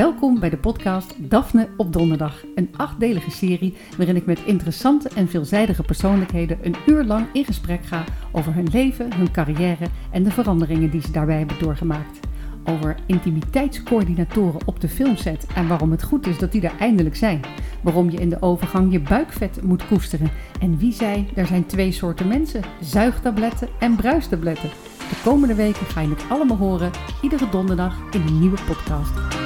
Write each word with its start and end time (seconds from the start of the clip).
Welkom 0.00 0.40
bij 0.40 0.50
de 0.50 0.56
podcast 0.56 1.14
Daphne 1.18 1.68
op 1.76 1.92
Donderdag. 1.92 2.44
Een 2.54 2.70
achtdelige 2.76 3.30
serie 3.30 3.76
waarin 3.96 4.16
ik 4.16 4.26
met 4.26 4.44
interessante 4.44 5.08
en 5.08 5.28
veelzijdige 5.28 5.82
persoonlijkheden 5.82 6.58
een 6.62 6.74
uur 6.86 7.04
lang 7.04 7.26
in 7.32 7.44
gesprek 7.44 7.84
ga 7.84 8.04
over 8.32 8.54
hun 8.54 8.68
leven, 8.72 9.14
hun 9.14 9.30
carrière 9.30 9.86
en 10.10 10.22
de 10.22 10.30
veranderingen 10.30 10.90
die 10.90 11.00
ze 11.00 11.10
daarbij 11.10 11.38
hebben 11.38 11.58
doorgemaakt. 11.58 12.20
Over 12.64 12.96
intimiteitscoördinatoren 13.06 14.60
op 14.64 14.80
de 14.80 14.88
filmset 14.88 15.46
en 15.54 15.68
waarom 15.68 15.90
het 15.90 16.02
goed 16.02 16.26
is 16.26 16.38
dat 16.38 16.52
die 16.52 16.62
er 16.62 16.78
eindelijk 16.78 17.16
zijn. 17.16 17.40
Waarom 17.82 18.10
je 18.10 18.18
in 18.18 18.28
de 18.28 18.42
overgang 18.42 18.92
je 18.92 19.00
buikvet 19.00 19.62
moet 19.62 19.86
koesteren. 19.86 20.30
En 20.60 20.78
wie 20.78 20.92
zei, 20.92 21.28
er 21.34 21.46
zijn 21.46 21.66
twee 21.66 21.92
soorten 21.92 22.28
mensen: 22.28 22.62
zuigtabletten 22.80 23.68
en 23.78 23.96
bruistabletten. 23.96 24.70
De 24.98 25.20
komende 25.24 25.54
weken 25.54 25.86
ga 25.86 26.00
je 26.00 26.08
het 26.08 26.24
allemaal 26.28 26.56
horen, 26.56 26.90
iedere 27.22 27.48
donderdag 27.48 27.96
in 28.10 28.20
een 28.20 28.40
nieuwe 28.40 28.58
podcast. 28.66 29.39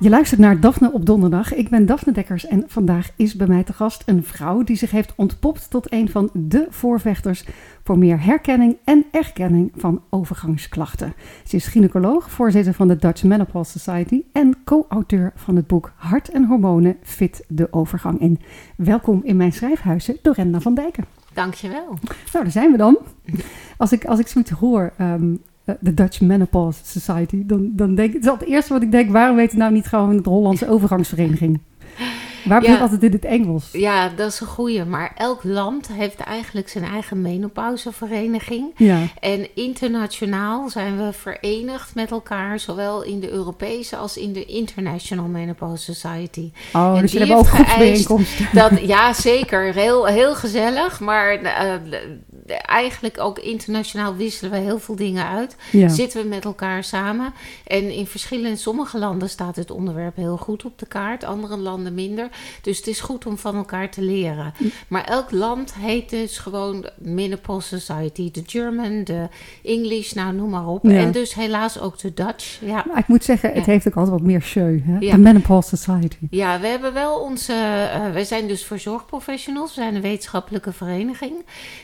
Je 0.00 0.08
luistert 0.08 0.40
naar 0.40 0.60
Daphne 0.60 0.92
op 0.92 1.06
donderdag. 1.06 1.54
Ik 1.54 1.68
ben 1.68 1.86
Daphne 1.86 2.12
Dekkers 2.12 2.46
en 2.46 2.64
vandaag 2.66 3.10
is 3.16 3.34
bij 3.34 3.46
mij 3.46 3.62
te 3.62 3.72
gast 3.72 4.02
een 4.06 4.24
vrouw 4.24 4.62
die 4.62 4.76
zich 4.76 4.90
heeft 4.90 5.12
ontpopt 5.16 5.70
tot 5.70 5.92
een 5.92 6.10
van 6.10 6.30
de 6.32 6.66
voorvechters 6.70 7.44
voor 7.84 7.98
meer 7.98 8.22
herkenning 8.22 8.76
en 8.84 9.04
erkenning 9.10 9.72
van 9.76 10.02
overgangsklachten. 10.10 11.14
Ze 11.44 11.56
is 11.56 11.66
gynaecoloog, 11.66 12.30
voorzitter 12.30 12.74
van 12.74 12.88
de 12.88 12.96
Dutch 12.96 13.22
Menopause 13.22 13.78
Society 13.78 14.22
en 14.32 14.54
co-auteur 14.64 15.32
van 15.34 15.56
het 15.56 15.66
boek 15.66 15.92
Hart 15.96 16.30
en 16.30 16.44
Hormonen 16.44 16.96
Fit 17.02 17.44
de 17.48 17.72
Overgang 17.72 18.20
in. 18.20 18.40
Welkom 18.76 19.20
in 19.24 19.36
mijn 19.36 19.52
schrijfhuizen, 19.52 20.16
Dorenda 20.22 20.60
van 20.60 20.74
Dijken. 20.74 21.04
Dankjewel. 21.32 21.98
Nou, 22.32 22.44
daar 22.44 22.50
zijn 22.50 22.70
we 22.70 22.76
dan. 22.76 22.98
Als 23.76 23.92
ik, 23.92 24.04
als 24.04 24.18
ik 24.18 24.28
zoiets 24.28 24.50
hoor, 24.50 24.92
eh, 24.96 25.14
de 25.80 25.94
Dutch 25.94 26.20
Menopause 26.20 26.80
Society, 26.84 27.42
dan, 27.46 27.70
dan 27.72 27.94
denk 27.94 28.08
ik, 28.08 28.14
het 28.14 28.22
is 28.22 28.30
al 28.30 28.38
het 28.38 28.48
eerste 28.48 28.72
wat 28.72 28.82
ik 28.82 28.90
denk, 28.90 29.10
waarom 29.10 29.36
weet 29.36 29.50
het 29.50 29.58
nou 29.58 29.72
niet 29.72 29.86
gewoon 29.86 30.22
de 30.22 30.28
Hollandse 30.28 30.68
overgangsvereniging? 30.74 31.60
Waar 32.44 32.62
je 32.62 32.78
altijd 32.78 33.02
in 33.02 33.12
het 33.12 33.24
Engels? 33.24 33.68
Ja, 33.72 34.08
dat 34.16 34.32
is 34.32 34.40
een 34.40 34.46
goeie. 34.46 34.84
Maar 34.84 35.12
elk 35.16 35.44
land 35.44 35.88
heeft 35.92 36.20
eigenlijk 36.20 36.68
zijn 36.68 36.84
eigen 36.84 37.22
menopauzevereniging. 37.22 38.72
Ja. 38.76 38.98
En 39.20 39.54
internationaal 39.54 40.68
zijn 40.68 40.96
we 40.96 41.12
verenigd 41.12 41.94
met 41.94 42.10
elkaar, 42.10 42.58
zowel 42.58 43.02
in 43.02 43.20
de 43.20 43.30
Europese 43.30 43.96
als 43.96 44.16
in 44.16 44.32
de 44.32 44.44
International 44.44 45.26
Menopause 45.26 45.94
Society. 45.94 46.50
Oh, 46.72 46.94
En 46.94 47.00
dus 47.00 47.10
die 47.10 47.20
hebben 47.20 47.36
ook 47.36 47.46
groepsbijeenkomsten. 47.46 48.48
Dat, 48.52 48.80
ja, 48.80 49.12
zeker. 49.12 49.74
Heel, 49.74 50.06
heel 50.06 50.34
gezellig. 50.34 51.00
Maar 51.00 51.32
eh, 51.32 51.72
eigenlijk 52.56 53.20
ook 53.20 53.38
internationaal 53.38 54.16
wisselen 54.16 54.50
we 54.50 54.56
heel 54.58 54.78
veel 54.78 54.96
dingen 54.96 55.26
uit. 55.26 55.56
Ja. 55.72 55.88
Zitten 55.88 56.22
we 56.22 56.28
met 56.28 56.44
elkaar 56.44 56.84
samen. 56.84 57.32
En 57.66 57.90
in 57.94 58.06
verschillende, 58.06 58.56
sommige 58.56 58.98
landen 58.98 59.28
staat 59.30 59.56
het 59.56 59.70
onderwerp 59.70 60.16
heel 60.16 60.36
goed 60.36 60.64
op 60.64 60.78
de 60.78 60.86
kaart. 60.86 61.24
Andere 61.24 61.56
landen 61.56 61.94
minder. 61.94 62.28
Dus 62.62 62.76
het 62.76 62.86
is 62.86 63.00
goed 63.00 63.26
om 63.26 63.38
van 63.38 63.56
elkaar 63.56 63.90
te 63.90 64.02
leren. 64.02 64.52
Maar 64.88 65.04
elk 65.04 65.30
land 65.30 65.74
heet 65.74 66.10
dus 66.10 66.38
gewoon 66.38 66.86
Menopause 66.98 67.80
Society. 67.80 68.30
De 68.30 68.42
German, 68.46 69.04
de 69.04 69.28
English, 69.64 70.12
nou 70.12 70.34
noem 70.34 70.50
maar 70.50 70.66
op. 70.66 70.84
Ja. 70.84 70.90
En 70.90 71.12
dus 71.12 71.34
helaas 71.34 71.80
ook 71.80 71.98
de 71.98 72.14
Dutch. 72.14 72.58
Ja. 72.60 72.84
Maar 72.88 72.98
ik 72.98 73.08
moet 73.08 73.24
zeggen, 73.24 73.52
het 73.52 73.64
Ja. 73.64 73.72
heeft 73.72 73.88
ook 73.88 73.94
altijd 73.96 74.14
wat 74.14 74.26
meer 74.26 74.42
show. 74.42 74.78
Hè? 74.84 74.96
Ja. 75.00 75.12
De 75.12 75.18
Menopause 75.18 75.76
Society. 75.76 76.16
Ja, 76.30 76.60
we 76.60 76.66
hebben 76.66 76.92
wel 76.92 77.14
onze. 77.20 77.52
eh 77.52 78.10
wij 78.12 78.24
zijn 78.24 78.46
dus 78.48 78.64
voor 78.64 78.78
zorgprofessionals. 78.78 79.74
We 79.74 79.80
zijn 79.80 79.94
een 79.94 80.00
wetenschappelijke 80.02 80.72
vereniging. 80.72 81.32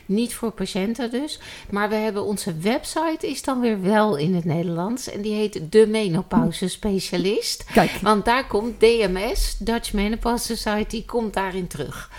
Niet 0.07 0.35
voor 0.35 0.54
patiënten 0.55 1.11
dus. 1.11 1.41
Maar 1.71 1.89
we 1.89 1.95
hebben 1.95 2.25
onze 2.25 2.59
website, 2.59 3.31
is 3.31 3.43
dan 3.43 3.61
weer 3.61 3.83
wel 3.83 4.17
in 4.17 4.35
het 4.35 4.45
Nederlands. 4.45 5.11
En 5.11 5.23
die 5.23 5.35
heet 5.35 5.61
De 5.71 5.87
Menopauze 5.87 6.69
Specialist. 6.69 7.65
Kijk, 7.73 7.91
Want 8.03 8.25
daar 8.25 8.47
komt 8.47 8.81
DMS, 8.81 9.57
Dutch 9.59 9.93
Menopause 9.93 10.57
Society, 10.57 11.05
komt 11.05 11.35
daarin 11.35 11.67
terug. 11.67 12.11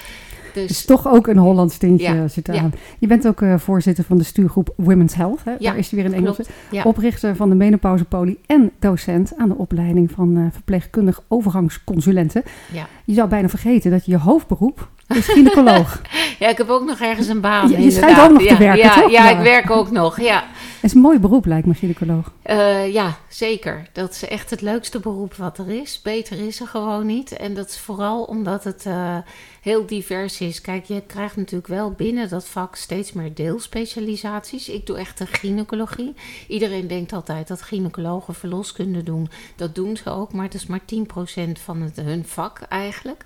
Dus 0.55 0.85
toch 0.85 1.07
ook 1.07 1.27
een 1.27 1.37
Hollands 1.37 1.77
tintje 1.77 2.13
Ja, 2.13 2.27
zit 2.27 2.47
ja. 2.47 2.61
aan. 2.61 2.73
Je 2.99 3.07
bent 3.07 3.27
ook 3.27 3.41
eh, 3.41 3.57
voorzitter 3.57 4.03
van 4.03 4.17
de 4.17 4.23
stuurgroep 4.23 4.73
Women's 4.77 5.13
Health. 5.13 5.43
Hè? 5.43 5.55
Daar 5.59 5.77
is 5.77 5.89
hij 5.89 6.03
weer 6.03 6.11
in 6.11 6.17
Engels. 6.17 6.37
Ja. 6.71 6.83
Oprichter 6.83 7.35
van 7.35 7.49
de 7.49 7.55
menopauzepolie 7.55 8.39
en 8.45 8.71
docent 8.79 9.33
aan 9.37 9.49
de 9.49 9.55
opleiding 9.55 10.11
van 10.11 10.37
eh, 10.37 10.43
verpleegkundig 10.51 11.21
overgangsconsulenten. 11.27 12.43
Ja. 12.73 12.87
Je 13.05 13.13
zou 13.13 13.29
bijna 13.29 13.49
vergeten 13.49 13.91
dat 13.91 14.05
je 14.05 14.17
hoofdberoep 14.17 14.89
is 15.07 15.25
gynaecoloog. 15.27 16.01
ja, 16.39 16.47
ik 16.49 16.57
heb 16.57 16.69
ook 16.69 16.85
nog 16.85 16.99
ergens 16.99 17.27
een 17.27 17.41
baan. 17.41 17.69
Je- 17.69 17.81
je 17.81 17.91
schijnt 17.91 18.19
ook 18.21 18.29
nog 18.31 18.41
te 18.41 18.43
ja, 18.53 18.57
werken, 18.57 18.83
ja, 18.83 18.93
toch? 19.01 19.11
Ja, 19.11 19.29
Ja. 19.29 19.37
ik 19.37 19.43
werk 19.43 19.69
ook 19.69 19.91
nog. 19.91 20.21
Ja. 20.21 20.43
Het 20.75 20.93
is 20.93 20.93
een 20.93 21.01
mooi 21.01 21.19
beroep 21.19 21.45
lijkt 21.45 21.67
me, 21.67 21.73
gynaecoloog. 21.73 22.31
Eh, 22.41 22.93
ja, 22.93 23.17
zeker. 23.29 23.87
Dat 23.93 24.11
is 24.11 24.27
echt 24.27 24.49
het 24.49 24.61
leukste 24.61 24.99
beroep 24.99 25.33
wat 25.35 25.57
er 25.57 25.69
is. 25.81 26.01
Beter 26.03 26.39
is 26.47 26.59
er 26.59 26.67
gewoon 26.67 27.05
niet. 27.05 27.31
En 27.31 27.53
dat 27.53 27.69
is 27.69 27.79
vooral 27.79 28.23
omdat 28.23 28.63
het 28.63 28.85
eh, 28.85 29.17
heel 29.61 29.85
divers 29.85 30.39
is. 30.41 30.61
Kijk, 30.61 30.85
je 30.85 31.01
krijgt 31.07 31.35
natuurlijk 31.35 31.67
wel 31.67 31.91
binnen 31.91 32.29
dat 32.29 32.47
vak 32.47 32.75
steeds 32.75 33.13
meer 33.13 33.33
deelspecialisaties. 33.33 34.69
Ik 34.69 34.85
doe 34.85 34.97
echt 34.97 35.17
de 35.17 35.25
gynaecologie. 35.25 36.13
Iedereen 36.47 36.87
denkt 36.87 37.13
altijd 37.13 37.47
dat 37.47 37.61
gynaecologen 37.61 38.35
verloskunde 38.35 39.03
doen. 39.03 39.29
Dat 39.55 39.75
doen 39.75 39.97
ze 39.97 40.09
ook, 40.09 40.33
maar 40.33 40.45
het 40.45 40.53
is 40.53 40.65
maar 40.65 40.79
10% 40.79 41.59
van 41.63 41.81
het, 41.81 41.95
hun 41.95 42.25
vak 42.27 42.59
eigenlijk. 42.69 43.25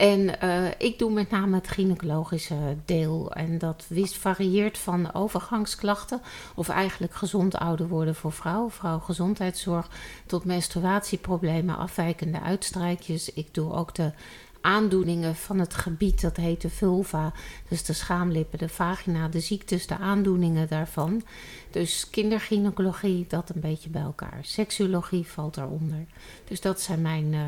En 0.00 0.40
eh, 0.40 0.66
ik 0.78 0.98
doe 0.98 1.10
met 1.12 1.30
name 1.30 1.56
het 1.56 1.68
gynaecologische 1.68 2.76
deel. 2.84 3.32
En 3.32 3.58
dat 3.58 3.86
varieert 3.94 4.78
van 4.78 5.14
overgangsklachten, 5.14 6.20
of 6.54 6.68
eigenlijk 6.68 7.14
gezond 7.14 7.54
ouder 7.56 7.88
worden 7.88 8.14
voor 8.14 8.32
vrouwen, 8.32 8.70
vrouwgezondheidszorg, 8.70 9.88
tot 10.26 10.44
menstruatieproblemen, 10.44 11.76
afwijkende 11.76 12.40
uitstrijkjes. 12.40 13.32
Ik 13.32 13.54
doe 13.54 13.72
ook 13.72 13.94
de 13.94 14.12
aandoeningen 14.60 15.36
van 15.36 15.58
het 15.58 15.74
gebied, 15.74 16.20
dat 16.20 16.36
heet 16.36 16.60
de 16.60 16.70
vulva. 16.70 17.32
Dus 17.68 17.84
de 17.84 17.92
schaamlippen, 17.92 18.58
de 18.58 18.68
vagina, 18.68 19.28
de 19.28 19.40
ziektes, 19.40 19.86
de 19.86 19.98
aandoeningen 19.98 20.68
daarvan. 20.68 21.22
Dus 21.70 22.10
kindergynaecologie, 22.10 23.24
dat 23.28 23.50
een 23.54 23.60
beetje 23.60 23.90
bij 23.90 24.02
elkaar. 24.02 24.38
Seksuologie 24.42 25.26
valt 25.26 25.54
daaronder. 25.54 26.06
Dus 26.44 26.60
dat 26.60 26.80
zijn 26.80 27.02
mijn 27.02 27.34
eh, 27.34 27.40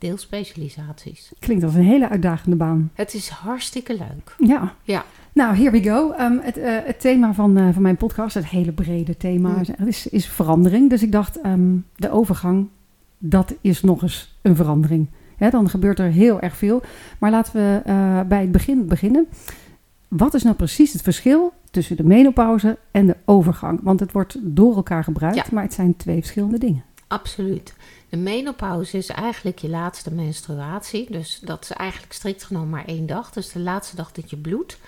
deelspecialisaties. 0.00 1.32
Klinkt 1.38 1.64
als 1.64 1.74
een 1.74 1.82
hele 1.84 2.08
uitdagende 2.08 2.56
baan. 2.56 2.90
Het 2.94 3.14
is 3.14 3.28
hartstikke 3.28 3.92
leuk. 3.96 4.34
Ja. 4.48 4.74
Ja. 4.82 5.04
Nou, 5.32 5.56
here 5.56 5.70
we 5.70 5.82
go. 5.82 6.10
Ehm, 6.12 6.38
het, 6.40 6.56
eh, 6.58 6.76
het 6.84 7.00
thema 7.00 7.34
van, 7.34 7.56
eh, 7.56 7.68
van 7.72 7.82
mijn 7.82 7.96
podcast, 7.96 8.34
het 8.34 8.46
hele 8.46 8.72
brede 8.72 9.16
thema, 9.16 9.48
Mm. 9.78 9.86
is, 9.86 10.06
is 10.06 10.26
verandering. 10.26 10.90
Dus 10.90 11.02
ik 11.02 11.12
dacht, 11.12 11.40
ehm, 11.40 11.76
de 11.96 12.10
overgang, 12.10 12.68
dat 13.18 13.54
is 13.60 13.82
nog 13.82 14.02
eens 14.02 14.38
een 14.42 14.56
verandering. 14.56 15.08
Hè, 15.36 15.50
dan 15.50 15.68
gebeurt 15.70 15.98
er 15.98 16.10
heel 16.10 16.40
erg 16.40 16.56
veel. 16.56 16.82
Maar 17.18 17.30
laten 17.30 17.52
we 17.52 17.80
eh, 17.84 18.20
bij 18.28 18.40
het 18.40 18.52
begin 18.52 18.86
beginnen. 18.86 19.26
Wat 20.08 20.34
is 20.34 20.42
nou 20.42 20.56
precies 20.56 20.92
het 20.92 21.02
verschil 21.02 21.52
tussen 21.70 21.96
de 21.96 22.04
menopauze 22.04 22.78
en 22.90 23.06
de 23.06 23.16
overgang? 23.24 23.80
Want 23.82 24.00
het 24.00 24.12
wordt 24.12 24.36
door 24.42 24.76
elkaar 24.76 25.04
gebruikt, 25.04 25.36
Ja. 25.36 25.44
maar 25.52 25.62
het 25.62 25.72
zijn 25.74 25.96
twee 25.96 26.16
verschillende 26.20 26.58
dingen. 26.58 26.82
Absoluut. 27.06 27.74
De 28.10 28.16
menopauze 28.16 28.96
is 28.96 29.08
eigenlijk 29.08 29.58
je 29.58 29.68
laatste 29.68 30.12
menstruatie. 30.12 31.10
Dus 31.10 31.40
dat 31.42 31.62
is 31.62 31.70
eigenlijk 31.70 32.12
strikt 32.12 32.44
genomen 32.44 32.68
maar 32.68 32.84
één 32.84 33.06
dag. 33.06 33.30
Dus 33.30 33.52
de 33.52 33.58
laatste 33.58 33.96
dag 33.96 34.12
dat 34.12 34.30
je 34.30 34.36
bloedt 34.36 34.78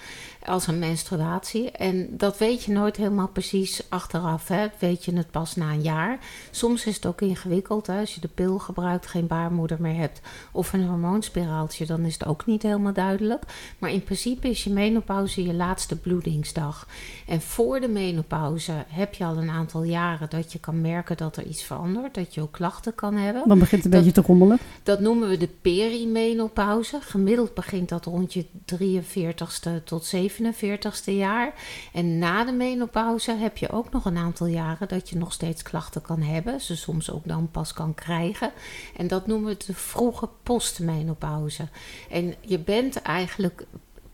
als 0.47 0.67
een 0.67 0.79
menstruatie. 0.79 1.71
En 1.71 2.07
dat 2.17 2.39
weet 2.39 2.63
je 2.65 2.73
nooit 2.73 2.97
helemaal 2.97 3.29
precies 3.29 3.83
achteraf. 3.89 4.49
Hè? 4.49 4.67
Weet 4.79 5.05
je 5.05 5.17
het 5.17 5.31
pas 5.31 5.57
na 5.57 5.71
een 5.71 5.83
jaar. 5.83 6.19
Soms 6.51 6.87
is 6.87 6.95
het 6.95 7.07
ook 7.07 7.21
ingewikkeld. 7.21 7.87
Hè? 7.87 8.01
Als 8.01 8.15
je 8.15 8.21
de 8.21 8.29
pil 8.29 8.59
gebruikt, 8.59 9.07
geen 9.07 9.27
baarmoeder 9.27 9.77
meer 9.81 9.97
hebt. 9.97 10.21
Of 10.53 10.73
een 10.73 10.87
hormoonspiraaltje, 10.87 11.87
dan 11.87 12.01
is 12.05 12.13
het 12.13 12.27
ook 12.27 12.47
niet 12.47 12.63
helemaal 12.63 12.93
duidelijk. 12.93 13.43
Maar 13.79 13.91
in 13.91 14.03
principe 14.05 14.49
is 14.49 14.65
je 14.65 14.71
menopauze 14.71 15.43
je 15.45 15.55
laatste 15.55 15.97
bloedingsdag. 15.97 16.87
En 17.27 17.41
voor 17.41 17.81
de 17.81 17.89
menopauze 17.89 18.73
heb 18.89 19.15
je 19.15 19.25
al 19.25 19.37
een 19.37 19.51
aantal 19.51 19.83
jaren 19.83 20.31
dat 20.31 20.53
je 20.53 20.59
kan 20.59 20.81
merken 20.81 21.17
dat 21.17 21.37
er 21.37 21.47
iets 21.47 21.63
verandert. 21.63 22.15
Dat 22.15 22.35
je 22.35 22.41
ook 22.41 22.53
klachten 22.53 22.95
kan 22.95 23.15
hebben. 23.15 23.49
Dan 23.49 23.59
begint 23.59 23.85
het 23.85 23.85
een 23.85 23.91
Dat- 23.99 24.05
beetje 24.05 24.23
te 24.23 24.27
rommelen. 24.29 24.59
Dat 24.83 25.01
noemen 25.01 25.29
we 25.29 25.37
de 25.37 25.49
perimenopauze. 25.61 26.99
Gemiddeld 27.01 27.55
begint 27.55 27.89
dat 27.89 28.05
rond 28.05 28.33
je 28.33 28.45
43ste 28.65 29.71
tot 29.85 30.05
47ste 30.33 31.13
jaar. 31.13 31.55
En 31.93 32.19
na 32.19 32.45
de 32.45 32.53
menopauze 32.53 33.33
heb 33.33 33.57
je 33.57 33.71
ook 33.71 33.91
nog 33.91 34.05
een 34.05 34.17
aantal 34.17 34.47
jaren 34.47 34.89
dat 34.89 35.09
je 35.09 35.17
nog 35.17 35.33
steeds 35.33 35.63
klachten 35.63 36.03
kan 36.03 36.23
hebben. 36.23 36.61
Ze 36.61 36.77
soms 36.77 37.11
ook 37.11 37.25
dan 37.25 37.51
pas 37.51 37.73
kan 37.73 37.95
krijgen. 37.95 38.53
En 38.97 39.09
dat 39.09 39.27
noemen 39.27 39.49
we 39.49 39.65
de 39.67 39.75
vroege 39.75 40.29
postmenopauze. 40.43 41.69
En 42.11 42.35
je 42.41 42.59
bent 42.59 43.03
eigenlijk 43.03 43.67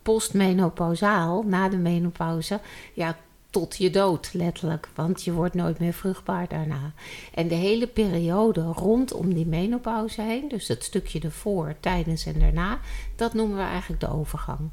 postmenopausaal 0.03 1.43
na 1.43 1.69
de 1.69 1.77
menopauze. 1.77 2.61
Ja, 2.95 3.17
tot 3.51 3.77
je 3.77 3.91
dood, 3.91 4.31
letterlijk. 4.33 4.89
Want 4.95 5.25
je 5.25 5.33
wordt 5.33 5.55
nooit 5.55 5.79
meer 5.79 5.93
vruchtbaar 5.93 6.49
daarna. 6.49 6.93
En 7.35 7.49
de 7.49 7.55
hele 7.55 7.87
periode 7.87 8.63
rondom 8.63 9.35
die 9.35 9.47
menopauze 9.47 10.23
heen, 10.23 10.49
dus 10.49 10.69
het 10.69 10.85
stukje 10.85 11.21
ervoor, 11.21 11.75
tijdens 11.81 12.27
en 12.27 12.39
daarna, 12.39 12.79
dat 13.17 13.35
noemen 13.35 13.57
we 13.57 13.63
eigenlijk 13.63 14.01
de 14.01 14.13
overgang. 14.13 14.71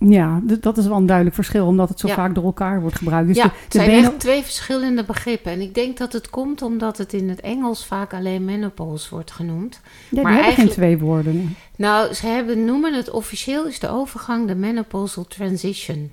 Ja, 0.00 0.40
dat 0.60 0.78
is 0.78 0.86
wel 0.86 0.96
een 0.96 1.06
duidelijk 1.06 1.36
verschil, 1.36 1.66
omdat 1.66 1.88
het 1.88 2.00
zo 2.00 2.06
Ja. 2.08 2.14
vaak 2.14 2.34
door 2.34 2.44
elkaar 2.44 2.80
wordt 2.80 2.96
gebruikt. 2.96 3.28
Dus 3.28 3.36
ja, 3.36 3.42
de, 3.44 3.50
het 3.64 3.72
zijn 3.72 3.90
echt 3.90 4.18
twee 4.20 4.42
verschillende 4.42 5.04
begrippen. 5.04 5.52
En 5.52 5.60
ik 5.60 5.74
denk 5.74 5.96
dat 5.98 6.12
het 6.12 6.30
komt 6.30 6.62
omdat 6.62 6.98
het 6.98 7.12
in 7.12 7.28
het 7.28 7.40
Engels 7.40 7.86
vaak 7.86 8.14
alleen 8.14 8.44
menopause 8.44 9.10
wordt 9.10 9.30
genoemd. 9.30 9.80
Ja, 10.08 10.22
maar 10.22 10.32
hebben 10.32 10.32
geen 10.32 10.44
eigenlijk- 10.44 10.72
twee 10.72 10.98
woorden. 10.98 11.56
Nou, 11.76 12.14
ze 12.14 12.26
hebben, 12.26 12.64
noemen 12.64 12.94
het 12.94 13.10
officieel 13.10 13.66
is 13.66 13.78
de 13.78 13.88
overgang 13.88 14.46
de 14.46 14.54
menopausal 14.54 15.24
transition. 15.24 16.10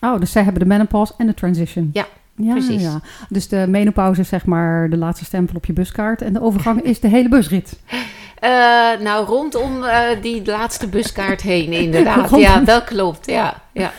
Oh, 0.00 0.20
dus 0.20 0.32
zij 0.32 0.42
hebben 0.42 0.62
de 0.62 0.68
menopause 0.68 1.12
en 1.18 1.26
de 1.26 1.34
transition. 1.34 1.90
Ja, 1.92 2.06
ja 2.36 2.52
precies. 2.52 2.82
Ja. 2.82 3.00
Dus 3.28 3.48
de 3.48 3.66
menopauze 3.68 4.20
is 4.20 4.28
zeg 4.28 4.46
maar 4.46 4.90
de 4.90 4.96
laatste 4.96 5.24
stempel 5.24 5.56
op 5.56 5.64
je 5.64 5.72
buskaart. 5.72 6.22
En 6.22 6.32
de 6.32 6.40
overgang 6.42 6.82
is 6.82 7.00
de 7.00 7.08
hele 7.08 7.28
busrit. 7.28 7.78
Eh, 8.40 8.50
nou, 9.00 9.26
rondom 9.26 9.84
eh, 9.84 10.22
die 10.22 10.44
laatste 10.44 10.88
buskaart 10.88 11.40
heen, 11.42 11.72
inderdaad. 11.72 12.16
Rondom- 12.30 12.40
Ja, 12.40 12.60
dat 12.60 12.84
klopt. 12.84 13.26
Ja, 13.26 13.62
ja. 13.72 13.92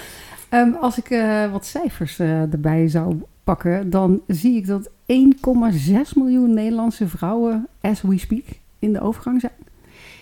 Ehm, 0.49 0.73
als 0.81 0.97
ik 0.97 1.09
eh, 1.09 1.51
wat 1.51 1.65
cijfers 1.65 2.19
erbij 2.19 2.87
zou 2.87 3.21
pakken, 3.43 3.89
dan 3.89 4.21
zie 4.27 4.55
ik 4.55 4.67
dat 4.67 4.89
1,6 5.05 6.13
miljoen 6.15 6.53
Nederlandse 6.53 7.07
vrouwen, 7.07 7.67
as 7.81 8.01
we 8.01 8.19
speak, 8.19 8.43
in 8.79 8.93
de 8.93 9.01
overgang 9.01 9.39
zijn. 9.41 9.51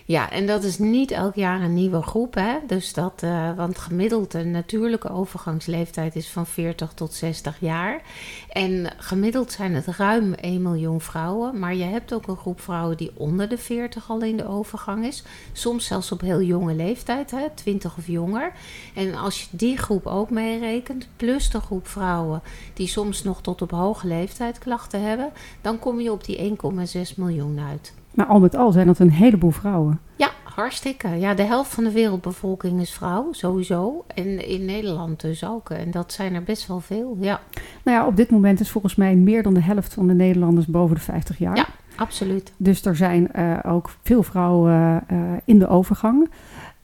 Ja, 0.09 0.31
en 0.31 0.45
dat 0.45 0.63
is 0.63 0.77
niet 0.77 1.11
elk 1.11 1.35
jaar 1.35 1.61
een 1.61 1.73
nieuwe 1.73 2.01
groep, 2.01 2.33
hè? 2.33 2.57
Dus 2.67 2.93
dat, 2.93 3.23
eh, 3.23 3.55
want 3.55 3.77
gemiddeld 3.77 4.31
de 4.31 4.43
natuurlijke 4.43 5.09
overgangsleeftijd 5.09 6.15
is 6.15 6.29
van 6.29 6.45
40 6.47 6.93
tot 6.93 7.13
60 7.13 7.59
jaar. 7.59 8.01
En 8.49 8.93
gemiddeld 8.97 9.51
zijn 9.51 9.73
het 9.73 9.85
ruim 9.85 10.33
1 10.41 10.61
miljoen 10.61 11.01
vrouwen. 11.01 11.59
Maar 11.59 11.75
je 11.75 11.83
hebt 11.83 12.13
ook 12.13 12.27
een 12.27 12.37
groep 12.37 12.61
vrouwen 12.61 12.97
die 12.97 13.11
onder 13.13 13.49
de 13.49 13.57
40 13.57 14.09
al 14.09 14.21
in 14.21 14.37
de 14.37 14.47
overgang 14.47 15.05
is. 15.05 15.23
Soms 15.53 15.85
zelfs 15.85 16.11
op 16.11 16.21
heel 16.21 16.41
jonge 16.41 16.73
leeftijd, 16.73 17.31
hè? 17.31 17.45
20 17.53 17.97
of 17.97 18.07
jonger. 18.07 18.51
En 18.95 19.15
als 19.15 19.41
je 19.41 19.47
die 19.51 19.77
groep 19.77 20.05
ook 20.05 20.29
meerekent, 20.29 21.07
plus 21.15 21.49
de 21.49 21.59
groep 21.59 21.87
vrouwen 21.87 22.41
die 22.73 22.87
soms 22.87 23.23
nog 23.23 23.41
tot 23.41 23.61
op 23.61 23.71
hoge 23.71 24.07
leeftijd 24.07 24.57
klachten 24.57 25.01
hebben, 25.01 25.31
dan 25.61 25.79
kom 25.79 25.99
je 25.99 26.11
op 26.11 26.25
die 26.25 26.37
1,6 26.37 27.15
miljoen 27.15 27.59
uit. 27.59 27.98
Maar 28.19 28.27
al 28.27 28.39
met 28.39 28.55
al 28.55 28.71
zijn 28.71 28.87
dat 28.87 28.99
een 28.99 29.11
heleboel 29.11 29.51
vrouwen. 29.51 29.99
Ja, 30.15 30.31
hartstikke. 30.43 31.07
Ja, 31.07 31.33
de 31.33 31.43
helft 31.43 31.73
van 31.73 31.83
de 31.83 31.91
wereldbevolking 31.91 32.81
is 32.81 32.91
vrouw, 32.91 33.27
sowieso. 33.31 34.05
En 34.15 34.47
in 34.47 34.65
Nederland 34.65 35.21
dus 35.21 35.45
ook. 35.45 35.69
En 35.69 35.91
dat 35.91 36.13
zijn 36.13 36.33
er 36.33 36.43
best 36.43 36.67
wel 36.67 36.79
veel. 36.79 37.17
Ja, 37.19 37.39
Nou 37.83 37.97
ja, 37.97 38.07
op 38.07 38.15
dit 38.15 38.29
moment 38.29 38.59
is 38.59 38.69
volgens 38.69 38.95
mij 38.95 39.15
meer 39.15 39.43
dan 39.43 39.53
de 39.53 39.61
helft 39.61 39.93
van 39.93 40.07
de 40.07 40.13
Nederlanders 40.13 40.65
boven 40.65 40.95
de 40.95 41.01
50 41.01 41.37
jaar. 41.37 41.55
Ja. 41.55 41.65
absoluut. 41.95 42.53
Dus 42.57 42.85
er 42.85 42.95
zijn 42.95 43.31
eh, 43.31 43.57
ook 43.65 43.89
veel 44.01 44.23
vrouwen 44.23 45.03
eh, 45.07 45.17
in 45.45 45.59
de 45.59 45.67
overgang. 45.67 46.29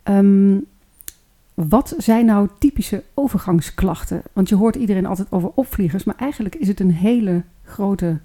Ehm, 0.03 0.57
wat 1.53 1.95
zijn 1.97 2.25
nou 2.25 2.49
typische 2.59 3.03
overgangsklachten? 3.13 4.21
Want 4.33 4.49
je 4.49 4.55
hoort 4.55 4.75
iedereen 4.75 5.05
altijd 5.05 5.31
over 5.31 5.51
opvliegers, 5.55 6.03
maar 6.03 6.15
eigenlijk 6.17 6.55
is 6.55 6.67
het 6.67 6.79
een 6.79 6.91
hele 6.91 7.43
grote 7.63 8.19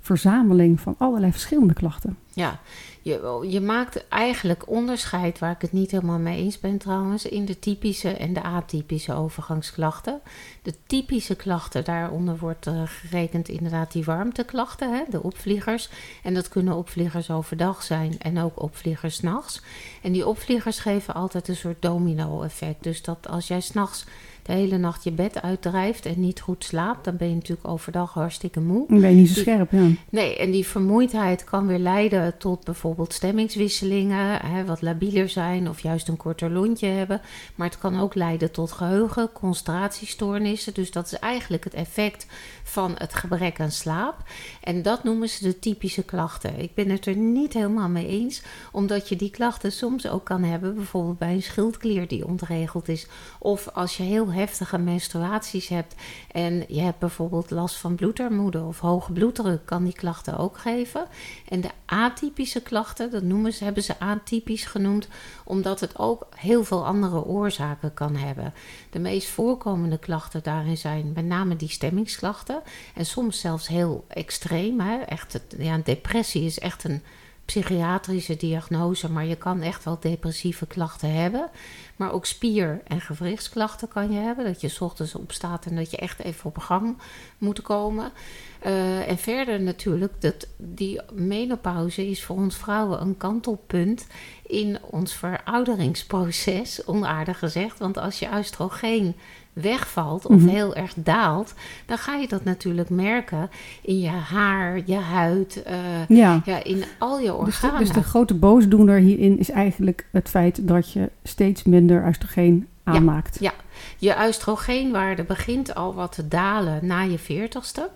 verzameling 0.00 0.80
van 0.80 0.94
allerlei 0.98 1.32
verschillende 1.32 1.74
klachten. 1.74 2.18
Ja, 2.32 2.60
je, 3.02 3.46
je 3.48 3.60
maakt 3.60 4.08
eigenlijk 4.08 4.68
onderscheid, 4.68 5.38
waar 5.38 5.50
ik 5.50 5.60
het 5.60 5.72
niet 5.72 5.90
helemaal 5.90 6.18
mee 6.18 6.42
eens 6.42 6.60
ben 6.60 6.78
trouwens, 6.78 7.24
in 7.24 7.44
de 7.44 7.58
typische 7.58 8.08
en 8.08 8.32
de 8.32 8.42
atypische 8.42 9.14
overgangsklachten. 9.14 10.20
De 10.62 10.74
typische 10.86 11.34
klachten, 11.34 11.84
daaronder 11.84 12.38
wordt 12.38 12.66
eh, 12.66 12.82
gerekend 12.84 13.48
inderdaad 13.48 13.92
die 13.92 14.04
warmteklachten, 14.04 14.92
hè, 14.92 15.02
de 15.10 15.22
opvliegers. 15.22 15.90
En 16.22 16.34
dat 16.34 16.48
kunnen 16.48 16.76
opvliegers 16.76 17.30
overdag 17.30 17.82
zijn 17.82 18.18
en 18.18 18.38
ook 18.38 18.62
opvliegers 18.62 19.16
's 19.16 19.20
nachts. 19.20 19.62
En 20.02 20.12
die 20.12 20.26
opvliegers 20.26 20.78
geven 20.78 21.14
altijd 21.14 21.48
een 21.48 21.56
soort 21.56 21.82
domino-effect. 21.82 22.82
Dus 22.82 23.02
dat 23.02 23.28
als 23.28 23.48
jij 23.48 23.60
s'nachts 23.60 24.04
de 24.50 24.56
hele 24.56 24.78
nacht 24.78 25.04
je 25.04 25.12
bed 25.12 25.42
uitdrijft 25.42 26.06
en 26.06 26.20
niet 26.20 26.40
goed 26.40 26.64
slaapt, 26.64 27.04
dan 27.04 27.16
ben 27.16 27.28
je 27.28 27.34
natuurlijk 27.34 27.68
overdag 27.68 28.12
hartstikke 28.12 28.60
moe. 28.60 28.84
Dan 28.88 29.00
ben 29.00 29.10
je 29.10 29.16
niet 29.16 29.28
zo 29.28 29.40
scherp, 29.40 29.70
ja. 29.70 29.86
Nee, 30.08 30.36
en 30.36 30.50
die 30.50 30.66
vermoeidheid 30.66 31.44
kan 31.44 31.66
weer 31.66 31.78
leiden 31.78 32.38
tot 32.38 32.64
bijvoorbeeld 32.64 33.12
stemmingswisselingen, 33.12 34.46
hè, 34.46 34.64
wat 34.64 34.82
labieler 34.82 35.28
zijn 35.28 35.68
of 35.68 35.80
juist 35.80 36.08
een 36.08 36.16
korter 36.16 36.50
lontje 36.50 36.86
hebben. 36.86 37.20
Maar 37.54 37.68
het 37.68 37.78
kan 37.78 38.00
ook 38.00 38.14
leiden 38.14 38.50
tot 38.50 38.72
geheugen, 38.72 39.32
concentratiestoornissen. 39.32 40.74
Dus 40.74 40.90
dat 40.90 41.06
is 41.06 41.18
eigenlijk 41.18 41.64
het 41.64 41.74
effect 41.74 42.26
van 42.62 42.92
het 42.94 43.14
gebrek 43.14 43.60
aan 43.60 43.70
slaap. 43.70 44.16
En 44.62 44.82
dat 44.82 45.04
noemen 45.04 45.28
ze 45.28 45.44
de 45.44 45.58
typische 45.58 46.02
klachten. 46.02 46.58
Ik 46.58 46.74
ben 46.74 46.90
het 46.90 47.06
er 47.06 47.16
niet 47.16 47.52
helemaal 47.52 47.88
mee 47.88 48.06
eens, 48.06 48.42
omdat 48.72 49.08
je 49.08 49.16
die 49.16 49.30
klachten 49.30 49.72
soms 49.72 50.08
ook 50.08 50.24
kan 50.24 50.42
hebben, 50.42 50.74
bijvoorbeeld 50.74 51.18
bij 51.18 51.32
een 51.32 51.42
schildklier 51.42 52.08
die 52.08 52.26
ontregeld 52.26 52.88
is. 52.88 53.06
Of 53.38 53.68
als 53.68 53.96
je 53.96 54.02
heel 54.02 54.32
heftige 54.40 54.78
menstruaties 54.78 55.68
hebt 55.68 55.94
en 56.30 56.64
je 56.68 56.80
hebt 56.80 56.98
bijvoorbeeld 56.98 57.50
last 57.50 57.76
van 57.76 57.94
bloedarmoede 57.94 58.62
of 58.62 58.78
hoge 58.78 59.12
bloeddruk, 59.12 59.66
kan 59.66 59.84
die 59.84 59.92
klachten 59.92 60.38
ook 60.38 60.58
geven. 60.58 61.06
En 61.48 61.60
de 61.60 61.70
atypische 61.84 62.62
klachten, 62.62 63.10
dat 63.10 63.22
noemen 63.22 63.52
ze, 63.52 63.64
hebben 63.64 63.82
ze 63.82 63.98
atypisch 63.98 64.64
genoemd, 64.64 65.08
omdat 65.44 65.80
het 65.80 65.98
ook 65.98 66.26
heel 66.36 66.64
veel 66.64 66.86
andere 66.86 67.24
oorzaken 67.24 67.94
kan 67.94 68.16
hebben. 68.16 68.54
De 68.90 68.98
meest 68.98 69.28
voorkomende 69.28 69.98
klachten 69.98 70.42
daarin 70.42 70.76
zijn 70.76 71.12
met 71.14 71.24
name 71.24 71.56
die 71.56 71.68
stemmingsklachten. 71.68 72.62
En 72.94 73.06
soms 73.06 73.40
zelfs 73.40 73.68
heel 73.68 74.04
extreem. 74.08 74.80
Hè? 74.80 74.98
Echt, 74.98 75.40
ja, 75.58 75.74
een 75.74 75.84
depressie 75.84 76.44
is 76.44 76.58
echt 76.58 76.84
een 76.84 77.02
psychiatrische 77.50 78.36
diagnose, 78.36 79.10
maar 79.10 79.24
je 79.26 79.36
kan 79.36 79.60
echt 79.60 79.84
wel 79.84 79.98
depressieve 80.00 80.66
klachten 80.66 81.12
hebben. 81.14 81.50
Maar 81.96 82.12
ook 82.12 82.26
spier- 82.26 82.80
en 82.86 83.00
gewrichtsklachten 83.00 83.88
kan 83.88 84.12
je 84.12 84.18
hebben. 84.18 84.44
Dat 84.44 84.60
je 84.60 84.68
's 84.68 84.80
ochtends 84.80 85.14
opstaat 85.14 85.66
en 85.66 85.76
dat 85.76 85.90
je 85.90 85.96
echt 85.96 86.18
even 86.18 86.44
op 86.44 86.58
gang 86.58 86.98
moet 87.38 87.62
komen. 87.62 88.12
Eh, 88.60 89.08
en 89.08 89.18
verder 89.18 89.60
natuurlijk, 89.60 90.12
dat 90.20 90.46
die 90.56 91.00
menopauze 91.12 92.06
is 92.06 92.24
voor 92.24 92.36
ons 92.36 92.56
vrouwen 92.56 93.00
een 93.00 93.16
kantelpunt 93.16 94.06
in 94.50 94.78
ons 94.90 95.14
verouderingsproces, 95.14 96.84
onaardig 96.86 97.38
gezegd. 97.38 97.78
Want 97.78 97.98
als 97.98 98.18
je 98.18 98.28
oestrogeen 98.38 99.14
wegvalt 99.52 100.26
of 100.26 100.36
Mhm. 100.36 100.48
heel 100.48 100.74
erg 100.74 100.92
daalt, 100.96 101.54
dan 101.86 101.98
ga 101.98 102.14
je 102.14 102.28
dat 102.28 102.44
natuurlijk 102.44 102.90
merken 102.90 103.50
in 103.82 103.98
je 104.00 104.08
haar, 104.08 104.80
je 104.84 104.94
huid, 104.96 105.62
eh, 105.62 105.76
Ja, 106.08 106.42
ja, 106.44 106.64
in 106.64 106.84
al 106.98 107.18
je 107.18 107.24
dus 107.24 107.30
de, 107.30 107.36
organen. 107.36 107.78
dus 107.78 107.92
de 107.92 108.02
grote 108.02 108.34
boosdoener 108.34 108.98
hierin 108.98 109.38
is 109.38 109.50
eigenlijk 109.50 110.06
het 110.12 110.28
feit 110.28 110.68
dat 110.68 110.92
je 110.92 111.10
steeds 111.22 111.62
minder 111.62 112.06
oestrogeen 112.06 112.68
aanmaakt. 112.84 113.36
ja. 113.40 113.52
Je 113.98 114.14
oestrogeenwaarde 114.26 115.22
begint 115.24 115.74
al 115.74 115.94
wat 115.94 116.12
te 116.12 116.28
dalen 116.28 116.86
na 116.86 117.00
je 117.02 117.18
veertigste. 117.18 117.88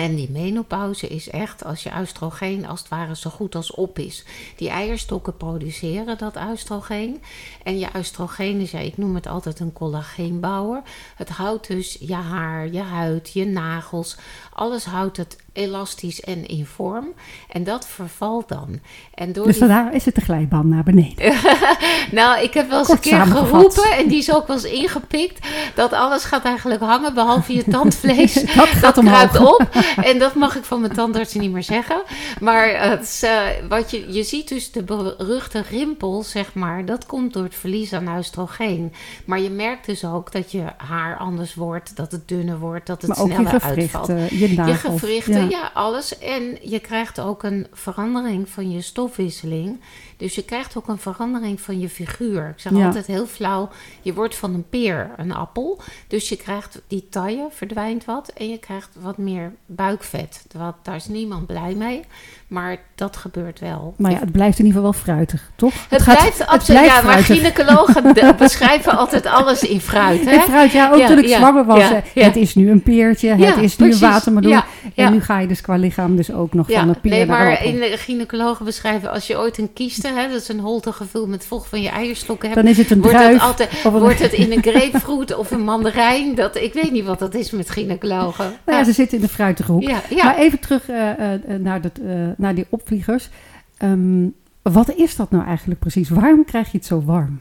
En 0.00 0.14
die 0.14 0.30
menopauze 0.30 1.08
is 1.08 1.30
echt 1.30 1.64
als 1.64 1.82
je 1.82 1.90
oestrogeen 2.00 2.66
als 2.66 2.80
het 2.80 2.88
ware 2.88 3.16
zo 3.16 3.30
goed 3.30 3.54
als 3.54 3.70
op 3.70 3.98
is. 3.98 4.24
Die 4.56 4.68
eierstokken 4.68 5.36
produceren 5.36 6.18
dat 6.18 6.36
oestrogeen. 6.50 7.22
En 7.62 7.78
je 7.78 7.88
oestrogeen 7.96 8.60
is, 8.60 8.70
ja, 8.70 8.78
ik 8.78 8.96
noem 8.96 9.14
het 9.14 9.26
altijd 9.26 9.60
een 9.60 9.72
collageenbouwer. 9.72 10.82
Het 11.16 11.28
houdt 11.28 11.66
dus 11.66 11.96
je 12.00 12.14
haar, 12.14 12.68
je 12.68 12.80
huid, 12.80 13.30
je 13.32 13.44
nagels. 13.44 14.16
Alles 14.60 14.84
houdt 14.84 15.16
het 15.16 15.36
elastisch 15.52 16.20
en 16.20 16.46
in 16.46 16.66
vorm. 16.66 17.06
En 17.48 17.64
dat 17.64 17.86
vervalt 17.86 18.48
dan. 18.48 18.80
En 19.14 19.32
door 19.32 19.44
Dus 19.46 19.58
die 19.58 19.68
daarna 19.68 19.90
is 19.90 20.04
het 20.04 20.14
de 20.14 20.20
glijbaan 20.20 20.68
naar 20.68 20.82
beneden. 20.82 21.34
nou, 22.20 22.42
ik 22.42 22.54
heb 22.54 22.68
wel 22.68 22.78
eens 22.78 22.86
Kort 22.86 23.04
een 23.04 23.10
keer 23.10 23.26
geroepen 23.26 23.92
en 23.92 24.08
die 24.08 24.18
is 24.18 24.34
ook 24.34 24.46
wel 24.46 24.56
eens 24.56 24.64
ingepikt. 24.64 25.46
Dat 25.74 25.92
alles 25.92 26.24
gaat 26.24 26.44
eigenlijk 26.44 26.80
hangen 26.80 27.14
behalve 27.14 27.54
je 27.54 27.64
tandvlees. 27.70 28.32
Dat 28.60 28.68
gaat 28.68 28.98
kruipt 28.98 29.38
op. 29.38 29.68
En 29.96 30.18
dat 30.18 30.34
mag 30.34 30.56
ik 30.56 30.64
van 30.64 30.80
mijn 30.80 30.92
tandarts 30.92 31.34
niet 31.34 31.52
meer 31.52 31.62
zeggen. 31.62 32.02
Maar 32.40 32.90
het 32.90 33.02
is, 33.02 33.22
eh, 33.22 33.38
wat 33.68 33.90
je, 33.90 34.12
je 34.12 34.22
ziet 34.22 34.48
dus 34.48 34.72
de 34.72 34.82
beruchte 34.82 35.62
rimpel, 35.70 36.22
zeg 36.22 36.54
maar. 36.54 36.84
Dat 36.84 37.06
komt 37.06 37.32
door 37.32 37.44
het 37.44 37.54
verlies 37.54 37.92
aan 37.92 38.16
oestrogeen. 38.16 38.92
Maar 39.24 39.40
je 39.40 39.50
merkt 39.50 39.86
dus 39.86 40.04
ook 40.04 40.32
dat 40.32 40.52
je 40.52 40.64
haar 40.76 41.16
anders 41.16 41.54
wordt. 41.54 41.96
Dat 41.96 42.12
het 42.12 42.28
dunner 42.28 42.58
wordt. 42.58 42.86
Dat 42.86 43.02
het 43.02 43.16
Maar 43.16 43.26
sneller 43.26 43.62
uitvalt. 43.62 44.06
je 44.30 44.49
Je 44.50 44.74
gewrichten, 44.74 45.34
ja. 45.34 45.48
ja. 45.48 45.70
alles. 45.74 46.18
En 46.18 46.58
je 46.62 46.78
krijgt 46.78 47.20
ook 47.20 47.42
een 47.42 47.66
verandering 47.72 48.48
van 48.48 48.70
je 48.70 48.80
stofwisseling. 48.80 49.80
Dus 50.16 50.34
je 50.34 50.44
krijgt 50.44 50.76
ook 50.76 50.88
een 50.88 50.98
verandering 50.98 51.60
van 51.60 51.80
je 51.80 51.88
figuur. 51.88 52.48
Ik 52.48 52.60
zeg 52.60 52.72
Ja. 52.72 52.86
altijd 52.86 53.06
heel 53.06 53.26
flauw, 53.26 53.68
je 54.02 54.14
wordt 54.14 54.36
van 54.36 54.54
een 54.54 54.68
peer 54.68 55.10
een 55.16 55.32
appel. 55.32 55.80
Dus 56.06 56.28
je 56.28 56.36
krijgt 56.36 56.80
die 56.86 57.08
taille, 57.08 57.48
verdwijnt 57.50 58.04
wat. 58.04 58.28
En 58.28 58.48
je 58.48 58.58
krijgt 58.58 58.88
wat 59.00 59.18
meer 59.18 59.52
buikvet. 59.66 60.44
Wat, 60.56 60.74
daar 60.82 60.96
is 60.96 61.06
niemand 61.06 61.46
blij 61.46 61.74
mee. 61.74 62.04
Maar 62.50 62.76
dat 62.94 63.16
gebeurt 63.16 63.60
wel. 63.60 63.94
Maar 63.96 64.10
ja, 64.10 64.18
het 64.18 64.32
blijft 64.32 64.58
in 64.58 64.64
ieder 64.64 64.80
geval 64.80 64.92
wel 64.92 65.00
fruitig, 65.14 65.50
toch? 65.56 65.72
Het, 65.88 66.02
gaat- 66.02 66.18
blijft 66.18 66.46
absoluut. 66.46 66.84
Ja, 66.84 67.02
maar 67.02 67.18
gynaecologen 67.18 68.14
beschrijven 68.38 68.96
altijd 68.98 69.26
alles 69.26 69.62
in 69.62 69.80
fruit. 69.80 70.24
Hè? 70.24 70.30
En 70.30 70.40
fruit, 70.40 70.72
ja, 70.72 70.90
ook 70.92 70.98
Ja, 70.98 71.06
toen 71.06 71.18
ik 71.18 71.26
ja, 71.26 71.36
zwanger 71.38 71.64
was. 71.64 71.88
ja. 72.14 72.22
Het 72.22 72.36
is 72.36 72.54
nu 72.54 72.70
een 72.70 72.82
peertje, 72.82 73.28
het 73.34 73.56
is 73.56 73.76
nu 73.76 73.86
precies. 73.86 74.02
een 74.02 74.10
watermeloen. 74.10 74.62
En 74.94 75.12
nu 75.12 75.20
ga 75.20 75.38
je 75.38 75.46
dus 75.46 75.60
qua 75.60 75.76
lichaam 75.76 76.16
dus 76.16 76.32
ook 76.32 76.54
nog 76.54 76.70
van 76.70 76.88
een 76.88 77.00
pier 77.00 77.10
nee, 77.10 77.26
maar 77.26 77.64
in 77.64 77.78
de 77.78 77.94
gynaecologen 77.96 78.64
beschrijven... 78.64 79.10
als 79.10 79.26
je 79.26 79.38
ooit 79.38 79.58
een 79.58 79.72
kieste, 79.72 80.08
hè, 80.08 80.28
dat 80.28 80.40
is 80.40 80.48
een 80.48 80.60
holte 80.60 80.92
gevuld 80.92 81.28
met 81.28 81.46
vocht 81.46 81.68
van 81.68 81.80
je 81.82 81.88
eierstokken 81.88 82.48
hebt... 82.50 82.60
Dan 82.60 82.70
is 82.70 82.78
het 82.78 82.90
een 82.90 83.00
wordt 83.02 83.16
druif. 83.16 83.32
het, 83.32 83.42
altijd, 83.42 83.70
een- 83.84 83.90
wordt 83.90 84.18
het 84.18 84.32
in 84.32 84.52
een 84.52 84.62
grapefruit 84.62 85.36
of 85.36 85.50
een 85.50 85.60
mandarijn. 85.64 86.34
Dat, 86.34 86.56
ik 86.56 86.72
weet 86.74 86.90
niet 86.92 87.04
wat 87.04 87.18
dat 87.18 87.34
is 87.34 87.50
met 87.50 87.70
gynaecologen. 87.70 88.52
Nou 88.66 88.78
ja, 88.78 88.84
ze 88.84 88.92
zitten 88.92 89.16
in 89.18 89.22
de 89.24 89.30
fruitige 89.30 89.72
hoek. 89.72 89.82
ja, 89.82 90.00
ja. 90.08 90.24
Maar 90.24 90.36
even 90.36 90.58
terug 90.60 90.88
eh, 90.88 91.10
eh, 91.10 91.32
eh, 91.34 91.40
naar, 91.58 91.80
dat, 91.80 91.98
naar 92.40 92.54
die 92.54 92.66
opvliegers. 92.68 93.28
Ehm, 93.76 94.28
wat 94.62 94.94
is 94.94 95.16
dat 95.16 95.30
nou 95.30 95.44
eigenlijk 95.44 95.80
precies? 95.80 96.08
Waarom 96.08 96.44
krijg 96.44 96.72
je 96.72 96.78
het 96.78 96.86
zo 96.86 97.02
warm? 97.02 97.40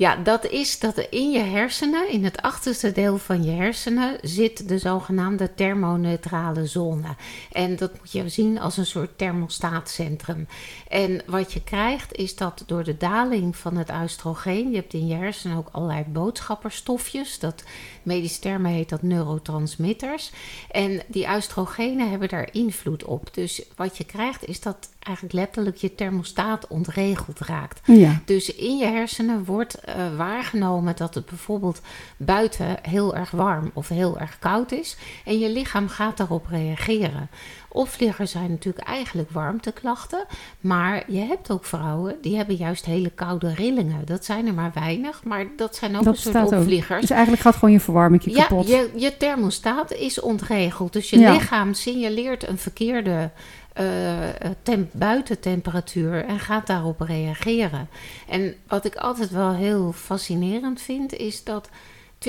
Ja, 0.00 0.16
dat 0.16 0.46
is 0.46 0.78
dat 0.78 0.98
in 0.98 1.30
je 1.30 1.38
hersenen, 1.38 2.10
in 2.10 2.24
het 2.24 2.42
achterste 2.42 2.92
deel 2.92 3.18
van 3.18 3.44
je 3.44 3.50
hersenen, 3.50 4.18
zit 4.22 4.68
de 4.68 4.78
zogenaamde 4.78 5.54
thermoneutrale 5.54 6.66
zone. 6.66 7.14
En 7.52 7.76
dat 7.76 7.98
moet 7.98 8.12
je 8.12 8.28
zien 8.28 8.60
als 8.60 8.76
een 8.76 8.86
soort 8.86 9.18
thermostaatcentrum. 9.18 10.46
En 10.88 11.22
wat 11.26 11.52
je 11.52 11.62
krijgt 11.62 12.14
is 12.14 12.36
dat 12.36 12.62
door 12.66 12.84
de 12.84 12.96
daling 12.96 13.56
van 13.56 13.76
het 13.76 13.90
oestrogeen, 14.02 14.70
je 14.70 14.76
hebt 14.76 14.92
in 14.92 15.06
je 15.06 15.14
hersenen 15.14 15.56
ook 15.56 15.68
allerlei 15.70 16.04
boodschapperstofjes, 16.04 17.38
dat 17.38 17.64
medisch 18.02 18.38
termen 18.38 18.70
heet 18.70 18.88
dat 18.88 19.02
neurotransmitters. 19.02 20.30
En 20.70 21.02
die 21.06 21.34
oestrogenen 21.34 22.10
hebben 22.10 22.28
daar 22.28 22.48
invloed 22.52 23.04
op. 23.04 23.34
Dus 23.34 23.62
wat 23.76 23.96
je 23.96 24.04
krijgt 24.04 24.44
is 24.44 24.60
dat 24.60 24.88
eigenlijk 24.98 25.34
letterlijk 25.34 25.76
je 25.76 25.94
thermostaat 25.94 26.66
ontregeld 26.66 27.38
raakt. 27.38 27.80
Ja, 27.84 28.22
Dus 28.24 28.54
in 28.54 28.76
je 28.76 28.86
hersenen 28.86 29.44
wordt 29.44 29.74
eh, 29.74 30.16
waargenomen 30.16 30.96
dat 30.96 31.14
het 31.14 31.26
bijvoorbeeld 31.26 31.80
buiten 32.16 32.78
heel 32.82 33.16
erg 33.16 33.30
warm 33.30 33.70
of 33.74 33.88
heel 33.88 34.18
erg 34.18 34.38
koud 34.38 34.72
is. 34.72 34.96
En 35.24 35.38
je 35.38 35.48
lichaam 35.50 35.88
gaat 35.88 36.16
daarop 36.16 36.46
reageren. 36.46 37.28
Opvliegers 37.72 38.30
zijn 38.30 38.50
natuurlijk 38.50 38.86
eigenlijk 38.86 39.30
warmteklachten. 39.30 40.24
Maar 40.60 41.02
je 41.06 41.18
hebt 41.20 41.50
ook 41.50 41.64
vrouwen 41.64 42.16
die 42.20 42.36
hebben 42.36 42.54
juist 42.54 42.84
hele 42.84 43.10
koude 43.10 43.54
rillingen. 43.54 44.04
Dat 44.04 44.24
zijn 44.24 44.46
er 44.46 44.54
maar 44.54 44.70
weinig, 44.74 45.24
maar 45.24 45.46
dat 45.56 45.76
zijn 45.76 45.96
ook 45.96 46.04
dat 46.04 46.14
een 46.14 46.20
soort 46.20 46.34
staat 46.34 46.52
ook. 46.54 46.60
opvliegers. 46.60 47.00
Dus 47.00 47.10
eigenlijk 47.10 47.42
gaat 47.42 47.54
gewoon 47.54 47.72
je 47.72 47.80
verwarming 47.80 48.22
Ja, 48.24 48.42
kapot. 48.46 48.68
je, 48.68 48.90
je 48.96 49.16
thermostaat 49.16 49.92
is 49.92 50.20
ontregeld. 50.20 50.92
Dus 50.92 51.10
je 51.10 51.18
Ja. 51.18 51.32
lichaam 51.32 51.74
signaleert 51.74 52.48
een 52.48 52.58
verkeerde 52.58 53.30
eh, 53.72 54.28
eh, 54.28 54.50
temp- 54.62 54.90
buitentemperatuur 54.92 56.24
en 56.24 56.38
gaat 56.38 56.66
daarop 56.66 57.00
reageren. 57.00 57.88
En 58.28 58.54
wat 58.68 58.84
ik 58.84 58.94
altijd 58.96 59.30
wel 59.30 59.52
heel 59.54 59.92
fascinerend 59.92 60.80
vind, 60.80 61.12
is 61.14 61.44
dat 61.44 61.68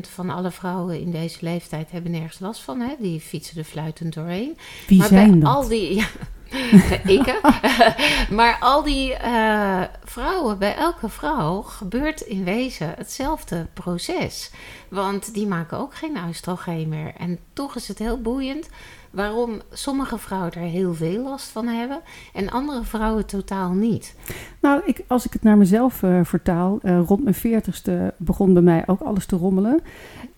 van 0.00 0.30
alle 0.30 0.50
vrouwen 0.50 1.00
in 1.00 1.10
deze 1.10 1.38
leeftijd 1.40 1.90
hebben 1.90 2.10
nergens 2.10 2.38
last 2.38 2.60
van. 2.60 2.80
Hè? 2.80 2.94
Die 2.98 3.20
fietsen 3.20 3.58
er 3.58 3.64
fluitend 3.64 4.14
doorheen. 4.14 4.58
Wie 4.86 4.98
maar 4.98 5.08
zijn 5.08 5.30
bij 5.30 5.40
dat? 5.40 5.54
al 5.54 5.68
die. 5.68 5.94
Ja, 5.94 6.06
ik, 7.16 7.40
maar 8.38 8.56
al 8.60 8.82
die 8.82 9.14
eh, 9.14 9.82
vrouwen, 10.04 10.58
bij 10.58 10.74
elke 10.76 11.08
vrouw 11.08 11.62
gebeurt 11.62 12.20
in 12.20 12.44
wezen 12.44 12.94
hetzelfde 12.96 13.66
proces. 13.74 14.50
Want 14.88 15.34
die 15.34 15.46
maken 15.46 15.78
ook 15.78 15.94
geen 15.94 16.18
oestrogeen 16.28 16.88
meer. 16.88 17.12
En 17.16 17.38
toch 17.52 17.76
is 17.76 17.88
het 17.88 17.98
heel 17.98 18.20
boeiend 18.20 18.68
waarom 19.10 19.60
sommige 19.72 20.18
vrouwen 20.18 20.52
er 20.52 20.60
heel 20.60 20.94
veel 20.94 21.22
last 21.22 21.48
van 21.48 21.66
hebben 21.66 22.00
en 22.34 22.50
andere 22.50 22.82
vrouwen 22.84 23.26
totaal 23.26 23.72
niet. 23.72 24.14
Nou, 24.60 24.80
ik, 24.84 25.04
als 25.06 25.26
ik 25.26 25.32
het 25.32 25.42
naar 25.42 25.56
mezelf 25.56 26.02
eh, 26.02 26.20
vertaal, 26.22 26.78
eh, 26.82 27.00
rond 27.06 27.22
mijn 27.22 27.34
veertigste 27.34 28.14
begon 28.16 28.52
bij 28.52 28.62
mij 28.62 28.82
ook 28.86 29.00
alles 29.00 29.26
te 29.26 29.36
rommelen. 29.36 29.80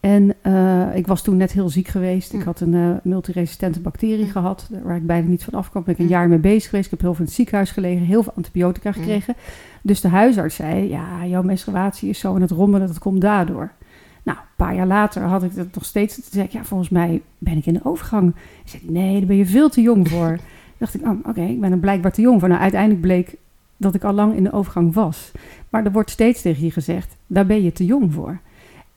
En 0.00 0.34
eh, 0.42 0.96
ik 0.96 1.06
was 1.06 1.22
toen 1.22 1.36
net 1.36 1.52
heel 1.52 1.68
ziek 1.68 1.88
geweest. 1.88 2.32
Ik 2.32 2.38
Mm. 2.38 2.44
had 2.44 2.60
een 2.60 3.00
multiresistente 3.02 3.80
bacterie 3.80 4.24
Mm. 4.24 4.30
gehad, 4.30 4.68
waar 4.82 4.96
ik 4.96 5.06
bijna 5.06 5.28
niet 5.28 5.44
van 5.44 5.54
afkwam. 5.54 5.82
Ben 5.84 5.92
ik 5.92 5.98
een 5.98 6.04
Mm. 6.04 6.10
jaar 6.10 6.28
mee 6.28 6.38
bezig 6.38 6.70
geweest. 6.70 6.84
Ik 6.84 6.90
heb 6.90 7.00
heel 7.00 7.10
veel 7.10 7.20
in 7.20 7.26
het 7.26 7.34
ziekenhuis 7.34 7.70
gelegen, 7.70 8.06
heel 8.06 8.22
veel 8.22 8.32
antibiotica 8.36 8.92
gekregen. 8.92 9.34
Dus 9.82 10.00
de 10.00 10.08
huisarts 10.08 10.54
zei, 10.54 10.88
ja, 10.88 11.26
jouw 11.26 11.42
menstruatie 11.42 12.08
is 12.08 12.18
zo 12.18 12.34
aan 12.34 12.40
het 12.40 12.50
rommelen, 12.50 12.86
dat 12.86 12.98
komt 12.98 13.20
daardoor. 13.20 13.70
Nou, 14.30 14.42
een 14.42 14.56
paar 14.56 14.74
jaar 14.74 14.86
later 14.86 15.22
had 15.22 15.42
ik 15.42 15.54
dat 15.54 15.74
nog 15.74 15.84
steeds. 15.84 16.14
Toen 16.14 16.24
zei 16.30 16.44
ik, 16.44 16.52
ja, 16.52 16.64
volgens 16.64 16.88
mij 16.88 17.22
ben 17.38 17.56
ik 17.56 17.66
in 17.66 17.74
de 17.74 17.84
overgang. 17.84 18.34
Hij 18.34 18.64
zei, 18.64 18.82
nee, 18.86 19.18
daar 19.18 19.26
ben 19.26 19.36
je 19.36 19.46
veel 19.46 19.68
te 19.68 19.80
jong 19.80 20.08
voor. 20.08 20.28
Toen 20.36 20.78
dacht 20.78 20.94
ik, 20.94 21.06
oh, 21.06 21.18
oké, 21.24 21.42
ik 21.42 21.60
ben 21.60 21.72
er 21.72 21.78
blijkbaar 21.78 22.12
te 22.12 22.20
jong 22.20 22.40
voor. 22.40 22.48
Nou, 22.48 22.60
uiteindelijk 22.60 23.00
bleek 23.00 23.36
dat 23.76 23.94
ik 23.94 24.04
al 24.04 24.12
lang 24.12 24.34
in 24.34 24.44
de 24.44 24.52
overgang 24.52 24.94
was. 24.94 25.30
Maar 25.68 25.84
er 25.84 25.92
wordt 25.92 26.10
steeds 26.10 26.42
tegen 26.42 26.64
je 26.64 26.70
gezegd, 26.70 27.16
daar 27.26 27.46
ben 27.46 27.62
je 27.62 27.72
te 27.72 27.84
jong 27.84 28.12
voor. 28.12 28.40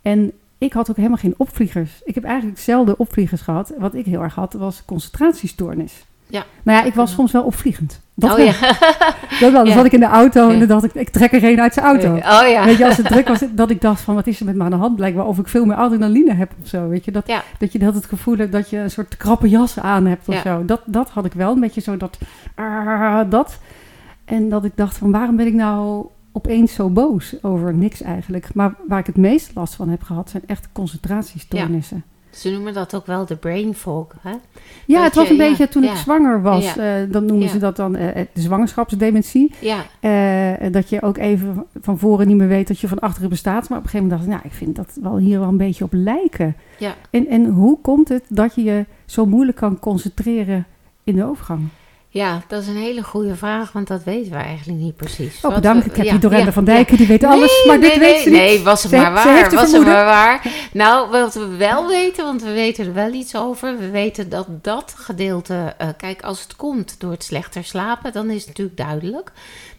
En 0.01 0.31
ik 0.57 0.73
had 0.73 0.89
ook 0.89 0.95
helemaal 0.95 1.17
geen 1.17 1.35
opvliegers. 1.37 2.01
Ik 2.03 2.15
heb 2.15 2.23
eigenlijk 2.23 2.59
zelden 2.59 2.99
opvliegers 2.99 3.41
gehad. 3.41 3.73
Wat 3.77 3.95
ik 3.95 4.05
heel 4.05 4.21
erg 4.21 4.35
had, 4.35 4.53
was 4.53 4.85
concentratiestoornis. 4.85 6.05
Ja. 6.33 6.43
Nou 6.63 6.77
ja, 6.77 6.83
ik 6.83 6.93
was 6.93 7.11
soms 7.13 7.31
wel 7.31 7.43
opvliegend. 7.43 8.01
Dat 8.13 8.29
oh 8.31 8.35
wel. 8.35 8.45
ja. 8.45 8.53
Dat 9.39 9.51
wel. 9.51 9.51
Dan 9.51 9.65
Ja. 9.65 9.73
zat 9.73 9.85
ik 9.85 9.91
in 9.91 9.99
de 9.99 10.05
auto 10.05 10.49
en 10.49 10.59
dan 10.59 10.67
dacht 10.67 10.83
ik, 10.83 10.93
ik 10.93 11.09
trek 11.09 11.31
er 11.31 11.43
een 11.43 11.61
uit 11.61 11.73
zijn 11.73 11.85
auto. 11.85 12.13
Oh 12.15 12.47
ja. 12.49 12.65
Weet 12.65 12.77
je, 12.77 12.85
als 12.85 12.97
het 12.97 13.05
druk 13.13 13.27
was, 13.27 13.43
dat 13.51 13.69
ik 13.69 13.81
dacht 13.81 14.01
van, 14.01 14.15
wat 14.15 14.27
is 14.27 14.39
er 14.39 14.45
met 14.45 14.55
me 14.55 14.63
aan 14.63 14.69
de 14.69 14.75
hand? 14.75 14.95
Blijkbaar 14.95 15.25
of 15.25 15.37
ik 15.39 15.47
veel 15.47 15.65
meer 15.65 15.75
adrenaline 15.75 16.33
heb 16.33 16.51
of 16.61 16.67
zo. 16.67 16.87
Weet 16.87 17.05
je, 17.05 17.11
dat, 17.11 17.31
dat 17.57 17.71
je 17.71 17.79
dat 17.79 17.93
het 17.93 18.05
gevoel 18.05 18.37
hebt 18.37 18.51
dat 18.51 18.69
je 18.69 18.77
een 18.77 18.91
soort 18.91 19.17
krappe 19.17 19.49
jas 19.49 19.79
aan 19.79 20.05
hebt 20.05 20.27
of 20.27 20.41
zo. 20.43 20.65
Dat, 20.65 20.81
dat 20.85 21.09
had 21.09 21.25
ik 21.25 21.33
wel, 21.33 21.51
een 21.53 21.59
beetje 21.59 21.81
zo 21.81 21.97
dat, 21.97 22.17
ah, 22.55 23.19
dat. 23.29 23.59
En 24.25 24.49
dat 24.49 24.65
ik 24.65 24.71
dacht 24.75 24.97
van, 24.97 25.11
waarom 25.11 25.35
ben 25.35 25.47
ik 25.47 25.53
nou 25.53 26.05
opeens 26.31 26.73
zo 26.73 26.89
boos 26.89 27.35
over 27.41 27.73
niks 27.73 28.01
eigenlijk? 28.01 28.53
Maar 28.53 28.73
waar 28.87 28.99
ik 28.99 29.05
het 29.05 29.17
meest 29.17 29.51
last 29.55 29.75
van 29.75 29.89
heb 29.89 30.03
gehad, 30.03 30.29
zijn 30.29 30.43
echt 30.45 30.67
concentratiestoornissen. 30.71 32.03
Ze 32.35 32.49
noemen 32.51 32.73
dat 32.73 32.95
ook 32.95 33.05
wel 33.05 33.25
de 33.25 33.35
brain 33.35 33.73
fog. 33.75 34.07
Hè? 34.21 34.29
Ja, 34.85 34.95
Dat 34.95 35.03
het 35.05 35.15
was 35.15 35.27
je- 35.27 35.33
een 35.33 35.39
ja, 35.39 35.49
beetje 35.49 35.67
toen 35.67 35.83
ik 35.83 35.95
zwanger 35.95 36.41
was. 36.41 36.73
Ja. 36.73 37.01
eh, 37.01 37.11
dan 37.11 37.25
noemen 37.25 37.49
ze 37.49 37.57
dat 37.57 37.75
dan 37.75 37.95
eh, 37.95 38.25
de 38.33 38.41
zwangerschapsdementie. 38.41 39.51
Ja, 39.59 39.85
Eh, 39.99 40.71
dat 40.71 40.89
je 40.89 41.01
ook 41.01 41.17
even 41.17 41.65
van 41.81 41.99
voren 41.99 42.27
niet 42.27 42.37
meer 42.37 42.47
weet 42.47 42.67
dat 42.67 42.79
je 42.79 42.87
van 42.87 42.99
achteren 42.99 43.29
bestaat. 43.29 43.69
Maar 43.69 43.77
op 43.77 43.83
een 43.83 43.89
gegeven 43.89 44.07
moment 44.07 44.27
dacht 44.29 44.41
ik, 44.41 44.43
nou, 44.43 44.53
ik 44.53 44.57
vind 44.65 44.75
dat 44.75 44.97
wel 45.01 45.17
hier 45.17 45.39
wel 45.39 45.47
een 45.47 45.57
beetje 45.57 45.83
op 45.83 45.93
lijken. 45.93 46.55
ja. 46.77 46.95
En, 47.09 47.27
en 47.27 47.45
hoe 47.45 47.77
komt 47.81 48.09
het 48.09 48.23
dat 48.29 48.55
je 48.55 48.63
je 48.63 48.85
zo 49.05 49.25
moeilijk 49.25 49.57
kan 49.57 49.79
concentreren 49.79 50.65
in 51.03 51.15
de 51.15 51.25
overgang? 51.25 51.61
Ja, 52.13 52.41
dat 52.47 52.61
is 52.61 52.67
een 52.67 52.75
hele 52.77 53.03
goede 53.03 53.35
vraag, 53.35 53.71
want 53.71 53.87
dat 53.87 54.03
weten 54.03 54.31
we 54.31 54.37
eigenlijk 54.37 54.79
niet 54.79 54.95
precies. 54.95 55.39
Oh, 55.41 55.53
bedankt. 55.55 55.85
Ik 55.85 55.95
heb 55.95 56.05
ja, 56.05 56.11
hier 56.11 56.19
Dorenda 56.19 56.45
ja, 56.45 56.51
van. 56.51 56.63
Dijken, 56.65 56.97
die 56.97 57.07
weet 57.07 57.23
alles. 57.23 57.63
Maar 57.67 57.79
dit 57.79 57.89
nee, 57.89 57.99
weet 57.99 58.19
ze 58.19 58.29
niet. 58.29 58.37
Nee, 58.39 58.63
was 58.63 58.83
het 58.83 58.91
Ze- 58.91 58.97
maar 58.97 59.21
ze 59.21 59.27
waar. 59.27 59.37
heeft 59.37 59.51
een 59.51 59.57
was 59.57 59.71
het 59.71 59.85
maar 59.85 60.05
waar. 60.05 60.41
Nou, 60.73 61.09
wat 61.09 61.33
we 61.33 61.45
wel 61.57 61.87
weten, 61.87 62.25
want 62.25 62.43
we 62.43 62.51
weten 62.51 62.85
er 62.85 62.93
wel 62.93 63.13
iets 63.13 63.35
over. 63.35 63.77
We 63.77 63.89
weten 63.89 64.29
dat 64.29 64.47
dat 64.61 64.93
gedeelte... 64.97 65.73
eh, 65.77 65.87
kijk, 65.97 66.21
als 66.21 66.41
het 66.41 66.55
komt 66.55 66.95
door 66.99 67.11
het 67.11 67.23
slechter 67.23 67.63
slapen, 67.63 68.11
dan 68.13 68.29
is 68.29 68.39
het 68.39 68.47
natuurlijk 68.47 68.77
duidelijk. 68.77 69.31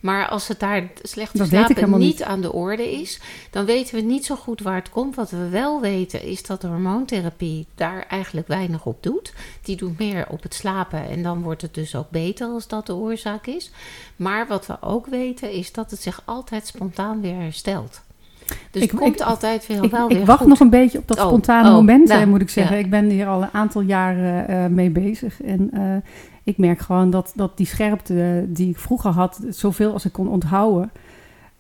Maar 0.04 0.28
als 0.28 0.48
het 0.48 0.60
daar 0.60 0.76
ik 0.76 0.90
slapen 1.04 1.98
niet. 1.98 2.22
aan 2.22 2.40
de 2.40 2.52
orde 2.52 2.92
is... 2.92 3.20
dan 3.50 3.64
weten 3.64 3.94
we 3.94 4.00
niet 4.00 4.24
zo 4.24 4.36
goed 4.36 4.60
waar 4.60 4.74
het 4.74 4.90
komt. 4.90 5.14
Wat 5.14 5.30
we 5.30 5.48
wel 5.48 5.80
weten 5.80 6.22
is 6.22 6.42
dat 6.42 6.60
de 6.60 6.66
hormoontherapie 6.66 7.66
daar 7.74 8.06
eigenlijk 8.08 8.48
weinig 8.48 8.86
op 8.86 9.02
doet. 9.02 9.32
Die 9.62 9.76
doet 9.76 9.98
meer 9.98 10.26
op 10.28 10.42
het 10.42 10.54
slapen 10.54 11.08
en 11.08 11.22
dan 11.22 11.42
wordt 11.42 11.62
het 11.62 11.74
dus 11.74 11.94
ook 11.94 12.10
beter 12.10 12.48
als 12.48 12.68
dat 12.68 12.86
de 12.86 12.94
oorzaak 12.94 13.46
is. 13.46 13.70
Maar 14.16 14.46
wat 14.46 14.66
we 14.66 14.76
ook 14.80 15.06
weten 15.06 15.50
is 15.50 15.72
dat 15.72 15.90
het 15.90 16.00
zich 16.00 16.22
altijd 16.24 16.66
spontaan 16.66 17.20
weer 17.20 17.36
herstelt. 17.36 18.02
Dus 18.70 18.82
Ik- 18.82 18.90
het 18.90 19.00
komt 19.00 19.20
ik- 19.20 19.26
altijd 19.26 19.66
weer 19.66 19.82
Ik, 19.84 19.90
wel 19.90 20.10
ik 20.10 20.16
weer 20.16 20.26
wacht 20.26 20.38
goed. 20.38 20.48
nog 20.48 20.60
een 20.60 20.70
beetje 20.70 20.98
op 20.98 21.08
dat 21.08 21.18
Oh, 21.18 21.26
spontane 21.26 21.68
oh, 21.68 21.74
moment, 21.74 22.08
nou, 22.08 22.26
moet 22.26 22.40
ik 22.40 22.50
zeggen. 22.50 22.76
ja. 22.76 22.82
Ik 22.82 22.90
ben 22.90 23.04
hier 23.10 23.26
al 23.26 23.42
een 23.42 23.48
aantal 23.52 23.80
jaren 23.82 24.48
eh, 24.48 24.66
mee 24.66 24.90
bezig. 24.90 25.42
En 25.42 25.70
eh, 25.72 25.82
ik 26.44 26.58
merk 26.58 26.78
gewoon 26.80 27.10
dat, 27.10 27.32
dat 27.34 27.56
die 27.56 27.66
scherpte 27.66 28.14
eh, 28.22 28.28
die 28.46 28.68
ik 28.70 28.78
vroeger 28.78 29.10
had, 29.10 29.40
zoveel 29.48 29.92
als 29.92 30.04
ik 30.04 30.12
kon 30.12 30.28
onthouden. 30.28 30.90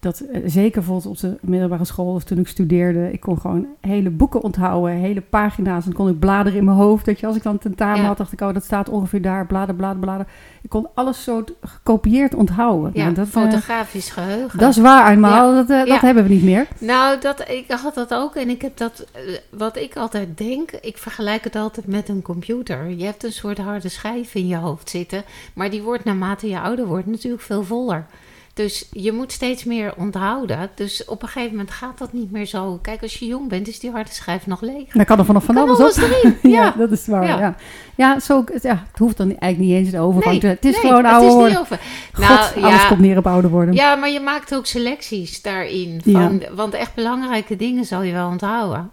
Dat 0.04 0.20
eh, 0.20 0.40
zeker 0.46 0.72
bijvoorbeeld 0.80 1.06
op 1.06 1.18
de 1.18 1.36
middelbare 1.40 1.84
school 1.84 2.14
of 2.14 2.24
toen 2.24 2.38
ik 2.38 2.48
studeerde, 2.48 3.12
ik 3.12 3.20
kon 3.20 3.40
gewoon 3.40 3.66
hele 3.80 4.10
boeken 4.10 4.42
onthouden, 4.42 4.96
hele 4.96 5.20
pagina's. 5.20 5.84
En 5.84 5.90
dan 5.90 6.04
kon 6.04 6.08
ik 6.08 6.18
bladeren 6.18 6.58
in 6.58 6.64
mijn 6.64 6.76
hoofd. 6.76 7.04
Dat 7.04 7.20
je, 7.20 7.26
als 7.26 7.36
ik 7.36 7.42
dan 7.42 7.58
tentamen 7.58 8.00
Ja. 8.00 8.06
had, 8.06 8.16
dacht 8.16 8.32
ik, 8.32 8.40
oh, 8.40 8.54
dat 8.54 8.64
staat 8.64 8.88
ongeveer 8.88 9.22
daar, 9.22 9.46
blader, 9.46 9.74
blader, 9.74 10.00
blader. 10.00 10.26
Ik 10.62 10.70
kon 10.70 10.88
alles 10.94 11.24
zo 11.24 11.44
gekopieerd 11.60 12.34
onthouden. 12.34 12.90
Ja, 12.94 13.02
Nou, 13.02 13.14
dat, 13.14 13.26
eh, 13.26 13.32
fotografisch 13.32 14.10
geheugen. 14.10 14.58
dat 14.58 14.70
is 14.70 14.76
waar, 14.76 15.12
eenmaal. 15.12 15.54
Dat, 15.54 15.70
eh, 15.70 15.84
dat 15.86 16.00
hebben 16.00 16.22
we 16.22 16.28
niet 16.28 16.44
meer. 16.44 16.66
Nou, 16.78 17.20
dat, 17.20 17.48
ik 17.48 17.64
had 17.70 17.94
dat 17.94 18.14
ook 18.14 18.34
en 18.34 18.48
ik 18.48 18.62
heb 18.62 18.76
dat, 18.76 19.06
wat 19.50 19.76
ik 19.76 19.96
altijd 19.96 20.38
denk, 20.38 20.70
ik 20.70 20.98
vergelijk 20.98 21.44
het 21.44 21.56
altijd 21.56 21.86
met 21.86 22.08
een 22.08 22.22
computer. 22.22 22.88
Je 22.90 23.04
hebt 23.04 23.24
een 23.24 23.32
soort 23.32 23.58
harde 23.58 23.88
schijf 23.88 24.34
in 24.34 24.46
je 24.46 24.56
hoofd 24.56 24.90
zitten, 24.90 25.22
maar 25.54 25.70
die 25.70 25.82
wordt 25.82 26.04
naarmate 26.04 26.48
je 26.48 26.60
ouder 26.60 26.86
wordt 26.86 27.06
natuurlijk 27.06 27.42
veel 27.42 27.62
voller. 27.62 28.06
Dus 28.54 28.88
je 28.92 29.12
moet 29.12 29.32
steeds 29.32 29.64
meer 29.64 29.94
onthouden. 29.96 30.70
Dus 30.74 31.04
op 31.04 31.22
een 31.22 31.28
gegeven 31.28 31.50
moment 31.50 31.70
gaat 31.70 31.98
dat 31.98 32.12
niet 32.12 32.30
meer 32.30 32.46
zo. 32.46 32.78
Kijk, 32.82 33.02
als 33.02 33.14
je 33.14 33.26
jong 33.26 33.48
bent, 33.48 33.68
is 33.68 33.80
die 33.80 33.90
harde 33.90 34.10
schijf 34.12 34.46
nog 34.46 34.60
leeg. 34.60 34.92
Dan 34.92 35.04
kan 35.04 35.18
er 35.18 35.24
vanaf 35.24 35.44
van 35.44 35.56
alles 35.56 35.78
alles 35.78 35.96
op. 35.96 36.10
erin, 36.10 36.36
ja. 36.52 36.62
ja. 36.62 36.74
dat 36.78 36.90
is 36.90 37.06
waar. 37.06 37.26
Ja, 37.26 37.38
Ja. 37.38 37.54
ja. 37.94 38.20
zo, 38.20 38.44
ja, 38.62 38.84
het 38.90 38.98
hoeft 38.98 39.16
dan 39.16 39.26
eigenlijk 39.38 39.58
niet 39.58 39.72
eens 39.84 39.90
de 39.90 39.98
overgang 39.98 40.32
Nee, 40.32 40.40
te 40.40 40.46
Het 40.46 40.64
is 40.64 40.72
nee, 40.72 40.80
gewoon 40.80 41.04
het 41.04 41.12
ouder 41.12 41.28
is 41.28 41.34
worden. 41.34 41.50
niet 41.50 41.60
over. 41.60 41.78
God, 42.12 42.54
Nou, 42.54 42.66
alles 42.72 42.86
komt 42.86 43.00
neer 43.00 43.18
op 43.18 43.26
ouder 43.26 43.50
worden. 43.50 43.74
Ja, 43.74 43.94
maar 43.94 44.10
je 44.10 44.20
maakt 44.20 44.54
ook 44.54 44.66
selecties 44.66 45.42
daarin. 45.42 46.00
Van, 46.04 46.42
Want 46.54 46.74
echt 46.74 46.94
belangrijke 46.94 47.56
dingen 47.56 47.84
zal 47.84 48.02
je 48.02 48.12
wel 48.12 48.28
onthouden. 48.28 48.88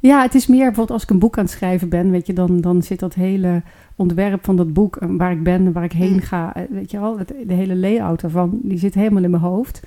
Ja, 0.00 0.22
het 0.22 0.34
is 0.34 0.46
meer 0.46 0.58
bijvoorbeeld 0.64 0.90
als 0.90 1.02
ik 1.02 1.10
een 1.10 1.18
boek 1.18 1.38
aan 1.38 1.44
het 1.44 1.52
schrijven 1.52 1.88
ben, 1.88 2.10
weet 2.10 2.26
je, 2.26 2.32
dan, 2.32 2.60
dan 2.60 2.82
zit 2.82 2.98
dat 2.98 3.14
hele 3.14 3.62
ontwerp 3.96 4.44
van 4.44 4.56
dat 4.56 4.72
boek, 4.72 4.96
eh, 4.96 5.08
waar 5.10 5.32
ik 5.32 5.42
ben, 5.42 5.72
waar 5.72 5.84
ik 5.84 5.92
heen 5.92 6.12
Mm. 6.12 6.20
ga, 6.20 6.54
eh, 6.54 6.62
weet 6.70 6.90
je 6.90 7.00
wel, 7.00 7.18
het, 7.18 7.34
de 7.46 7.54
hele 7.54 7.76
layout 7.76 8.22
ervan, 8.22 8.58
die 8.62 8.78
zit 8.78 8.94
helemaal 8.94 9.22
in 9.22 9.30
mijn 9.30 9.42
hoofd. 9.42 9.82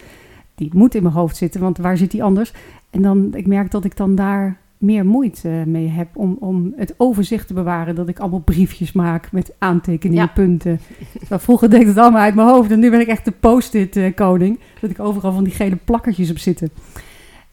Die 0.56 0.70
moet 0.74 0.96
in 0.96 1.04
mijn 1.04 1.16
hoofd 1.16 1.36
zitten, 1.36 1.62
want 1.62 1.78
waar 1.78 1.98
zit 1.98 2.12
die 2.12 2.24
anders? 2.24 2.54
En 2.90 3.02
dan, 3.02 3.30
ik 3.34 3.48
merk 3.48 3.72
dat 3.72 3.84
ik 3.86 3.98
dan 3.98 4.16
daar 4.16 4.58
meer 4.78 5.06
moeite 5.06 5.64
mee 5.66 5.88
heb 5.88 6.08
om, 6.14 6.38
om 6.40 6.74
het 6.76 6.94
overzicht 6.98 7.48
te 7.48 7.54
bewaren. 7.54 7.96
Dat 7.96 8.08
ik 8.08 8.20
allemaal 8.20 8.40
briefjes 8.40 8.92
maak 8.92 9.32
met 9.32 9.54
aantekeningen, 9.58 10.24
Ja. 10.24 10.32
punten. 10.34 10.80
Terwijl 11.20 11.42
vroeger 11.42 11.70
deed 11.70 11.82
ik 11.82 11.88
het 11.88 11.98
allemaal 11.98 12.22
uit 12.22 12.36
mijn 12.36 12.48
hoofd. 12.48 12.72
En 12.72 12.80
nu 12.80 12.90
ben 12.90 13.00
ik 13.00 13.08
echt 13.08 13.26
de 13.26 13.32
post-it 13.40 13.96
eh, 13.96 14.16
koning. 14.16 14.60
Dat 14.82 14.90
ik 14.90 15.00
overal 15.00 15.32
van 15.32 15.44
die 15.44 15.54
gele 15.54 15.76
plakkertjes 15.76 16.30
op 16.30 16.38
zitten. 16.38 16.70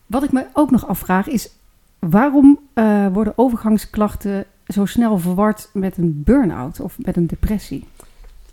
Wat 0.07 0.23
ik 0.25 0.33
me 0.33 0.45
ook 0.53 0.71
nog 0.71 0.87
afvraag 0.87 1.29
is... 1.29 1.51
waarom 1.99 2.59
eh, 2.75 3.07
worden 3.13 3.33
overgangsklachten 3.39 4.45
zo 4.67 4.85
snel 4.85 5.19
verward 5.19 5.69
met 5.73 5.97
een 5.97 6.23
burn-out 6.25 6.81
of 6.81 6.97
met 6.99 7.17
een 7.17 7.27
depressie? 7.27 7.89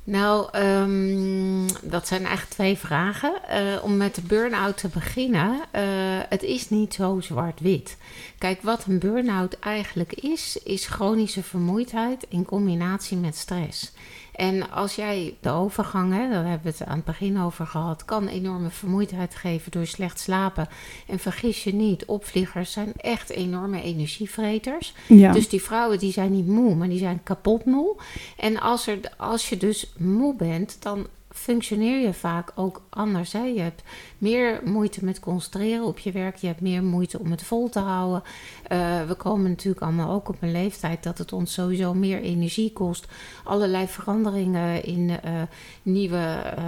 Nou, 0.04 0.48
ehm, 0.52 1.68
dat 1.82 2.08
zijn 2.08 2.22
eigenlijk 2.22 2.54
twee 2.54 2.78
vragen. 2.78 3.34
Eh, 3.48 3.84
om 3.84 3.98
met 3.98 4.16
de 4.16 4.22
burn-out 4.22 4.78
te 4.78 4.88
beginnen, 4.88 5.60
eh, 5.72 5.84
het 6.30 6.44
is 6.44 6.70
niet 6.70 6.94
zo 6.94 7.20
zwart-wit. 7.20 7.98
Kijk, 8.38 8.62
wat 8.62 8.86
een 8.86 9.00
burn-out 9.00 9.58
eigenlijk 9.60 10.14
is, 10.14 10.58
is 10.64 10.88
chronische 10.88 11.44
vermoeidheid 11.44 12.26
in 12.30 12.46
combinatie 12.46 13.18
met 13.18 13.36
stress. 13.36 13.92
En 14.42 14.72
als 14.72 14.96
jij 14.96 15.38
de 15.42 15.50
overgang, 15.50 16.14
hè, 16.14 16.30
daar 16.30 16.46
hebben 16.46 16.72
we 16.72 16.78
het 16.78 16.88
aan 16.88 16.96
het 16.96 17.06
begin 17.06 17.40
over 17.40 17.68
gehad, 17.68 18.06
kan 18.06 18.28
enorme 18.28 18.70
vermoeidheid 18.70 19.36
geven 19.36 19.72
door 19.72 19.86
slecht 19.86 20.20
slapen. 20.20 20.68
En 21.08 21.20
vergis 21.20 21.64
je 21.64 21.74
niet, 21.74 22.06
opvliegers 22.06 22.72
zijn 22.72 22.94
echt 22.98 23.30
enorme 23.30 23.82
energievreters. 23.82 24.94
Ja, 25.08 25.32
Dus 25.32 25.50
die 25.50 25.62
vrouwen 25.62 26.00
die 26.00 26.12
zijn 26.12 26.32
niet 26.32 26.48
moe, 26.48 26.76
maar 26.76 26.90
die 26.90 27.00
zijn 27.00 27.24
kapot 27.24 27.66
moe. 27.66 27.96
En 28.38 28.60
als, 28.60 28.88
er, 28.88 29.00
als 29.18 29.50
je 29.50 29.58
dus 29.58 29.94
moe 29.98 30.36
bent, 30.36 30.78
dan 30.80 31.08
functioneer 31.34 32.00
je 32.00 32.14
vaak 32.14 32.52
ook 32.56 32.82
anders. 32.90 33.34
Hè? 33.34 33.44
Je 33.44 33.60
hebt 33.60 33.84
meer 34.18 34.62
moeite 34.66 35.06
met 35.06 35.20
concentreren 35.20 35.86
op 35.86 36.00
je 36.00 36.12
werk. 36.12 36.36
Je 36.36 36.48
hebt 36.48 36.62
meer 36.62 36.84
moeite 36.84 37.20
om 37.20 37.32
het 37.32 37.44
vol 37.44 37.70
te 37.70 37.80
houden. 37.80 38.24
Eh, 38.68 39.08
we 39.08 39.14
komen 39.14 39.50
natuurlijk 39.50 39.84
allemaal 39.84 40.12
ook 40.12 40.30
op 40.30 40.38
een 40.40 40.52
leeftijd 40.52 41.04
dat 41.04 41.18
het 41.18 41.34
ons 41.34 41.54
sowieso 41.54 41.94
meer 41.94 42.22
energie 42.22 42.74
kost. 42.74 43.08
Allerlei 43.44 43.88
veranderingen 43.88 44.84
in 44.84 45.10
eh, 45.10 45.42
nieuwe 45.84 46.42
eh, 46.56 46.64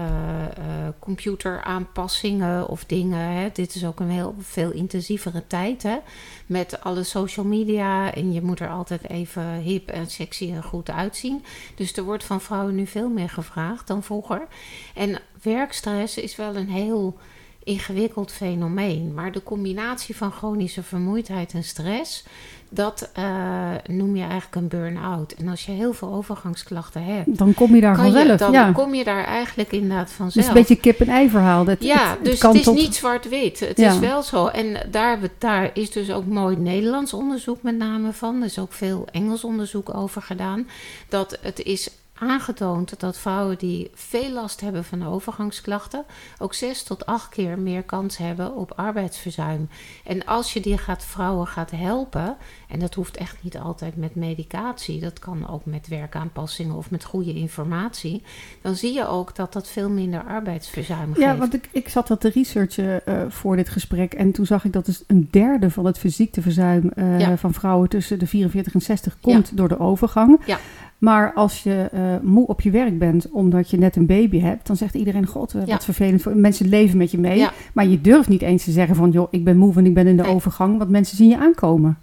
computeraanpassingen 1.00 2.68
of 2.68 2.86
dingen. 2.86 3.20
Hè? 3.20 3.50
Dit 3.54 3.76
is 3.76 3.86
ook 3.86 4.00
een 4.00 4.10
heel 4.10 4.36
veel 4.40 4.72
intensievere 4.72 5.48
tijd. 5.48 5.84
Hè? 5.84 5.98
met 6.46 6.82
alle 6.82 7.04
social 7.04 7.46
media. 7.46 8.14
En 8.14 8.34
je 8.34 8.42
moet 8.42 8.60
er 8.60 8.70
altijd 8.70 9.10
even 9.10 9.56
hip 9.56 9.90
en 9.90 10.10
sexy 10.10 10.52
en 10.52 10.64
goed 10.64 10.90
uitzien. 10.90 11.44
Dus 11.76 11.98
er 11.98 12.04
wordt 12.04 12.24
van 12.24 12.42
vrouwen 12.42 12.76
nu 12.76 12.88
veel 12.88 13.10
meer 13.10 13.30
gevraagd 13.30 13.88
dan 13.88 14.04
vroeger. 14.04 14.48
En 14.96 15.20
werkstress 15.42 16.18
is 16.18 16.36
wel 16.36 16.56
een 16.56 16.70
heel 16.70 17.18
ingewikkeld 17.64 18.32
fenomeen. 18.32 19.14
Maar 19.14 19.32
de 19.32 19.44
combinatie 19.44 20.16
van 20.16 20.32
chronische 20.32 20.84
vermoeidheid 20.84 21.54
en 21.54 21.64
stress, 21.64 22.24
dat 22.70 23.10
eh, 23.14 23.72
noem 23.88 24.16
je 24.16 24.22
eigenlijk 24.22 24.56
een 24.56 24.68
burn-out. 24.68 25.32
En 25.32 25.48
als 25.48 25.66
je 25.66 25.72
heel 25.72 25.94
veel 25.94 26.14
overgangsklachten 26.14 27.04
hebt, 27.04 27.38
dan 27.38 27.54
kom 27.54 27.76
je 27.76 27.82
daar 27.82 28.06
je, 28.06 28.12
vanzelf. 28.12 28.40
dan 28.40 28.52
ja. 28.52 28.72
kom 28.72 28.94
je 28.94 29.04
daar 29.04 29.24
eigenlijk 29.26 29.72
inderdaad 29.72 30.08
Dus 30.08 30.16
vanzelf. 30.16 30.48
een 30.48 30.54
beetje 30.54 30.76
kip-en-ei 30.76 31.30
verhaal. 31.30 31.64
Dat, 31.64 31.84
Ja, 31.84 32.10
het, 32.10 32.10
het 32.18 32.26
dus 32.26 32.42
het 32.42 32.54
is 32.56 32.64
tot- 32.64 32.76
niet 32.76 32.96
zwart-wit. 32.96 33.60
Het 33.60 33.78
Ja. 33.78 33.92
is 33.92 34.00
wel 34.00 34.22
zo. 34.22 34.48
En 34.48 34.88
daar, 34.92 35.20
daar 35.38 35.70
is 35.74 35.92
dus 35.92 36.12
ook 36.12 36.26
mooi 36.26 36.56
Nederlands 36.58 37.14
onderzoek 37.14 37.62
met 37.62 37.78
name 37.78 38.14
van. 38.14 38.40
Er 38.40 38.46
is 38.46 38.60
ook 38.60 38.74
veel 38.74 39.08
Engels 39.12 39.44
onderzoek 39.44 39.94
over 39.96 40.22
gedaan. 40.22 40.68
Dat 41.10 41.38
het 41.42 41.60
is 41.64 41.90
aangetoond 42.20 43.00
dat 43.00 43.18
vrouwen 43.18 43.58
die 43.58 43.92
veel 43.94 44.32
last 44.32 44.62
hebben 44.62 44.84
van 44.84 45.08
overgangsklachten... 45.08 46.04
ook 46.40 46.54
zes 46.54 46.84
tot 46.84 47.06
acht 47.06 47.30
keer 47.30 47.60
meer 47.60 47.84
kans 47.84 48.18
hebben 48.18 48.56
op 48.56 48.72
arbeidsverzuim. 48.76 49.70
En 50.04 50.26
als 50.26 50.54
je 50.54 50.60
die 50.60 50.78
gaat, 50.78 51.06
vrouwen 51.06 51.48
gaat 51.48 51.72
helpen... 51.72 52.36
en 52.68 52.80
dat 52.80 52.94
hoeft 52.94 53.18
echt 53.18 53.44
niet 53.44 53.58
altijd 53.58 53.98
met 53.98 54.16
medicatie... 54.16 55.00
dat 55.00 55.20
kan 55.20 55.50
ook 55.50 55.66
met 55.66 55.88
werkaanpassingen 55.88 56.76
of 56.76 56.92
met 56.92 57.04
goede 57.04 57.34
informatie... 57.34 58.24
dan 58.62 58.76
zie 58.76 58.94
je 58.94 59.08
ook 59.08 59.36
dat 59.36 59.54
dat 59.54 59.68
veel 59.68 59.90
minder 59.90 60.24
arbeidsverzuim 60.24 61.08
geeft. 61.14 61.20
Ja, 61.20 61.38
want 61.38 61.54
ik, 61.54 61.70
ik 61.72 61.90
zat 61.90 62.08
dat 62.08 62.22
te 62.22 62.30
researchen 62.30 63.06
eh, 63.06 63.22
voor 63.30 63.56
dit 63.56 63.70
gesprek. 63.70 64.14
En 64.14 64.32
toen 64.32 64.46
zag 64.46 64.66
ik 64.66 64.74
dat 64.74 64.86
dus 64.86 65.04
een 65.08 65.28
derde 65.32 65.72
van 65.72 65.86
het 65.86 66.02
ziekteverzuim 66.06 66.90
eh, 66.90 67.20
Ja. 67.20 67.38
van 67.38 67.54
vrouwen 67.54 67.90
tussen 67.90 68.20
de 68.20 68.28
44 68.28 68.74
en 68.74 68.82
60 68.82 69.18
komt 69.22 69.58
door 69.58 69.68
de 69.68 69.80
overgang. 69.80 70.42
Ja. 70.46 70.60
Maar 71.04 71.34
als 71.34 71.64
je 71.64 71.90
eh, 71.92 72.02
moe 72.22 72.48
op 72.48 72.62
je 72.62 72.72
werk 72.72 73.00
bent 73.00 73.30
omdat 73.32 73.70
je 73.70 73.78
net 73.78 73.96
een 73.96 74.06
baby 74.06 74.40
hebt, 74.40 74.68
dan 74.68 74.76
zegt 74.76 74.94
iedereen: 74.96 75.26
God, 75.26 75.54
eh, 75.54 75.66
Ja. 75.66 75.72
wat 75.74 75.84
vervelend. 75.84 76.22
Voor... 76.22 76.36
Mensen 76.38 76.68
leven 76.70 76.98
met 76.98 77.12
je 77.12 77.18
mee. 77.18 77.38
Ja. 77.38 77.52
Maar 77.74 77.88
je 77.88 78.02
durft 78.02 78.30
niet 78.30 78.42
eens 78.42 78.64
te 78.64 78.72
zeggen: 78.72 78.96
van 78.96 79.12
joh, 79.12 79.28
ik 79.32 79.44
ben 79.44 79.58
moe, 79.58 79.74
want 79.74 79.88
ik 79.88 79.94
ben 79.94 80.08
in 80.08 80.18
de 80.18 80.24
Nee. 80.24 80.32
overgang. 80.34 80.78
Want 80.78 80.90
mensen 80.90 81.18
zien 81.18 81.30
je 81.30 81.38
aankomen. 81.38 81.98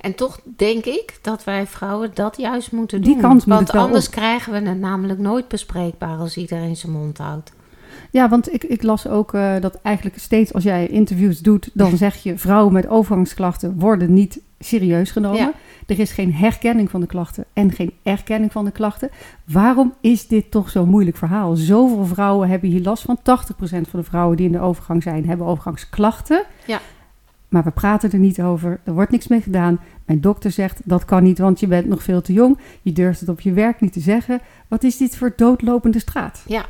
En 0.00 0.14
toch 0.14 0.40
denk 0.56 0.84
ik 0.84 1.18
dat 1.22 1.44
wij 1.44 1.66
vrouwen 1.66 2.10
dat 2.14 2.36
juist 2.36 2.72
moeten 2.72 3.00
Die 3.02 3.12
doen. 3.12 3.20
kans 3.20 3.44
moet 3.44 3.54
Want 3.54 3.66
het 3.66 3.72
wel 3.76 3.84
anders 3.84 4.06
op. 4.06 4.12
krijgen 4.12 4.52
we 4.52 4.68
het 4.68 4.78
namelijk 4.80 5.18
nooit 5.18 5.48
bespreekbaar 5.48 6.18
als 6.18 6.36
iedereen 6.36 6.76
zijn 6.76 6.92
mond 6.92 7.18
houdt. 7.18 7.52
Ja, 8.10 8.28
want 8.28 8.52
ik, 8.52 8.64
ik 8.64 8.82
las 8.82 9.08
ook 9.08 9.34
eh, 9.34 9.54
dat 9.60 9.78
eigenlijk 9.82 10.18
steeds 10.18 10.52
als 10.52 10.64
jij 10.64 10.86
interviews 10.86 11.40
doet, 11.40 11.70
dan 11.72 11.96
zeg 11.96 12.16
je 12.16 12.38
vrouwen 12.38 12.72
met 12.72 12.88
overgangsklachten 12.88 13.78
worden 13.78 14.12
niet 14.12 14.40
serieus 14.58 15.10
genomen. 15.10 15.38
Ja. 15.38 15.52
Er 15.86 15.98
is 15.98 16.12
geen 16.12 16.34
herkenning 16.34 16.90
van 16.90 17.00
de 17.00 17.06
klachten 17.06 17.44
en 17.52 17.72
geen 17.72 17.92
erkenning 18.02 18.52
van 18.52 18.64
de 18.64 18.70
klachten. 18.70 19.10
Waarom 19.44 19.94
is 20.00 20.26
dit 20.26 20.50
toch 20.50 20.70
zo'n 20.70 20.88
moeilijk 20.88 21.16
verhaal? 21.16 21.56
Zoveel 21.56 22.04
vrouwen 22.04 22.48
hebben 22.48 22.70
hier 22.70 22.82
last 22.82 23.02
van. 23.02 23.18
80% 23.18 23.22
van 23.62 24.00
de 24.00 24.02
vrouwen 24.02 24.36
die 24.36 24.46
in 24.46 24.52
de 24.52 24.60
overgang 24.60 25.02
zijn, 25.02 25.26
hebben 25.26 25.46
overgangsklachten. 25.46 26.42
Ja. 26.66 26.80
Maar 27.48 27.64
we 27.64 27.70
praten 27.70 28.12
er 28.12 28.18
niet 28.18 28.42
over. 28.42 28.80
Er 28.84 28.92
wordt 28.92 29.10
niks 29.10 29.28
mee 29.28 29.40
gedaan. 29.40 29.80
Mijn 30.04 30.20
dokter 30.20 30.50
zegt 30.50 30.80
dat 30.84 31.04
kan 31.04 31.22
niet, 31.22 31.38
want 31.38 31.60
je 31.60 31.66
bent 31.66 31.86
nog 31.86 32.02
veel 32.02 32.20
te 32.20 32.32
jong. 32.32 32.58
Je 32.82 32.92
durft 32.92 33.20
het 33.20 33.28
op 33.28 33.40
je 33.40 33.52
werk 33.52 33.80
niet 33.80 33.92
te 33.92 34.00
zeggen. 34.00 34.40
Wat 34.68 34.84
is 34.84 34.96
dit 34.96 35.16
voor 35.16 35.32
doodlopende 35.36 35.98
straat? 35.98 36.42
Ja, 36.46 36.64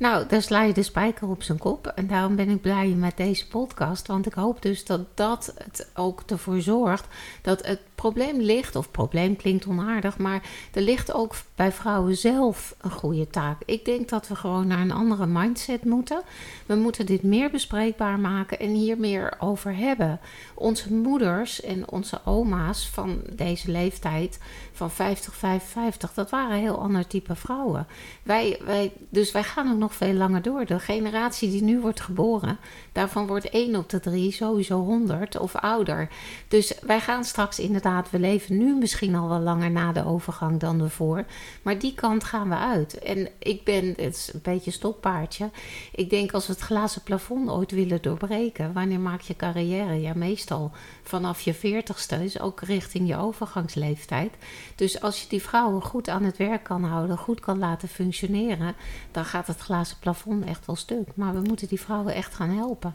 nou, 0.00 0.26
daar 0.26 0.42
sla 0.42 0.62
je 0.62 0.72
de 0.72 0.82
spijker 0.82 1.28
op 1.28 1.42
zijn 1.42 1.58
kop. 1.58 1.86
En 1.86 2.06
daarom 2.06 2.36
ben 2.36 2.48
ik 2.48 2.60
blij 2.60 2.88
met 2.88 3.16
deze 3.16 3.48
podcast. 3.48 4.06
Want 4.06 4.26
ik 4.26 4.32
hoop 4.32 4.62
dus 4.62 4.84
dat 4.84 5.00
dat 5.16 5.54
het 5.56 5.90
ook 5.94 6.22
ervoor 6.26 6.60
zorgt 6.60 7.06
dat 7.42 7.66
het 7.66 7.80
probleem 8.00 8.40
ligt. 8.40 8.76
Of 8.76 8.90
probleem 8.90 9.36
klinkt 9.36 9.66
onaardig, 9.66 10.18
maar 10.18 10.42
er 10.72 10.82
ligt 10.82 11.12
ook 11.12 11.34
bij 11.54 11.72
vrouwen 11.72 12.16
zelf 12.16 12.74
een 12.80 12.90
goede 12.90 13.26
taak. 13.26 13.62
Ik 13.64 13.84
denk 13.84 14.08
dat 14.08 14.28
we 14.28 14.34
gewoon 14.34 14.66
naar 14.66 14.80
een 14.80 14.92
andere 14.92 15.26
mindset 15.26 15.84
moeten. 15.84 16.22
We 16.66 16.74
moeten 16.74 17.06
dit 17.06 17.22
meer 17.22 17.50
bespreekbaar 17.50 18.18
maken 18.18 18.58
en 18.58 18.70
hier 18.70 18.98
meer 18.98 19.34
over 19.38 19.76
hebben. 19.76 20.20
Onze 20.54 20.92
moeders 20.92 21.60
en 21.60 21.90
onze 21.90 22.20
oma's 22.24 22.88
van 22.88 23.22
deze 23.32 23.70
leeftijd, 23.70 24.38
van 24.72 24.90
50, 24.90 25.34
55, 25.34 26.14
dat 26.14 26.30
waren 26.30 26.56
heel 26.56 26.78
ander 26.78 27.06
type 27.06 27.34
vrouwen. 27.34 27.86
Wij, 28.22 28.60
wij, 28.64 28.92
dus 29.08 29.32
wij 29.32 29.42
gaan 29.42 29.72
ook 29.72 29.78
nog 29.78 29.94
veel 29.94 30.12
langer 30.12 30.42
door. 30.42 30.64
De 30.64 30.78
generatie 30.78 31.50
die 31.50 31.62
nu 31.62 31.80
wordt 31.80 32.00
geboren, 32.00 32.58
daarvan 32.92 33.26
wordt 33.26 33.50
1 33.50 33.76
op 33.76 33.88
de 33.88 34.00
3 34.00 34.32
sowieso 34.32 34.78
100 34.78 35.38
of 35.38 35.56
ouder. 35.56 36.08
Dus 36.48 36.74
wij 36.82 37.00
gaan 37.00 37.24
straks 37.24 37.58
inderdaad, 37.58 37.88
we 38.10 38.18
leven 38.18 38.58
nu 38.58 38.74
misschien 38.74 39.14
al 39.14 39.28
wel 39.28 39.40
langer 39.40 39.70
na 39.70 39.92
de 39.92 40.04
overgang 40.04 40.60
dan 40.60 40.80
ervoor. 40.80 41.24
Maar 41.62 41.78
die 41.78 41.94
kant 41.94 42.24
gaan 42.24 42.48
we 42.48 42.56
uit. 42.56 42.98
En 42.98 43.28
ik 43.38 43.64
ben, 43.64 43.86
het 43.86 44.14
is 44.14 44.30
een 44.32 44.40
beetje 44.42 44.70
stokpaardje. 44.70 45.50
Ik 45.94 46.10
denk 46.10 46.32
als 46.32 46.46
we 46.46 46.52
het 46.52 46.62
glazen 46.62 47.02
plafond 47.02 47.48
ooit 47.48 47.70
willen 47.70 48.02
doorbreken, 48.02 48.72
wanneer 48.72 49.00
maak 49.00 49.20
je 49.20 49.36
carrière? 49.36 50.00
Ja, 50.00 50.12
meestal 50.14 50.70
vanaf 51.02 51.40
je 51.40 51.54
veertigste, 51.54 52.18
dus 52.18 52.40
ook 52.40 52.60
richting 52.60 53.08
je 53.08 53.16
overgangsleeftijd. 53.16 54.32
Dus 54.74 55.00
als 55.00 55.22
je 55.22 55.28
die 55.28 55.42
vrouwen 55.42 55.82
goed 55.82 56.08
aan 56.08 56.24
het 56.24 56.36
werk 56.36 56.62
kan 56.62 56.84
houden, 56.84 57.18
goed 57.18 57.40
kan 57.40 57.58
laten 57.58 57.88
functioneren, 57.88 58.74
dan 59.10 59.24
gaat 59.24 59.46
het 59.46 59.58
glazen 59.58 59.96
plafond 60.00 60.44
echt 60.44 60.66
wel 60.66 60.76
stuk. 60.76 61.08
Maar 61.14 61.34
we 61.34 61.40
moeten 61.40 61.68
die 61.68 61.80
vrouwen 61.80 62.14
echt 62.14 62.34
gaan 62.34 62.50
helpen. 62.50 62.94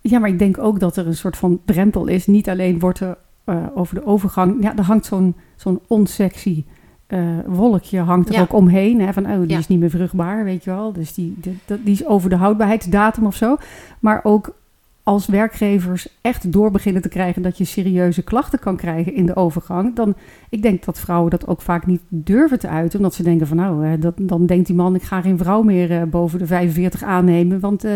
Ja, 0.00 0.18
maar 0.18 0.28
ik 0.28 0.38
denk 0.38 0.58
ook 0.58 0.80
dat 0.80 0.96
er 0.96 1.06
een 1.06 1.16
soort 1.16 1.36
van 1.36 1.60
drempel 1.64 2.06
is. 2.06 2.26
Niet 2.26 2.48
alleen 2.48 2.78
wordt 2.78 3.00
er 3.00 3.18
eh, 3.44 3.56
over 3.74 3.94
de 3.94 4.06
overgang... 4.06 4.62
Ja, 4.62 4.76
er 4.76 4.84
hangt 4.84 5.06
zo'n 5.06 5.34
zo'n 5.56 5.80
onsexy 5.86 6.64
eh, 7.06 7.20
wolkje 7.46 7.98
hangt 8.00 8.28
er 8.28 8.34
Ja. 8.34 8.40
ook 8.40 8.52
omheen. 8.52 9.00
Hè, 9.00 9.12
van, 9.12 9.26
oh, 9.26 9.40
die 9.40 9.48
Ja. 9.48 9.58
is 9.58 9.68
niet 9.68 9.78
meer 9.80 9.90
vruchtbaar, 9.90 10.44
weet 10.44 10.64
je 10.64 10.70
wel. 10.70 10.92
Dus 10.92 11.14
die, 11.14 11.36
die, 11.40 11.58
die 11.84 11.92
is 11.92 12.06
over 12.06 12.30
de 12.30 12.36
houdbaarheidsdatum 12.36 13.26
of 13.26 13.34
zo. 13.36 13.56
Maar 14.00 14.20
ook 14.22 14.54
als 15.02 15.26
werkgevers 15.26 16.08
echt 16.20 16.52
door 16.52 16.70
beginnen 16.70 17.02
te 17.02 17.08
krijgen... 17.08 17.42
dat 17.42 17.58
je 17.58 17.64
serieuze 17.64 18.22
klachten 18.22 18.58
kan 18.58 18.76
krijgen 18.76 19.14
in 19.14 19.26
de 19.26 19.36
overgang... 19.36 19.96
dan, 19.96 20.14
ik 20.48 20.62
denk 20.62 20.84
dat 20.84 20.98
vrouwen 21.00 21.30
dat 21.30 21.46
ook 21.46 21.60
vaak 21.60 21.86
niet 21.86 22.00
durven 22.08 22.58
te 22.58 22.68
uiten. 22.68 22.98
Omdat 22.98 23.14
ze 23.14 23.22
denken 23.22 23.46
van, 23.46 23.56
nou, 23.56 23.98
dat, 23.98 24.14
dan 24.16 24.46
denkt 24.46 24.66
die 24.66 24.76
man... 24.76 24.94
ik 24.94 25.02
ga 25.02 25.20
geen 25.20 25.38
vrouw 25.38 25.62
meer 25.62 25.90
eh, 25.90 26.02
boven 26.02 26.38
de 26.38 26.46
45 26.46 27.02
aannemen... 27.02 27.60
want 27.60 27.86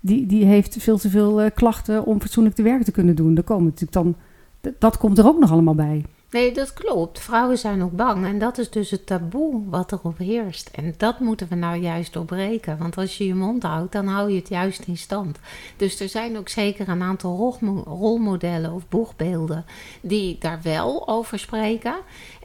die, 0.00 0.26
die 0.26 0.44
heeft 0.44 0.76
veel 0.78 0.98
te 0.98 1.10
veel 1.10 1.50
klachten 1.54 2.04
om 2.04 2.20
fatsoenlijk 2.20 2.56
te 2.56 2.62
werk 2.62 2.82
te 2.82 2.92
kunnen 2.92 3.14
doen. 3.16 3.36
Er 3.36 3.42
komen 3.42 3.64
natuurlijk 3.64 3.92
dan 3.92 4.14
dat 4.78 4.96
komt 4.96 5.18
er 5.18 5.26
ook 5.26 5.38
nog 5.38 5.52
allemaal 5.52 5.74
bij. 5.74 6.04
Nee, 6.30 6.52
dat 6.52 6.72
klopt. 6.72 7.20
Vrouwen 7.20 7.58
zijn 7.58 7.82
ook 7.82 7.96
bang. 7.96 8.26
En 8.26 8.38
dat 8.38 8.58
is 8.58 8.70
dus 8.70 8.90
het 8.90 9.06
taboe 9.06 9.62
wat 9.68 9.92
erop 9.92 10.18
heerst. 10.18 10.68
En 10.72 10.94
dat 10.96 11.20
moeten 11.20 11.48
we 11.48 11.54
nou 11.54 11.76
juist 11.80 12.12
doorbreken. 12.12 12.78
Want 12.78 12.96
als 12.96 13.18
je 13.18 13.26
je 13.26 13.34
mond 13.34 13.62
houdt, 13.62 13.92
dan 13.92 14.06
hou 14.06 14.30
je 14.30 14.36
het 14.36 14.48
juist 14.48 14.86
in 14.86 14.96
stand. 14.96 15.38
Dus 15.76 16.00
er 16.00 16.08
zijn 16.08 16.38
ook 16.38 16.48
zeker 16.48 16.88
een 16.88 17.02
aantal 17.02 17.56
rolmodellen 17.86 18.72
of 18.72 18.88
boegbeelden 18.88 19.64
die 20.00 20.36
daar 20.38 20.60
wel 20.62 21.08
over 21.08 21.38
spreken. 21.38 21.94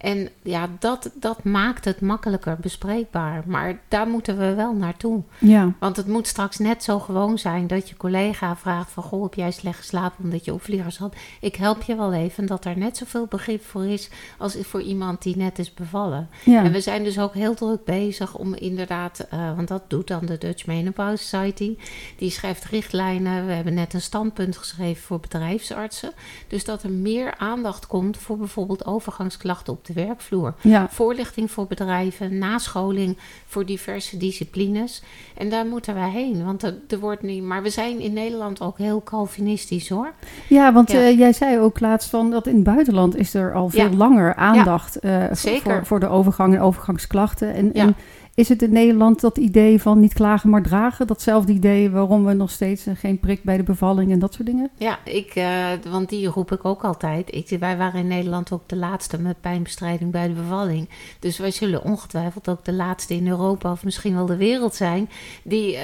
En 0.03 0.29
ja, 0.41 0.69
dat, 0.79 1.09
dat 1.13 1.43
maakt 1.43 1.85
het 1.85 2.01
makkelijker 2.01 2.57
bespreekbaar. 2.61 3.43
Maar 3.47 3.79
daar 3.87 4.07
moeten 4.07 4.37
we 4.37 4.53
wel 4.53 4.73
naartoe. 4.73 5.21
Ja. 5.37 5.73
Want 5.79 5.97
het 5.97 6.07
moet 6.07 6.27
straks 6.27 6.57
net 6.57 6.83
zo 6.83 6.99
gewoon 6.99 7.37
zijn 7.37 7.67
dat 7.67 7.89
je 7.89 7.97
collega 7.97 8.55
vraagt 8.55 8.91
van... 8.91 9.03
Goh, 9.03 9.23
heb 9.23 9.33
jij 9.33 9.51
slecht 9.51 9.77
geslapen 9.77 10.23
omdat 10.23 10.45
je 10.45 10.53
opvliegers 10.53 10.97
had? 10.97 11.15
Ik 11.41 11.55
help 11.55 11.81
je 11.81 11.95
wel 11.95 12.13
even. 12.13 12.45
Dat 12.45 12.63
daar 12.63 12.77
net 12.77 12.97
zoveel 12.97 13.25
begrip 13.25 13.65
voor 13.65 13.85
is 13.85 14.09
als 14.37 14.57
voor 14.61 14.81
iemand 14.81 15.21
die 15.21 15.37
net 15.37 15.59
is 15.59 15.73
bevallen. 15.73 16.29
Ja. 16.45 16.63
En 16.63 16.71
we 16.71 16.81
zijn 16.81 17.03
dus 17.03 17.19
ook 17.19 17.33
heel 17.33 17.53
druk 17.53 17.83
bezig 17.83 18.37
om 18.37 18.53
inderdaad... 18.53 19.27
Uh, 19.33 19.55
want 19.55 19.67
dat 19.67 19.89
doet 19.89 20.07
dan 20.07 20.25
de 20.25 20.37
Dutch 20.37 20.65
Menopause 20.65 21.23
Society. 21.23 21.77
Die 22.17 22.29
schrijft 22.29 22.65
richtlijnen. 22.65 23.45
We 23.45 23.53
hebben 23.53 23.73
net 23.73 23.93
een 23.93 24.01
standpunt 24.01 24.57
geschreven 24.57 25.03
voor 25.03 25.19
bedrijfsartsen. 25.19 26.11
Dus 26.47 26.65
dat 26.65 26.83
er 26.83 26.91
meer 26.91 27.37
aandacht 27.37 27.87
komt 27.87 28.17
voor 28.17 28.37
bijvoorbeeld 28.37 28.85
overgangsklachten 28.85 29.73
op 29.73 29.85
de 29.85 29.91
werkvloer. 29.93 30.53
Ja. 30.61 30.87
Voorlichting 30.89 31.51
voor 31.51 31.67
bedrijven, 31.67 32.37
nascholing 32.37 33.17
voor 33.45 33.65
diverse 33.65 34.17
disciplines. 34.17 35.03
En 35.37 35.49
daar 35.49 35.65
moeten 35.65 35.93
wij 35.93 36.09
heen, 36.09 36.45
want 36.45 36.63
er, 36.63 36.75
er, 36.87 36.99
wordt 36.99 37.21
niet. 37.21 37.43
Maar 37.43 37.63
we 37.63 37.69
zijn 37.69 37.99
in 37.99 38.13
Nederland 38.13 38.61
ook 38.61 38.77
heel 38.77 39.03
Calvinistisch 39.03 39.89
hoor. 39.89 40.11
Ja, 40.47 40.73
want 40.73 40.91
ja. 40.91 40.99
Uh, 40.99 41.17
jij 41.17 41.33
zei 41.33 41.59
ook 41.59 41.79
laatst 41.79 42.09
van 42.09 42.31
dat 42.31 42.47
in 42.47 42.55
het 42.55 42.63
buitenland 42.63 43.15
is 43.15 43.33
er 43.33 43.53
al 43.53 43.69
veel 43.69 43.89
Ja. 43.89 43.95
langer 43.95 44.35
aandacht 44.35 45.05
uh, 45.05 45.23
Zeker. 45.31 45.61
voor, 45.61 45.85
voor 45.85 45.99
de 45.99 46.07
overgang 46.07 46.53
en 46.53 46.61
overgangsklachten. 46.61 47.53
En, 47.53 47.73
en 47.73 47.95
is 48.35 48.49
het 48.49 48.61
in 48.61 48.71
Nederland 48.71 49.21
dat 49.21 49.37
idee 49.37 49.81
van 49.81 49.99
niet 49.99 50.13
klagen 50.13 50.49
maar 50.49 50.61
dragen? 50.61 51.07
Datzelfde 51.07 51.51
idee 51.51 51.89
waarom 51.89 52.25
we 52.25 52.33
nog 52.33 52.51
steeds 52.51 52.87
uh, 52.87 52.93
geen 52.97 53.19
prik 53.19 53.43
bij 53.43 53.57
de 53.57 53.63
bevalling 53.63 54.11
en 54.11 54.19
dat 54.19 54.33
soort 54.33 54.45
dingen? 54.45 54.69
Ja, 54.77 54.99
ik, 55.03 55.35
uh, 55.35 55.65
want 55.89 56.09
die 56.09 56.27
roep 56.27 56.51
ik 56.51 56.65
ook 56.65 56.83
altijd. 56.83 57.35
Ik, 57.35 57.57
wij 57.59 57.77
waren 57.77 57.99
in 57.99 58.07
Nederland 58.07 58.51
ook 58.51 58.61
de 58.65 58.75
laatste 58.75 59.19
met 59.19 59.41
pijnbestrijding 59.41 60.11
bij 60.11 60.27
de 60.27 60.33
bevalling. 60.33 60.89
Dus 61.19 61.37
wij 61.37 61.51
zullen 61.51 61.83
ongetwijfeld 61.83 62.49
ook 62.49 62.65
de 62.65 62.73
laatste 62.73 63.13
in 63.13 63.27
Europa 63.27 63.71
of 63.71 63.83
misschien 63.83 64.15
wel 64.15 64.25
de 64.25 64.37
wereld 64.37 64.75
zijn... 64.75 65.09
die 65.43 65.73
uh, 65.73 65.79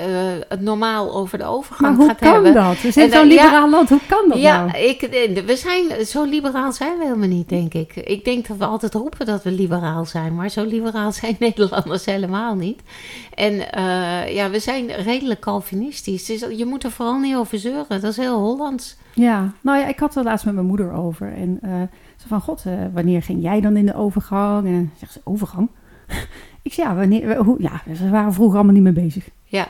het 0.48 0.62
normaal 0.62 1.14
over 1.14 1.38
de 1.38 1.46
overgang 1.46 1.98
maar 1.98 1.98
hoe 1.98 2.08
gaat 2.08 2.20
kan 2.20 2.34
hebben. 2.34 2.54
dat? 2.54 2.82
We 2.82 2.92
zijn 2.92 3.12
zo'n 3.12 3.30
ja, 3.30 3.42
liberaal 3.42 3.70
land. 3.70 3.90
Hoe 3.90 4.02
kan 4.08 4.30
dat 4.30 4.38
Ja, 4.40 4.66
nou? 4.66 4.78
ik, 4.78 5.02
we 5.46 5.56
zijn, 5.56 6.06
zo 6.06 6.24
liberaal 6.24 6.72
zijn 6.72 6.98
we 6.98 7.04
helemaal 7.04 7.28
niet, 7.28 7.50
denk 7.50 7.74
ik. 7.74 7.96
Ik 7.96 8.26
denk 8.26 8.48
dat 8.48 8.58
we 8.58 8.66
altijd 8.66 8.94
roepen 8.94 9.26
dat 9.26 9.44
we 9.44 9.52
liberaal 9.52 10.06
zijn, 10.06 10.36
maar 10.36 10.50
zo 10.50 10.64
liberaal 10.66 11.12
zijn 11.12 11.36
Nederlanders 11.40 12.06
helemaal 12.06 12.38
niet. 12.56 12.82
En 13.34 13.72
eh, 13.72 14.34
ja, 14.34 14.50
we 14.50 14.60
zijn 14.60 14.92
redelijk 14.92 15.40
Calvinistisch. 15.40 16.26
Dus 16.26 16.46
je 16.58 16.66
moet 16.66 16.84
er 16.84 16.92
vooral 16.92 17.20
niet 17.20 17.36
over 17.36 17.60
zeuren. 17.60 18.02
Dat 18.02 18.04
is 18.04 18.18
heel 18.18 18.40
Hollands. 18.40 18.98
Ja, 19.14 19.54
nou 19.62 19.80
ja, 19.80 19.88
ik 19.88 20.00
had 20.00 20.16
het 20.16 20.24
laatst 20.24 20.46
met 20.46 20.54
mijn 20.54 20.66
moeder 20.66 20.92
over. 20.92 21.34
En 21.34 21.60
eh, 21.62 21.82
ze 22.18 22.28
van, 22.28 22.42
god, 22.42 22.66
eh, 22.66 22.74
wanneer 22.94 23.24
ging 23.24 23.42
jij 23.42 23.62
dan 23.62 23.78
in 23.78 23.86
de 23.86 23.96
overgang? 23.96 24.68
En 24.68 24.92
zegt 24.98 25.12
ze, 25.12 25.22
overgang? 25.24 25.70
ik 26.62 26.74
zei, 26.74 26.88
ja, 26.88 26.96
wanneer, 26.96 27.38
hoe, 27.38 27.62
ja, 27.62 27.82
ze 27.96 28.10
waren 28.10 28.34
vroeger 28.34 28.56
allemaal 28.56 28.74
niet 28.74 28.84
mee 28.84 29.04
bezig. 29.06 29.30
Ja. 29.44 29.68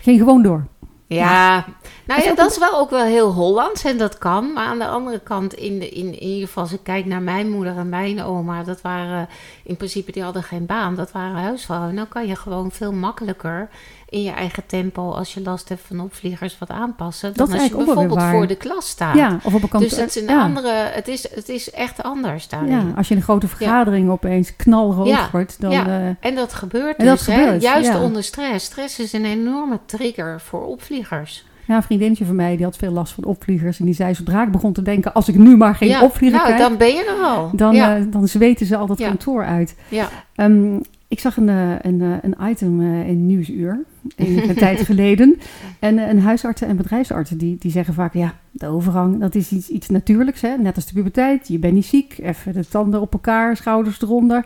Ging 0.00 0.18
gewoon 0.18 0.42
door. 0.42 0.66
Ja, 1.14 1.64
nou 2.04 2.22
ja, 2.22 2.34
dat 2.34 2.50
is 2.50 2.58
wel 2.58 2.78
ook 2.78 2.90
wel 2.90 3.04
heel 3.04 3.32
Hollands 3.32 3.84
en 3.84 3.98
dat 3.98 4.18
kan. 4.18 4.52
Maar 4.52 4.66
aan 4.66 4.78
de 4.78 4.86
andere 4.86 5.18
kant, 5.18 5.54
in, 5.54 5.78
de, 5.78 5.88
in, 5.88 6.06
in 6.06 6.22
ieder 6.22 6.46
geval 6.46 6.62
als 6.62 6.72
ik 6.72 6.82
kijk 6.82 7.06
naar 7.06 7.22
mijn 7.22 7.50
moeder 7.50 7.76
en 7.76 7.88
mijn 7.88 8.22
oma, 8.22 8.62
dat 8.62 8.80
waren 8.80 9.28
in 9.64 9.76
principe, 9.76 10.12
die 10.12 10.22
hadden 10.22 10.42
geen 10.42 10.66
baan, 10.66 10.94
dat 10.94 11.12
waren 11.12 11.36
huisvrouwen. 11.36 11.94
Nou 11.94 12.08
kan 12.08 12.26
je 12.26 12.36
gewoon 12.36 12.70
veel 12.70 12.92
makkelijker 12.92 13.68
in 14.12 14.22
je 14.22 14.30
eigen 14.30 14.62
tempo, 14.66 15.10
als 15.10 15.34
je 15.34 15.42
last 15.42 15.68
hebt 15.68 15.80
van 15.86 16.00
opvliegers, 16.00 16.58
wat 16.58 16.70
aanpassen. 16.70 17.32
Dan 17.34 17.46
is 17.46 17.52
als 17.60 17.68
je 17.68 17.76
bijvoorbeeld 17.76 18.22
voor 18.22 18.46
de 18.46 18.54
klas 18.56 18.88
staat. 18.88 19.16
Ja, 19.16 19.38
of 19.42 19.54
op 19.54 19.62
een 19.62 19.68
kant. 19.68 19.82
dus 19.82 19.94
dat 19.98 20.08
is 20.08 20.16
een 20.16 20.28
ja. 20.28 20.42
andere, 20.42 20.70
het 20.72 21.08
is, 21.08 21.34
het 21.34 21.48
is 21.48 21.70
echt 21.70 22.02
anders 22.02 22.48
daarin. 22.48 22.70
Ja, 22.70 22.84
als 22.96 23.06
je 23.08 23.14
in 23.14 23.20
een 23.20 23.26
grote 23.26 23.48
vergadering 23.48 24.10
opeens 24.10 24.56
knalrood 24.56 25.30
wordt, 25.32 25.60
dan... 25.60 25.70
ja. 25.70 25.86
eh, 25.86 26.28
En 26.28 26.34
dat 26.34 26.52
gebeurt 26.54 26.96
En 26.96 27.06
dat 27.06 27.18
dus, 27.18 27.26
hè? 27.26 27.34
gebeurt, 27.42 27.62
juist 27.62 27.94
onder 28.00 28.22
stress. 28.24 28.64
Stress 28.66 28.98
is 28.98 29.12
een 29.12 29.24
enorme 29.24 29.78
trigger 29.86 30.40
voor 30.40 30.66
opvliegers. 30.66 31.44
ja, 31.66 31.76
een 31.76 31.82
vriendinnetje 31.82 32.24
van 32.24 32.36
mij, 32.36 32.56
die 32.56 32.64
had 32.64 32.76
veel 32.76 32.92
last 32.92 33.12
van 33.12 33.24
opvliegers. 33.24 33.78
En 33.78 33.84
die 33.84 33.94
zei, 33.94 34.14
zodra 34.14 34.42
ik 34.42 34.50
begon 34.52 34.72
te 34.72 34.82
denken, 34.82 35.12
als 35.14 35.28
ik 35.28 35.34
nu 35.34 35.56
maar 35.56 35.74
geen 35.74 35.88
ja, 35.88 36.02
opvlieger 36.02 36.38
nou, 36.38 36.52
krijg, 36.52 36.68
dan 36.68 36.76
ben 36.78 36.94
je 36.94 37.04
er 37.18 37.24
al. 37.26 37.50
dan, 37.52 37.74
ja. 37.74 37.96
eh, 37.96 38.02
dan 38.08 38.28
zweten 38.28 38.66
ze 38.66 38.76
al 38.76 38.86
dat 38.86 38.98
Ja. 38.98 39.08
kantoor 39.08 39.44
uit. 39.44 39.76
ja. 39.88 40.08
Ehm, 40.34 40.78
ik 41.12 41.20
zag 41.20 41.36
een, 41.36 41.48
eh, 41.48 41.74
een, 41.80 42.02
eh, 42.02 42.16
een 42.22 42.50
item 42.50 42.80
eh, 42.80 43.08
in 43.08 43.26
Nieuwsuur, 43.26 43.84
een 44.16 44.54
tijd 44.66 44.80
geleden. 44.80 45.38
En, 45.78 45.98
eh, 45.98 46.08
en 46.08 46.18
huisartsen 46.18 46.68
en 46.68 46.76
bedrijfsartsen 46.76 47.38
die, 47.38 47.56
die 47.58 47.70
zeggen 47.70 47.94
vaak... 47.94 48.14
ja, 48.14 48.34
de 48.50 48.66
overgang, 48.66 49.20
dat 49.20 49.34
is 49.34 49.52
iets, 49.52 49.68
iets 49.68 49.88
natuurlijks. 49.88 50.40
Hè? 50.40 50.56
Net 50.56 50.76
als 50.76 50.86
de 50.86 50.94
puberteit, 50.94 51.48
je 51.48 51.58
bent 51.58 51.74
niet 51.74 51.84
ziek. 51.84 52.18
Even 52.18 52.52
de 52.52 52.68
tanden 52.68 53.00
op 53.00 53.12
elkaar, 53.12 53.56
schouders 53.56 54.02
eronder. 54.02 54.44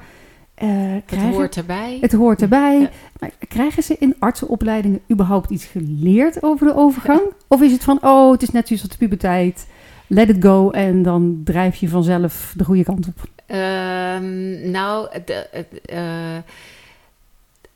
Het 0.55 1.23
hoort 1.23 1.57
erbij. 1.57 1.99
het 2.01 2.13
hoort 2.13 2.43
erbij. 2.43 2.81
Ja. 2.81 2.91
Maar 3.21 3.31
krijgen 3.49 3.83
ze 3.83 3.97
in 3.99 4.15
artsenopleidingen 4.19 5.01
überhaupt 5.13 5.51
iets 5.51 5.65
geleerd 5.65 6.43
over 6.43 6.67
de 6.67 6.75
overgang? 6.75 7.21
Of 7.49 7.63
is 7.63 7.73
het 7.73 7.85
van, 7.85 7.99
oh, 8.03 8.33
het 8.33 8.43
is 8.43 8.51
net 8.51 8.67
zoals 8.67 8.83
de 8.83 8.97
puberteit... 8.99 9.67
Let 10.09 10.29
it 10.29 10.45
go 10.45 10.71
en 10.71 11.03
dan 11.03 11.41
drijf 11.45 11.77
je 11.77 11.89
vanzelf 11.89 12.55
de 12.57 12.65
goede 12.65 12.85
kant 12.85 13.07
op. 13.07 13.29
Ehm, 13.47 14.71
nou, 14.71 15.09
de, 15.25 15.47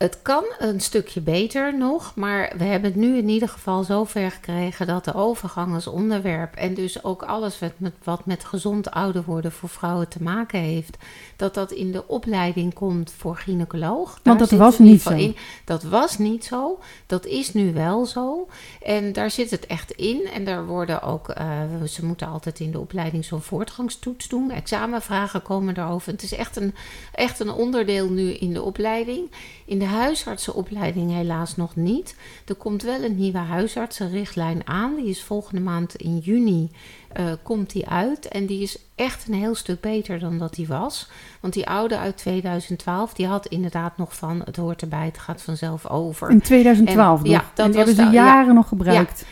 het, 0.01 0.21
kan 0.21 0.43
een 0.59 0.79
stukje 0.79 1.21
beter 1.21 1.77
nog, 1.77 2.15
maar 2.15 2.53
we 2.57 2.63
hebben 2.63 2.91
het 2.91 2.99
nu 2.99 3.17
in 3.17 3.29
ieder 3.29 3.49
geval 3.49 3.83
zover 3.83 4.31
gekregen 4.31 4.87
dat 4.87 5.05
de 5.05 5.13
overgang 5.13 5.73
als 5.73 5.87
onderwerp 5.87 6.55
en 6.55 6.73
dus 6.73 7.03
ook 7.03 7.23
alles 7.23 7.59
wat 7.59 7.71
met, 7.77 7.93
wat 8.03 8.25
met 8.25 8.45
gezond 8.45 8.91
ouder 8.91 9.23
worden 9.23 9.51
voor 9.51 9.69
vrouwen 9.69 10.07
te 10.07 10.23
maken 10.23 10.59
heeft, 10.59 10.97
dat 11.35 11.53
dat 11.53 11.71
in 11.71 11.91
de 11.91 12.07
opleiding 12.07 12.73
komt 12.73 13.11
voor 13.17 13.35
gynaecoloog. 13.35 14.19
Daar 14.21 14.37
dat 14.37 14.51
was 14.51 14.79
niet 14.79 15.01
zo. 15.01 15.13
In. 15.13 15.35
Dat 15.65 15.83
was 15.83 16.17
niet 16.17 16.45
zo. 16.45 16.79
Dat 17.05 17.25
is 17.25 17.53
nu 17.53 17.73
wel 17.73 18.05
zo. 18.05 18.47
En 18.81 19.13
daar 19.13 19.31
zit 19.31 19.51
het 19.51 19.65
echt 19.65 19.91
in. 19.91 20.27
En 20.33 20.45
daar 20.45 20.65
worden 20.65 21.01
ook, 21.01 21.29
eh, 21.29 21.61
ze 21.87 22.05
moeten 22.05 22.27
altijd 22.27 22.59
in 22.59 22.71
de 22.71 22.79
opleiding 22.79 23.25
zo'n 23.25 23.41
voortgangstoets 23.41 24.27
doen. 24.27 24.51
Examenvragen 24.51 25.41
komen 25.41 25.73
daarover. 25.73 26.11
Het 26.11 26.23
is 26.23 26.33
echt 26.33 26.55
een, 26.55 26.75
echt 27.13 27.39
een 27.39 27.51
onderdeel 27.51 28.09
nu 28.09 28.31
in 28.31 28.53
de 28.53 28.61
opleiding. 28.61 29.31
In 29.65 29.79
de 29.79 29.85
huisartsenopleiding 29.91 31.11
helaas 31.11 31.55
nog 31.55 31.75
niet. 31.75 32.15
Er 32.45 32.55
komt 32.55 32.83
wel 32.83 33.03
een 33.03 33.15
nieuwe 33.15 33.37
huisartsenrichtlijn 33.37 34.67
aan. 34.67 34.95
Die 34.95 35.05
is 35.09 35.23
volgende 35.23 35.61
maand 35.61 35.95
in 35.95 36.17
juni. 36.17 36.69
eh, 37.11 37.25
komt 37.43 37.69
die 37.71 37.87
uit 37.87 38.27
en 38.27 38.45
die 38.45 38.61
is 38.61 38.77
echt 38.95 39.27
een 39.27 39.33
heel 39.33 39.55
stuk 39.55 39.81
beter 39.81 40.19
dan 40.19 40.37
dat 40.37 40.53
die 40.53 40.67
was. 40.67 41.09
Want 41.39 41.53
die 41.53 41.67
oude 41.67 41.97
uit 41.97 42.17
2012, 42.17 43.13
die 43.13 43.27
had 43.27 43.45
inderdaad 43.47 43.97
nog 43.97 44.15
van 44.15 44.41
het 44.45 44.55
hoort 44.55 44.81
erbij, 44.81 45.05
het 45.05 45.17
gaat 45.17 45.41
vanzelf 45.41 45.87
over. 45.89 46.29
In 46.29 46.41
2012 46.41 47.23
En- 47.23 47.29
nog. 47.31 47.41
ja, 47.41 47.45
dat 47.53 47.65
en 47.65 47.75
hebben 47.75 47.95
ze 47.95 48.01
de- 48.01 48.07
ja. 48.07 48.23
jaren 48.25 48.55
nog 48.55 48.67
gebruikt. 48.67 49.25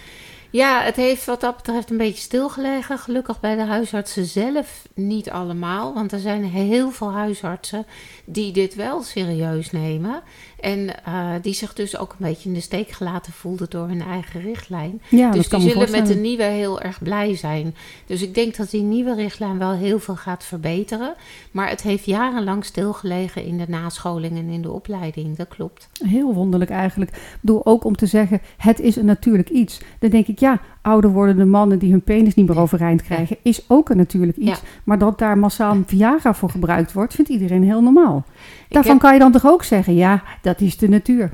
Ja, 0.51 0.81
het 0.81 0.95
heeft 0.95 1.25
wat 1.25 1.41
dat 1.41 1.55
betreft 1.55 1.89
een 1.89 1.97
beetje 1.97 2.21
stilgelegen. 2.21 2.97
Gelukkig 2.99 3.39
bij 3.39 3.55
de 3.55 3.63
huisartsen 3.65 4.25
zelf 4.25 4.87
niet 4.93 5.29
allemaal. 5.29 5.93
Want 5.93 6.11
er 6.11 6.19
zijn 6.19 6.43
heel 6.43 6.91
veel 6.91 7.11
huisartsen 7.11 7.85
die 8.25 8.51
dit 8.51 8.75
wel 8.75 9.01
serieus 9.03 9.71
nemen. 9.71 10.21
En 10.61 11.03
eh, 11.03 11.31
die 11.41 11.53
zich 11.53 11.73
dus 11.73 11.97
ook 11.97 12.11
een 12.11 12.25
beetje 12.25 12.49
in 12.49 12.55
de 12.55 12.61
steek 12.61 12.89
gelaten 12.89 13.33
voelden 13.33 13.69
door 13.69 13.87
hun 13.87 14.01
eigen 14.01 14.41
richtlijn. 14.41 15.01
Ja, 15.09 15.31
dus 15.31 15.49
die 15.49 15.59
zullen 15.59 15.91
met 15.91 16.07
de 16.07 16.15
nieuwe 16.15 16.43
heel 16.43 16.81
erg 16.81 17.03
blij 17.03 17.35
zijn. 17.35 17.75
Dus 18.05 18.21
ik 18.21 18.33
denk 18.33 18.55
dat 18.55 18.69
die 18.69 18.81
nieuwe 18.81 19.15
richtlijn 19.15 19.57
wel 19.57 19.71
heel 19.71 19.99
veel 19.99 20.15
gaat 20.15 20.43
verbeteren. 20.43 21.13
Maar 21.51 21.69
het 21.69 21.81
heeft 21.81 22.05
jarenlang 22.05 22.65
stilgelegen 22.65 23.43
in 23.43 23.57
de 23.57 23.65
nascholing 23.67 24.37
en 24.37 24.49
in 24.49 24.61
de 24.61 24.71
opleiding. 24.71 25.37
Dat 25.37 25.47
klopt. 25.47 25.89
Heel 26.03 26.33
wonderlijk 26.33 26.71
eigenlijk. 26.71 27.11
Ik 27.11 27.37
bedoel, 27.41 27.65
ook 27.65 27.83
om 27.83 27.95
te 27.95 28.05
zeggen, 28.05 28.41
het 28.57 28.79
is 28.79 28.95
een 28.95 29.05
natuurlijk 29.05 29.49
iets. 29.49 29.79
Dan 29.99 30.09
denk 30.09 30.27
ik, 30.27 30.39
ja, 30.39 30.61
ouder 30.89 31.09
wordende 31.11 31.45
mannen 31.45 31.79
die 31.79 31.91
hun 31.91 32.01
penis 32.01 32.35
niet 32.35 32.47
meer 32.47 32.59
overeind 32.59 33.01
krijgen, 33.01 33.37
is 33.41 33.63
ook 33.67 33.89
een 33.89 33.97
natuurlijk 33.97 34.37
iets. 34.37 34.49
Ja. 34.61 34.67
Maar 34.83 34.97
dat 34.97 35.19
daar 35.19 35.37
massaal 35.37 35.77
Viagra 35.85 36.33
voor 36.33 36.49
gebruikt 36.49 36.93
wordt, 36.93 37.13
vindt 37.13 37.29
iedereen 37.31 37.63
heel 37.63 37.81
normaal. 37.81 38.25
Daarvan 38.69 38.91
heb- 38.91 39.01
kan 39.01 39.13
je 39.13 39.19
dan 39.19 39.31
toch 39.31 39.45
ook 39.47 39.63
zeggen, 39.63 39.95
ja, 39.95 40.23
dat 40.41 40.61
is 40.61 40.77
de 40.77 40.89
natuur. 40.89 41.31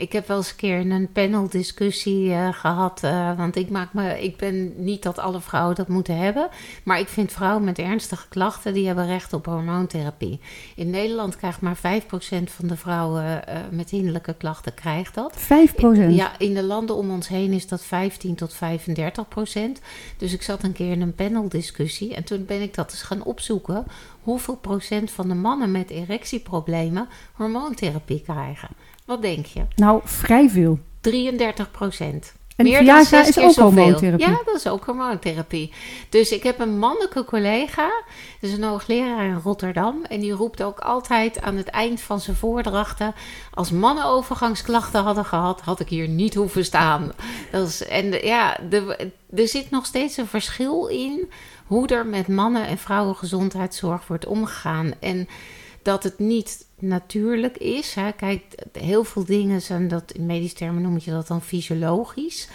Ik 0.00 0.12
heb 0.12 0.26
wel 0.26 0.36
eens 0.36 0.50
een 0.50 0.56
keer 0.56 0.90
een 0.90 1.12
paneldiscussie 1.12 2.28
uh, 2.28 2.48
gehad. 2.52 3.00
Uh, 3.04 3.36
want 3.36 3.56
ik, 3.56 3.70
maak 3.70 3.92
me, 3.92 4.22
ik 4.22 4.36
ben 4.36 4.84
niet 4.84 5.02
dat 5.02 5.18
alle 5.18 5.40
vrouwen 5.40 5.74
dat 5.74 5.88
moeten 5.88 6.16
hebben. 6.16 6.48
Maar 6.84 6.98
ik 6.98 7.08
vind 7.08 7.32
vrouwen 7.32 7.64
met 7.64 7.78
ernstige 7.78 8.28
klachten... 8.28 8.74
die 8.74 8.86
hebben 8.86 9.06
recht 9.06 9.32
op 9.32 9.46
hormoontherapie. 9.46 10.40
In 10.76 10.90
Nederland 10.90 11.36
krijgt 11.36 11.60
maar 11.60 11.76
5% 11.76 11.80
van 12.44 12.68
de 12.68 12.76
vrouwen 12.76 13.24
uh, 13.24 13.54
met 13.70 13.90
hinderlijke 13.90 14.34
klachten 14.34 14.74
krijgt 14.74 15.14
dat. 15.14 15.36
5%? 15.38 15.44
ja, 16.08 16.38
in 16.38 16.54
de 16.54 16.62
landen 16.62 16.96
om 16.96 17.10
ons 17.10 17.28
heen 17.28 17.52
is 17.52 17.68
dat 17.68 17.82
15 17.82 18.34
tot 18.34 18.54
35%. 18.54 18.58
Dus 20.16 20.32
ik 20.32 20.42
zat 20.42 20.62
een 20.62 20.72
keer 20.72 20.90
in 20.90 21.00
een 21.00 21.14
paneldiscussie... 21.14 22.14
en 22.14 22.24
toen 22.24 22.44
ben 22.44 22.62
ik 22.62 22.74
dat 22.74 22.90
eens 22.90 23.02
gaan 23.02 23.24
opzoeken... 23.24 23.84
hoeveel 24.22 24.56
procent 24.56 25.10
van 25.10 25.28
de 25.28 25.34
mannen 25.34 25.70
met 25.70 25.90
erectieproblemen 25.90 27.08
hormoontherapie 27.32 28.22
krijgen. 28.22 28.68
Wat 29.10 29.22
denk 29.22 29.46
je? 29.46 29.62
Nou, 29.76 30.00
vrij 30.04 30.48
veel. 30.48 30.78
33 31.00 31.70
procent. 31.70 32.34
En 32.56 32.64
Meer 32.64 32.84
dan 32.84 33.04
zes 33.04 33.28
is 33.28 33.38
ook 33.38 33.54
hormoontherapie. 33.54 34.26
Ja, 34.26 34.40
dat 34.44 34.54
is 34.54 34.66
ook 34.66 34.84
hormoontherapie. 34.84 35.72
Dus 36.08 36.32
ik 36.32 36.42
heb 36.42 36.58
een 36.58 36.78
mannelijke 36.78 37.24
collega, 37.24 37.90
dus 38.40 38.52
een 38.52 38.62
hoogleraar 38.62 39.24
in 39.24 39.40
Rotterdam. 39.44 40.04
En 40.04 40.20
die 40.20 40.32
roept 40.32 40.62
ook 40.62 40.78
altijd 40.78 41.40
aan 41.40 41.56
het 41.56 41.68
eind 41.68 42.00
van 42.00 42.20
zijn 42.20 42.36
voordrachten... 42.36 43.14
als 43.54 43.70
mannen 43.70 44.04
overgangsklachten 44.04 45.02
hadden 45.02 45.24
gehad, 45.24 45.60
had 45.60 45.80
ik 45.80 45.88
hier 45.88 46.08
niet 46.08 46.34
hoeven 46.34 46.64
staan. 46.64 47.12
Dat 47.50 47.68
is, 47.68 47.86
en 47.86 48.12
ja, 48.12 48.56
de, 48.68 49.10
er 49.34 49.48
zit 49.48 49.70
nog 49.70 49.86
steeds 49.86 50.16
een 50.16 50.26
verschil 50.26 50.86
in... 50.86 51.30
hoe 51.66 51.86
er 51.86 52.06
met 52.06 52.28
mannen- 52.28 52.66
en 52.66 52.78
vrouwengezondheidszorg 52.78 54.06
wordt 54.06 54.26
omgegaan. 54.26 54.92
En 55.00 55.28
dat 55.82 56.02
het 56.02 56.18
niet 56.18 56.68
natuurlijk 56.82 57.56
is. 57.56 57.94
Hè. 57.94 58.12
Kijk, 58.12 58.42
heel 58.72 59.04
veel 59.04 59.24
dingen 59.24 59.62
zijn 59.62 59.88
dat, 59.88 60.12
in 60.12 60.26
medische 60.26 60.56
termen 60.56 60.82
noem 60.82 60.98
je 61.00 61.10
dat 61.10 61.26
dan 61.26 61.42
fysiologisch. 61.42 62.48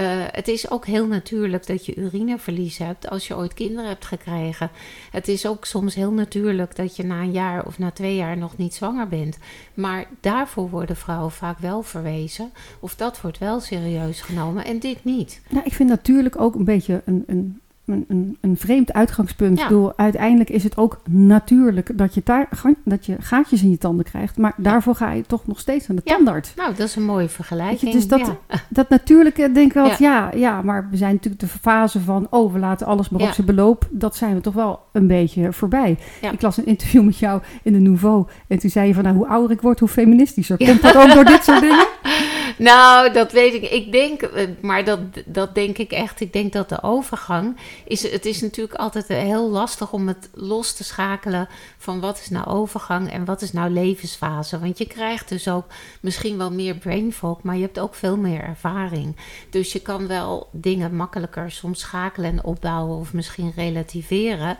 Uh, 0.00 0.24
het 0.30 0.48
is 0.48 0.70
ook 0.70 0.86
heel 0.86 1.06
natuurlijk 1.06 1.66
dat 1.66 1.86
je 1.86 1.96
urineverlies 1.96 2.78
hebt 2.78 3.08
als 3.10 3.26
je 3.26 3.36
ooit 3.36 3.54
kinderen 3.54 3.88
hebt 3.88 4.04
gekregen. 4.04 4.70
Het 5.10 5.28
is 5.28 5.46
ook 5.46 5.64
soms 5.64 5.94
heel 5.94 6.12
natuurlijk 6.12 6.76
dat 6.76 6.96
je 6.96 7.04
na 7.04 7.20
een 7.20 7.32
jaar 7.32 7.66
of 7.66 7.78
na 7.78 7.90
twee 7.90 8.16
jaar 8.16 8.36
nog 8.36 8.56
niet 8.56 8.74
zwanger 8.74 9.08
bent. 9.08 9.38
Maar 9.74 10.06
daarvoor 10.20 10.70
worden 10.70 10.96
vrouwen 10.96 11.32
vaak 11.32 11.58
wel 11.58 11.82
verwezen. 11.82 12.52
Of 12.80 12.94
dat 12.94 13.20
wordt 13.20 13.38
wel 13.38 13.60
serieus 13.60 14.20
genomen 14.20 14.64
en 14.64 14.78
dit 14.78 15.04
niet. 15.04 15.40
Nou, 15.50 15.64
ik 15.64 15.72
vind 15.72 15.88
natuurlijk 15.88 16.40
ook 16.40 16.54
een 16.54 16.64
beetje 16.64 17.02
een, 17.04 17.24
een 17.26 17.60
een, 17.86 18.04
een, 18.08 18.36
een 18.40 18.56
vreemd 18.56 18.92
uitgangspunt. 18.92 19.58
Ja. 19.58 19.68
Door, 19.68 19.92
uiteindelijk 19.96 20.50
is 20.50 20.64
het 20.64 20.76
ook 20.76 21.00
natuurlijk 21.08 21.98
dat 21.98 22.14
je, 22.14 22.20
daar, 22.24 22.48
dat 22.84 23.06
je 23.06 23.16
gaatjes 23.20 23.62
in 23.62 23.70
je 23.70 23.78
tanden 23.78 24.04
krijgt. 24.04 24.36
Maar 24.36 24.54
daarvoor 24.56 24.94
ga 24.94 25.12
je 25.12 25.22
toch 25.22 25.46
nog 25.46 25.60
steeds 25.60 25.88
aan 25.88 25.96
de 25.96 26.02
ja. 26.04 26.14
tandarts. 26.14 26.54
Nou, 26.54 26.74
dat 26.74 26.86
is 26.88 26.96
een 26.96 27.04
mooie 27.04 27.28
vergelijking. 27.28 27.92
Je, 27.92 27.98
dus 27.98 28.08
dat, 28.08 28.30
dat 28.68 28.88
natuurlijke 28.88 29.52
denk 29.52 29.66
ik 29.66 29.72
wel, 29.72 29.86
ja. 29.86 29.96
ja. 29.98 30.30
Ja, 30.34 30.62
maar 30.62 30.88
we 30.90 30.96
zijn 30.96 31.12
natuurlijk 31.12 31.42
de 31.42 31.58
fase 31.60 32.00
van... 32.00 32.26
oh, 32.30 32.52
we 32.52 32.58
laten 32.58 32.86
alles 32.86 33.08
maar 33.08 33.20
op 33.20 33.32
zijn 33.32 33.46
beloop. 33.46 33.88
Dat 33.90 34.16
zijn 34.16 34.34
we 34.34 34.40
toch 34.40 34.54
wel 34.54 34.80
een 34.92 35.06
beetje 35.06 35.52
voorbij. 35.52 35.98
Ik 36.32 36.42
las 36.42 36.56
een 36.56 36.66
interview 36.66 37.04
met 37.04 37.18
jou 37.18 37.42
in 37.62 37.72
de 37.72 37.78
Nouveau. 37.78 38.26
En 38.46 38.58
toen 38.58 38.70
zei 38.70 38.86
je 38.86 38.94
van, 38.94 39.02
nou, 39.02 39.16
hoe 39.16 39.26
ouder 39.26 39.50
ik 39.50 39.60
word, 39.60 39.80
hoe 39.80 39.88
feministischer. 39.88 40.56
Komt 40.56 40.82
dat 40.82 40.96
ook 40.96 41.12
door 41.12 41.24
dit 41.24 41.44
soort 41.44 41.60
dingen? 41.60 41.86
Nou, 42.74 43.12
dat 43.12 43.32
weet 43.32 43.54
ik. 43.54 43.70
Ik 43.70 43.92
denk, 43.92 44.22
eh, 44.22 44.48
maar 44.60 44.84
dat, 44.84 45.00
dat 45.26 45.54
denk 45.54 45.78
ik 45.78 45.92
echt. 45.92 46.20
Ik 46.20 46.32
denk 46.32 46.52
dat 46.52 46.68
de 46.68 46.82
overgang 46.82 47.56
is. 47.84 48.10
Het 48.10 48.26
is 48.26 48.40
natuurlijk 48.40 48.78
altijd 48.78 49.08
heel 49.08 49.50
lastig 49.50 49.92
om 49.92 50.08
het 50.08 50.30
los 50.34 50.72
te 50.72 50.84
schakelen 50.84 51.48
van 51.78 52.00
wat 52.00 52.18
is 52.18 52.28
nou 52.28 52.46
overgang 52.46 53.10
en 53.10 53.24
wat 53.24 53.42
is 53.42 53.52
nou 53.52 53.70
levensfase. 53.70 54.58
Want 54.58 54.78
je 54.78 54.86
krijgt 54.86 55.28
dus 55.28 55.48
ook 55.48 55.66
misschien 56.00 56.38
wel 56.38 56.50
meer 56.50 56.74
brain 56.74 57.12
fog, 57.12 57.42
maar 57.42 57.56
je 57.56 57.62
hebt 57.62 57.78
ook 57.78 57.94
veel 57.94 58.16
meer 58.16 58.40
ervaring. 58.40 59.16
Dus 59.50 59.72
je 59.72 59.80
kan 59.80 60.06
wel 60.06 60.48
dingen 60.52 60.96
makkelijker 60.96 61.50
soms 61.50 61.80
schakelen 61.80 62.30
en 62.30 62.44
opbouwen 62.44 62.98
of 62.98 63.12
misschien 63.12 63.52
relativeren. 63.56 64.58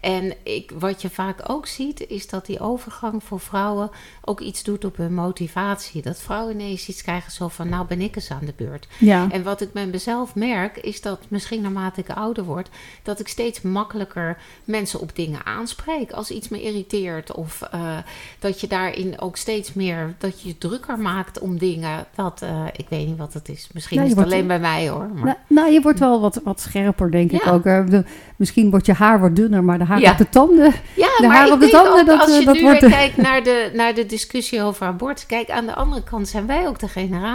En 0.00 0.34
ik, 0.42 0.72
wat 0.78 1.02
je 1.02 1.10
vaak 1.10 1.50
ook 1.50 1.66
ziet, 1.66 2.06
is 2.08 2.28
dat 2.28 2.46
die 2.46 2.60
overgang 2.60 3.24
voor 3.24 3.40
vrouwen 3.40 3.90
ook 4.24 4.40
iets 4.40 4.62
doet 4.62 4.84
op 4.84 4.96
hun 4.96 5.14
motivatie. 5.14 6.02
Dat 6.02 6.20
vrouwen 6.20 6.54
ineens 6.54 6.88
iets 6.88 7.02
krijgen 7.02 7.32
zo 7.36 7.48
van, 7.48 7.68
nou 7.68 7.86
ben 7.86 8.00
ik 8.00 8.16
eens 8.16 8.30
aan 8.30 8.44
de 8.44 8.52
beurt. 8.56 8.86
Ja. 8.98 9.26
En 9.30 9.42
wat 9.42 9.60
ik 9.60 9.68
met 9.72 9.92
mezelf 9.92 10.34
merk, 10.34 10.76
is 10.76 11.00
dat 11.00 11.20
misschien 11.28 11.60
naarmate 11.62 12.00
ik 12.00 12.10
ouder 12.10 12.44
word, 12.44 12.68
dat 13.02 13.20
ik 13.20 13.28
steeds 13.28 13.60
makkelijker 13.60 14.38
mensen 14.64 15.00
op 15.00 15.16
dingen 15.16 15.40
aanspreek. 15.44 16.12
Als 16.12 16.30
iets 16.30 16.48
me 16.48 16.62
irriteert 16.62 17.34
of 17.34 17.62
uh, 17.74 17.96
dat 18.38 18.60
je 18.60 18.66
daarin 18.66 19.20
ook 19.20 19.36
steeds 19.36 19.72
meer, 19.72 20.14
dat 20.18 20.40
je 20.40 20.48
je 20.48 20.58
drukker 20.58 20.98
maakt 20.98 21.38
om 21.38 21.58
dingen. 21.58 22.06
Dat, 22.14 22.40
uh, 22.42 22.64
ik 22.76 22.86
weet 22.88 23.06
niet 23.06 23.18
wat 23.18 23.32
het 23.32 23.48
is. 23.48 23.68
Misschien 23.72 23.96
nou, 23.96 24.10
is 24.10 24.16
het 24.16 24.24
alleen 24.24 24.46
bij 24.46 24.60
mij 24.60 24.88
hoor. 24.88 25.08
Maar... 25.14 25.24
Nou, 25.24 25.36
nou, 25.48 25.72
je 25.72 25.80
wordt 25.80 25.98
wel 25.98 26.20
wat, 26.20 26.40
wat 26.44 26.60
scherper 26.60 27.10
denk 27.10 27.32
ik 27.32 27.46
ook. 27.46 27.62
De, 27.62 28.04
misschien 28.36 28.70
wordt 28.70 28.86
je 28.86 28.92
haar 28.92 29.20
wat 29.20 29.36
dunner, 29.36 29.64
maar 29.64 29.78
de 29.78 29.84
haar 29.84 30.00
ja. 30.00 30.10
op 30.10 30.18
de 30.18 30.28
tanden. 30.28 30.72
Ja, 30.94 31.08
de 31.16 31.26
maar 31.26 31.36
haar 31.36 31.52
op 31.52 31.60
de 31.60 31.68
tanden, 31.68 32.06
dat, 32.06 32.20
als 32.20 32.38
je 32.38 32.44
dat 32.44 32.54
nu 32.54 32.62
wordt... 32.62 32.88
kijkt 32.88 33.16
naar 33.16 33.42
de, 33.42 33.70
naar 33.74 33.94
de 33.94 34.06
discussie 34.06 34.62
over 34.62 34.86
abortus. 34.86 35.26
Kijk, 35.26 35.50
aan 35.50 35.66
de 35.66 35.74
andere 35.74 36.02
kant 36.02 36.28
zijn 36.28 36.46
wij 36.46 36.68
ook 36.68 36.78
de 36.78 36.88
generatie 36.88 37.25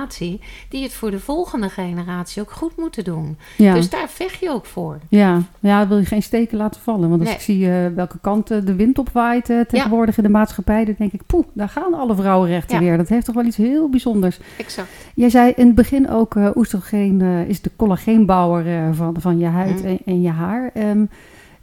die 0.69 0.83
het 0.83 0.93
voor 0.93 1.11
de 1.11 1.19
volgende 1.19 1.69
generatie 1.69 2.41
ook 2.41 2.51
goed 2.51 2.77
moeten 2.77 3.03
doen. 3.03 3.37
Ja. 3.57 3.73
Dus 3.73 3.89
daar 3.89 4.09
vecht 4.09 4.39
je 4.39 4.49
ook 4.49 4.65
voor. 4.65 4.99
Ja, 5.09 5.41
ja 5.59 5.87
wil 5.87 5.97
je 5.97 6.05
geen 6.05 6.23
steken 6.23 6.57
laten 6.57 6.81
vallen. 6.81 7.09
Want 7.09 7.21
als 7.21 7.31
ik 7.31 7.39
zie 7.39 7.65
uh, 7.65 7.87
welke 7.95 8.17
kant 8.21 8.47
de 8.47 8.75
wind 8.75 8.97
opwaait 8.97 9.49
uh, 9.49 9.61
tegenwoordig 9.61 10.17
in 10.17 10.23
de 10.23 10.29
maatschappij, 10.29 10.85
dan 10.85 10.95
denk 10.97 11.11
ik, 11.11 11.25
poeh, 11.25 11.45
daar 11.53 11.69
gaan 11.69 11.93
alle 11.93 12.15
vrouwenrechten 12.15 12.79
weer. 12.79 12.97
Dat 12.97 13.09
heeft 13.09 13.25
toch 13.25 13.35
wel 13.35 13.45
iets 13.45 13.57
heel 13.57 13.89
bijzonders. 13.89 14.39
Exact. 14.57 14.89
Jij 15.15 15.29
zei 15.29 15.53
in 15.55 15.65
het 15.65 15.75
begin 15.75 16.09
ook, 16.09 16.35
uh, 16.35 16.49
oestrogeen 16.55 17.21
is 17.21 17.61
de 17.61 17.71
collageenbouwer 17.75 18.95
van, 18.95 19.15
van 19.19 19.37
je 19.37 19.45
huid 19.45 19.81
mm. 19.81 19.87
en, 19.87 19.99
en, 20.05 20.21
je 20.21 20.29
haar. 20.29 20.71
Um, 20.73 21.09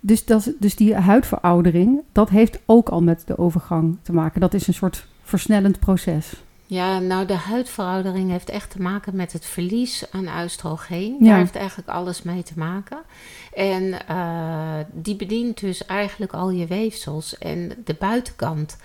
dus, 0.00 0.24
dat, 0.24 0.52
dus 0.58 0.76
die 0.76 0.94
huidveroudering, 0.94 2.00
dat 2.12 2.28
heeft 2.28 2.60
ook 2.66 2.88
al 2.88 3.02
met 3.02 3.22
de 3.26 3.38
overgang 3.38 3.96
te 4.02 4.12
maken. 4.12 4.40
Dat 4.40 4.54
is 4.54 4.66
een 4.66 4.74
soort 4.74 5.06
versnellend 5.22 5.78
proces. 5.78 6.42
Ja, 6.70 6.98
nou 6.98 7.26
de 7.26 7.34
huidveroudering 7.34 8.30
heeft 8.30 8.48
echt 8.48 8.70
te 8.70 8.82
maken 8.82 9.16
met 9.16 9.32
het 9.32 9.46
verlies 9.46 10.04
aan 10.10 10.42
oestrogeen. 10.44 11.16
Ja. 11.20 11.28
Daar 11.28 11.38
heeft 11.38 11.56
eigenlijk 11.56 11.88
alles 11.88 12.22
mee 12.22 12.42
te 12.42 12.52
maken. 12.56 12.98
En 13.52 13.98
uh, 14.10 14.78
die 14.92 15.16
bedient 15.16 15.60
dus 15.60 15.86
eigenlijk 15.86 16.32
al 16.32 16.50
je 16.50 16.66
weefsels. 16.66 17.38
En 17.38 17.72
de 17.84 17.94
buitenkant, 17.98 18.76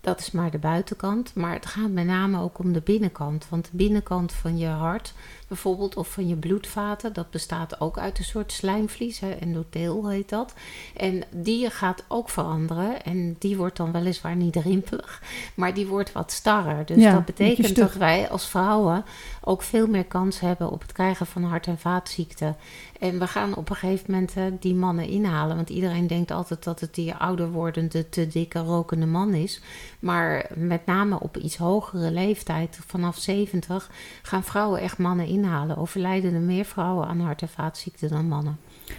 dat 0.00 0.20
is 0.20 0.30
maar 0.30 0.50
de 0.50 0.58
buitenkant. 0.58 1.34
Maar 1.34 1.52
het 1.52 1.66
gaat 1.66 1.90
met 1.90 2.06
name 2.06 2.40
ook 2.40 2.58
om 2.58 2.72
de 2.72 2.80
binnenkant. 2.80 3.46
Want 3.48 3.64
de 3.64 3.76
binnenkant 3.76 4.32
van 4.32 4.58
je 4.58 4.66
hart 4.66 5.14
bijvoorbeeld, 5.48 5.96
of 5.96 6.08
van 6.08 6.28
je 6.28 6.36
bloedvaten. 6.36 7.12
Dat 7.12 7.30
bestaat 7.30 7.80
ook 7.80 7.98
uit 7.98 8.18
een 8.18 8.24
soort 8.24 8.52
slijmvlies, 8.52 9.20
hè, 9.20 9.30
endoteel 9.30 10.08
heet 10.08 10.28
dat. 10.28 10.54
En 10.96 11.22
die 11.30 11.70
gaat 11.70 12.04
ook 12.08 12.28
veranderen 12.28 13.04
en 13.04 13.36
die 13.38 13.56
wordt 13.56 13.76
dan 13.76 13.92
weliswaar 13.92 14.36
niet 14.36 14.56
rimpelig, 14.56 15.22
maar 15.54 15.74
die 15.74 15.86
wordt 15.86 16.12
wat 16.12 16.32
starrer. 16.32 16.86
Dus 16.86 17.02
dat 17.02 17.24
betekent 17.24 17.76
dat 17.76 17.94
wij 17.94 18.28
als 18.28 18.48
vrouwen 18.48 19.04
ook 19.40 19.62
veel 19.62 19.86
meer 19.86 20.04
kans 20.04 20.40
hebben 20.40 20.70
op 20.70 20.80
het 20.80 20.92
krijgen 20.92 21.26
van 21.26 21.44
hart- 21.44 21.66
en 21.66 21.78
vaatziekten. 21.78 22.56
En 22.98 23.18
we 23.18 23.26
gaan 23.26 23.56
op 23.56 23.70
een 23.70 23.76
gegeven 23.76 24.10
moment 24.10 24.62
die 24.62 24.74
mannen 24.74 25.08
inhalen. 25.08 25.56
Want 25.56 25.70
iedereen 25.70 26.06
denkt 26.06 26.30
altijd 26.30 26.64
dat 26.64 26.80
het 26.80 26.94
die 26.94 27.14
ouder 27.14 27.50
wordende, 27.50 28.08
te 28.08 28.26
dikke, 28.26 28.58
rokende 28.58 29.06
man 29.06 29.34
is. 29.34 29.60
Maar 30.04 30.50
met 30.54 30.86
name 30.86 31.20
op 31.20 31.36
iets 31.36 31.56
hogere 31.56 32.10
leeftijd, 32.10 32.78
vanaf 32.86 33.18
70, 33.18 33.90
gaan 34.22 34.44
vrouwen 34.44 34.80
echt 34.80 34.98
mannen 34.98 35.26
inhalen. 35.26 35.76
Overlijden 35.76 36.34
er 36.34 36.40
meer 36.40 36.64
vrouwen 36.64 37.06
aan 37.06 37.20
hart- 37.20 37.42
en 37.42 37.48
vaatziekten 37.48 38.08
dan 38.08 38.28
mannen. 38.28 38.58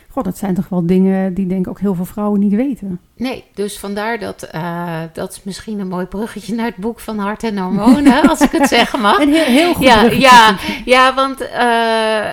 God, 0.09 0.23
dat 0.23 0.37
zijn 0.37 0.55
toch 0.55 0.69
wel 0.69 0.85
dingen 0.85 1.33
die 1.33 1.47
denk 1.47 1.65
ik 1.65 1.71
ook 1.71 1.79
heel 1.79 1.95
veel 1.95 2.05
vrouwen 2.05 2.39
niet 2.39 2.53
weten. 2.53 2.99
Nee, 3.15 3.43
dus 3.53 3.79
vandaar 3.79 4.19
dat, 4.19 4.49
uh, 4.55 5.01
dat 5.13 5.31
is 5.31 5.43
misschien 5.43 5.79
een 5.79 5.87
mooi 5.87 6.05
bruggetje 6.05 6.55
naar 6.55 6.65
het 6.65 6.75
boek 6.75 6.99
van 6.99 7.19
Hart 7.19 7.43
en 7.43 7.57
Hormonen, 7.57 8.21
als 8.29 8.41
ik 8.41 8.51
het 8.51 8.67
zeggen 8.67 9.01
mag. 9.01 9.19
Een 9.19 9.33
heel, 9.33 9.45
heel 9.45 9.73
goed 9.73 9.85
ja, 9.85 10.03
ja, 10.03 10.57
ja, 10.85 11.13
want 11.13 11.41
uh, 11.41 11.49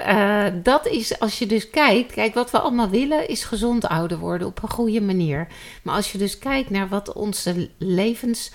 uh, 0.09 0.53
dat 0.63 0.87
is, 0.87 1.19
als 1.19 1.39
je 1.39 1.47
dus 1.47 1.71
kijkt, 1.71 2.13
kijk, 2.13 2.35
wat 2.35 2.51
we 2.51 2.59
allemaal 2.59 2.89
willen 2.89 3.29
is 3.29 3.45
gezond 3.45 3.87
ouder 3.87 4.19
worden 4.19 4.47
op 4.47 4.63
een 4.63 4.71
goede 4.71 5.01
manier. 5.01 5.47
Maar 5.83 5.95
als 5.95 6.13
je 6.13 6.19
dus 6.19 6.39
kijkt 6.39 6.71
naar 6.71 6.89
wat 6.89 7.13
onze 7.13 7.69
levens 7.79 8.53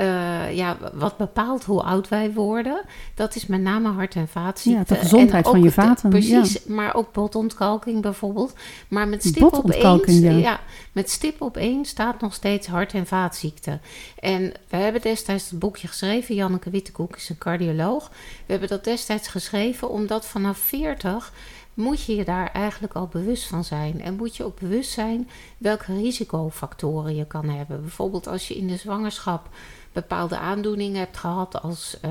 uh, 0.00 0.56
ja, 0.56 0.76
wat 0.92 1.16
bepaalt 1.16 1.64
hoe 1.64 1.82
oud 1.82 2.08
wij 2.08 2.32
worden, 2.32 2.82
dat 3.14 3.34
is 3.34 3.46
met 3.46 3.60
name 3.60 3.88
hart- 3.88 4.14
en 4.14 4.28
vaatziekten. 4.28 4.84
Ja, 4.88 4.94
de 4.94 5.00
gezondheid 5.00 5.48
van 5.48 5.62
je 5.62 5.70
vaten. 5.70 6.10
precies, 6.10 6.64
maar 6.64 6.94
ook 6.94 7.12
botontkalking 7.12 8.02
bijvoorbeeld. 8.02 8.54
Maar 8.88 9.08
met 9.08 9.24
stip 9.24 9.42
op 9.52 9.70
één, 9.70 10.20
ja. 10.20 10.30
ja. 10.30 10.60
met 10.92 11.10
stip 11.10 11.40
op 11.40 11.56
één 11.56 11.84
staat 11.84 12.20
nog 12.20 12.34
steeds 12.34 12.66
hart- 12.66 12.94
en 12.94 13.06
vaatziekten. 13.06 13.80
En 14.18 14.52
we 14.68 14.76
hebben 14.76 15.02
destijds 15.02 15.50
het 15.50 15.58
boekje 15.58 15.88
geschreven. 15.88 16.34
Janneke 16.34 16.70
Wittekoek 16.70 17.16
is 17.16 17.28
een 17.28 17.38
cardioloog. 17.38 18.08
We 18.46 18.52
hebben 18.52 18.68
dat 18.68 18.84
destijds 18.84 19.28
geschreven 19.28 19.90
omdat 19.90 20.26
vanaf 20.26 20.58
40 20.58 21.32
moet 21.74 22.02
je 22.04 22.16
je 22.16 22.24
daar 22.24 22.50
eigenlijk 22.52 22.92
al 22.92 23.06
bewust 23.06 23.46
van 23.46 23.64
zijn. 23.64 24.00
En 24.00 24.16
moet 24.16 24.36
je 24.36 24.44
ook 24.44 24.60
bewust 24.60 24.90
zijn 24.90 25.28
welke 25.58 25.94
risicofactoren 25.94 27.16
je 27.16 27.26
kan 27.26 27.48
hebben. 27.48 27.80
Bijvoorbeeld 27.80 28.26
als 28.26 28.48
je 28.48 28.56
in 28.56 28.66
de 28.66 28.76
zwangerschap 28.76 29.48
bepaalde 29.92 30.38
aandoeningen 30.38 30.98
hebt 30.98 31.16
gehad, 31.16 31.62
als 31.62 31.96
uh, 32.04 32.10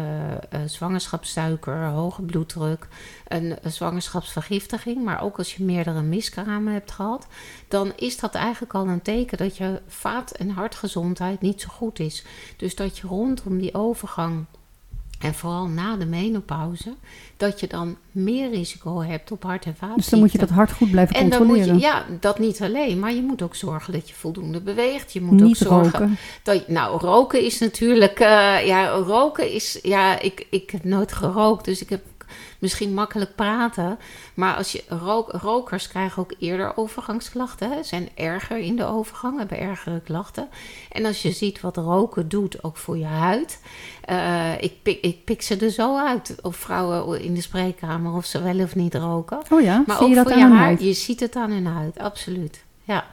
zwangerschapssuiker, 0.65 1.85
hoge 1.85 2.21
bloeddruk, 2.21 2.87
een, 3.27 3.57
een, 3.61 3.71
zwangerschapsvergiftiging, 3.71 5.03
maar 5.03 5.21
ook 5.21 5.37
als 5.37 5.55
je 5.55 5.63
meerdere 5.63 6.01
miskramen 6.01 6.73
hebt 6.73 6.91
gehad, 6.91 7.27
dan 7.67 7.93
is 7.95 8.17
dat 8.17 8.35
eigenlijk 8.35 8.73
al 8.73 8.87
een 8.87 9.01
teken 9.01 9.37
dat 9.37 9.57
je 9.57 9.81
vaat- 9.87 10.31
en 10.31 10.49
hartgezondheid 10.49 11.41
niet 11.41 11.61
zo 11.61 11.67
goed 11.69 11.99
is. 11.99 12.23
Dus 12.57 12.75
dat 12.75 12.97
je 12.97 13.07
rondom 13.07 13.57
die 13.57 13.73
overgang 13.73 14.45
en 15.19 15.33
vooral 15.33 15.67
na 15.67 15.95
de 15.95 16.05
menopauze, 16.05 16.93
dat 17.37 17.59
je 17.59 17.67
dan 17.67 17.97
meer 18.11 18.49
risico 18.49 19.01
hebt 19.01 19.31
op 19.31 19.43
hart- 19.43 19.65
en 19.65 19.75
vaatziekten. 19.75 19.95
Dus 19.95 20.09
dan 20.09 20.19
moet 20.19 20.31
je 20.31 20.37
dat 20.37 20.49
hart 20.49 20.71
goed 20.71 20.91
blijven 20.91 21.15
en 21.15 21.21
controleren. 21.21 21.65
Dan 21.65 21.73
moet 21.73 21.81
je, 21.81 21.87
ja, 21.87 22.05
dat 22.19 22.39
niet 22.39 22.61
alleen, 22.61 22.99
maar 22.99 23.13
je 23.13 23.21
moet 23.21 23.41
ook 23.41 23.55
zorgen 23.55 23.93
dat 23.93 24.09
je 24.09 24.15
voldoende 24.15 24.61
beweegt. 24.61 25.13
Je 25.13 25.21
moet 25.21 25.39
niet 25.39 25.49
ook 25.49 25.55
zorgen 25.55 25.99
roken. 25.99 26.17
dat 26.43 26.65
je, 26.65 26.71
nou, 26.71 26.99
roken 26.99 27.45
is 27.45 27.59
natuurlijk, 27.59 28.19
uh, 28.19 28.65
ja, 28.65 28.89
roken 28.89 29.51
is, 29.51 29.79
ja, 29.81 30.19
ik, 30.19 30.47
ik 30.49 30.69
heb 30.69 30.83
nooit 30.83 31.11
gerookt, 31.11 31.65
dus 31.65 31.81
ik 31.81 31.89
heb 31.89 32.01
misschien 32.59 32.93
makkelijk 32.93 33.35
praten. 33.35 33.99
Maar 34.33 34.55
als 34.55 34.71
je 34.71 34.83
rook, 34.87 35.31
rokers 35.31 35.87
krijgen 35.87 36.21
ook 36.21 36.33
eerder 36.39 36.77
overgangsklachten. 36.77 37.71
Hè? 37.71 37.83
Zijn 37.83 38.09
erger 38.15 38.57
in 38.57 38.75
de 38.75 38.85
overgang, 38.85 39.37
hebben 39.37 39.59
ergere 39.59 40.01
klachten. 40.01 40.49
En 40.91 41.05
als 41.05 41.21
je 41.21 41.31
ziet 41.31 41.61
wat 41.61 41.77
roken 41.77 42.29
doet, 42.29 42.63
ook 42.63 42.77
voor 42.77 42.97
je 42.97 43.05
huid. 43.05 43.61
Uh, 44.09 44.61
ik, 44.61 44.73
pik, 44.83 45.01
ik 45.01 45.23
pik 45.23 45.41
ze 45.41 45.57
er 45.57 45.71
zo 45.71 45.97
uit. 45.97 46.35
Of 46.41 46.55
vrouwen 46.55 47.21
in 47.21 47.33
de 47.33 47.41
spreekkamer, 47.41 48.13
of 48.13 48.25
ze 48.25 48.41
wel 48.41 48.59
of 48.59 48.75
niet 48.75 48.95
roken. 48.95 49.39
Oh 49.49 49.61
ja, 49.61 49.83
maar 49.85 49.95
zie 49.97 50.05
ook 50.05 50.09
je 50.09 50.15
dat 50.15 50.23
voor 50.23 50.33
aan 50.33 50.39
je 50.49 50.55
haar. 50.55 50.63
huid? 50.63 50.81
Je 50.81 50.93
ziet 50.93 51.19
het 51.19 51.35
aan 51.35 51.51
hun 51.51 51.65
huid, 51.65 51.99
absoluut. 51.99 52.63
Ja. 52.83 53.05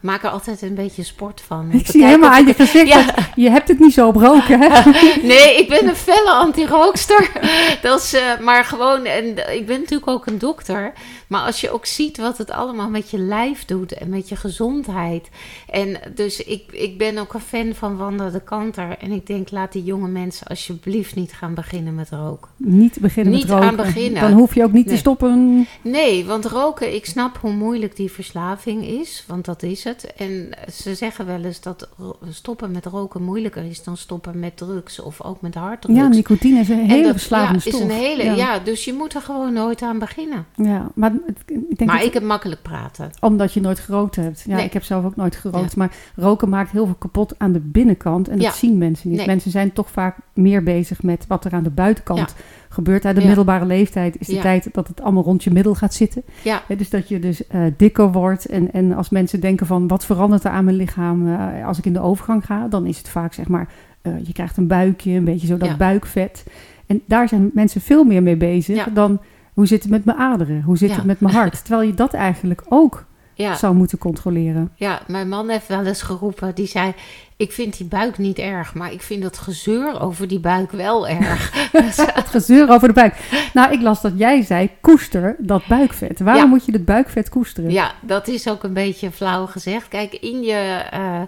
Maak 0.00 0.22
er 0.22 0.30
altijd 0.30 0.62
een 0.62 0.74
beetje 0.74 1.04
sport 1.04 1.42
van. 1.46 1.68
Ik 1.72 1.86
zie 1.86 2.04
helemaal 2.04 2.30
aan 2.30 2.46
je 2.46 2.54
gezicht 2.54 2.88
Ja. 2.88 3.02
dat 3.02 3.14
je 3.34 3.50
hebt 3.50 3.68
het 3.68 3.78
niet 3.78 3.92
zo 3.92 4.06
op 4.06 4.16
roken, 4.16 4.60
hè? 4.60 4.90
Nee, 5.22 5.56
ik 5.58 5.68
ben 5.68 5.88
een 5.88 5.96
felle 5.96 6.30
anti-rookster. 6.30 7.30
Dat 7.82 8.00
is, 8.02 8.12
eh, 8.14 8.22
maar 8.40 8.64
gewoon, 8.64 9.04
en 9.04 9.54
ik 9.56 9.66
ben 9.66 9.80
natuurlijk 9.80 10.10
ook 10.10 10.26
een 10.26 10.38
dokter. 10.38 10.92
Maar 11.26 11.40
als 11.40 11.60
je 11.60 11.70
ook 11.70 11.86
ziet 11.86 12.16
wat 12.18 12.38
het 12.38 12.50
allemaal 12.50 12.88
met 12.88 13.10
je 13.10 13.18
lijf 13.18 13.64
doet 13.64 13.92
en 13.92 14.08
met 14.08 14.28
je 14.28 14.36
gezondheid. 14.36 15.28
En 15.76 15.96
dus 16.14 16.44
ik, 16.44 16.62
ik 16.72 16.98
ben 16.98 17.18
ook 17.18 17.34
een 17.34 17.40
fan 17.40 17.74
van 17.74 17.96
Wanda 17.96 18.30
de 18.30 18.40
Kanter. 18.40 18.96
En 18.98 19.10
ik 19.10 19.26
denk, 19.26 19.50
laat 19.50 19.72
die 19.72 19.84
jonge 19.84 20.08
mensen 20.08 20.46
alsjeblieft 20.46 21.14
niet 21.14 21.32
gaan 21.32 21.54
beginnen 21.54 21.94
met 21.94 22.10
roken. 22.10 22.48
Niet 22.56 22.98
beginnen 23.00 23.32
Niet 23.32 23.42
met 23.42 23.50
roken. 23.50 23.68
aan 23.68 23.76
beginnen. 23.76 24.20
Dan 24.20 24.32
hoef 24.32 24.54
je 24.54 24.64
ook 24.64 24.72
niet 24.72 24.88
te 24.88 24.96
stoppen. 24.96 25.66
Nee, 25.82 26.24
want 26.24 26.44
roken, 26.44 26.94
ik 26.94 27.06
snap 27.06 27.36
hoe 27.40 27.52
moeilijk 27.52 27.96
die 27.96 28.10
verslaving 28.12 28.84
is, 28.86 29.24
want 29.26 29.44
dat 29.44 29.62
is 29.62 29.84
het. 29.84 30.12
En 30.16 30.50
ze 30.72 30.94
zeggen 30.94 31.26
wel 31.26 31.44
eens 31.44 31.60
dat 31.60 31.88
stoppen 32.28 32.70
met 32.70 32.86
roken 32.86 33.22
moeilijker 33.22 33.64
is 33.64 33.82
dan 33.82 33.96
stoppen 33.96 34.38
met 34.38 34.56
drugs 34.56 35.00
of 35.00 35.22
ook 35.22 35.40
met 35.40 35.54
harddrugs. 35.54 35.98
Ja, 36.00 36.08
nicotine 36.08 36.60
is 36.60 36.68
een 36.68 36.78
En 36.80 36.88
hele 36.88 37.10
verslavende 37.12 37.60
ja, 37.64 37.70
stof. 37.70 37.74
Is 37.74 37.80
een 37.80 38.00
hele, 38.02 38.24
ja. 38.24 38.34
ja. 38.34 38.58
dus 38.58 38.84
je 38.84 38.92
moet 38.92 39.14
er 39.14 39.20
gewoon 39.22 39.52
nooit 39.52 39.82
aan 39.82 39.98
beginnen. 39.98 40.46
Ja, 40.54 40.90
maar 40.94 41.12
ik 41.46 41.78
denk 41.78 41.90
maar 41.90 41.98
dat- 41.98 42.06
ik 42.06 42.12
heb 42.14 42.22
makkelijk 42.22 42.62
praten. 42.62 43.10
omdat 43.20 43.52
je 43.52 43.60
nooit 43.60 43.78
gerookt 43.78 44.16
hebt. 44.16 44.42
Ja, 44.46 44.54
Nee. 44.56 44.64
ik 44.64 44.72
heb 44.72 44.82
zelf 44.82 45.04
ook 45.04 45.16
nooit 45.16 45.36
gerookt. 45.36 45.65
Maar 45.74 45.92
roken 46.16 46.48
maakt 46.48 46.70
heel 46.70 46.86
veel 46.86 46.94
kapot 46.98 47.34
aan 47.38 47.52
de 47.52 47.60
binnenkant. 47.60 48.28
En 48.28 48.36
dat 48.36 48.46
Ja. 48.46 48.52
zien 48.52 48.78
mensen 48.78 49.08
niet. 49.08 49.18
Nee. 49.18 49.26
Mensen 49.26 49.50
zijn 49.50 49.72
toch 49.72 49.90
vaak 49.90 50.16
meer 50.34 50.62
bezig 50.62 51.02
met 51.02 51.24
wat 51.28 51.44
er 51.44 51.52
aan 51.52 51.62
de 51.62 51.70
buitenkant 51.70 52.34
gebeurt. 52.68 53.04
Uit 53.04 53.14
de 53.14 53.20
Ja. 53.20 53.26
middelbare 53.26 53.64
leeftijd 53.64 54.20
is 54.20 54.26
de 54.26 54.38
tijd 54.38 54.68
dat 54.72 54.88
het 54.88 55.02
allemaal 55.02 55.22
rond 55.22 55.44
je 55.44 55.50
middel 55.50 55.74
gaat 55.74 55.94
zitten. 55.94 56.22
Ja, 56.42 56.62
dus 56.76 56.90
dat 56.90 57.08
je 57.08 57.18
dus 57.18 57.46
eh, 57.46 57.60
dikker 57.76 58.12
wordt. 58.12 58.46
En, 58.46 58.72
en 58.72 58.92
als 58.92 59.08
mensen 59.08 59.40
denken 59.40 59.66
van 59.66 59.88
wat 59.88 60.04
verandert 60.04 60.44
er 60.44 60.50
aan 60.50 60.64
mijn 60.64 60.76
lichaam 60.76 61.28
eh, 61.28 61.66
als 61.66 61.78
ik 61.78 61.84
in 61.86 61.92
de 61.92 62.00
overgang 62.00 62.46
ga. 62.46 62.68
Dan 62.68 62.86
is 62.86 62.98
het 62.98 63.08
vaak 63.08 63.32
zeg 63.32 63.48
maar, 63.48 63.68
eh, 64.02 64.12
je 64.22 64.32
krijgt 64.32 64.56
een 64.56 64.66
buikje, 64.66 65.10
een 65.10 65.24
beetje 65.24 65.46
zo 65.46 65.56
dat 65.56 65.76
buikvet. 65.76 66.44
En 66.86 67.02
daar 67.06 67.28
zijn 67.28 67.50
mensen 67.54 67.80
veel 67.80 68.04
meer 68.04 68.22
mee 68.22 68.36
bezig 68.36 68.88
dan 68.92 69.20
hoe 69.54 69.66
zit 69.66 69.82
het 69.82 69.90
met 69.90 70.04
mijn 70.04 70.18
aderen? 70.18 70.62
Hoe 70.62 70.76
zit 70.76 70.96
het 70.96 71.04
met 71.04 71.20
mijn 71.20 71.34
hart? 71.34 71.64
Terwijl 71.64 71.86
je 71.88 71.94
dat 71.94 72.14
eigenlijk 72.14 72.62
ook 72.68 73.04
ja, 73.36 73.54
zou 73.54 73.74
moeten 73.74 73.98
controleren. 73.98 74.72
ja, 74.74 75.02
mijn 75.06 75.28
man 75.28 75.48
heeft 75.48 75.66
wel 75.66 75.84
eens 75.86 76.02
geroepen, 76.02 76.54
die 76.54 76.66
zei... 76.66 76.94
Ik 77.38 77.52
vind 77.52 77.76
die 77.76 77.86
buik 77.86 78.18
niet 78.18 78.38
erg, 78.38 78.74
maar 78.74 78.92
ik 78.92 79.02
vind 79.02 79.22
dat 79.22 79.38
gezeur 79.38 80.00
over 80.00 80.28
die 80.28 80.38
buik 80.40 80.70
wel 80.70 81.08
erg. 81.18 81.68
Het 82.14 82.26
gezeur 82.28 82.70
over 82.70 82.88
de 82.88 82.94
buik. 82.94 83.14
Nou, 83.54 83.72
ik 83.72 83.80
las 83.82 84.00
dat 84.00 84.12
jij 84.16 84.42
zei, 84.42 84.70
koester 84.80 85.36
dat 85.38 85.66
buikvet. 85.66 86.20
Waarom 86.20 86.42
Ja. 86.42 86.48
moet 86.48 86.64
je 86.66 86.72
het 86.72 86.84
buikvet 86.84 87.28
koesteren? 87.28 87.70
Ja, 87.70 87.92
dat 88.00 88.28
is 88.28 88.48
ook 88.48 88.62
een 88.62 88.72
beetje 88.72 89.10
flauw 89.10 89.46
gezegd. 89.46 89.88
Kijk, 89.88 90.12
in 90.14 90.42
je 90.42 90.82
uh, 90.94 91.20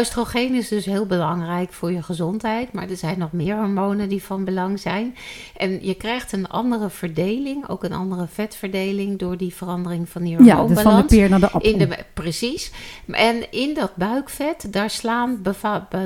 oestrogeen 0.00 0.54
is 0.54 0.68
dus 0.68 0.84
heel 0.84 1.06
belangrijk 1.06 1.72
voor 1.72 1.92
je 1.92 2.02
gezondheid, 2.02 2.72
maar 2.72 2.90
er 2.90 2.96
zijn 2.96 3.18
nog 3.18 3.32
meer 3.32 3.56
hormonen 3.56 4.08
die 4.08 4.22
van 4.22 4.44
belang 4.44 4.80
zijn. 4.80 5.16
En 5.56 5.86
je 5.86 5.94
krijgt 5.94 6.32
een 6.32 6.48
andere 6.48 6.90
verdeling, 6.90 7.68
ook 7.68 7.84
een 7.84 7.92
andere 7.92 8.26
vetverdeling 8.32 9.18
door 9.18 9.36
die 9.36 9.54
verandering 9.54 10.08
van 10.08 10.22
die 10.22 10.30
Ja, 10.30 10.36
hormoonbalans. 10.38 10.74
dus 10.74 10.82
van 10.82 10.96
de 10.96 11.04
peer 11.04 11.28
naar 11.28 11.40
de 11.40 11.50
appel. 11.50 11.70
In 11.72 11.78
de, 11.78 11.88
precies. 12.14 12.72
En 13.06 13.50
in 13.52 13.74
dat 13.74 13.96
buikvet, 13.96 14.66
daar, 14.72 14.90
slaan, 14.90 15.38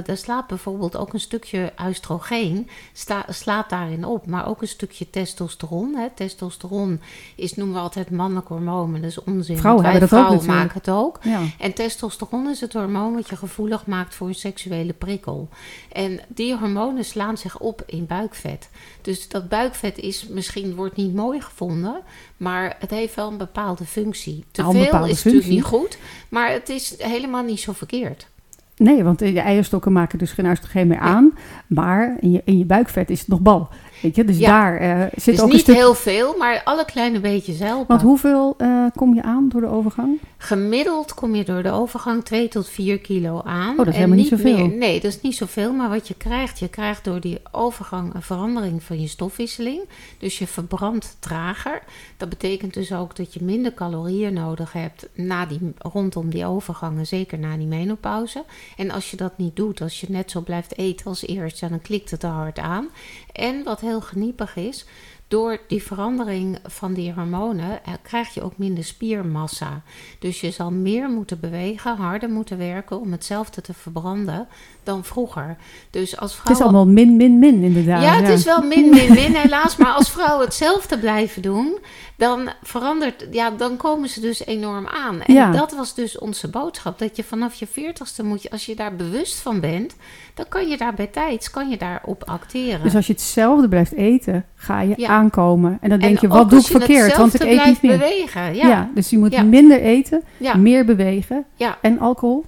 daar 0.04 0.16
slaat 0.16 0.46
bijvoorbeeld 0.46 0.96
ook 0.96 1.12
een 1.12 1.20
stukje 1.20 1.72
oestrogeen, 1.86 2.68
sta, 2.92 3.24
slaat 3.28 3.70
daarin 3.70 4.04
op. 4.04 4.26
Maar 4.26 4.48
ook 4.48 4.62
een 4.62 4.68
stukje 4.68 5.10
testosteron. 5.10 5.94
Hè. 5.94 6.06
Testosteron 6.14 7.00
is, 7.34 7.54
noemen 7.54 7.74
we 7.74 7.80
altijd 7.80 8.10
mannelijk 8.10 8.48
hormoon, 8.48 8.90
maar 8.90 9.00
dat 9.00 9.10
is 9.10 9.24
onzin. 9.24 9.58
Vrouwen 9.58 9.82
wij 9.82 9.92
hebben 9.92 10.08
dat 10.08 10.18
ook 10.18 10.24
vrouwen 10.24 10.46
natuurlijk. 10.46 10.74
maken 10.74 10.92
het 10.92 11.04
ook. 11.04 11.18
Ja. 11.22 11.42
En 11.58 11.72
testosteron 11.72 12.48
is 12.48 12.60
het 12.60 12.72
hormoon 12.72 13.14
wat 13.14 13.28
je 13.28 13.36
gevoelig 13.36 13.86
maakt 13.86 14.14
voor 14.14 14.28
een 14.28 14.34
seksuele 14.34 14.92
prikkel. 14.92 15.48
En 15.92 16.20
die 16.28 16.56
hormonen 16.56 17.04
slaan 17.04 17.38
zich 17.38 17.58
op 17.58 17.82
in 17.86 18.06
buikvet. 18.06 18.68
Dus 19.02 19.28
dat 19.28 19.48
buikvet 19.48 19.98
is 19.98 20.26
misschien 20.28 20.74
wordt 20.74 20.96
niet 20.96 21.14
mooi 21.14 21.40
gevonden, 21.40 22.02
maar 22.36 22.76
het 22.78 22.90
heeft 22.90 23.14
wel 23.14 23.28
een 23.28 23.36
bepaalde 23.36 23.84
functie. 23.84 24.44
Te 24.50 24.62
Nou, 24.62 24.74
veel 24.74 25.06
is 25.06 25.24
natuurlijk 25.24 25.50
niet 25.50 25.62
goed, 25.62 25.98
maar 26.28 26.50
het 26.50 26.68
is 26.68 26.94
helemaal 26.98 27.42
niet 27.42 27.60
zo 27.60 27.72
verkeerd. 27.72 28.28
Nee, 28.76 29.04
want 29.04 29.18
de 29.18 29.40
eierstokken 29.40 29.92
maken 29.92 30.18
dus 30.18 30.32
geen 30.32 30.46
oestrogeen 30.46 30.86
meer 30.86 30.98
aan. 30.98 31.32
Maar 31.66 32.16
in 32.20 32.30
je, 32.30 32.42
in 32.44 32.58
je 32.58 32.64
buikvet 32.64 33.10
is 33.10 33.18
het 33.18 33.28
nog 33.28 33.40
bal. 33.40 33.68
Weet 34.02 34.16
je? 34.16 34.24
Dus 34.24 34.38
Ja. 34.38 34.46
daar 34.48 34.76
eh, 34.76 35.00
zit 35.14 35.24
Dus 35.24 35.38
ook 35.40 35.46
een 35.46 35.52
niet 35.52 35.60
stuk... 35.60 35.74
heel 35.74 35.94
veel, 35.94 36.34
maar 36.38 36.60
alle 36.64 36.84
kleine 36.84 37.20
beetjes 37.20 37.58
helpen. 37.58 37.86
Want 37.86 38.02
hoeveel 38.02 38.54
eh, 38.58 38.84
kom 38.94 39.14
je 39.14 39.22
aan 39.22 39.48
door 39.48 39.60
de 39.60 39.66
overgang? 39.66 40.18
Gemiddeld 40.38 41.14
kom 41.14 41.34
je 41.34 41.44
door 41.44 41.62
de 41.62 41.70
overgang 41.70 42.24
2 42.24 42.48
tot 42.48 42.68
4 42.68 42.98
kilo 42.98 43.40
aan. 43.44 43.70
Oh, 43.70 43.76
dat 43.76 43.86
is 43.86 43.92
En 43.92 43.98
helemaal 43.98 44.18
niet 44.18 44.28
zoveel. 44.28 44.56
meer- 44.68 44.76
nee, 44.78 45.00
dat 45.00 45.10
is 45.10 45.20
niet 45.20 45.34
zoveel. 45.36 45.72
Maar 45.72 45.88
wat 45.88 46.08
je 46.08 46.14
krijgt, 46.14 46.58
je 46.58 46.68
krijgt 46.68 47.04
door 47.04 47.20
die 47.20 47.38
overgang 47.52 48.14
een 48.14 48.22
verandering 48.22 48.82
van 48.82 49.00
je 49.00 49.08
stofwisseling. 49.08 49.80
Dus 50.18 50.38
je 50.38 50.46
verbrandt 50.46 51.16
trager. 51.18 51.82
Dat 52.16 52.28
betekent 52.28 52.74
dus 52.74 52.92
ook 52.92 53.16
dat 53.16 53.34
je 53.34 53.44
minder 53.44 53.74
calorieën 53.74 54.32
nodig 54.32 54.72
hebt 54.72 55.08
na 55.14 55.46
die, 55.46 55.72
rondom 55.78 56.30
die 56.30 56.46
overgangen, 56.46 57.06
zeker 57.06 57.38
na 57.38 57.56
die 57.56 57.66
menopauze. 57.66 58.44
En 58.76 58.90
als 58.90 59.10
je 59.10 59.16
dat 59.16 59.38
niet 59.38 59.56
doet, 59.56 59.80
als 59.80 60.00
je 60.00 60.06
net 60.10 60.30
zo 60.30 60.40
blijft 60.40 60.78
eten 60.78 61.06
als 61.06 61.26
eerst, 61.26 61.60
dan 61.60 61.80
klikt 61.82 62.10
het 62.10 62.20
te 62.20 62.26
hard 62.26 62.58
aan. 62.58 62.88
En 63.36 63.64
wat 63.64 63.80
heel 63.80 64.00
geniepig 64.00 64.56
is, 64.56 64.86
door 65.28 65.58
die 65.68 65.82
verandering 65.82 66.58
van 66.64 66.92
die 66.94 67.12
hormonen 67.12 67.84
eh, 67.84 67.92
krijg 68.02 68.34
je 68.34 68.42
ook 68.42 68.58
minder 68.58 68.84
spiermassa. 68.84 69.82
Dus 70.18 70.40
je 70.40 70.50
zal 70.50 70.70
meer 70.70 71.08
moeten 71.08 71.40
bewegen, 71.40 71.96
harder 71.96 72.30
moeten 72.30 72.58
werken 72.58 73.00
om 73.00 73.12
hetzelfde 73.12 73.60
te 73.60 73.74
verbranden 73.74 74.48
dan 74.86 75.04
vroeger. 75.04 75.56
Dus 75.90 76.16
als 76.18 76.32
Het 76.32 76.40
vrouwen. 76.40 76.66
is 76.66 76.72
allemaal 76.72 76.92
min, 76.94 77.16
min, 77.16 77.38
min 77.38 77.62
inderdaad. 77.62 78.02
ja, 78.02 78.14
het 78.14 78.28
is 78.28 78.44
wel 78.44 78.62
min, 78.62 78.90
min, 78.96 79.12
min 79.14 79.34
helaas. 79.34 79.76
Maar 79.76 79.92
als 79.92 80.10
vrouwen 80.10 80.44
hetzelfde 80.44 80.98
blijven 80.98 81.42
doen, 81.42 81.78
dan 82.16 82.48
verandert, 82.62 83.26
ja, 83.30 83.50
dan 83.50 83.76
komen 83.76 84.08
ze 84.08 84.20
dus 84.20 84.46
enorm 84.46 84.86
aan. 84.86 85.20
En 85.20 85.34
Ja. 85.34 85.50
dat 85.50 85.72
was 85.74 85.94
dus 85.94 86.18
onze 86.18 86.48
boodschap. 86.48 86.98
Dat 86.98 87.16
je 87.16 87.24
vanaf 87.24 87.54
je 87.54 87.66
veertigste 87.66 88.24
moet 88.24 88.42
je, 88.42 88.50
als 88.50 88.66
je 88.66 88.74
daar 88.76 88.96
bewust 88.96 89.38
van 89.40 89.60
bent, 89.60 89.96
dan 90.34 90.44
kan 90.48 90.68
je 90.68 90.76
daar 90.76 90.94
bij 90.94 91.06
tijds, 91.06 91.50
kan 91.50 91.68
je 91.70 91.76
daarop 91.76 92.22
acteren. 92.26 92.82
Dus 92.82 92.94
als 92.94 93.06
je 93.06 93.12
hetzelfde 93.12 93.68
blijft 93.68 93.92
eten, 93.92 94.44
ga 94.54 94.80
je 94.80 94.94
Ja. 94.96 95.08
aankomen. 95.08 95.78
En 95.80 95.88
dan 95.88 95.98
denk 95.98 96.14
En 96.14 96.18
je, 96.20 96.28
wat 96.28 96.50
doe 96.50 96.58
ik 96.60 96.66
verkeerd? 96.66 97.16
Want 97.16 97.34
ik 97.34 97.42
eet 97.42 97.64
niet 97.64 97.82
meer. 97.82 97.98
bewegen. 97.98 98.54
Ja. 98.54 98.68
Ja, 98.68 98.90
dus 98.94 99.10
je 99.10 99.18
moet 99.18 99.44
minder 99.46 99.80
eten, 99.80 100.22
ja. 100.36 100.56
meer 100.56 100.84
bewegen 100.84 101.44
Ja. 101.56 101.78
en 101.80 101.98
alcohol. 101.98 102.44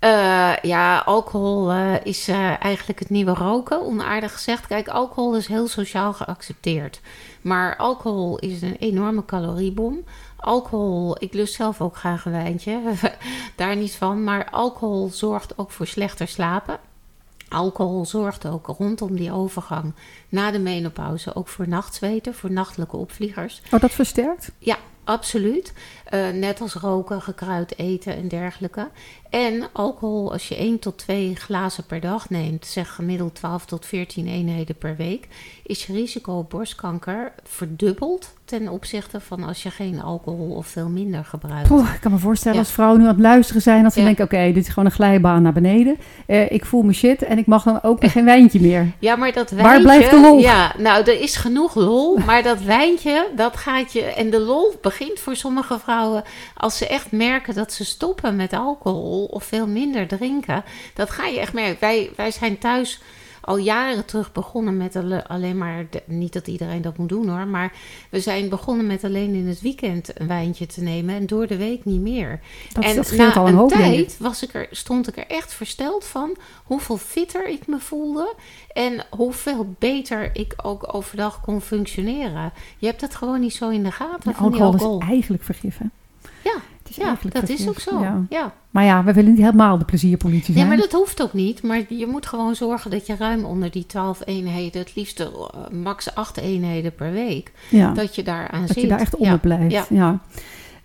Eh, 0.00 0.52
ja, 0.62 0.98
alcohol 0.98 1.70
eh, 1.70 1.94
is 2.02 2.28
eh, 2.28 2.64
eigenlijk 2.64 2.98
het 2.98 3.10
nieuwe 3.10 3.34
roken, 3.34 3.80
onaardig 3.80 4.32
gezegd. 4.32 4.66
Kijk, 4.66 4.88
alcohol 4.88 5.36
is 5.36 5.46
heel 5.46 5.68
sociaal 5.68 6.12
geaccepteerd. 6.12 7.00
Maar 7.40 7.76
alcohol 7.76 8.38
is 8.38 8.62
een 8.62 8.76
enorme 8.76 9.24
caloriebom. 9.24 10.04
Alcohol, 10.36 11.16
ik 11.18 11.32
lust 11.32 11.54
zelf 11.54 11.80
ook 11.80 11.96
graag 11.96 12.24
een 12.24 12.32
wijntje, 12.32 12.80
daar 13.56 13.76
niet 13.76 13.94
van. 13.94 14.24
Maar 14.24 14.50
alcohol 14.50 15.08
zorgt 15.08 15.58
ook 15.58 15.70
voor 15.70 15.86
slechter 15.86 16.28
slapen. 16.28 16.78
Alcohol 17.48 18.06
zorgt 18.06 18.46
ook 18.46 18.66
rondom 18.66 19.16
die 19.16 19.32
overgang 19.32 19.92
na 20.28 20.50
de 20.50 20.58
menopauze 20.58 21.34
ook 21.34 21.48
voor 21.48 21.68
nachtzweten, 21.68 22.34
voor 22.34 22.52
nachtelijke 22.52 22.96
opvliegers. 22.96 23.62
Oh, 23.70 23.80
dat 23.80 23.92
versterkt? 23.92 24.52
Ja, 24.58 24.76
absoluut. 25.04 25.72
Uh, 26.10 26.30
net 26.30 26.60
als 26.60 26.74
roken, 26.74 27.22
gekruid 27.22 27.78
eten 27.78 28.16
en 28.16 28.28
dergelijke. 28.28 28.90
En 29.30 29.64
alcohol, 29.72 30.32
als 30.32 30.48
je 30.48 30.56
1 30.56 30.78
tot 30.78 30.98
2 30.98 31.36
glazen 31.36 31.84
per 31.84 32.00
dag 32.00 32.30
neemt, 32.30 32.66
zeg 32.66 32.94
gemiddeld 32.94 33.34
12 33.34 33.64
tot 33.64 33.86
14 33.86 34.26
eenheden 34.26 34.76
per 34.76 34.96
week, 34.96 35.28
is 35.62 35.86
je 35.86 35.92
risico 35.92 36.32
op 36.32 36.50
borstkanker 36.50 37.32
verdubbeld 37.42 38.34
ten 38.44 38.68
opzichte 38.68 39.20
van 39.20 39.42
als 39.42 39.62
je 39.62 39.70
geen 39.70 40.02
alcohol 40.02 40.50
of 40.50 40.66
veel 40.66 40.88
minder 40.88 41.24
gebruikt. 41.24 41.68
Poeh, 41.68 41.94
ik 41.94 42.00
kan 42.00 42.12
me 42.12 42.18
voorstellen 42.18 42.58
als 42.58 42.70
vrouwen 42.70 42.98
nu 43.00 43.06
aan 43.06 43.12
het 43.12 43.20
luisteren 43.22 43.62
zijn, 43.62 43.82
dat 43.82 43.92
ze 43.92 44.02
denken: 44.02 44.24
oké, 44.24 44.52
dit 44.52 44.64
is 44.64 44.68
gewoon 44.68 44.84
een 44.84 44.90
glijbaan 44.90 45.42
naar 45.42 45.52
beneden. 45.52 45.96
Uh, 46.26 46.50
ik 46.50 46.64
voel 46.64 46.82
me 46.82 46.92
shit 46.92 47.22
en 47.22 47.38
ik 47.38 47.46
mag 47.46 47.62
dan 47.62 47.82
ook 47.82 48.04
geen 48.04 48.24
wijntje 48.24 48.60
meer. 48.60 48.92
Ja, 48.98 49.16
maar 49.16 49.32
dat 49.32 49.50
wijntje. 49.50 49.72
Waar 49.72 49.80
blijft 49.80 50.10
de 50.10 50.20
lol? 50.20 50.38
Ja, 50.38 50.74
nou, 50.78 51.04
er 51.04 51.20
is 51.20 51.36
genoeg 51.36 51.74
lol, 51.74 52.18
maar 52.26 52.42
dat 52.42 52.62
wijntje, 52.62 53.26
dat 53.36 53.56
gaat 53.56 53.92
je. 53.92 54.02
En 54.02 54.30
de 54.30 54.40
lol 54.40 54.74
begint 54.80 55.20
voor 55.20 55.36
sommige 55.36 55.78
vrouwen 55.78 56.22
als 56.56 56.76
ze 56.76 56.86
echt 56.86 57.12
merken 57.12 57.54
dat 57.54 57.72
ze 57.72 57.84
stoppen 57.84 58.36
met 58.36 58.52
alcohol 58.52 59.19
of 59.26 59.44
veel 59.44 59.66
minder 59.66 60.06
drinken. 60.06 60.64
Dat 60.94 61.10
ga 61.10 61.26
je 61.26 61.40
echt 61.40 61.52
merken. 61.52 61.80
Wij, 61.80 62.10
wij 62.16 62.30
zijn 62.30 62.58
thuis 62.58 63.00
al 63.40 63.56
jaren 63.56 64.04
terug 64.04 64.32
begonnen 64.32 64.76
met 64.76 64.96
alleen 65.26 65.58
maar, 65.58 65.86
niet 66.04 66.32
dat 66.32 66.46
iedereen 66.46 66.82
dat 66.82 66.96
moet 66.96 67.08
doen 67.08 67.28
hoor, 67.28 67.46
maar 67.46 67.72
we 68.10 68.20
zijn 68.20 68.48
begonnen 68.48 68.86
met 68.86 69.04
alleen 69.04 69.34
in 69.34 69.48
het 69.48 69.60
weekend 69.60 70.20
een 70.20 70.26
wijntje 70.26 70.66
te 70.66 70.82
nemen 70.82 71.14
en 71.14 71.26
door 71.26 71.46
de 71.46 71.56
week 71.56 71.84
niet 71.84 72.00
meer. 72.00 72.40
Dat, 72.72 72.84
en 72.84 72.96
dat 72.96 73.12
na 73.12 73.34
al 73.34 73.48
een, 73.48 73.56
een 73.56 73.68
tijd 73.68 74.16
was 74.18 74.42
ik 74.42 74.54
er, 74.54 74.68
stond 74.70 75.08
ik 75.08 75.16
er 75.16 75.26
echt 75.26 75.54
versteld 75.54 76.04
van 76.04 76.36
hoeveel 76.64 76.96
fitter 76.96 77.48
ik 77.48 77.66
me 77.66 77.78
voelde 77.78 78.34
en 78.72 79.06
hoeveel 79.10 79.74
beter 79.78 80.30
ik 80.32 80.54
ook 80.62 80.94
overdag 80.94 81.40
kon 81.40 81.60
functioneren. 81.60 82.52
Je 82.78 82.86
hebt 82.86 83.00
het 83.00 83.14
gewoon 83.14 83.40
niet 83.40 83.54
zo 83.54 83.68
in 83.68 83.82
de 83.82 83.92
gaten. 83.92 84.34
van 84.34 84.44
alcohol, 84.44 84.72
alcohol 84.72 85.00
is 85.00 85.08
eigenlijk 85.08 85.42
vergiffen. 85.42 85.90
Ja, 86.44 86.56
ja, 86.96 87.18
dat 87.28 87.48
is 87.48 87.68
ook 87.68 87.80
zo. 87.80 88.06
Ja. 88.28 88.52
Maar 88.70 88.84
ja, 88.84 89.04
we 89.04 89.12
willen 89.12 89.30
niet 89.30 89.40
helemaal 89.40 89.78
de 89.78 89.84
plezierpolitie 89.84 90.54
zijn. 90.54 90.56
Nee, 90.56 90.76
maar 90.76 90.86
dat 90.88 90.92
hoeft 90.92 91.22
ook 91.22 91.32
niet. 91.32 91.62
Maar 91.62 91.82
je 91.88 92.06
moet 92.06 92.26
gewoon 92.26 92.54
zorgen 92.54 92.90
dat 92.90 93.06
je 93.06 93.16
ruim 93.16 93.44
onder 93.44 93.70
die 93.70 93.86
12 93.86 94.22
eenheden, 94.24 94.80
het 94.80 94.96
liefst 94.96 95.20
uh, 95.20 95.26
max 95.72 96.14
8 96.14 96.36
eenheden 96.36 96.94
per 96.94 97.12
week, 97.12 97.52
ja. 97.70 97.92
dat 97.92 98.14
je 98.14 98.22
daar 98.22 98.48
aan 98.48 98.60
dat 98.60 98.68
zit. 98.68 98.74
Dat 98.74 98.84
je 98.84 98.90
daar 98.90 99.00
echt 99.00 99.16
onder 99.16 99.38
blijft. 99.38 99.88
Ja. 99.88 100.20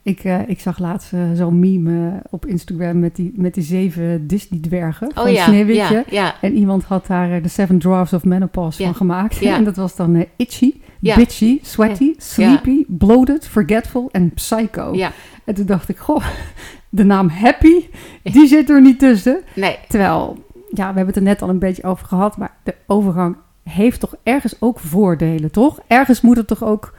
Ik, 0.06 0.24
uh, 0.24 0.50
ik 0.50 0.60
zag 0.60 0.80
laatst 0.80 1.14
uh, 1.14 1.22
zo'n 1.34 1.60
meme 1.60 2.22
op 2.30 2.46
Instagram 2.46 3.00
met 3.00 3.16
die, 3.16 3.32
met 3.36 3.54
die 3.54 3.64
zeven 3.64 4.28
Disney-dwergen 4.28 5.12
van 5.14 5.28
oh, 5.28 5.32
ja, 5.32 5.44
Sneeuwwitje. 5.44 6.04
Ja, 6.10 6.36
en 6.42 6.56
iemand 6.56 6.84
had 6.84 7.08
daar 7.08 7.42
de 7.42 7.48
Seven 7.48 7.80
Dwarfs 7.80 8.14
of 8.14 8.24
Menopause 8.24 8.84
van 8.84 8.96
gemaakt. 8.96 9.42
en 9.46 9.64
dat 9.64 9.76
was 9.76 9.96
dan 9.96 10.26
Itchy, 10.36 10.74
Bitchy, 11.00 11.60
Sweaty, 11.62 12.14
Sleepy, 12.18 12.86
Bloated, 12.88 13.48
Forgetful 13.48 14.10
en 14.12 14.34
Psycho. 14.34 14.96
En 15.46 15.54
toen 15.54 15.66
dacht 15.66 15.90
ik, 15.90 15.98
goh, 15.98 16.26
de 16.90 17.04
naam 17.04 17.30
Happy, 17.30 17.86
die 18.24 18.48
zit 18.48 18.70
er 18.70 18.82
niet 18.82 19.00
tussen. 19.00 19.42
Nee. 19.54 19.80
Terwijl, 19.88 20.46
ja, 20.70 20.90
we 20.90 20.96
hebben 20.96 21.06
het 21.06 21.16
er 21.16 21.22
net 21.22 21.42
al 21.42 21.50
een 21.50 21.60
beetje 21.60 21.84
over 21.84 22.08
gehad, 22.08 22.38
maar 22.38 22.56
de 22.64 22.76
overgang 22.88 23.38
heeft 23.64 24.00
toch 24.00 24.16
ergens 24.24 24.56
ook 24.60 24.80
voordelen, 24.80 25.52
toch? 25.52 25.80
Ergens 25.88 26.22
moet 26.22 26.38
het 26.38 26.48
toch 26.48 26.64
ook 26.64 26.94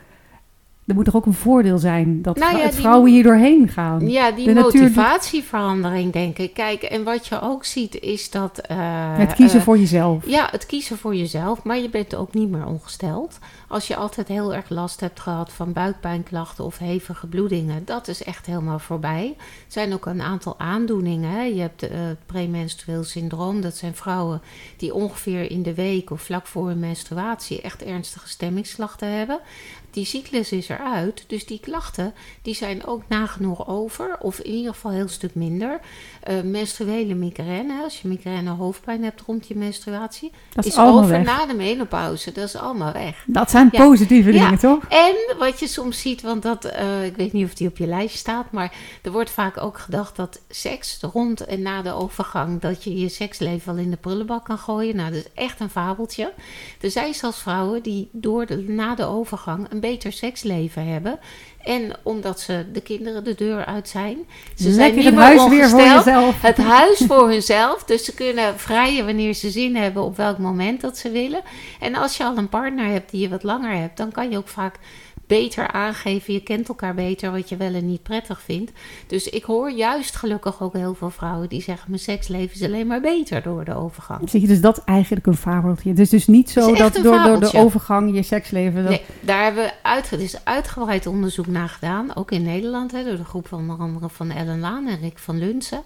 er 0.86 0.94
moet 0.94 1.04
toch 1.04 1.16
ook 1.16 1.26
een 1.26 1.32
voordeel 1.32 1.78
zijn 1.78 2.22
dat 2.22 2.38
nou 2.38 2.72
vrouwen 2.72 3.10
hier 3.10 3.22
doorheen 3.22 3.68
gaan. 3.68 4.08
Ja, 4.08 4.30
die 4.30 4.54
motivatieverandering, 4.54 6.12
denk 6.12 6.38
ik. 6.38 6.54
Kijk, 6.54 6.82
en 6.82 7.04
wat 7.04 7.26
je 7.26 7.40
ook 7.40 7.64
ziet 7.64 8.00
is 8.00 8.30
dat... 8.30 8.60
Uh, 8.70 8.76
het 9.18 9.34
kiezen 9.34 9.58
uh, 9.58 9.64
voor 9.64 9.78
jezelf. 9.78 10.26
Ja, 10.26 10.48
het 10.50 10.66
kiezen 10.66 10.98
voor 10.98 11.14
jezelf. 11.14 11.62
Maar 11.62 11.78
je 11.78 11.88
bent 11.88 12.14
ook 12.14 12.34
niet 12.34 12.50
meer 12.50 12.66
ongesteld. 12.66 13.38
Als 13.68 13.86
je 13.86 13.96
altijd 13.96 14.28
heel 14.28 14.54
erg 14.54 14.68
last 14.68 15.00
hebt 15.00 15.20
gehad 15.20 15.52
van 15.52 15.72
buikpijnklachten 15.72 16.64
of 16.64 16.78
hevige 16.78 17.26
bloedingen... 17.26 17.84
dat 17.84 18.08
is 18.08 18.22
echt 18.22 18.46
helemaal 18.46 18.78
voorbij. 18.78 19.34
Er 19.38 19.44
zijn 19.66 19.92
ook 19.92 20.06
een 20.06 20.22
aantal 20.22 20.58
aandoeningen. 20.58 21.30
Hè. 21.30 21.42
Je 21.42 21.60
hebt 21.60 21.82
uh, 21.84 21.90
het 21.90 22.26
premenstrueel 22.26 23.04
syndroom. 23.04 23.60
Dat 23.60 23.76
zijn 23.76 23.94
vrouwen 23.94 24.42
die 24.76 24.94
ongeveer 24.94 25.50
in 25.50 25.62
de 25.62 25.74
week 25.74 26.10
of 26.10 26.22
vlak 26.22 26.46
voor 26.46 26.68
hun 26.68 26.78
menstruatie... 26.78 27.60
echt 27.60 27.82
ernstige 27.82 28.28
stemmingsklachten 28.28 29.08
hebben 29.08 29.40
die 29.96 30.04
cyclus 30.04 30.52
is 30.52 30.68
eruit. 30.68 31.24
Dus 31.26 31.46
die 31.46 31.60
klachten 31.60 32.14
die 32.42 32.54
zijn 32.54 32.86
ook 32.86 33.02
nagenoeg 33.08 33.68
over. 33.68 34.16
Of 34.20 34.38
in 34.38 34.50
ieder 34.50 34.72
geval 34.74 34.90
een 34.90 34.96
heel 34.96 35.08
stuk 35.08 35.34
minder. 35.34 35.80
Uh, 36.28 36.42
menstruele 36.42 37.14
migraine. 37.14 37.82
Als 37.82 38.00
je 38.00 38.08
migraine 38.08 38.50
hoofdpijn 38.50 39.02
hebt 39.02 39.20
rond 39.20 39.48
je 39.48 39.56
menstruatie. 39.56 40.32
Dat 40.52 40.64
is, 40.64 40.72
is 40.72 40.78
over 40.78 41.08
weg. 41.08 41.24
na 41.24 41.46
de 41.46 41.54
menopauze. 41.54 42.32
Dat 42.32 42.44
is 42.44 42.56
allemaal 42.56 42.92
weg. 42.92 43.24
Dat 43.26 43.50
zijn 43.56 43.70
positieve 43.70 44.30
dingen, 44.30 44.58
toch? 44.58 44.84
En 44.88 45.36
wat 45.38 45.60
je 45.60 45.66
soms 45.66 46.00
ziet, 46.00 46.22
want 46.22 46.42
dat, 46.42 46.64
uh, 46.64 47.04
ik 47.04 47.16
weet 47.16 47.32
niet 47.32 47.44
of 47.44 47.54
die 47.54 47.68
op 47.68 47.76
je 47.76 47.86
lijst 47.86 48.16
staat. 48.16 48.52
Maar 48.52 48.72
er 49.02 49.12
wordt 49.12 49.30
vaak 49.30 49.62
ook 49.62 49.78
gedacht 49.78 50.16
dat 50.16 50.40
seks 50.48 50.98
rond 51.12 51.44
en 51.44 51.62
na 51.62 51.82
de 51.82 51.92
overgang. 51.92 52.60
dat 52.60 52.84
je 52.84 52.98
je 52.98 53.08
seksleven 53.08 53.72
al 53.72 53.78
in 53.78 53.90
de 53.90 53.96
prullenbak 53.96 54.44
kan 54.44 54.58
gooien. 54.58 54.96
Nou, 54.96 55.12
dat 55.12 55.18
is 55.18 55.32
echt 55.34 55.60
een 55.60 55.70
fabeltje. 55.70 56.32
Er 56.80 56.90
zijn 56.90 57.14
zelfs 57.14 57.38
vrouwen 57.38 57.82
die 57.82 58.08
door 58.12 58.46
de, 58.46 58.56
na 58.56 58.94
de 58.94 59.04
overgang 59.04 59.66
een 59.70 59.80
beter 59.80 60.12
seksleven 60.12 60.86
hebben. 60.86 61.18
En 61.66 61.92
omdat 62.02 62.40
ze 62.40 62.64
de 62.72 62.80
kinderen 62.80 63.24
de 63.24 63.34
deur 63.34 63.64
uit 63.64 63.88
zijn. 63.88 64.18
Ze 64.54 64.72
zijn 64.72 64.94
niet 64.94 65.04
het 65.04 65.14
meer 65.14 65.22
huis 65.22 65.40
ongesteld. 65.40 65.72
weer 65.72 65.86
voor 65.86 66.04
jezelf. 66.04 66.42
Het 66.42 66.56
huis 66.76 67.04
voor 67.06 67.28
hunzelf. 67.28 67.84
Dus 67.84 68.04
ze 68.04 68.14
kunnen 68.14 68.58
vrijen 68.58 69.04
wanneer 69.06 69.34
ze 69.34 69.50
zin 69.50 69.76
hebben 69.76 70.02
op 70.02 70.16
welk 70.16 70.38
moment 70.38 70.80
dat 70.80 70.98
ze 70.98 71.10
willen. 71.10 71.40
En 71.80 71.94
als 71.94 72.16
je 72.16 72.24
al 72.24 72.36
een 72.36 72.48
partner 72.48 72.86
hebt 72.86 73.10
die 73.10 73.20
je 73.20 73.28
wat 73.28 73.42
langer 73.42 73.76
hebt, 73.76 73.96
dan 73.96 74.12
kan 74.12 74.30
je 74.30 74.36
ook 74.36 74.48
vaak 74.48 74.78
beter 75.26 75.68
aangeven. 75.68 76.34
Je 76.34 76.42
kent 76.42 76.68
elkaar 76.68 76.94
beter 76.94 77.30
wat 77.32 77.48
je 77.48 77.56
wel 77.56 77.74
en 77.74 77.86
niet 77.86 78.02
prettig 78.02 78.40
vindt. 78.40 78.72
Dus 79.06 79.28
ik 79.28 79.44
hoor 79.44 79.70
juist 79.70 80.16
gelukkig 80.16 80.62
ook 80.62 80.72
heel 80.72 80.94
veel 80.94 81.10
vrouwen 81.10 81.48
die 81.48 81.62
zeggen: 81.62 81.84
Mijn 81.88 82.02
seksleven 82.02 82.54
is 82.54 82.62
alleen 82.62 82.86
maar 82.86 83.00
beter 83.00 83.42
door 83.42 83.64
de 83.64 83.74
overgang. 83.74 84.30
Zie 84.30 84.40
je, 84.40 84.46
dus 84.46 84.60
dat 84.60 84.84
eigenlijk 84.84 85.26
een 85.26 85.36
fabeltje. 85.36 85.88
Het 85.88 85.98
is 85.98 86.10
dus 86.10 86.26
niet 86.26 86.50
zo 86.50 86.74
dat 86.74 86.94
door, 86.94 87.22
door, 87.22 87.40
de 87.40 87.52
overgang 87.52 88.14
je 88.14 88.22
seksleven. 88.22 88.82
Dat... 88.82 88.90
Nee, 88.90 89.02
daar 89.20 89.42
hebben 89.42 89.64
we 89.64 89.72
uit, 89.82 90.12
is 90.12 90.44
uitgebreid 90.44 91.06
onderzoek 91.06 91.46
naar 91.46 91.68
gedaan. 91.68 92.16
Ook 92.16 92.30
in 92.30 92.42
Nederland, 92.42 92.92
hè, 92.92 93.04
door 93.04 93.16
de 93.16 93.24
groep 93.24 93.48
van 93.48 93.58
onder 93.58 93.78
andere 93.78 94.08
van 94.08 94.30
Ellen 94.30 94.60
Laan 94.60 94.86
en 94.86 95.00
Rick 95.00 95.18
van 95.18 95.38
Lunsen. 95.38 95.82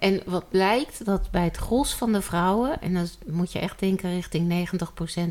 En 0.00 0.20
wat 0.24 0.48
blijkt 0.48 1.04
dat 1.04 1.30
bij 1.30 1.44
het 1.44 1.56
gros 1.56 1.94
van 1.94 2.12
de 2.12 2.20
vrouwen, 2.20 2.80
en 2.80 2.94
dan 2.94 3.06
moet 3.26 3.52
je 3.52 3.58
echt 3.58 3.80
denken 3.80 4.10
richting 4.10 4.68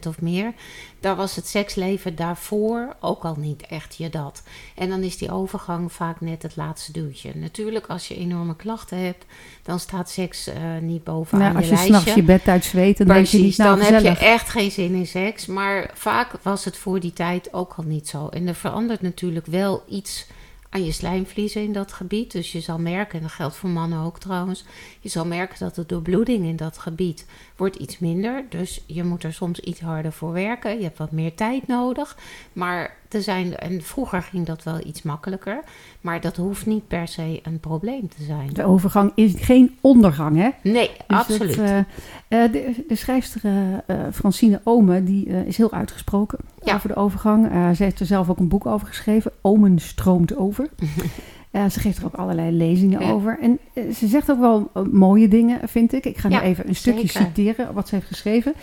90% 0.03 0.07
of 0.07 0.21
meer, 0.21 0.53
daar 0.99 1.15
was 1.15 1.35
het 1.35 1.47
seksleven 1.47 2.15
daarvoor 2.15 2.95
ook 2.99 3.23
al 3.23 3.35
niet 3.37 3.61
echt 3.61 3.95
je 3.95 4.09
dat. 4.09 4.43
En 4.75 4.89
dan 4.89 5.01
is 5.01 5.17
die 5.17 5.31
overgang 5.31 5.91
vaak 5.91 6.21
net 6.21 6.43
het 6.43 6.55
laatste 6.55 6.91
duwtje. 6.91 7.31
Natuurlijk, 7.35 7.87
als 7.87 8.07
je 8.07 8.15
enorme 8.15 8.55
klachten 8.55 8.97
hebt, 8.97 9.25
dan 9.63 9.79
staat 9.79 10.09
seks 10.09 10.47
uh, 10.47 10.55
niet 10.81 11.03
bovenaan 11.03 11.53
nou, 11.53 11.65
je 11.65 11.69
lijstje. 11.69 11.93
Als 11.93 12.03
je 12.03 12.09
s'nachts 12.09 12.13
je 12.13 12.37
bed 12.37 12.47
uitzweet, 12.47 12.97
dan 12.97 13.07
Precies, 13.07 13.31
denk 13.31 13.41
je 13.41 13.47
niet 13.47 13.57
nou, 13.57 13.81
dan 13.81 13.93
heb 13.93 14.17
je 14.17 14.25
echt 14.25 14.49
geen 14.49 14.71
zin 14.71 14.93
in 14.93 15.07
seks. 15.07 15.45
Maar 15.45 15.91
vaak 15.93 16.31
was 16.41 16.65
het 16.65 16.77
voor 16.77 16.99
die 16.99 17.13
tijd 17.13 17.53
ook 17.53 17.73
al 17.73 17.83
niet 17.83 18.07
zo. 18.07 18.27
En 18.27 18.47
er 18.47 18.55
verandert 18.55 19.01
natuurlijk 19.01 19.45
wel 19.45 19.83
iets 19.87 20.27
aan 20.69 20.85
je 20.85 20.91
slijmvliezen 20.91 21.63
in 21.63 21.73
dat 21.73 21.93
gebied. 21.93 22.31
Dus 22.31 22.51
je 22.51 22.59
zal 22.59 22.79
merken, 22.79 23.15
en 23.15 23.21
dat 23.21 23.31
geldt 23.31 23.55
voor 23.55 23.69
mannen 23.69 23.99
ook 23.99 24.19
trouwens, 24.19 24.63
je 24.99 25.09
zal 25.09 25.25
merken 25.25 25.59
dat 25.59 25.75
de 25.75 25.85
doorbloeding 25.85 26.45
in 26.45 26.55
dat 26.55 26.77
gebied 26.77 27.25
wordt 27.59 27.75
iets 27.75 27.99
minder. 27.99 28.43
Dus 28.49 28.83
je 28.85 29.03
moet 29.03 29.23
er 29.23 29.33
soms 29.33 29.59
iets 29.59 29.79
harder 29.79 30.11
voor 30.11 30.31
werken. 30.31 30.77
Je 30.77 30.83
hebt 30.83 30.97
wat 30.97 31.11
meer 31.11 31.35
tijd 31.35 31.67
nodig. 31.67 32.17
Maar 32.53 32.97
te 33.07 33.21
zijn, 33.21 33.57
en 33.57 33.81
vroeger 33.81 34.21
ging 34.21 34.45
dat 34.45 34.63
wel 34.63 34.79
iets 34.85 35.01
makkelijker. 35.01 35.59
Maar 36.01 36.21
dat 36.21 36.35
hoeft 36.35 36.65
niet 36.65 36.87
per 36.87 37.07
se 37.07 37.39
een 37.43 37.59
probleem 37.59 38.09
te 38.09 38.23
zijn. 38.23 38.49
De 38.53 38.63
overgang 38.63 39.11
is 39.15 39.33
geen 39.37 39.77
ondergang, 39.81 40.37
hè? 40.37 40.49
Nee, 40.61 40.91
dus 41.07 41.17
absoluut. 41.17 41.57
uh, 41.57 41.83
de, 42.27 42.83
de, 42.87 42.95
schrijfster 42.95 43.41
uh, 43.87 43.97
Francine 44.13 44.61
Ome, 44.63 45.03
die 45.03 45.25
is 45.25 45.57
heel 45.57 45.71
uitgesproken 45.71 46.39
over 46.63 46.87
de 46.87 46.95
overgang. 46.95 47.49
ze 47.75 47.83
heeft 47.83 47.99
er 47.99 48.05
zelf 48.05 48.29
ook 48.29 48.39
een 48.39 48.47
boek 48.47 48.65
over 48.65 48.87
geschreven. 48.87 49.31
Omen 49.41 49.79
stroomt 49.79 50.35
over. 50.35 50.69
ze 51.51 51.79
geeft 51.79 51.97
er 51.97 52.05
ook 52.05 52.13
allerlei 52.13 52.51
lezingen 52.51 53.01
over. 53.01 53.39
En 53.39 53.59
ze 53.93 54.07
zegt 54.07 54.31
ook 54.31 54.39
wel 54.39 54.71
mooie 54.91 55.27
dingen, 55.27 55.69
vind 55.69 55.93
ik. 55.93 56.05
Ik 56.05 56.17
ga 56.17 56.27
nu 56.27 56.37
even 56.37 56.67
een 56.67 56.75
stukje 56.75 57.07
citeren 57.07 57.73
wat 57.73 57.87
ze 57.87 57.95
heeft 57.95 58.07
geschreven. 58.07 58.53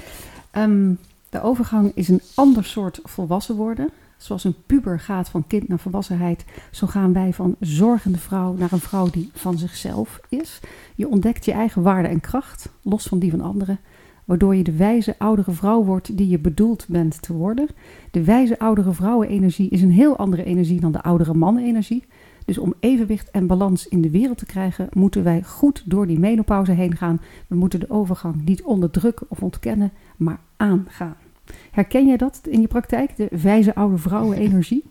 Ehm, 0.50 0.92
de 1.28 1.42
overgang 1.42 1.92
is 1.94 2.08
een 2.08 2.20
ander 2.34 2.64
soort 2.64 3.00
volwassen 3.04 3.56
worden. 3.56 3.88
Zoals 4.16 4.44
een 4.44 4.54
puber 4.66 5.00
gaat 5.00 5.28
van 5.28 5.46
kind 5.46 5.68
naar 5.68 5.78
volwassenheid, 5.78 6.44
zo 6.70 6.86
gaan 6.86 7.12
wij 7.12 7.32
van 7.32 7.56
zorgende 7.60 8.18
vrouw 8.18 8.54
naar 8.54 8.72
een 8.72 8.80
vrouw 8.80 9.10
die 9.10 9.30
van 9.32 9.58
zichzelf 9.58 10.20
is. 10.28 10.60
Je 10.94 11.08
ontdekt 11.08 11.44
je 11.44 11.52
eigen 11.52 11.82
waarde 11.82 12.08
en 12.08 12.20
kracht, 12.20 12.68
los 12.82 13.06
van 13.06 13.18
die 13.18 13.30
van 13.30 13.40
anderen, 13.40 13.78
waardoor 14.24 14.54
je 14.54 14.62
de 14.62 14.76
wijze 14.76 15.14
oudere 15.18 15.52
vrouw 15.52 15.84
wordt 15.84 16.16
die 16.16 16.28
je 16.28 16.38
bedoeld 16.38 16.84
bent 16.88 17.22
te 17.22 17.32
worden. 17.32 17.68
De 18.10 18.24
wijze 18.24 18.58
oudere 18.58 18.92
vrouwenenergie 18.92 19.70
is 19.70 19.82
een 19.82 19.90
heel 19.90 20.16
andere 20.16 20.44
energie 20.44 20.80
dan 20.80 20.92
de 20.92 21.02
oudere 21.02 21.34
mannenergie. 21.34 22.04
Dus 22.46 22.58
om 22.58 22.74
evenwicht 22.80 23.30
en 23.30 23.46
balans 23.46 23.88
in 23.88 24.00
de 24.00 24.10
wereld 24.10 24.38
te 24.38 24.46
krijgen, 24.46 24.88
moeten 24.92 25.22
wij 25.24 25.42
goed 25.42 25.82
door 25.84 26.06
die 26.06 26.18
menopauze 26.18 26.72
heen 26.72 26.96
gaan. 26.96 27.20
We 27.46 27.56
moeten 27.56 27.80
de 27.80 27.90
overgang 27.90 28.44
niet 28.44 28.62
onderdrukken 28.62 29.26
of 29.28 29.42
ontkennen, 29.42 29.92
maar 30.16 30.40
aangaan. 30.56 31.16
Herken 31.70 32.06
je 32.06 32.16
dat 32.16 32.40
in 32.50 32.60
je 32.60 32.66
praktijk, 32.66 33.16
de 33.16 33.28
wijze 33.42 33.74
oude 33.74 33.98
vrouwen-energie? 33.98 34.84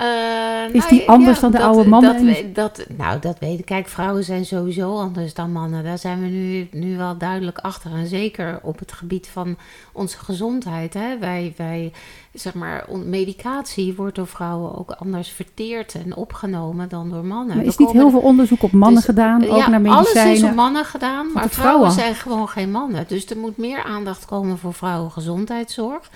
Uh, 0.00 0.74
is 0.74 0.86
die 0.86 1.08
anders 1.08 1.40
dan 1.40 1.50
de 1.50 1.60
oude 1.60 1.88
mannen? 1.88 2.52
Dat, 2.52 2.76
dat, 2.76 2.86
nou, 2.96 3.20
dat 3.20 3.38
weet 3.38 3.58
ik. 3.58 3.64
Kijk, 3.64 3.88
vrouwen 3.88 4.24
zijn 4.24 4.46
sowieso 4.46 4.98
anders 4.98 5.34
dan 5.34 5.52
mannen. 5.52 5.84
Daar 5.84 5.98
zijn 5.98 6.20
we 6.20 6.26
nu, 6.26 6.68
nu 6.72 6.96
wel 6.96 7.16
duidelijk 7.16 7.58
achter. 7.58 7.92
En 7.92 8.06
zeker 8.06 8.58
op 8.62 8.78
het 8.78 8.92
gebied 8.92 9.28
van 9.28 9.56
onze 9.92 10.18
gezondheid. 10.18 10.94
Hè. 10.94 11.18
Wij, 11.18 11.54
wij, 11.56 11.92
zeg 12.32 12.54
maar, 12.54 12.86
medicatie 13.04 13.94
wordt 13.94 14.16
door 14.16 14.26
vrouwen 14.26 14.78
ook 14.78 14.90
anders 14.90 15.28
verteerd 15.28 15.94
en 15.94 16.16
opgenomen 16.16 16.88
dan 16.88 17.10
door 17.10 17.24
mannen. 17.24 17.56
Maar 17.56 17.64
is 17.64 17.76
niet 17.76 17.90
heel 17.90 18.10
veel 18.10 18.20
onderzoek 18.20 18.62
op 18.62 18.72
mannen 18.72 18.94
dus, 18.94 19.04
gedaan, 19.04 19.48
ook 19.48 19.66
naar 19.66 19.80
medicijnen? 19.80 20.22
alles 20.22 20.38
is 20.38 20.42
op 20.42 20.54
mannen 20.54 20.84
gedaan, 20.84 21.32
maar 21.32 21.48
vrouwen, 21.48 21.50
vrouwen 21.50 21.90
zijn 21.90 22.14
gewoon 22.14 22.48
geen 22.48 22.70
mannen. 22.70 23.04
Dus 23.08 23.26
er 23.26 23.38
moet 23.38 23.56
meer 23.56 23.82
aandacht 23.82 24.24
komen 24.24 24.58
voor 24.58 24.74
vrouwengezondheidszorg. 24.74 26.10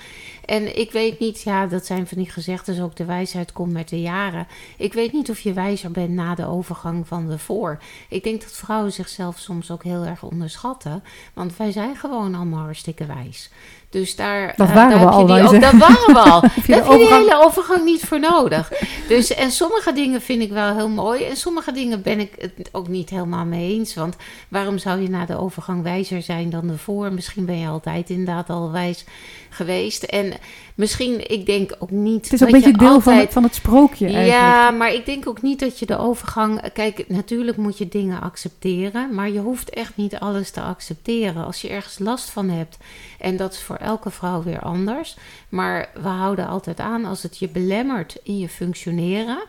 En 0.44 0.78
ik 0.78 0.92
weet 0.92 1.18
niet, 1.18 1.42
ja, 1.42 1.66
dat 1.66 1.86
zijn 1.86 2.06
van 2.06 2.18
die 2.18 2.30
gezegdes 2.30 2.80
ook 2.80 2.96
de 2.96 3.04
wijsheid 3.04 3.52
komt 3.52 3.72
met 3.72 3.88
de 3.88 4.00
jaren. 4.00 4.46
Ik 4.76 4.92
weet 4.92 5.12
niet 5.12 5.30
of 5.30 5.40
je 5.40 5.52
wijzer 5.52 5.90
bent 5.90 6.10
na 6.10 6.34
de 6.34 6.46
overgang 6.46 7.06
van 7.06 7.28
de 7.28 7.38
voor. 7.38 7.78
Ik 8.08 8.24
denk 8.24 8.40
dat 8.40 8.52
vrouwen 8.52 8.92
zichzelf 8.92 9.38
soms 9.38 9.70
ook 9.70 9.82
heel 9.84 10.04
erg 10.04 10.22
onderschatten. 10.22 11.02
Want 11.32 11.56
wij 11.56 11.72
zijn 11.72 11.96
gewoon 11.96 12.34
allemaal 12.34 12.64
hartstikke 12.64 13.06
wijs. 13.06 13.50
Dus 13.92 14.16
daar, 14.16 14.52
dat 14.56 14.68
uh, 14.68 14.74
waren 14.74 15.00
we 15.00 15.06
al. 15.06 15.26
Die, 15.26 15.58
dat 15.58 15.72
waren 15.72 16.12
we 16.12 16.18
al. 16.18 16.40
daar 16.40 16.52
heb 16.54 16.86
je 16.86 16.96
die 16.96 17.14
hele 17.14 17.44
overgang 17.44 17.84
niet 17.84 18.04
voor 18.04 18.20
nodig. 18.20 18.72
Dus, 19.08 19.34
en 19.34 19.50
sommige 19.50 19.92
dingen 19.92 20.20
vind 20.20 20.42
ik 20.42 20.50
wel 20.52 20.74
heel 20.74 20.88
mooi. 20.88 21.24
En 21.24 21.36
sommige 21.36 21.72
dingen 21.72 22.02
ben 22.02 22.20
ik 22.20 22.32
het 22.38 22.68
ook 22.72 22.88
niet 22.88 23.10
helemaal 23.10 23.44
mee 23.44 23.78
eens. 23.78 23.94
Want 23.94 24.16
waarom 24.48 24.78
zou 24.78 25.00
je 25.00 25.08
na 25.08 25.26
de 25.26 25.38
overgang 25.38 25.82
wijzer 25.82 26.22
zijn 26.22 26.50
dan 26.50 26.70
ervoor? 26.70 27.12
Misschien 27.12 27.44
ben 27.44 27.58
je 27.58 27.68
altijd 27.68 28.10
inderdaad 28.10 28.50
al 28.50 28.70
wijs 28.70 29.04
geweest. 29.48 30.02
En 30.02 30.32
misschien, 30.74 31.30
ik 31.30 31.46
denk 31.46 31.76
ook 31.78 31.90
niet. 31.90 32.24
Het 32.24 32.32
is 32.32 32.40
een 32.40 32.50
beetje 32.50 32.76
deel 32.76 33.00
van, 33.00 33.14
het, 33.14 33.32
van 33.32 33.42
het 33.42 33.54
sprookje. 33.54 34.04
Eigenlijk. 34.04 34.32
Ja, 34.32 34.70
maar 34.70 34.92
ik 34.92 35.06
denk 35.06 35.28
ook 35.28 35.42
niet 35.42 35.60
dat 35.60 35.78
je 35.78 35.86
de 35.86 35.98
overgang. 35.98 36.72
Kijk, 36.72 37.08
natuurlijk 37.08 37.56
moet 37.56 37.78
je 37.78 37.88
dingen 37.88 38.20
accepteren. 38.20 39.14
Maar 39.14 39.30
je 39.30 39.40
hoeft 39.40 39.70
echt 39.70 39.96
niet 39.96 40.18
alles 40.18 40.50
te 40.50 40.60
accepteren. 40.60 41.44
Als 41.44 41.60
je 41.60 41.68
ergens 41.68 41.98
last 41.98 42.30
van 42.30 42.48
hebt. 42.48 42.76
En 43.18 43.36
dat 43.36 43.52
is 43.52 43.62
voor 43.62 43.76
elke 43.76 44.10
vrouw 44.10 44.42
weer 44.42 44.60
anders. 44.60 45.16
Maar 45.48 45.90
we 45.94 46.08
houden 46.08 46.48
altijd 46.48 46.80
aan 46.80 47.04
als 47.04 47.22
het 47.22 47.38
je 47.38 47.48
belemmert 47.48 48.16
in 48.22 48.38
je 48.38 48.48
functioneren 48.48 49.42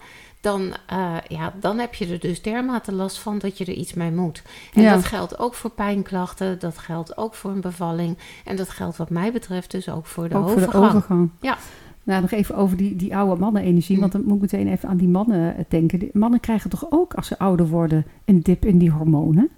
dan, 0.44 0.74
uh, 0.94 1.16
ja, 1.28 1.54
dan 1.60 1.80
heb 1.80 1.94
je 1.94 2.08
er 2.08 2.20
dus 2.20 2.42
dermate 2.42 2.92
last 2.92 3.20
van 3.20 3.38
dat 3.38 3.58
je 3.58 3.66
er 3.66 3.74
iets 3.74 3.94
mee 3.94 4.12
moet. 4.12 4.44
En 4.74 4.84
dat 4.84 5.06
geldt 5.06 5.40
ook 5.40 5.54
voor 5.54 5.70
pijnklachten, 5.70 6.60
dat 6.60 6.78
geldt 6.78 7.18
ook 7.18 7.34
voor 7.34 7.52
een 7.52 7.62
bevalling. 7.62 8.18
En 8.46 8.56
dat 8.56 8.70
geldt 8.70 8.98
wat 8.98 9.10
mij 9.10 9.32
betreft 9.32 9.72
dus 9.72 9.90
ook 9.90 10.06
voor 10.06 10.30
de, 10.30 10.36
ook 10.36 10.44
overgang. 10.44 10.72
Voor 10.72 10.82
de 10.82 10.88
overgang. 10.88 11.30
Ja. 11.40 11.58
Nou, 12.04 12.22
nog 12.22 12.32
even 12.32 12.56
over 12.56 12.78
die, 12.78 12.96
die 12.96 13.16
oude 13.16 13.40
mannenenergie. 13.40 14.00
Want 14.00 14.12
dan 14.12 14.24
moet 14.26 14.36
ik 14.36 14.42
meteen 14.42 14.68
even 14.68 14.90
aan 14.90 14.98
die 14.98 15.08
mannen 15.08 15.58
eh, 15.58 15.64
denken. 15.68 16.10
mannen 16.14 16.40
krijgen 16.40 16.70
toch 16.70 16.86
ook, 16.90 17.14
als 17.14 17.28
ze 17.28 17.40
ouder 17.40 17.68
worden, 17.68 18.06
een 18.26 18.42
dip 18.42 18.66
in 18.66 18.78
die 18.78 18.92
hormonen? 18.92 19.50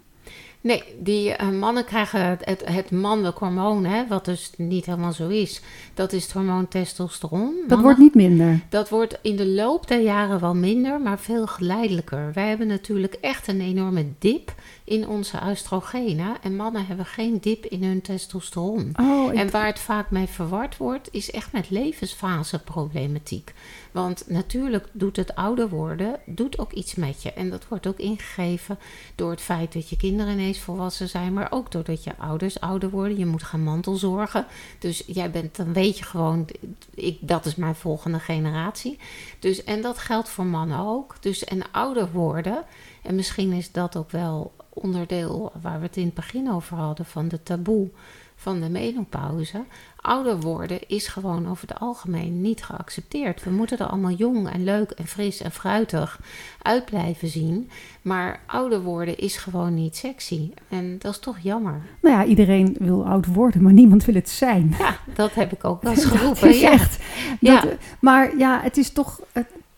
Nee, 0.66 0.82
die 0.98 1.30
uh, 1.40 1.50
mannen 1.50 1.84
krijgen 1.84 2.26
het, 2.28 2.44
het, 2.44 2.62
het, 2.64 2.90
mannelijk 2.90 3.38
hormoon, 3.38 3.84
hè, 3.84 4.06
wat 4.06 4.24
dus 4.24 4.50
niet 4.56 4.86
helemaal 4.86 5.12
zo 5.12 5.28
is. 5.28 5.60
Dat 5.94 6.12
is 6.12 6.22
het 6.22 6.32
hormoon 6.32 6.68
testosteron. 6.68 7.54
Dat 7.68 7.80
wordt 7.80 7.98
niet 7.98 8.14
minder. 8.14 8.60
Dat 8.68 8.88
wordt 8.88 9.18
in 9.22 9.36
de 9.36 9.46
loop 9.46 9.88
der 9.88 10.00
jaren 10.00 10.40
wel 10.40 10.54
minder, 10.54 11.00
maar 11.00 11.18
veel 11.18 11.46
geleidelijker. 11.46 12.32
Wij 12.32 12.48
hebben 12.48 12.66
natuurlijk 12.66 13.14
echt 13.20 13.48
een 13.48 13.60
enorme 13.60 14.06
dip 14.18 14.54
in 14.84 15.08
onze 15.08 15.38
oestrogenen. 15.48 16.36
En 16.42 16.56
mannen 16.56 16.86
hebben 16.86 17.06
geen 17.06 17.38
dip 17.40 17.66
in 17.66 17.84
hun 17.84 18.02
testosteron. 18.02 18.92
Oh, 19.00 19.40
En 19.40 19.50
waar 19.50 19.66
het 19.66 19.78
vaak 19.78 20.10
mee 20.10 20.26
verward 20.26 20.76
wordt, 20.76 21.08
is 21.12 21.30
echt 21.30 21.52
met 21.52 21.70
levensfaseproblematiek. 21.70 23.52
Want 23.92 24.24
natuurlijk 24.28 24.86
doet 24.92 25.16
het 25.16 25.34
ouder 25.34 25.68
worden, 25.68 26.20
doet 26.26 26.58
ook 26.58 26.72
iets 26.72 26.94
met 26.94 27.22
je. 27.22 27.32
En 27.32 27.50
dat 27.50 27.68
wordt 27.68 27.86
ook 27.86 27.98
ingegeven 27.98 28.78
door 29.14 29.30
het 29.30 29.40
feit 29.40 29.72
dat 29.72 29.88
je 29.88 29.96
kinderen 29.96 30.32
ineens 30.32 30.55
volwassen 30.60 31.08
zijn, 31.08 31.32
maar 31.32 31.46
ook 31.50 31.70
doordat 31.70 32.04
je 32.04 32.16
ouders 32.18 32.60
ouder 32.60 32.90
worden. 32.90 33.18
Je 33.18 33.26
moet 33.26 33.42
gaan 33.42 33.62
mantelzorgen. 33.62 34.46
Dus 34.78 35.02
jij 35.06 35.30
bent, 35.30 35.56
dan 35.56 35.72
weet 35.72 35.98
je 35.98 36.04
gewoon, 36.04 36.48
ik, 36.94 37.18
dat 37.20 37.44
is 37.44 37.54
mijn 37.54 37.74
volgende 37.74 38.18
generatie. 38.18 38.98
Dus, 39.38 39.64
en 39.64 39.82
dat 39.82 39.98
geldt 39.98 40.28
voor 40.28 40.46
mannen 40.46 40.78
ook. 40.78 41.16
Dus 41.20 41.44
en 41.44 41.70
ouder 41.70 42.12
worden. 42.12 42.64
En 43.02 43.14
misschien 43.14 43.52
is 43.52 43.72
dat 43.72 43.96
ook 43.96 44.10
wel 44.10 44.52
onderdeel 44.68 45.52
waar 45.60 45.78
we 45.78 45.86
het 45.86 45.96
in 45.96 46.04
het 46.04 46.14
begin 46.14 46.50
over 46.52 46.76
hadden 46.76 47.06
van 47.06 47.28
de 47.28 47.42
taboe 47.42 47.90
van 48.36 48.60
de 48.60 48.68
menopauze. 48.68 49.64
Ouder 50.06 50.40
worden 50.40 50.78
is 50.86 51.06
gewoon 51.06 51.48
over 51.48 51.68
het 51.68 51.80
algemeen 51.80 52.40
niet 52.40 52.62
geaccepteerd. 52.62 53.44
We 53.44 53.50
moeten 53.50 53.78
er 53.78 53.86
allemaal 53.86 54.10
jong 54.10 54.48
en 54.48 54.64
leuk 54.64 54.90
en 54.90 55.06
fris 55.06 55.40
en 55.40 55.50
fruitig 55.50 56.20
uit 56.62 56.84
blijven 56.84 57.28
zien. 57.28 57.70
Maar 58.02 58.40
ouder 58.46 58.82
worden 58.82 59.18
is 59.18 59.36
gewoon 59.36 59.74
niet 59.74 59.96
sexy. 59.96 60.50
En 60.68 60.96
dat 60.98 61.12
is 61.12 61.18
toch 61.18 61.38
jammer. 61.38 61.80
Nou 62.00 62.16
ja, 62.16 62.24
iedereen 62.24 62.76
wil 62.78 63.06
oud 63.06 63.26
worden, 63.26 63.62
maar 63.62 63.72
niemand 63.72 64.04
wil 64.04 64.14
het 64.14 64.28
zijn. 64.28 64.74
Ja, 64.78 64.96
dat 65.14 65.34
heb 65.34 65.52
ik 65.52 65.64
ook 65.64 65.82
wel 65.82 65.92
eens 65.92 66.04
geroepen. 66.14 66.54
ja. 66.54 66.70
echt. 66.70 66.98
ja. 67.40 67.64
Maar 68.00 68.36
ja, 68.36 68.60
het 68.62 68.76
is 68.76 68.90
toch 68.90 69.20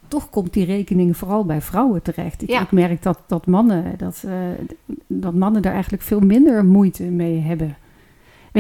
toch 0.09 0.31
komt 0.31 0.53
die 0.53 0.65
rekening 0.65 1.17
vooral 1.17 1.45
bij 1.45 1.61
vrouwen 1.61 2.03
terecht. 2.03 2.43
Ik, 2.43 2.51
ik 2.51 2.73
merk 2.73 3.03
dat, 3.03 3.19
dat, 3.27 3.47
mannen, 3.47 3.95
dat, 3.97 4.23
uh, 4.27 4.33
dat 5.07 5.35
mannen 5.35 5.63
daar 5.63 5.73
eigenlijk 5.73 6.03
veel 6.03 6.21
minder 6.21 6.65
moeite 6.65 7.03
mee 7.03 7.41
hebben. 7.41 7.77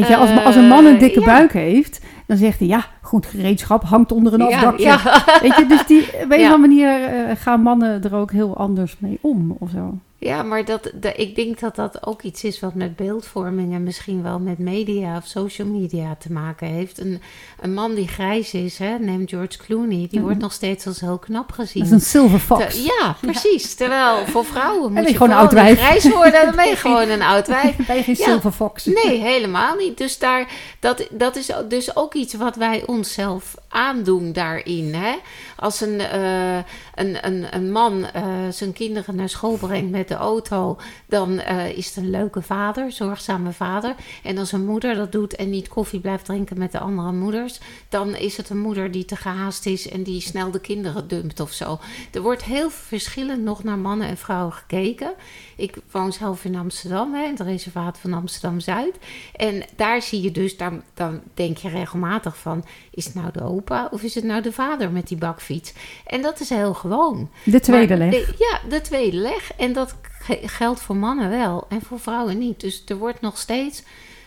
Weet 0.00 0.08
je, 0.08 0.16
als, 0.16 0.44
als 0.44 0.56
een 0.56 0.68
man 0.68 0.84
een 0.84 0.98
dikke 0.98 1.20
eh, 1.20 1.26
buik 1.26 1.52
heeft, 1.52 2.00
dan 2.26 2.36
zegt 2.36 2.58
hij 2.58 2.68
ja, 2.68 2.84
goed 3.00 3.26
gereedschap 3.26 3.84
hangt 3.84 4.12
onder 4.12 4.32
een 4.32 4.42
afdakje. 4.42 4.84
Ja, 4.84 5.00
Weet 5.42 5.56
je, 5.56 5.66
dus 5.68 5.86
die, 5.86 6.02
op 6.02 6.30
een 6.30 6.40
of 6.40 6.52
andere 6.52 6.58
manier 6.58 7.00
uh, 7.00 7.30
gaan 7.36 7.62
mannen 7.62 8.02
er 8.02 8.14
ook 8.14 8.32
heel 8.32 8.56
anders 8.56 8.96
mee 8.98 9.18
om 9.20 9.56
of 9.58 9.70
zo. 9.70 9.98
Ja, 10.20 10.42
maar 10.42 10.64
dat, 10.64 10.90
ik 11.16 11.34
denk 11.34 11.60
dat 11.60 11.76
dat 11.76 12.06
ook 12.06 12.22
iets 12.22 12.44
is 12.44 12.60
wat 12.60 12.74
met 12.74 12.96
beeldvorming 12.96 13.74
en 13.74 13.82
misschien 13.82 14.22
wel 14.22 14.38
met 14.38 14.58
media 14.58 15.16
of 15.16 15.26
social 15.26 15.68
media 15.68 16.16
te 16.18 16.32
maken 16.32 16.66
heeft. 16.66 16.98
Een, 16.98 17.20
een 17.60 17.74
man 17.74 17.94
die 17.94 18.08
grijs 18.08 18.54
is, 18.54 18.78
hè, 18.78 18.98
neem 18.98 19.28
George 19.28 19.58
Clooney, 19.58 20.06
die 20.10 20.20
wordt 20.20 20.38
nog 20.38 20.52
steeds 20.52 20.86
als 20.86 21.00
heel 21.00 21.18
knap 21.18 21.52
gezien. 21.52 21.82
Dat 21.82 21.92
is 21.92 21.98
een 21.98 22.10
silver 22.10 22.38
fox. 22.38 22.84
ja, 22.84 23.16
precies. 23.20 23.74
Terwijl 23.74 24.26
voor 24.26 24.44
vrouwen 24.44 24.92
moet 24.92 25.08
je 25.08 25.16
gewoon 25.16 25.30
een 25.30 25.36
oud 25.36 25.52
grijs 25.52 26.08
worden, 26.12 26.44
dan 26.44 26.56
ben 26.56 26.68
je 26.68 26.76
gewoon 26.86 27.08
een 27.08 27.22
oud 27.22 27.46
wijf. 27.46 27.76
Ben 27.86 27.96
je 27.96 28.02
geen 28.02 28.16
silver 28.16 28.52
fox? 28.52 28.84
Nee, 28.84 29.20
helemaal 29.20 29.76
niet. 29.76 29.98
Dus 29.98 30.18
daar, 30.18 30.50
dat, 30.80 31.08
dat 31.10 31.36
is 31.36 31.50
dus 31.68 31.96
ook 31.96 32.14
iets 32.14 32.34
wat 32.34 32.56
wij 32.56 32.82
onszelf 32.86 33.54
aandoen 33.68 34.32
daarin. 34.32 34.94
Hè? 34.94 35.14
Als 35.60 35.80
een, 35.80 36.00
uh, 36.00 36.56
een, 36.94 37.26
een, 37.26 37.54
een 37.54 37.72
man 37.72 37.98
uh, 37.98 38.48
zijn 38.50 38.72
kinderen 38.72 39.16
naar 39.16 39.28
school 39.28 39.56
brengt 39.56 39.90
met 39.90 40.08
de 40.08 40.14
auto, 40.14 40.78
dan 41.06 41.32
uh, 41.32 41.76
is 41.76 41.86
het 41.86 41.96
een 41.96 42.10
leuke 42.10 42.42
vader, 42.42 42.92
zorgzame 42.92 43.52
vader. 43.52 43.94
En 44.22 44.38
als 44.38 44.52
een 44.52 44.64
moeder 44.64 44.94
dat 44.94 45.12
doet 45.12 45.36
en 45.36 45.50
niet 45.50 45.68
koffie 45.68 46.00
blijft 46.00 46.24
drinken 46.24 46.58
met 46.58 46.72
de 46.72 46.78
andere 46.78 47.12
moeders, 47.12 47.60
dan 47.88 48.14
is 48.14 48.36
het 48.36 48.50
een 48.50 48.58
moeder 48.58 48.90
die 48.90 49.04
te 49.04 49.16
gehaast 49.16 49.66
is 49.66 49.88
en 49.88 50.02
die 50.02 50.20
snel 50.20 50.50
de 50.50 50.60
kinderen 50.60 51.08
dumpt 51.08 51.40
of 51.40 51.52
zo. 51.52 51.78
Er 52.12 52.22
wordt 52.22 52.44
heel 52.44 52.70
verschillend 52.70 53.42
nog 53.42 53.64
naar 53.64 53.78
mannen 53.78 54.08
en 54.08 54.16
vrouwen 54.16 54.52
gekeken. 54.52 55.12
Ik 55.56 55.76
woon 55.90 56.12
zelf 56.12 56.44
in 56.44 56.56
Amsterdam, 56.56 57.14
hè, 57.14 57.24
in 57.24 57.30
het 57.30 57.40
reservaat 57.40 57.98
van 57.98 58.12
Amsterdam 58.12 58.60
Zuid. 58.60 58.98
En 59.36 59.62
daar 59.76 60.02
zie 60.02 60.22
je 60.22 60.30
dus, 60.30 60.56
daar, 60.56 60.72
dan 60.94 61.20
denk 61.34 61.56
je 61.56 61.68
regelmatig 61.68 62.38
van: 62.38 62.64
is 62.90 63.04
het 63.04 63.14
nou 63.14 63.32
de 63.32 63.42
opa 63.42 63.88
of 63.90 64.02
is 64.02 64.14
het 64.14 64.24
nou 64.24 64.42
de 64.42 64.52
vader 64.52 64.90
met 64.90 65.08
die 65.08 65.18
bakfiets? 65.48 65.72
En 66.06 66.22
dat 66.22 66.40
is 66.40 66.48
heel 66.48 66.74
gewoon. 66.74 67.28
De 67.44 67.60
tweede 67.60 67.96
leg. 67.96 68.38
ja, 68.38 68.60
de 68.68 68.80
tweede 68.80 69.16
leg. 69.16 69.52
En 69.56 69.72
dat 69.72 69.94
geldt 70.42 70.80
voor 70.80 70.96
mannen 70.96 71.30
wel 71.30 71.66
en 71.68 71.80
voor 71.82 72.00
vrouwen 72.00 72.38
niet. 72.38 72.60
Dus 72.60 72.82
er 72.86 72.96
wordt 72.96 73.20
nog 73.20 73.38
steeds 73.38 73.82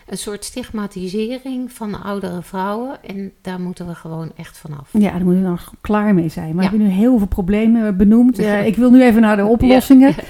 een 0.07 0.17
soort 0.17 0.45
stigmatisering 0.45 1.71
van 1.71 2.03
oudere 2.03 2.41
vrouwen. 2.41 3.03
En 3.03 3.31
daar 3.41 3.59
moeten 3.59 3.87
we 3.87 3.95
gewoon 3.95 4.31
echt 4.35 4.57
vanaf. 4.57 4.89
Ja, 4.91 5.11
daar 5.11 5.23
moeten 5.23 5.43
we 5.43 5.49
nog 5.49 5.73
klaar 5.81 6.13
mee 6.13 6.29
zijn. 6.29 6.55
Maar 6.55 6.63
we 6.63 6.69
hebben 6.69 6.87
nu 6.87 6.93
heel 6.93 7.17
veel 7.17 7.27
problemen 7.27 7.97
benoemd. 7.97 8.39
Uh, 8.39 8.65
ik 8.65 8.75
wil 8.75 8.91
nu 8.91 9.03
even 9.03 9.21
naar 9.21 9.37
de 9.37 9.45
oplossingen. 9.45 10.15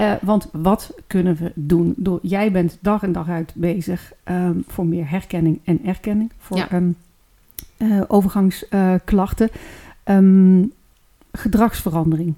Uh, 0.00 0.12
want 0.22 0.48
wat 0.52 0.94
kunnen 1.06 1.36
we 1.36 1.52
doen? 1.54 1.94
Door, 1.96 2.18
jij 2.22 2.52
bent 2.52 2.78
dag 2.80 3.02
en 3.02 3.12
dag 3.12 3.28
uit 3.28 3.52
bezig 3.54 4.12
um, 4.24 4.64
voor 4.66 4.86
meer 4.86 5.10
herkenning 5.10 5.60
en 5.64 5.80
erkenning. 5.84 6.30
Voor 6.38 6.56
ja. 6.56 6.72
um, 6.72 6.96
uh, 7.78 8.00
overgangsklachten. 8.08 9.50
Um, 10.10 10.72
gedragsverandering. 11.32 12.34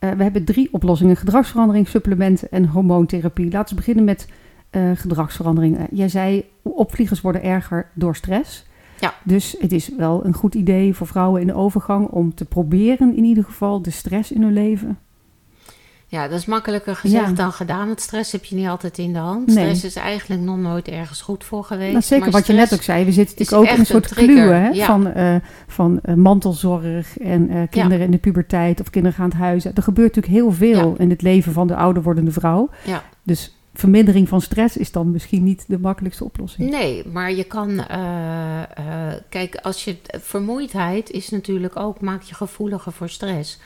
Uh, 0.00 0.10
we 0.10 0.22
hebben 0.22 0.44
drie 0.44 0.68
oplossingen: 0.72 1.16
gedragsverandering, 1.16 1.88
supplementen 1.88 2.50
en 2.50 2.66
hormoontherapie. 2.66 3.50
Laten 3.50 3.68
we 3.68 3.80
beginnen 3.80 4.04
met 4.04 4.28
uh, 4.70 4.90
gedragsverandering. 4.94 5.78
Uh, 5.78 5.84
jij 5.90 6.08
zei, 6.08 6.44
opvliegers 6.62 7.20
worden 7.20 7.42
erger 7.42 7.86
door 7.94 8.16
stress. 8.16 8.66
Ja. 9.00 9.14
Dus 9.24 9.56
het 9.58 9.72
is 9.72 9.88
wel 9.96 10.24
een 10.24 10.34
goed 10.34 10.54
idee 10.54 10.94
voor 10.94 11.06
vrouwen 11.06 11.40
in 11.40 11.46
de 11.46 11.54
overgang 11.54 12.08
om 12.08 12.34
te 12.34 12.44
proberen 12.44 13.16
in 13.16 13.24
ieder 13.24 13.44
geval 13.44 13.82
de 13.82 13.90
stress 13.90 14.32
in 14.32 14.42
hun 14.42 14.52
leven 14.52 14.98
Ja, 16.10 16.28
dat 16.28 16.38
is 16.38 16.46
makkelijker 16.46 16.96
gezegd 16.96 17.28
Ja. 17.28 17.32
dan 17.34 17.52
gedaan. 17.52 17.86
Want 17.86 18.00
stress 18.00 18.32
heb 18.32 18.44
je 18.44 18.54
niet 18.56 18.66
altijd 18.68 18.98
in 18.98 19.12
de 19.12 19.18
hand. 19.18 19.46
Nee. 19.46 19.56
Stress 19.56 19.84
is 19.84 19.96
eigenlijk 19.96 20.40
nog 20.42 20.56
nooit 20.56 20.88
ergens 20.88 21.20
goed 21.20 21.44
voor 21.44 21.64
geweest. 21.64 21.92
Nou, 21.92 22.04
zeker 22.04 22.30
wat 22.30 22.46
je 22.46 22.52
net 22.52 22.74
ook 22.74 22.82
zei. 22.82 23.04
We 23.04 23.12
zitten 23.12 23.36
natuurlijk 23.38 23.68
ook 23.68 23.74
in 23.74 23.80
een 23.80 23.86
soort 23.86 24.14
kluwen 24.14 24.74
ja. 24.74 24.86
van, 24.86 25.12
eh, 25.12 25.34
van 25.66 26.00
eh, 26.02 26.14
mantelzorg 26.14 27.18
en 27.18 27.50
eh, 27.50 27.62
kinderen 27.70 28.04
in 28.04 28.10
de 28.10 28.18
puberteit 28.18 28.80
of 28.80 28.90
kinderen 28.90 29.16
gaan 29.16 29.28
het 29.28 29.38
huizen. 29.38 29.70
Er 29.74 29.82
gebeurt 29.82 30.14
natuurlijk 30.16 30.42
heel 30.42 30.52
veel 30.52 30.94
in 30.98 31.10
het 31.10 31.22
leven 31.22 31.52
van 31.52 31.66
de 31.66 31.76
ouder 31.76 32.02
wordende 32.02 32.32
vrouw. 32.32 32.70
Ja. 32.84 33.02
Dus 33.22 33.52
vermindering 33.74 34.28
van 34.28 34.40
stress 34.40 34.76
is 34.76 34.92
dan 34.92 35.10
misschien 35.10 35.44
niet 35.44 35.64
de 35.68 35.78
makkelijkste 35.78 36.24
oplossing. 36.24 36.70
Nee, 36.70 37.04
maar 37.12 37.32
je 37.32 37.44
kan. 37.44 37.80
eh, 37.86 38.62
eh, 38.62 39.14
kijk, 39.28 39.56
als 39.62 39.84
je. 39.84 39.96
Vermoeidheid 40.20 41.10
is 41.10 41.28
natuurlijk 41.28 41.76
ook. 41.76 42.00
maakt 42.00 42.28
je 42.28 42.34
gevoeliger 42.34 42.92
voor 42.92 43.08
stress. 43.08 43.58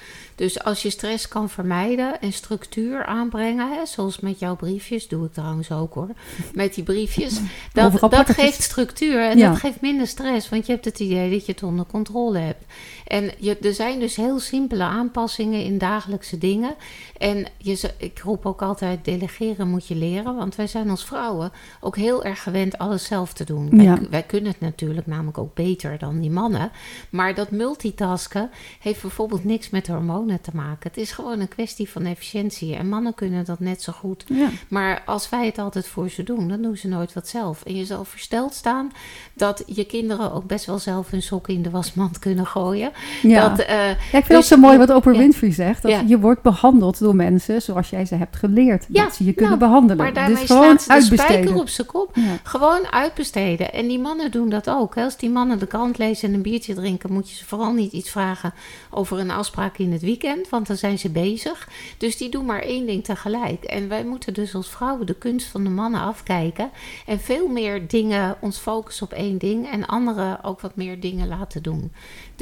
Dus 0.43 0.65
als 0.65 0.83
je 0.83 0.91
stress 0.91 1.29
kan 1.29 1.51
vermijden 1.51 2.21
en 2.21 2.33
structuur 2.33 3.05
aanbrengen. 3.05 3.69
Hè, 3.73 3.87
zoals 3.87 4.21
met 4.21 4.39
jouw 4.39 4.57
briefjes. 4.57 5.09
doe 5.09 5.27
ik 5.27 5.33
trouwens 5.33 5.71
ook 5.73 5.95
hoor. 5.95 6.09
Met 6.55 6.75
die 6.75 6.85
briefjes. 6.85 7.41
Dat, 7.73 8.01
dat 8.11 8.31
geeft 8.31 8.63
structuur 8.63 9.21
en 9.21 9.39
Ja. 9.39 9.49
dat 9.49 9.59
geeft 9.59 9.81
minder 9.81 10.07
stress. 10.07 10.49
Want 10.49 10.67
je 10.67 10.73
hebt 10.73 10.85
het 10.85 11.01
idee 11.01 11.31
dat 11.31 11.47
je 11.47 11.53
het 11.53 11.63
onder 11.63 11.87
controle 11.87 12.39
hebt. 12.39 12.65
En 13.07 13.31
je, 13.39 13.59
er 13.59 13.75
zijn 13.75 13.99
dus 14.01 14.17
heel 14.17 14.39
simpele 14.39 14.83
aanpassingen 14.83 15.65
in 15.65 15.79
dagelijkse 15.79 16.39
dingen. 16.39 16.75
En 17.19 17.47
je, 17.59 17.91
ik 17.97 18.19
roep 18.19 18.47
ook 18.47 18.63
altijd: 18.63 19.05
delegeren 19.05 19.69
moet 19.69 19.87
je 19.87 19.95
leren. 19.95 20.37
Want 20.37 20.55
wij 20.55 20.67
zijn 20.67 20.91
als 20.91 21.05
vrouwen 21.05 21.53
ook 21.81 21.97
heel 21.97 22.25
erg 22.25 22.43
gewend 22.43 22.79
alles 22.79 23.05
zelf 23.05 23.33
te 23.33 23.45
doen. 23.45 23.77
Wij, 23.77 23.99
wij 24.11 24.23
kunnen 24.23 24.51
het 24.51 24.61
natuurlijk 24.61 25.07
namelijk 25.07 25.39
ook 25.39 25.55
beter 25.55 25.99
dan 25.99 26.21
die 26.21 26.31
mannen. 26.31 26.71
Maar 27.11 27.35
dat 27.35 27.51
multitasken 27.51 28.51
heeft 28.81 29.03
bijvoorbeeld 29.03 29.45
niks 29.45 29.71
met 29.71 29.87
hormonen 29.87 30.32
te 30.41 30.51
maken. 30.55 30.89
Het 30.91 30.97
is 30.97 31.11
gewoon 31.13 31.41
een 31.41 31.49
kwestie 31.49 31.89
van 31.91 32.05
efficiëntie. 32.05 32.77
En 32.77 32.89
mannen 32.89 33.15
kunnen 33.15 33.45
dat 33.45 33.61
net 33.61 33.83
zo 33.83 33.93
goed. 33.93 34.25
Ja. 34.27 34.49
Maar 34.69 35.03
als 35.07 35.29
wij 35.29 35.47
het 35.47 35.59
altijd 35.59 35.87
voor 35.87 36.09
ze 36.09 36.23
doen, 36.23 36.49
dan 36.49 36.63
doen 36.63 36.77
ze 36.77 36.89
nooit 36.89 37.13
wat 37.13 37.29
zelf. 37.29 37.63
En 37.65 37.77
je 37.77 37.85
zal 37.85 38.05
versteld 38.05 38.55
staan 38.55 38.91
dat 39.35 39.63
je 39.67 39.85
kinderen 39.85 40.33
ook 40.33 40.45
best 40.47 40.65
wel 40.67 40.79
zelf 40.79 41.11
hun 41.11 41.23
sokken 41.23 41.55
in 41.55 41.63
de 41.63 41.71
wasmand 41.71 42.19
kunnen 42.19 42.47
gooien. 42.47 42.91
Ja. 43.23 43.49
Dat, 43.49 43.59
eh, 43.67 43.71
Ja, 43.77 43.91
ik 43.91 43.97
vind 44.11 44.27
Dus- 44.29 44.37
het 44.37 44.47
zo 44.47 44.57
mooi 44.57 44.79
wat 44.79 44.91
Oprah. 44.91 45.17
Winfrey 45.17 45.53
zegt. 45.53 45.83
Dat 45.83 45.91
Ja. 45.91 46.03
je 46.07 46.19
wordt 46.19 46.43
behandeld 46.43 46.99
door 46.99 47.17
mensen 47.17 47.63
zoals 47.63 47.91
jij 47.91 48.05
ze 48.05 48.15
hebt 48.15 48.37
geleerd. 48.37 48.87
Ja, 48.89 49.03
dat 49.05 49.15
ze 49.15 49.25
je 49.25 49.33
kunnen 49.33 49.59
nou, 49.59 49.71
behandelen. 49.71 49.97
maar 50.05 50.13
daarmee 50.15 50.37
dus 50.37 50.47
gewoon 50.47 50.79
ze 50.79 50.87
de 50.87 50.93
uitbesteden. 50.93 51.35
spijker 51.43 51.61
op 51.61 51.69
zijn 51.69 51.87
kop. 51.87 52.15
Gewoon 52.43 52.87
uitbesteden. 52.91 53.73
En 53.73 53.87
die 53.89 53.99
mannen 53.99 54.31
doen 54.31 54.49
dat 54.49 54.71
ook. 54.71 54.95
hè. 54.95 55.05
Als 55.05 55.17
die 55.17 55.31
mannen 55.31 55.59
de 55.59 55.67
krant 55.67 55.99
lezen 55.99 56.29
en 56.29 56.35
een 56.35 56.43
biertje 56.43 56.75
drinken, 56.75 57.13
moet 57.13 57.31
je 57.31 57.37
ze 57.37 57.45
vooral 57.45 57.73
niet 57.73 57.93
iets 57.93 58.11
vragen 58.11 58.55
over 58.91 59.19
een 59.19 59.31
afspraak 59.31 59.79
in 59.79 59.93
het 59.93 60.01
weekend, 60.03 60.12
want 60.51 60.67
dan 60.67 60.77
zijn 60.77 60.99
ze 60.99 61.11
bezig. 61.11 61.69
Dus 61.99 62.17
die 62.17 62.29
doen 62.29 62.45
maar 62.45 62.63
één 62.63 62.87
ding 62.87 63.05
tegelijk. 63.05 63.65
En 63.65 63.89
wij 63.89 64.05
moeten 64.05 64.35
dus 64.35 64.55
als 64.55 64.69
vrouwen 64.69 65.07
de 65.07 65.15
kunst 65.15 65.47
van 65.47 65.65
de 65.65 65.71
mannen 65.71 66.01
afkijken 66.01 66.71
en 67.07 67.21
veel 67.21 67.49
meer 67.49 67.89
dingen 67.89 68.37
ons 68.41 68.59
focussen 68.59 69.07
op 69.07 69.13
één 69.13 69.39
ding 69.39 69.71
en 69.71 69.87
anderen 69.87 70.45
ook 70.45 70.61
wat 70.61 70.77
meer 70.77 71.01
dingen 71.01 71.29
laten 71.29 71.63
doen. 71.63 71.93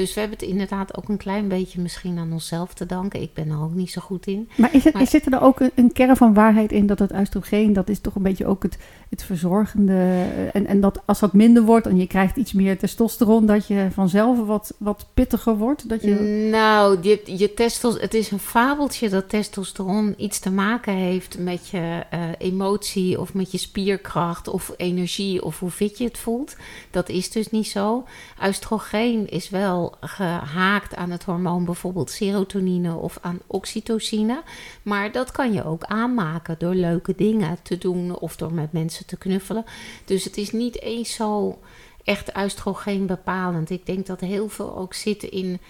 Dus 0.01 0.15
we 0.15 0.21
hebben 0.21 0.39
het 0.39 0.49
inderdaad 0.49 0.97
ook 0.97 1.09
een 1.09 1.17
klein 1.17 1.49
beetje 1.49 1.81
misschien 1.81 2.19
aan 2.19 2.33
onszelf 2.33 2.75
te 2.75 2.87
danken. 2.87 3.23
Ik 3.23 3.35
ben 3.35 3.51
er 3.51 3.63
ook 3.63 3.75
niet 3.75 3.91
zo 3.91 4.01
goed 4.01 4.27
in. 4.27 4.49
Maar, 4.57 4.75
is 4.75 4.85
het, 4.85 4.93
Maar- 4.93 5.03
is 5.03 5.11
zit 5.11 5.33
er 5.33 5.41
ook 5.43 5.61
een, 5.61 5.71
een 5.75 5.93
kern 5.93 6.17
van 6.17 6.35
waarheid 6.35 6.73
in 6.73 6.87
dat 6.87 6.99
het 6.99 7.13
oestrogeen, 7.15 7.73
dat 7.73 7.89
is 7.89 8.01
toch 8.01 8.15
een 8.15 8.23
beetje 8.23 8.47
ook 8.47 8.63
het, 8.63 8.79
het 9.11 9.23
verzorgende. 9.23 9.93
eh, 9.93 10.55
En, 10.55 10.67
en 10.67 10.81
dat 10.81 11.01
als 11.05 11.19
dat 11.21 11.33
minder 11.33 11.63
wordt 11.63 11.87
en 11.87 11.97
je 11.97 12.07
krijgt 12.07 12.37
iets 12.37 12.53
meer 12.53 12.79
testosteron, 12.79 13.47
dat 13.47 13.67
je 13.67 13.89
vanzelf 13.93 14.47
wat, 14.47 14.75
wat 14.79 15.07
pittiger 15.15 15.57
wordt? 15.57 15.89
Dat 15.89 16.03
je, 16.03 16.15
Nou, 16.51 16.99
je, 17.03 17.23
je 17.25 17.55
testos, 17.55 18.01
het 18.01 18.15
is 18.15 18.31
een 18.31 18.39
fabeltje 18.39 19.09
dat 19.09 19.29
testosteron 19.29 20.15
iets 20.17 20.39
te 20.39 20.51
maken 20.51 20.95
heeft 20.95 21.39
met 21.39 21.69
je 21.69 22.03
eh, 22.11 22.21
emotie 22.39 23.21
of 23.21 23.35
met 23.35 23.53
je 23.53 23.59
spierkracht 23.59 24.49
of 24.49 24.75
energie 24.77 25.45
of 25.45 25.59
hoe 25.59 25.71
fit 25.71 25.99
je 25.99 26.05
het 26.05 26.19
voelt. 26.19 26.57
Dat 26.91 27.09
is 27.09 27.31
dus 27.31 27.51
niet 27.51 27.67
zo. 27.69 28.05
Oestrogeen 28.47 29.29
is 29.31 29.51
wel 29.51 29.90
gehaakt 30.01 30.97
aan 30.97 31.11
het 31.11 31.25
hormoon 31.25 31.65
bijvoorbeeld 31.65 32.11
serotonine 32.11 32.95
of 32.95 33.19
aan 33.21 33.39
oxytocine. 33.47 34.43
Maar 34.83 35.13
dat 35.13 35.31
kan 35.31 35.53
je 35.53 35.65
ook 35.65 35.85
aanmaken 35.85 36.57
door 36.59 36.75
leuke 36.75 37.15
dingen 37.17 37.59
te 37.63 37.79
doen 37.79 38.19
of 38.19 38.37
door 38.37 38.53
met 38.53 38.73
mensen 38.73 39.07
te 39.07 39.17
knuffelen. 39.17 39.65
Dus 40.05 40.25
het 40.25 40.37
is 40.37 40.53
niet 40.53 40.81
eens 40.81 41.15
zo 41.15 41.59
echt 42.05 42.37
oestrogeen 42.37 43.07
bepalend. 43.07 43.71
Ik 43.71 43.87
denk 43.87 44.07
dat 44.07 44.21
heel 44.21 44.49
veel 44.49 44.77
ook 44.77 44.95
zit 44.95 45.23
in 45.23 45.61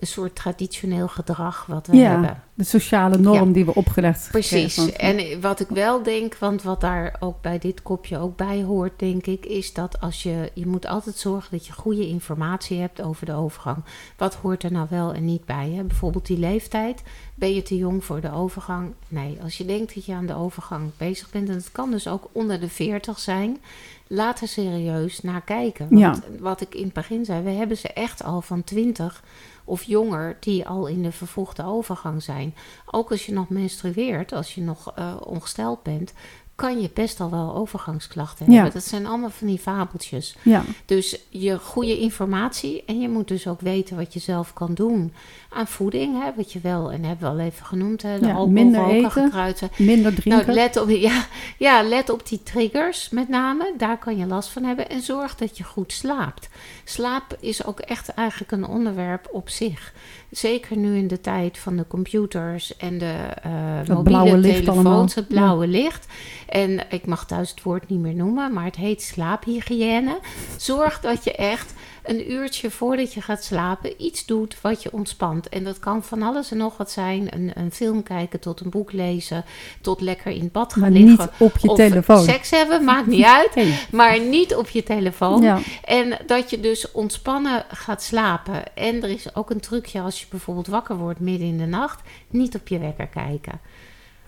een 0.00 0.06
soort 0.06 0.34
traditioneel 0.34 1.08
gedrag 1.08 1.66
wat 1.66 1.86
we 1.86 1.96
Ja, 1.96 2.10
hebben. 2.10 2.42
de 2.54 2.64
sociale 2.64 3.18
norm 3.18 3.46
Ja. 3.48 3.52
die 3.54 3.64
we 3.64 3.74
opgelegd 3.74 4.28
Precies. 4.30 4.74
gekregen 4.74 4.98
En 5.00 5.40
wat 5.40 5.60
ik 5.60 5.68
wel 5.68 6.02
denk, 6.02 6.36
want 6.36 6.62
wat 6.62 6.80
daar 6.80 7.16
ook 7.20 7.40
bij 7.42 7.58
dit 7.58 7.82
kopje 7.82 8.18
ook 8.18 8.36
bij 8.36 8.62
hoort, 8.62 8.92
denk 8.98 9.26
ik, 9.26 9.46
is 9.46 9.72
dat 9.72 10.00
als 10.00 10.22
je, 10.22 10.50
je 10.54 10.66
moet 10.66 10.86
altijd 10.86 11.16
zorgen 11.16 11.50
dat 11.50 11.66
je 11.66 11.72
goede 11.72 12.08
informatie 12.08 12.80
hebt 12.80 13.02
over 13.02 13.26
de 13.26 13.32
overgang. 13.34 13.76
Wat 14.16 14.34
hoort 14.34 14.62
er 14.62 14.72
nou 14.72 14.86
wel 14.90 15.12
en 15.12 15.24
niet 15.24 15.44
bij? 15.44 15.70
Hè? 15.70 15.82
Bijvoorbeeld 15.84 16.26
die 16.26 16.38
leeftijd. 16.38 17.02
Ben 17.34 17.54
je 17.54 17.62
te 17.62 17.76
jong 17.76 18.04
voor 18.04 18.20
de 18.20 18.32
overgang? 18.32 18.92
Nee. 19.08 19.38
Als 19.42 19.58
je 19.58 19.64
denkt 19.64 19.94
dat 19.94 20.04
je 20.04 20.14
aan 20.14 20.26
de 20.26 20.34
overgang 20.36 20.90
bezig 20.96 21.30
bent, 21.30 21.48
en 21.48 21.54
het 21.54 21.72
kan 21.72 21.90
dus 21.90 22.08
ook 22.08 22.28
onder 22.32 22.60
de 22.60 22.68
40 22.68 23.18
zijn, 23.18 23.58
laat 24.06 24.40
er 24.40 24.48
serieus 24.48 25.20
naar 25.20 25.40
kijken. 25.42 25.86
Want 25.90 26.00
Ja. 26.00 26.22
wat 26.40 26.60
ik 26.60 26.74
in 26.74 26.84
het 26.84 26.92
begin 26.92 27.24
zei, 27.24 27.42
we 27.42 27.50
hebben 27.50 27.76
ze 27.76 27.88
echt 27.92 28.24
al 28.24 28.40
van 28.40 28.64
20 28.64 29.22
of 29.70 29.82
jonger 29.82 30.36
die 30.40 30.66
al 30.66 30.86
in 30.86 31.02
de 31.02 31.12
vervroegde 31.12 31.64
overgang 31.64 32.22
zijn. 32.22 32.54
Ook 32.86 33.10
als 33.10 33.26
je 33.26 33.32
nog 33.32 33.48
menstrueert, 33.48 34.32
als 34.32 34.54
je 34.54 34.60
nog 34.60 34.92
eh, 34.94 35.16
ongesteld 35.20 35.82
bent, 35.82 36.12
kan 36.60 36.80
je 36.80 36.90
best 36.94 37.20
al 37.20 37.30
wel 37.30 37.54
overgangsklachten 37.54 38.46
Ja. 38.46 38.52
hebben. 38.52 38.72
Dat 38.72 38.84
zijn 38.84 39.06
allemaal 39.06 39.30
van 39.30 39.46
die 39.46 39.58
fabeltjes. 39.58 40.36
Ja, 40.42 40.62
Dus 40.86 41.18
je 41.28 41.58
goede 41.58 41.98
informatie 41.98 42.82
en 42.86 43.00
je 43.00 43.08
moet 43.08 43.28
dus 43.28 43.46
ook 43.46 43.60
weten 43.60 43.96
wat 43.96 44.12
je 44.14 44.20
zelf 44.20 44.52
kan 44.52 44.74
doen 44.74 45.12
aan 45.50 45.66
voeding. 45.66 46.22
Hè, 46.22 46.30
wat 46.36 46.52
je 46.52 46.60
wel, 46.62 46.92
en 46.92 47.04
hebben 47.04 47.24
we 47.36 47.40
al 47.40 47.46
even 47.46 47.66
genoemd, 47.66 48.02
hè, 48.02 48.18
de 48.18 48.24
Ja, 48.26 48.30
alcohol, 48.32 48.48
minder 48.52 48.88
eten. 48.88 49.10
gekruiden. 49.10 49.70
minder 49.76 50.14
drinken. 50.14 50.46
Nou, 50.46 50.52
let 50.58 50.76
op, 50.76 50.88
ja, 50.90 51.26
ja, 51.58 51.82
let 51.82 52.10
op 52.10 52.28
die 52.28 52.42
triggers 52.42 53.08
met 53.10 53.28
name. 53.28 53.74
Daar 53.76 53.98
kan 53.98 54.16
je 54.16 54.26
last 54.26 54.48
van 54.48 54.64
hebben. 54.64 54.88
En 54.90 55.00
zorg 55.02 55.34
dat 55.36 55.58
je 55.58 55.64
goed 55.64 55.92
slaapt. 55.92 56.48
Slaap 56.84 57.36
is 57.40 57.64
ook 57.64 57.80
echt 57.80 58.08
eigenlijk 58.08 58.50
een 58.52 58.66
onderwerp 58.66 59.28
op 59.32 59.48
zich. 59.48 59.92
Zeker 60.30 60.76
nu 60.76 60.96
in 60.96 61.08
de 61.08 61.20
tijd 61.20 61.58
van 61.58 61.76
de 61.76 61.86
computers 61.86 62.76
en 62.76 62.98
de 62.98 63.14
eh 63.42 63.94
mobiele 63.94 64.40
telefoons, 64.40 65.14
het 65.14 65.28
blauwe 65.28 65.66
licht. 65.66 66.06
En 66.48 66.80
ik 66.90 67.06
mag 67.06 67.26
thuis 67.26 67.50
het 67.50 67.62
woord 67.62 67.88
niet 67.88 68.00
meer 68.00 68.14
noemen, 68.14 68.52
maar 68.52 68.64
het 68.64 68.76
heet 68.76 69.02
slaaphygiëne. 69.02 70.18
Zorg 70.56 71.00
dat 71.00 71.24
je 71.24 71.32
echt 71.32 71.72
een 72.10 72.32
uurtje 72.32 72.70
voordat 72.70 73.12
je 73.12 73.20
gaat 73.20 73.44
slapen 73.44 74.02
iets 74.02 74.26
doet 74.26 74.60
wat 74.60 74.82
je 74.82 74.92
ontspant. 74.92 75.48
En 75.48 75.64
dat 75.64 75.78
kan 75.78 76.02
van 76.02 76.22
alles 76.22 76.50
en 76.50 76.56
nog 76.56 76.76
wat 76.76 76.90
zijn. 76.90 77.34
Een, 77.34 77.50
een 77.54 77.72
film 77.72 78.02
kijken 78.02 78.40
tot 78.40 78.60
een 78.60 78.70
boek 78.70 78.92
lezen, 78.92 79.44
tot 79.80 80.00
lekker 80.00 80.32
in 80.32 80.40
het 80.40 80.52
bad 80.52 80.72
gaan 80.72 80.82
maar 80.82 80.90
liggen. 80.90 81.18
niet 81.18 81.50
op 81.50 81.58
je 81.58 81.68
of 81.68 81.76
telefoon. 81.76 82.24
seks 82.24 82.50
hebben, 82.50 82.84
maakt 82.84 83.06
niet 83.06 83.24
uit. 83.24 83.54
Hey. 83.54 83.78
Maar 83.90 84.20
niet 84.20 84.54
op 84.54 84.68
je 84.68 84.82
telefoon. 84.82 85.42
Ja. 85.42 85.58
En 85.84 86.18
dat 86.26 86.50
je 86.50 86.60
dus 86.60 86.92
ontspannen 86.92 87.64
gaat 87.68 88.02
slapen. 88.02 88.76
En 88.76 89.02
er 89.02 89.10
is 89.10 89.34
ook 89.34 89.50
een 89.50 89.60
trucje 89.60 90.00
als 90.00 90.20
je 90.20 90.26
bijvoorbeeld 90.30 90.66
wakker 90.66 90.96
wordt 90.96 91.20
midden 91.20 91.48
in 91.48 91.58
de 91.58 91.66
nacht. 91.66 92.00
Niet 92.30 92.54
op 92.54 92.68
je 92.68 92.78
wekker 92.78 93.06
kijken. 93.06 93.60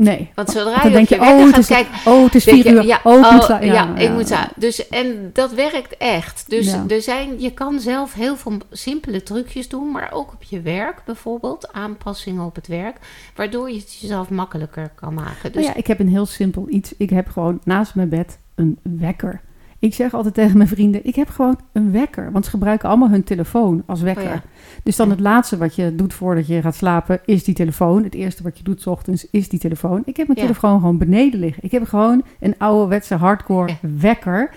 Nee. 0.05 0.31
Want 0.35 0.51
zodra 0.51 0.83
Dan 0.83 0.93
je 0.93 0.99
je 1.09 1.15
je, 1.15 1.21
oh, 1.21 1.49
gaat 1.49 1.59
is, 1.59 1.67
kijken... 1.67 1.93
oh, 2.05 2.25
het 2.25 2.35
is 2.35 2.45
vier 2.45 2.67
uur. 2.67 2.85
Ja, 2.85 3.01
oh, 3.05 3.13
ik 3.15 3.31
moet 3.31 3.41
oh, 3.41 3.45
sla- 3.45 3.61
ja, 3.61 3.97
ik 3.97 4.11
moet 4.11 4.37
Dus, 4.57 4.89
en 4.89 5.31
dat 5.33 5.53
werkt 5.53 5.97
echt. 5.97 6.51
Dus 6.51 6.73
er 6.89 7.03
zijn, 7.03 7.41
je 7.41 7.51
kan 7.51 7.81
zelf 7.81 8.15
heel 8.15 8.37
veel 8.37 8.59
simpele 8.71 9.23
trucjes 9.23 9.69
doen, 9.69 9.91
maar 9.91 10.13
ook 10.13 10.33
op 10.33 10.43
je 10.43 10.61
werk 10.61 11.03
bijvoorbeeld. 11.05 11.73
Aanpassingen 11.73 12.45
op 12.45 12.55
het 12.55 12.67
werk, 12.67 12.97
waardoor 13.35 13.71
je 13.71 13.79
het 13.79 13.99
jezelf 14.01 14.29
makkelijker 14.31 14.91
kan 14.95 15.15
maken. 15.15 15.53
Dus 15.53 15.63
Nou 15.63 15.67
ja, 15.67 15.75
ik 15.75 15.87
heb 15.87 16.01
een 16.01 16.09
heel 16.09 16.27
simpel 16.27 16.67
iets. 16.69 16.95
Ik 16.97 17.11
heb 17.11 17.29
gewoon 17.29 17.61
naast 17.65 17.95
mijn 17.95 18.09
bed 18.09 18.39
een 18.55 18.79
wekker. 18.83 19.41
Ik 19.83 19.95
zeg 19.95 20.15
altijd 20.15 20.35
tegen 20.35 20.57
mijn 20.57 20.69
vrienden, 20.69 21.07
ik 21.07 21.15
heb 21.15 21.29
gewoon 21.29 21.59
een 21.73 21.93
wekker. 21.93 22.33
Want 22.33 22.45
ze 22.45 22.51
gebruiken 22.51 22.89
allemaal 22.89 23.09
hun 23.11 23.25
telefoon 23.25 23.83
als 23.87 24.01
wekker. 24.01 24.25
Oh 24.25 24.31
ja. 24.31 24.43
Dus 24.83 24.97
dan 24.97 25.11
het 25.11 25.21
laatste 25.21 25.57
wat 25.57 25.75
je 25.75 25.95
doet 25.95 26.15
voordat 26.15 26.47
je 26.47 26.63
gaat 26.63 26.75
slapen, 26.75 27.21
is 27.25 27.45
die 27.45 27.55
telefoon. 27.55 28.05
Het 28.05 28.15
eerste 28.15 28.43
wat 28.43 28.59
je 28.59 28.65
doet 28.65 28.81
's 28.83 28.87
ochtends, 28.87 29.31
is 29.31 29.49
die 29.49 29.59
telefoon. 29.59 30.03
Ik 30.05 30.17
heb 30.17 30.27
mijn 30.27 30.39
Ja. 30.39 30.47
telefoon 30.47 30.81
gewoon 30.81 30.99
beneden 30.99 31.41
liggen. 31.41 31.65
Ik 31.65 31.71
heb 31.71 31.85
gewoon 31.85 32.23
een 32.41 32.55
ouderwetse 32.59 33.15
hardcore 33.15 33.69
Ja. 33.69 33.77
wekker. 33.99 34.51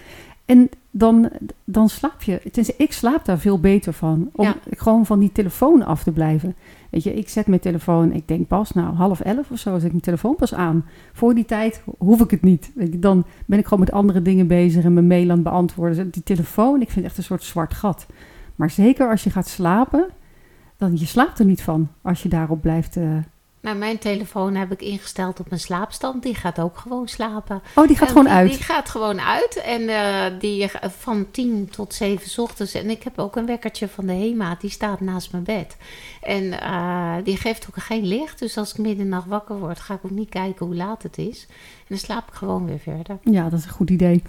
En 0.46 0.70
dan, 0.98 1.30
dan 1.64 1.90
slaap 1.90 2.22
je. 2.22 2.42
Ik 2.78 2.94
slaap 2.94 3.26
daar 3.26 3.40
veel 3.40 3.60
beter 3.60 3.94
van. 3.94 4.30
Om 4.36 4.46
Ja. 4.46 4.56
gewoon 4.70 5.06
van 5.06 5.20
die 5.20 5.32
telefoon 5.32 5.86
af 5.86 6.04
te 6.04 6.12
blijven. 6.12 6.56
Weet 6.90 7.04
je, 7.04 7.14
ik 7.14 7.30
zet 7.30 7.48
mijn 7.48 7.60
telefoon, 7.62 8.12
ik 8.12 8.28
denk 8.28 8.48
pas, 8.48 8.72
nou 8.72 8.94
half 8.96 9.20
elf 9.20 9.52
of 9.52 9.60
zo, 9.60 9.74
zet 9.74 9.84
ik 9.84 9.90
mijn 9.92 10.02
telefoon 10.02 10.36
pas 10.36 10.54
aan. 10.54 10.86
Voor 11.14 11.36
die 11.36 11.46
tijd 11.46 11.82
hoef 11.98 12.22
ik 12.22 12.32
het 12.32 12.42
niet. 12.42 12.72
Weet 12.76 12.92
je, 12.92 13.00
dan 13.00 13.26
ben 13.46 13.60
ik 13.60 13.64
gewoon 13.64 13.80
met 13.80 13.92
andere 13.92 14.22
dingen 14.22 14.48
bezig 14.48 14.84
en 14.84 14.94
mijn 14.94 15.08
mail 15.08 15.30
aan 15.30 15.36
het 15.36 15.44
beantwoorden. 15.44 16.10
Die 16.10 16.24
telefoon, 16.24 16.82
ik 16.82 16.90
vind 16.90 16.96
het 16.96 17.06
echt 17.06 17.18
een 17.18 17.24
soort 17.24 17.44
zwart 17.44 17.74
gat. 17.74 18.06
Maar 18.56 18.70
zeker 18.70 19.10
als 19.10 19.24
je 19.24 19.30
gaat 19.30 19.48
slapen, 19.48 20.06
dan 20.78 20.98
je 20.98 21.06
slaapt 21.06 21.40
er 21.40 21.46
niet 21.46 21.62
van 21.62 21.88
als 22.02 22.24
je 22.24 22.30
daarop 22.30 22.62
blijft. 22.62 22.98
eh, 22.98 23.04
Nou, 23.66 23.78
mijn 23.78 23.98
telefoon 23.98 24.56
heb 24.56 24.72
ik 24.72 24.82
ingesteld 24.82 25.40
op 25.40 25.52
een 25.52 25.60
slaapstand. 25.60 26.24
Die 26.24 26.36
gaat 26.36 26.60
ook 26.60 26.78
gewoon 26.78 27.08
slapen. 27.08 27.62
Oh, 27.76 27.88
die 27.88 27.98
gaat 27.98 28.08
En 28.08 28.14
gewoon 28.14 28.24
die, 28.24 28.34
uit. 28.34 28.50
Die 28.50 28.64
gaat 28.64 28.90
gewoon 28.90 29.22
uit. 29.22 29.56
En 29.56 29.90
eh, 29.90 30.40
die 30.40 30.72
eh, 30.72 30.90
van 30.90 31.32
10 31.32 31.70
tot 31.70 31.94
7 31.94 32.30
's 32.30 32.38
ochtends. 32.38 32.74
En 32.74 32.90
ik 32.90 33.04
heb 33.04 33.20
ook 33.20 33.36
een 33.36 33.46
wekkertje 33.46 33.88
van 33.88 34.06
de 34.06 34.14
HEMA. 34.14 34.56
Die 34.60 34.70
staat 34.70 35.00
naast 35.00 35.32
mijn 35.32 35.44
bed. 35.44 35.78
En 36.22 36.62
eh, 36.62 37.16
die 37.24 37.38
geeft 37.38 37.68
ook 37.70 37.84
geen 37.84 38.06
licht. 38.06 38.40
Dus 38.40 38.58
als 38.58 38.72
ik 38.72 38.78
midden 38.78 38.98
in 38.98 39.10
de 39.10 39.16
nacht 39.16 39.28
wakker 39.28 39.60
word, 39.60 39.80
ga 39.80 39.94
ik 39.94 40.06
ook 40.06 40.12
niet 40.12 40.30
kijken 40.30 40.66
hoe 40.66 40.76
laat 40.76 41.04
het 41.04 41.18
is. 41.18 41.46
En 41.50 41.86
dan 41.88 41.98
slaap 41.98 42.28
ik 42.28 42.34
gewoon 42.34 42.66
weer 42.66 42.80
verder. 42.80 43.18
Ja, 43.24 43.50
dat 43.50 43.60
is 43.60 43.66
een 43.66 43.72
goed 43.72 43.90
idee. 43.90 44.24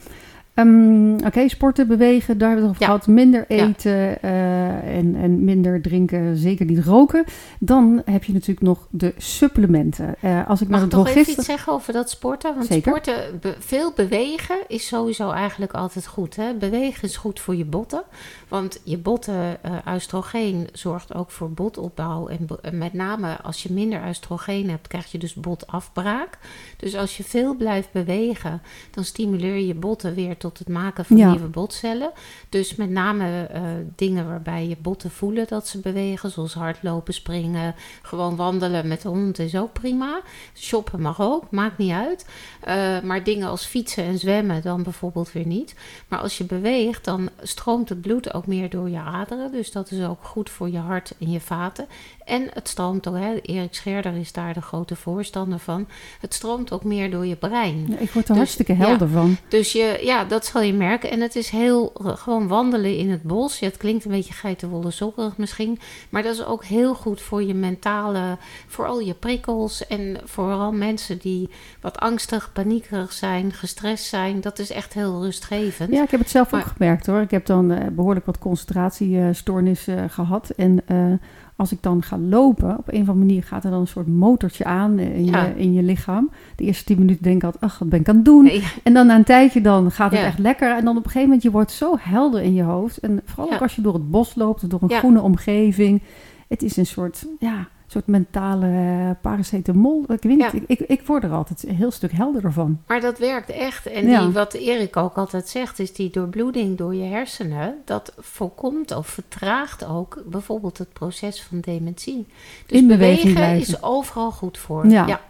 Ehm, 0.57 1.15
Oké, 1.27 1.49
sporten, 1.49 1.87
bewegen, 1.89 2.39
daar 2.39 2.49
hebben 2.49 2.67
we 2.67 2.73
het 2.75 2.83
over 2.83 2.93
Ja. 2.93 2.99
gehad. 2.99 3.15
Minder 3.15 3.45
Ja. 3.49 3.67
eten 3.67 4.23
eh, 4.23 4.97
en, 4.99 5.17
en 5.17 5.45
minder 5.45 5.83
drinken, 5.83 6.37
zeker 6.37 6.67
niet 6.67 6.85
roken. 6.85 7.25
Dan 7.59 8.03
heb 8.05 8.25
je 8.25 8.33
natuurlijk 8.33 8.67
nog 8.67 8.87
de 8.91 9.15
supplementen. 9.17 10.15
Eh, 10.21 10.49
als 10.49 10.61
ik 10.61 10.69
Mag 10.69 10.77
naar 10.77 10.85
ik 10.87 10.91
de 10.91 10.97
nog 10.97 11.09
even 11.09 11.33
iets 11.33 11.45
zeggen 11.45 11.73
over 11.73 11.93
dat 11.93 12.11
sporten? 12.11 12.55
Want 12.55 12.67
Zeker. 12.67 12.83
sporten, 12.93 13.39
be- 13.41 13.55
veel 13.59 13.93
bewegen 13.97 14.57
is 14.69 14.87
sowieso 14.87 15.31
eigenlijk 15.31 15.73
altijd 15.73 16.07
goed. 16.07 16.37
Hè? 16.37 16.55
Bewegen 16.55 17.03
is 17.09 17.17
goed 17.17 17.41
voor 17.41 17.57
je 17.57 17.65
botten. 17.65 18.03
Want 18.49 18.81
je 18.85 18.99
botten, 18.99 19.63
eh 19.63 19.95
oestrogeen, 19.95 20.69
zorgt 20.73 21.15
ook 21.15 21.31
voor 21.31 21.51
botopbouw. 21.51 22.29
En 22.29 22.47
bo- 22.47 22.59
en 22.63 22.79
met 22.79 22.93
name 22.93 23.41
als 23.43 23.63
je 23.63 23.73
minder 23.73 24.07
oestrogeen 24.09 24.71
hebt, 24.71 24.89
krijg 24.89 25.13
je 25.13 25.19
dus 25.19 25.35
botafbraak. 25.35 26.39
Dus 26.77 26.95
als 26.97 27.17
je 27.17 27.25
veel 27.25 27.55
blijft 27.57 27.93
bewegen, 27.93 28.63
dan 28.91 29.05
stimuleer 29.05 29.55
je 29.55 29.67
je 29.67 29.75
botten 29.75 30.15
weer 30.15 30.37
tot 30.37 30.59
het 30.59 30.69
maken 30.69 31.05
van 31.05 31.17
Ja. 31.17 31.31
nieuwe 31.31 31.47
botcellen. 31.49 32.11
Dus 32.49 32.75
met 32.75 32.91
name 32.91 33.45
eh, 33.47 33.63
dingen 33.97 34.29
waarbij 34.29 34.67
je 34.69 34.77
botten 34.81 35.11
voelen 35.11 35.47
dat 35.49 35.67
ze 35.69 35.79
bewegen, 35.81 36.31
zoals 36.31 36.55
hardlopen, 36.55 37.15
springen, 37.15 37.75
gewoon 38.03 38.37
wandelen 38.37 38.89
met 38.89 39.03
de 39.03 39.09
hond 39.09 39.39
is 39.39 39.57
ook 39.57 39.73
prima. 39.73 40.21
Shoppen 40.55 41.01
mag 41.01 41.21
ook, 41.21 41.51
maakt 41.51 41.79
niet 41.79 41.93
uit. 41.93 42.27
Eh, 42.61 43.01
maar 43.01 43.25
dingen 43.25 43.49
als 43.49 43.65
fietsen 43.65 44.05
en 44.05 44.19
zwemmen 44.19 44.63
dan 44.63 44.83
bijvoorbeeld 44.83 45.33
weer 45.33 45.47
niet. 45.47 45.75
Maar 46.09 46.19
als 46.19 46.39
je 46.39 46.45
beweegt, 46.45 47.05
dan 47.05 47.29
stroomt 47.43 47.89
het 47.89 48.01
bloed 48.01 48.33
ook 48.37 48.47
meer 48.47 48.71
door 48.71 48.91
je 48.91 48.99
aderen. 48.99 49.53
Dus 49.53 49.73
dat 49.73 49.91
is 49.91 50.05
ook 50.05 50.25
goed 50.25 50.51
voor 50.51 50.71
je 50.71 50.79
hart 50.79 51.15
en 51.19 51.31
je 51.31 51.41
vaten. 51.41 51.87
En 52.27 52.49
het 52.53 52.69
stroomt 52.69 53.09
ook, 53.09 53.17
hè, 53.17 53.35
Erik 53.43 53.75
Scherder 53.75 54.17
is 54.17 54.33
daar 54.33 54.55
de 54.55 54.61
grote 54.61 54.97
voorstander 54.97 55.59
van. 55.59 55.89
Het 56.21 56.35
stroomt 56.35 56.73
ook 56.73 56.85
meer 56.85 57.11
door 57.11 57.27
je 57.27 57.37
brein. 57.37 57.87
Ja, 57.89 57.99
ik 57.99 58.11
word 58.11 58.25
er 58.25 58.35
Dus, 58.35 58.37
hartstikke 58.37 58.77
ja. 58.77 58.87
helder 58.87 59.09
van. 59.09 59.37
Dus 59.49 59.73
je, 59.73 60.01
ja, 60.03 60.25
dat 60.25 60.45
zal 60.45 60.63
je 60.63 60.73
merken. 60.73 61.11
En 61.11 61.21
het 61.21 61.37
is 61.37 61.51
heel 61.51 61.93
eh, 62.05 62.17
gewoon 62.17 62.49
wandelen 62.49 62.97
in 62.97 63.11
het 63.11 63.23
bos. 63.23 63.59
Ja, 63.59 63.67
het 63.67 63.77
klinkt 63.77 64.05
een 64.05 64.11
beetje 64.11 64.33
geitenwolle 64.33 64.91
sokkerig 64.91 65.37
misschien. 65.37 65.79
Maar 66.09 66.23
dat 66.23 66.35
is 66.35 66.45
ook 66.45 66.65
heel 66.65 66.95
goed 66.95 67.21
voor 67.21 67.43
je 67.43 67.55
mentale, 67.55 68.37
voor 68.67 68.87
al 68.87 69.01
je 69.01 69.15
prikkels. 69.15 69.87
En 69.87 70.21
vooral 70.25 70.73
mensen 70.73 71.19
die 71.19 71.51
wat 71.81 71.99
angstig, 71.99 72.53
paniekerig 72.53 73.13
zijn, 73.13 73.53
gestrest 73.53 74.05
zijn. 74.05 74.41
Dat 74.41 74.59
is 74.59 74.71
echt 74.71 74.93
heel 74.93 75.23
rustgevend. 75.23 75.93
Ja, 75.93 76.03
ik 76.03 76.11
heb 76.11 76.21
het 76.21 76.31
zelf 76.31 76.55
ook 76.55 76.67
gemerkt 76.77 77.07
hoor. 77.07 77.21
Ik 77.21 77.31
heb 77.31 77.47
dan 77.47 77.71
eh, 77.71 77.87
behoorlijk 77.91 78.27
wat 78.27 78.39
concentratiestoornissen 78.39 80.11
gehad. 80.11 80.51
En 80.51 80.83
eh, 80.87 81.13
als 81.57 81.73
ik 81.73 81.79
dan 81.83 82.03
ga 82.03 82.19
lopen, 82.19 82.69
op 82.79 82.89
een 82.89 83.01
of 83.01 83.09
andere 83.09 83.19
manier 83.27 83.43
gaat 83.43 83.65
er 83.65 83.71
dan 83.71 83.81
een 83.81 83.87
soort 83.87 84.07
motortje 84.07 84.65
aan 84.65 84.99
eh, 84.99 85.17
in, 85.17 85.25
Ja. 85.25 85.45
je, 85.45 85.55
in 85.57 85.73
je 85.73 85.83
lichaam. 85.83 86.31
De 86.57 86.65
eerste 86.65 86.85
tien 86.85 86.99
minuten 86.99 87.23
denk 87.23 87.37
ik 87.37 87.45
altijd, 87.45 87.63
ach, 87.65 87.79
wat 87.79 87.89
ben 87.89 88.01
ik 88.01 88.09
aan 88.09 88.15
het 88.17 88.25
doen? 88.25 88.45
Nee, 88.45 88.63
En 88.83 88.93
dan 88.95 89.07
na 89.07 89.17
een 89.17 89.25
tijdje 89.25 89.61
dan 89.61 89.91
gaat 89.91 90.11
het 90.11 90.21
Ja. 90.21 90.27
echt 90.27 90.39
lekker. 90.39 90.77
En 90.77 90.85
dan 90.85 90.97
op 90.97 91.05
een 91.05 91.11
gegeven 91.11 91.23
moment, 91.23 91.43
je 91.43 91.51
wordt 91.51 91.71
zo 91.71 91.97
helder 92.01 92.43
in 92.43 92.55
je 92.55 92.63
hoofd. 92.63 92.99
En 92.99 93.21
vooral 93.25 93.49
Ja. 93.49 93.55
ook 93.55 93.63
als 93.63 93.77
je 93.77 93.83
door 93.83 93.95
het 93.95 94.11
bos 94.11 94.35
loopt, 94.35 94.71
door 94.71 94.83
een 94.83 94.91
groene 94.91 95.21
omgeving. 95.21 96.03
Het 96.49 96.63
is 96.63 96.77
een 96.77 96.87
soort, 96.87 97.27
ja, 97.39 97.69
soort 97.87 98.07
mentale 98.07 98.67
eh, 98.67 99.11
paracetamol. 99.23 100.03
Ik 100.03 100.07
weet 100.09 100.25
niet, 100.25 100.39
Ja. 100.41 100.53
ik, 100.53 100.63
ik, 100.67 100.81
ik 100.81 101.03
word 101.07 101.25
er 101.25 101.31
altijd 101.33 101.65
een 101.69 101.75
heel 101.75 101.91
stuk 101.91 102.13
helderder 102.13 102.53
van. 102.53 102.81
Maar 102.87 103.01
dat 103.01 103.19
werkt 103.19 103.51
echt. 103.51 103.87
En 103.87 104.09
Ja. 104.09 104.21
die, 104.25 104.33
wat 104.33 104.55
Erik 104.55 104.97
ook 104.97 105.17
altijd 105.17 105.49
zegt, 105.49 105.79
is 105.79 105.93
die 105.93 106.11
doorbloeding 106.11 106.77
door 106.79 106.95
je 106.95 107.05
hersenen, 107.05 107.75
dat 107.85 108.13
voorkomt 108.19 108.97
of 108.97 109.07
vertraagt 109.07 109.85
ook 109.87 110.23
bijvoorbeeld 110.27 110.79
het 110.79 110.93
proces 110.93 111.43
van 111.43 111.61
dementie. 111.61 112.27
Dus 112.67 112.79
In 112.81 112.87
beweging 112.87 113.17
bewegen 113.23 113.35
blijven. 113.35 113.75
is 113.75 113.83
overal 113.83 114.31
goed 114.31 114.59
voor. 114.59 114.87
Ja. 114.87 115.21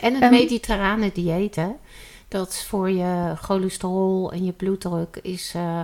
En 0.00 0.14
het 0.14 0.30
mediterrane 0.30 1.10
dieet, 1.12 1.56
hè, 1.56 1.68
dat 2.28 2.48
is 2.48 2.64
voor 2.64 2.90
je 2.90 3.32
cholesterol 3.40 4.32
en 4.32 4.44
je 4.44 4.52
bloeddruk, 4.52 5.18
is 5.22 5.52
eh, 5.54 5.82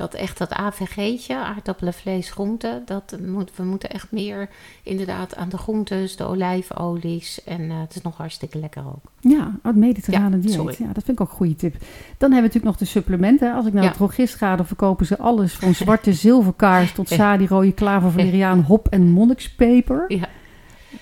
dat 0.00 0.14
echt 0.14 0.38
dat 0.38 0.52
AVG'tje, 0.52 1.36
aardappelen, 1.36 1.92
vlees, 1.94 2.30
groenten. 2.30 2.82
Dat 2.84 3.16
moet, 3.26 3.50
we 3.56 3.62
moeten 3.62 3.90
echt 3.90 4.12
meer 4.12 4.48
inderdaad 4.82 5.36
aan 5.36 5.48
de 5.48 5.58
groentes, 5.58 6.16
de 6.16 6.24
olijfolies. 6.24 7.44
En 7.44 7.70
eh, 7.70 7.80
het 7.80 7.94
is 7.94 8.02
nog 8.02 8.16
hartstikke 8.16 8.58
lekker 8.58 8.82
ook. 8.86 9.10
Ja, 9.20 9.52
het 9.62 9.76
mediterrane 9.76 10.36
Ja, 10.36 10.42
dieet. 10.42 10.52
sorry. 10.54 10.74
Ja, 10.78 10.86
dat 10.92 11.04
vind 11.04 11.08
ik 11.18 11.20
ook 11.20 11.30
een 11.30 11.36
goede 11.36 11.54
tip. 11.56 11.72
Dan 11.72 11.80
hebben 12.18 12.28
we 12.28 12.34
natuurlijk 12.40 12.64
nog 12.64 12.76
de 12.76 12.84
supplementen. 12.84 13.54
Als 13.54 13.66
ik 13.66 13.72
naar 13.72 13.82
Ja. 13.82 13.88
de 13.90 13.96
drogist 13.96 14.34
ga, 14.34 14.56
dan 14.56 14.66
verkopen 14.66 15.06
ze 15.06 15.18
alles 15.18 15.52
van 15.54 15.74
zwarte 15.74 16.12
zilverkaars 16.26 16.92
tot 16.92 17.08
sadi, 17.08 17.46
rode 17.46 17.72
klaver, 17.72 18.10
valeriaan, 18.10 18.60
hop 18.62 18.88
en 18.88 19.10
monnikspeper. 19.10 20.04
Ja. 20.08 20.28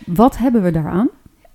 Wat 0.07 0.38
hebben 0.38 0.62
we 0.62 0.70
daaraan? 0.70 1.09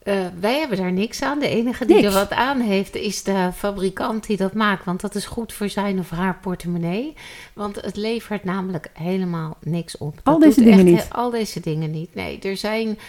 Eh, 0.04 0.26
wij 0.40 0.60
hebben 0.60 0.78
daar 0.78 0.92
niks 0.92 1.22
aan. 1.22 1.40
De 1.40 1.48
enige 1.48 1.86
die 1.86 1.96
Niks? 1.96 2.08
er 2.08 2.14
wat 2.14 2.32
aan 2.32 2.60
heeft 2.60 2.96
is 2.96 3.24
de 3.24 3.50
fabrikant 3.56 4.28
die 4.28 4.38
dat 4.38 4.54
maakt. 4.54 4.86
Want 4.86 5.02
dat 5.02 5.16
is 5.16 5.26
goed 5.26 5.54
voor 5.54 5.70
zijn 5.70 6.00
of 6.00 6.10
haar 6.10 6.38
portemonnee. 6.42 7.14
Want 7.54 7.82
het 7.82 7.96
levert 7.96 8.44
namelijk 8.44 8.90
helemaal 8.94 9.58
niks 9.62 9.98
op. 9.98 10.20
Al 10.24 10.34
Dat 10.34 10.42
deze 10.42 10.56
doet 10.56 10.74
dingen 10.74 10.88
echt 10.88 11.06
niet? 11.06 11.14
Al 11.14 11.30
deze 11.30 11.60
dingen 11.60 11.92
niet. 11.92 12.16
Nee, 12.16 12.40
er 12.40 12.58
zijn 12.58 13.00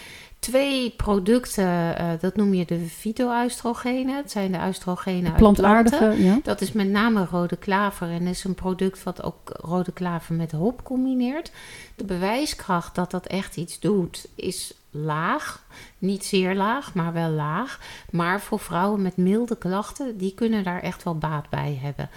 twee 0.45 0.89
producten. 0.89 1.97
eh, 1.97 2.07
dat 2.19 2.35
noem 2.35 2.53
je 2.53 2.65
de 2.65 2.79
fytoöstrogenen. 2.79 4.15
Het 4.15 4.31
zijn 4.31 4.51
de 4.51 4.59
oestrogenen 4.67 5.29
uit 5.31 5.37
planten. 5.37 5.63
Plantaardige, 5.63 6.23
ja. 6.23 6.39
Dat 6.43 6.61
is 6.61 6.71
met 6.71 6.89
name 6.89 7.27
rode 7.31 7.55
klaver 7.55 8.09
en 8.09 8.27
is 8.27 8.43
een 8.43 8.55
product 8.55 9.03
wat 9.03 9.23
ook 9.23 9.49
rode 9.61 9.91
klaver 9.91 10.35
met 10.35 10.51
hop 10.51 10.83
combineert. 10.83 11.51
De 11.95 12.03
bewijskracht 12.03 12.95
dat 12.95 13.11
dat 13.11 13.25
echt 13.25 13.57
iets 13.57 13.79
doet 13.79 14.27
is 14.35 14.73
laag. 14.91 15.63
Niet 15.97 16.25
zeer 16.25 16.55
laag, 16.55 16.93
maar 16.93 17.13
wel 17.13 17.29
laag. 17.29 17.79
Maar 18.11 18.41
voor 18.41 18.59
vrouwen 18.59 19.01
met 19.01 19.17
milde 19.17 19.57
klachten, 19.57 20.17
die 20.17 20.33
kunnen 20.33 20.63
daar 20.63 20.81
echt 20.81 21.03
wel 21.03 21.17
baat 21.17 21.49
bij 21.49 21.79
hebben. 21.81 22.09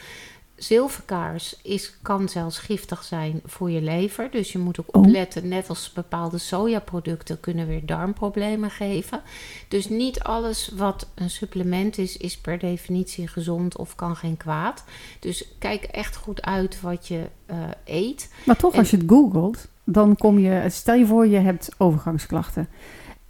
Zilverkaars 0.59 1.56
is, 1.62 1.96
kan 2.02 2.28
zelfs 2.28 2.59
giftig 2.59 3.02
zijn 3.04 3.40
voor 3.44 3.70
je 3.70 3.80
lever. 3.82 4.30
Dus 4.30 4.52
je 4.52 4.59
moet 4.59 4.80
ook 4.80 4.96
Oh. 4.96 5.02
opletten, 5.02 5.48
net 5.48 5.68
als 5.68 5.92
bepaalde 5.92 6.38
sojaproducten 6.38 7.40
kunnen 7.40 7.66
weer 7.66 7.86
darmproblemen 7.86 8.70
geven. 8.70 9.20
Dus 9.68 9.88
niet 9.88 10.20
alles 10.20 10.70
wat 10.76 11.09
een 11.14 11.30
supplement 11.30 11.98
is, 11.98 12.16
is 12.16 12.38
per 12.38 12.59
definitie 12.59 13.28
gezond 13.28 13.76
of 13.76 13.94
kan 13.94 14.16
geen 14.16 14.36
kwaad. 14.36 14.84
Dus 15.20 15.48
kijk 15.59 15.82
echt 15.82 16.16
goed 16.16 16.42
uit 16.42 16.80
wat 16.80 17.09
je 17.09 17.22
eh, 17.46 17.56
eet. 17.84 18.32
Maar 18.44 18.56
toch, 18.56 18.72
En- 18.72 18.78
als 18.78 18.90
je 18.90 18.96
het 18.96 19.09
googelt, 19.11 19.68
dan 19.84 20.16
kom 20.16 20.38
je... 20.38 20.64
Stel 20.68 20.94
je 20.94 21.06
voor, 21.06 21.26
je 21.26 21.38
hebt 21.38 21.68
overgangsklachten. 21.78 22.68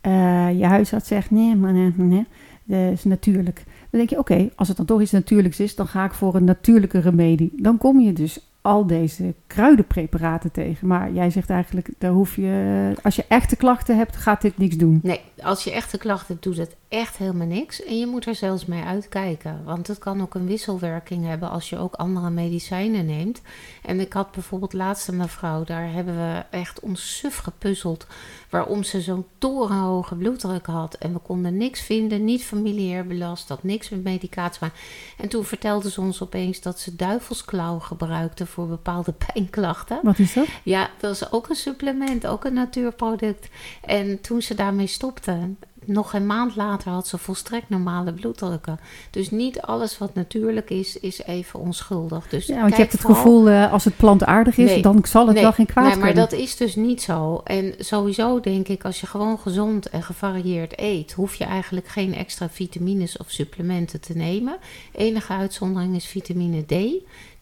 Eh, 0.00 0.58
je 0.58 0.64
huisarts 0.64 1.08
zegt, 1.08 1.30
nee, 1.30 1.56
maar 1.56 1.72
nee, 1.72 1.92
nee, 1.96 2.26
dat 2.64 2.92
is 2.92 3.04
natuurlijk. 3.04 3.64
Denk 3.98 4.10
je, 4.10 4.18
oké, 4.18 4.50
als 4.56 4.68
het 4.68 4.76
dan 4.76 4.86
toch 4.86 5.00
iets 5.00 5.10
natuurlijks 5.10 5.60
is, 5.60 5.74
dan 5.74 5.86
ga 5.86 6.04
ik 6.04 6.12
voor 6.12 6.34
een 6.34 6.44
natuurlijke 6.44 6.98
remedie. 6.98 7.52
Dan 7.56 7.78
kom 7.78 8.00
je 8.00 8.12
dus 8.12 8.40
al 8.62 8.86
deze 8.86 9.34
kruidenpreparaten 9.46 10.50
tegen. 10.52 10.86
Maar 10.86 11.12
jij 11.12 11.30
zegt 11.30 11.50
eigenlijk, 11.50 11.88
daar 11.98 12.10
hoef 12.10 12.36
je, 12.36 12.92
als 13.02 13.16
je 13.16 13.24
echte 13.28 13.56
klachten 13.56 13.96
hebt, 13.96 14.16
gaat 14.16 14.42
dit 14.42 14.58
niks 14.58 14.76
doen. 14.76 15.00
Nee, 15.02 15.20
als 15.42 15.64
je 15.64 15.72
echte 15.72 15.98
klachten 15.98 16.36
doet 16.40 16.56
het 16.56 16.76
echt 16.88 17.16
helemaal 17.16 17.46
niks. 17.46 17.84
En 17.84 17.98
je 17.98 18.06
moet 18.06 18.26
er 18.26 18.34
zelfs 18.34 18.64
mee 18.64 18.82
uitkijken. 18.82 19.60
Want 19.64 19.86
het 19.86 19.98
kan 19.98 20.20
ook 20.22 20.34
een 20.34 20.46
wisselwerking 20.46 21.26
hebben 21.26 21.50
als 21.50 21.70
je 21.70 21.78
ook 21.78 21.94
andere 21.94 22.30
medicijnen 22.30 23.06
neemt. 23.06 23.42
En 23.82 24.00
ik 24.00 24.12
had 24.12 24.32
bijvoorbeeld 24.32 24.72
laatst 24.72 25.08
een 25.08 25.16
mevrouw, 25.16 25.64
daar 25.64 25.92
hebben 25.92 26.14
we 26.14 26.44
echt 26.50 26.80
ons 26.80 27.16
suf 27.16 27.36
gepuzzeld. 27.36 28.06
Waarom 28.50 28.82
ze 28.82 29.00
zo'n 29.00 29.26
torenhoge 29.38 30.14
bloeddruk 30.14 30.66
had. 30.66 30.94
En 30.94 31.12
we 31.12 31.18
konden 31.18 31.56
niks 31.56 31.80
vinden, 31.80 32.24
niet 32.24 32.44
familiair 32.44 33.06
belast, 33.06 33.48
dat 33.48 33.62
niks 33.62 33.88
met 33.88 34.02
medicatie. 34.02 34.58
Maar... 34.60 34.72
En 35.16 35.28
toen 35.28 35.44
vertelde 35.44 35.90
ze 35.90 36.00
ons 36.00 36.22
opeens 36.22 36.60
dat 36.60 36.78
ze 36.78 36.96
duivelsklauw 36.96 37.78
gebruikte 37.78 38.46
voor 38.46 38.66
bepaalde 38.66 39.12
pijnklachten. 39.32 40.00
Wat 40.02 40.18
is 40.18 40.34
dat? 40.34 40.46
Ja, 40.62 40.90
dat 41.00 41.14
is 41.14 41.32
ook 41.32 41.48
een 41.48 41.56
supplement, 41.56 42.26
ook 42.26 42.44
een 42.44 42.54
natuurproduct. 42.54 43.48
En 43.82 44.20
toen 44.20 44.42
ze 44.42 44.54
daarmee 44.54 44.86
stopte, 44.86 45.54
nog 45.84 46.12
een 46.12 46.26
maand 46.26 46.56
later 46.56 46.90
had 46.90 47.06
ze 47.06 47.18
volstrekt 47.18 47.68
normale 47.68 48.12
bloeddrukken. 48.12 48.80
Dus 49.10 49.30
niet 49.30 49.60
alles 49.60 49.98
wat 49.98 50.14
natuurlijk 50.14 50.70
is, 50.70 50.98
is 50.98 51.22
even 51.22 51.60
onschuldig. 51.60 52.28
Dus 52.28 52.46
Ja, 52.46 52.60
want 52.60 52.70
je 52.72 52.80
hebt 52.80 52.92
het 52.92 53.00
vooral- 53.00 53.22
gevoel, 53.22 53.48
eh, 53.48 53.72
als 53.72 53.84
het 53.84 53.96
plantaardig 53.96 54.56
is, 54.56 54.70
Nee, 54.70 54.82
dan 54.82 55.04
zal 55.08 55.24
het 55.24 55.34
Nee, 55.34 55.42
wel 55.42 55.52
geen 55.52 55.66
kwaad 55.66 55.84
nee, 55.86 55.96
maar 55.96 56.06
kunnen. 56.06 56.28
dat 56.30 56.38
is 56.38 56.56
dus 56.56 56.74
niet 56.76 57.02
zo. 57.02 57.40
En 57.44 57.74
sowieso 57.78 58.40
denk 58.40 58.68
ik, 58.68 58.84
als 58.84 59.00
je 59.00 59.06
gewoon 59.06 59.38
gezond 59.38 59.88
en 59.88 60.02
gevarieerd 60.02 60.80
eet, 60.80 61.12
hoef 61.12 61.34
je 61.34 61.44
eigenlijk 61.44 61.88
geen 61.88 62.14
extra 62.14 62.48
vitamines 62.48 63.16
of 63.16 63.30
supplementen 63.30 64.00
te 64.00 64.12
nemen. 64.16 64.56
Enige 64.92 65.32
uitzondering 65.32 65.96
is 65.96 66.06
vitamine 66.06 66.62
D. 66.66 66.74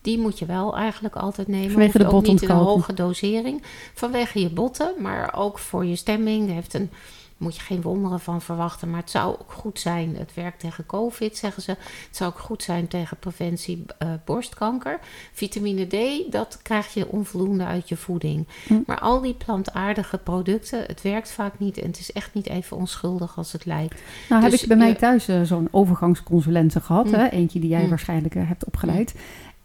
Die 0.01 0.18
moet 0.18 0.39
je 0.39 0.47
wel 0.47 0.76
eigenlijk 0.76 1.16
altijd 1.16 1.49
nemen. 1.49 1.70
Vanwege 1.70 1.99
de 1.99 2.05
niet 2.22 2.43
in 2.43 2.49
een 2.51 2.57
hoge 2.57 2.95
dosering. 2.95 3.62
Vanwege 3.95 4.41
je 4.41 4.51
botten, 4.51 4.93
maar 4.99 5.34
ook 5.37 5.59
voor 5.59 5.84
je 5.84 5.97
stemming. 5.97 6.51
Heeft 6.51 6.74
een 6.74 6.91
moet 7.37 7.57
je 7.57 7.62
geen 7.62 7.82
wonderen 7.82 8.20
van 8.20 8.43
verwachten. 8.43 8.91
Maar 8.91 9.01
het 9.01 9.11
zou 9.11 9.37
ook 9.41 9.53
goed 9.53 9.80
zijn. 9.80 10.16
Het 10.16 10.34
werkt 10.34 10.61
tegen 10.61 10.87
COVID, 10.87 11.37
zeggen 11.37 11.62
ze. 11.62 11.70
Het 11.70 12.16
zou 12.16 12.30
ook 12.30 12.39
goed 12.39 12.62
zijn 12.62 12.89
tegen 12.89 13.16
preventie 13.16 13.84
uh, 14.03 14.09
borstkanker. 14.24 14.99
Vitamine 15.32 15.87
D, 15.87 16.32
dat 16.32 16.59
krijg 16.62 16.95
je 16.95 17.09
onvoldoende 17.09 17.64
uit 17.64 17.89
je 17.89 17.97
voeding. 17.97 18.47
Hm. 18.66 18.80
Maar 18.87 18.99
al 19.01 19.20
die 19.20 19.34
plantaardige 19.34 20.18
producten, 20.18 20.84
het 20.87 21.03
werkt 21.03 21.30
vaak 21.30 21.59
niet. 21.59 21.78
En 21.78 21.87
het 21.87 21.99
is 21.99 22.12
echt 22.12 22.34
niet 22.34 22.49
even 22.49 22.76
onschuldig 22.76 23.37
als 23.37 23.53
het 23.53 23.64
lijkt. 23.64 24.01
Nou, 24.28 24.43
heb 24.43 24.51
dus 24.51 24.62
ik 24.62 24.68
bij 24.68 24.76
mij 24.76 24.95
thuis 24.95 25.28
uh, 25.28 25.43
zo'n 25.43 25.68
overgangsconsulente 25.70 26.80
gehad. 26.80 27.09
Hm. 27.09 27.14
Hè? 27.14 27.28
Eentje 27.28 27.61
die 27.61 27.70
jij 27.70 27.82
hm. 27.82 27.89
waarschijnlijk 27.89 28.34
uh, 28.34 28.49
hebt 28.49 28.64
opgeleid. 28.64 29.14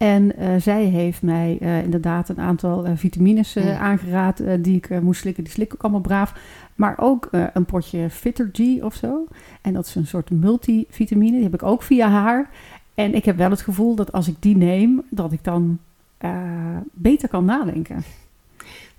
En 0.01 0.31
uh, 0.39 0.55
zij 0.57 0.83
heeft 0.83 1.21
mij 1.21 1.57
uh, 1.61 1.83
inderdaad 1.83 2.29
een 2.29 2.39
aantal 2.39 2.85
uh, 2.85 2.91
vitamines 2.95 3.57
aangeraad 3.57 4.43
die 4.59 4.75
ik 4.75 5.01
moest 5.01 5.21
slikken. 5.21 5.43
Die 5.43 5.53
slik 5.53 5.73
ik 5.73 5.81
allemaal 5.81 6.01
braaf. 6.01 6.33
Maar 6.75 6.95
ook 6.97 7.29
een 7.53 7.65
potje 7.65 8.09
Fittergy 8.09 8.79
of 8.79 8.93
zo. 8.93 9.27
En 9.61 9.73
dat 9.73 9.85
is 9.85 9.95
een 9.95 10.07
soort 10.07 10.29
multivitamine. 10.29 11.31
Die 11.31 11.43
heb 11.43 11.53
ik 11.53 11.63
ook 11.63 11.83
via 11.83 12.09
haar. 12.09 12.49
En 12.93 13.15
ik 13.15 13.25
heb 13.25 13.37
wel 13.37 13.49
het 13.49 13.61
gevoel 13.61 13.95
dat 13.95 14.11
als 14.11 14.27
ik 14.27 14.35
die 14.39 14.57
neem, 14.57 15.01
dat 15.09 15.31
ik 15.31 15.43
dan 15.43 15.79
beter 16.93 17.29
kan 17.29 17.45
nadenken. 17.45 18.03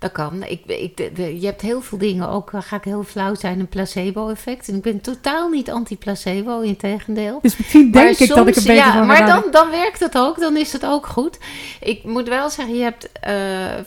Dat 0.03 0.11
kan. 0.11 0.43
Ik, 0.43 0.61
ik, 0.65 1.11
je 1.15 1.45
hebt 1.45 1.61
heel 1.61 1.81
veel 1.81 1.97
dingen, 1.97 2.29
ook 2.29 2.51
ga 2.55 2.75
ik 2.75 2.83
heel 2.83 3.03
flauw 3.03 3.35
zijn, 3.35 3.59
een 3.59 3.67
placebo-effect. 3.67 4.67
En 4.67 4.75
ik 4.75 4.81
ben 4.81 5.01
totaal 5.01 5.49
niet 5.49 5.71
anti-placebo, 5.71 6.59
in 6.59 6.77
tegendeel. 6.77 7.39
Dus 7.41 7.57
misschien 7.57 7.91
denk 7.91 8.17
ik 8.17 8.27
dat 8.27 8.47
ik 8.47 8.55
een 8.55 8.73
Ja, 8.73 9.03
maar 9.03 9.27
dan, 9.27 9.43
dan 9.51 9.69
werkt 9.69 9.99
het 9.99 10.17
ook, 10.17 10.39
dan 10.39 10.57
is 10.57 10.73
het 10.73 10.85
ook 10.85 11.05
goed. 11.05 11.37
Ik 11.79 12.03
moet 12.03 12.27
wel 12.27 12.49
zeggen, 12.49 12.75
je 12.75 12.83
hebt 12.83 13.09
uh, 13.27 13.31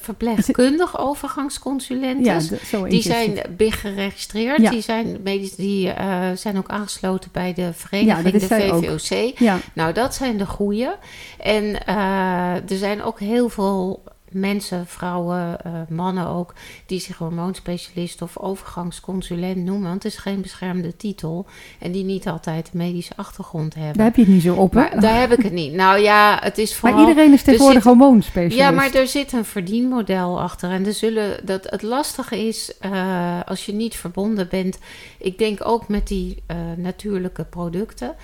verpleegkundig 0.01 0.99
overgangsconsulenten. 1.09 2.25
Ja, 2.71 2.87
die 2.89 3.03
zijn 3.03 3.41
BIG 3.57 3.81
geregistreerd. 3.81 4.61
Ja. 4.61 4.71
Die, 4.71 4.83
zijn, 4.83 5.19
medisch, 5.23 5.55
die 5.55 5.87
uh, 5.87 6.25
zijn 6.35 6.59
ook 6.59 6.69
aangesloten 6.69 7.31
bij 7.33 7.55
de 7.55 7.73
vereniging, 7.73 8.31
de 8.31 8.41
VVOC. 8.41 9.39
Nou, 9.73 9.93
dat 9.93 10.15
zijn 10.15 10.37
de 10.37 10.47
goede. 10.47 10.97
En 11.39 11.65
uh, 11.89 12.71
er 12.71 12.77
zijn 12.77 13.03
ook 13.03 13.21
heel 13.21 13.49
veel 13.49 14.03
mensen, 14.31 14.87
vrouwen, 14.87 15.59
uh, 15.67 15.73
mannen 15.89 16.27
ook, 16.27 16.55
die 16.87 17.01
zich 17.01 17.17
hormoonspecialist 17.17 18.23
of 18.23 18.39
overgangsconsulent 18.39 19.57
noemen. 19.57 19.89
Want 19.89 20.03
het 20.03 20.13
is 20.13 20.19
geen 20.19 20.41
beschermde 20.41 20.97
titel. 20.97 21.47
En 21.79 21.93
die 21.93 22.05
niet 22.05 22.29
altijd 22.29 22.71
een 22.73 22.79
medische 22.79 23.17
achtergrond 23.17 23.75
hebben. 23.75 23.97
Daar 23.97 24.07
heb 24.07 24.17
je 24.17 24.23
het 24.23 24.31
niet 24.31 24.43
zo 24.43 24.55
op, 24.55 24.73
hè? 24.73 25.01
daar 25.01 25.21
heb 25.21 25.33
ik 25.33 25.43
het 25.43 25.53
niet. 25.53 25.73
Nou 25.73 25.99
ja, 25.99 26.39
het 26.43 26.59
is 26.59 26.75
vooral... 26.75 26.99
Maar 26.99 27.09
iedereen 27.09 27.33
is 27.33 27.43
tegenwoordig 27.43 27.85
hormoonspecialist. 27.85 28.57
Ja, 28.57 28.71
maar 28.71 28.95
er 28.95 29.07
zit 29.07 29.33
een 29.33 29.45
verdienmodel 29.45 30.41
achter. 30.41 30.71
En 30.71 30.87
er 30.87 30.95
zullen, 30.95 31.47
dat, 31.47 31.71
het 31.71 31.83
lastige 31.83 32.47
is, 32.47 32.73
uh, 32.81 33.41
als 33.45 33.67
je 33.67 33.73
niet 33.73 33.97
verbonden 33.97 34.49
bent... 34.49 34.79
Ik 35.19 35.39
denk 35.39 35.59
ook 35.63 35.89
met 35.89 36.09
die 36.09 36.43
uh, 36.51 36.57
natuurlijke 36.77 37.45
producten 37.45 38.15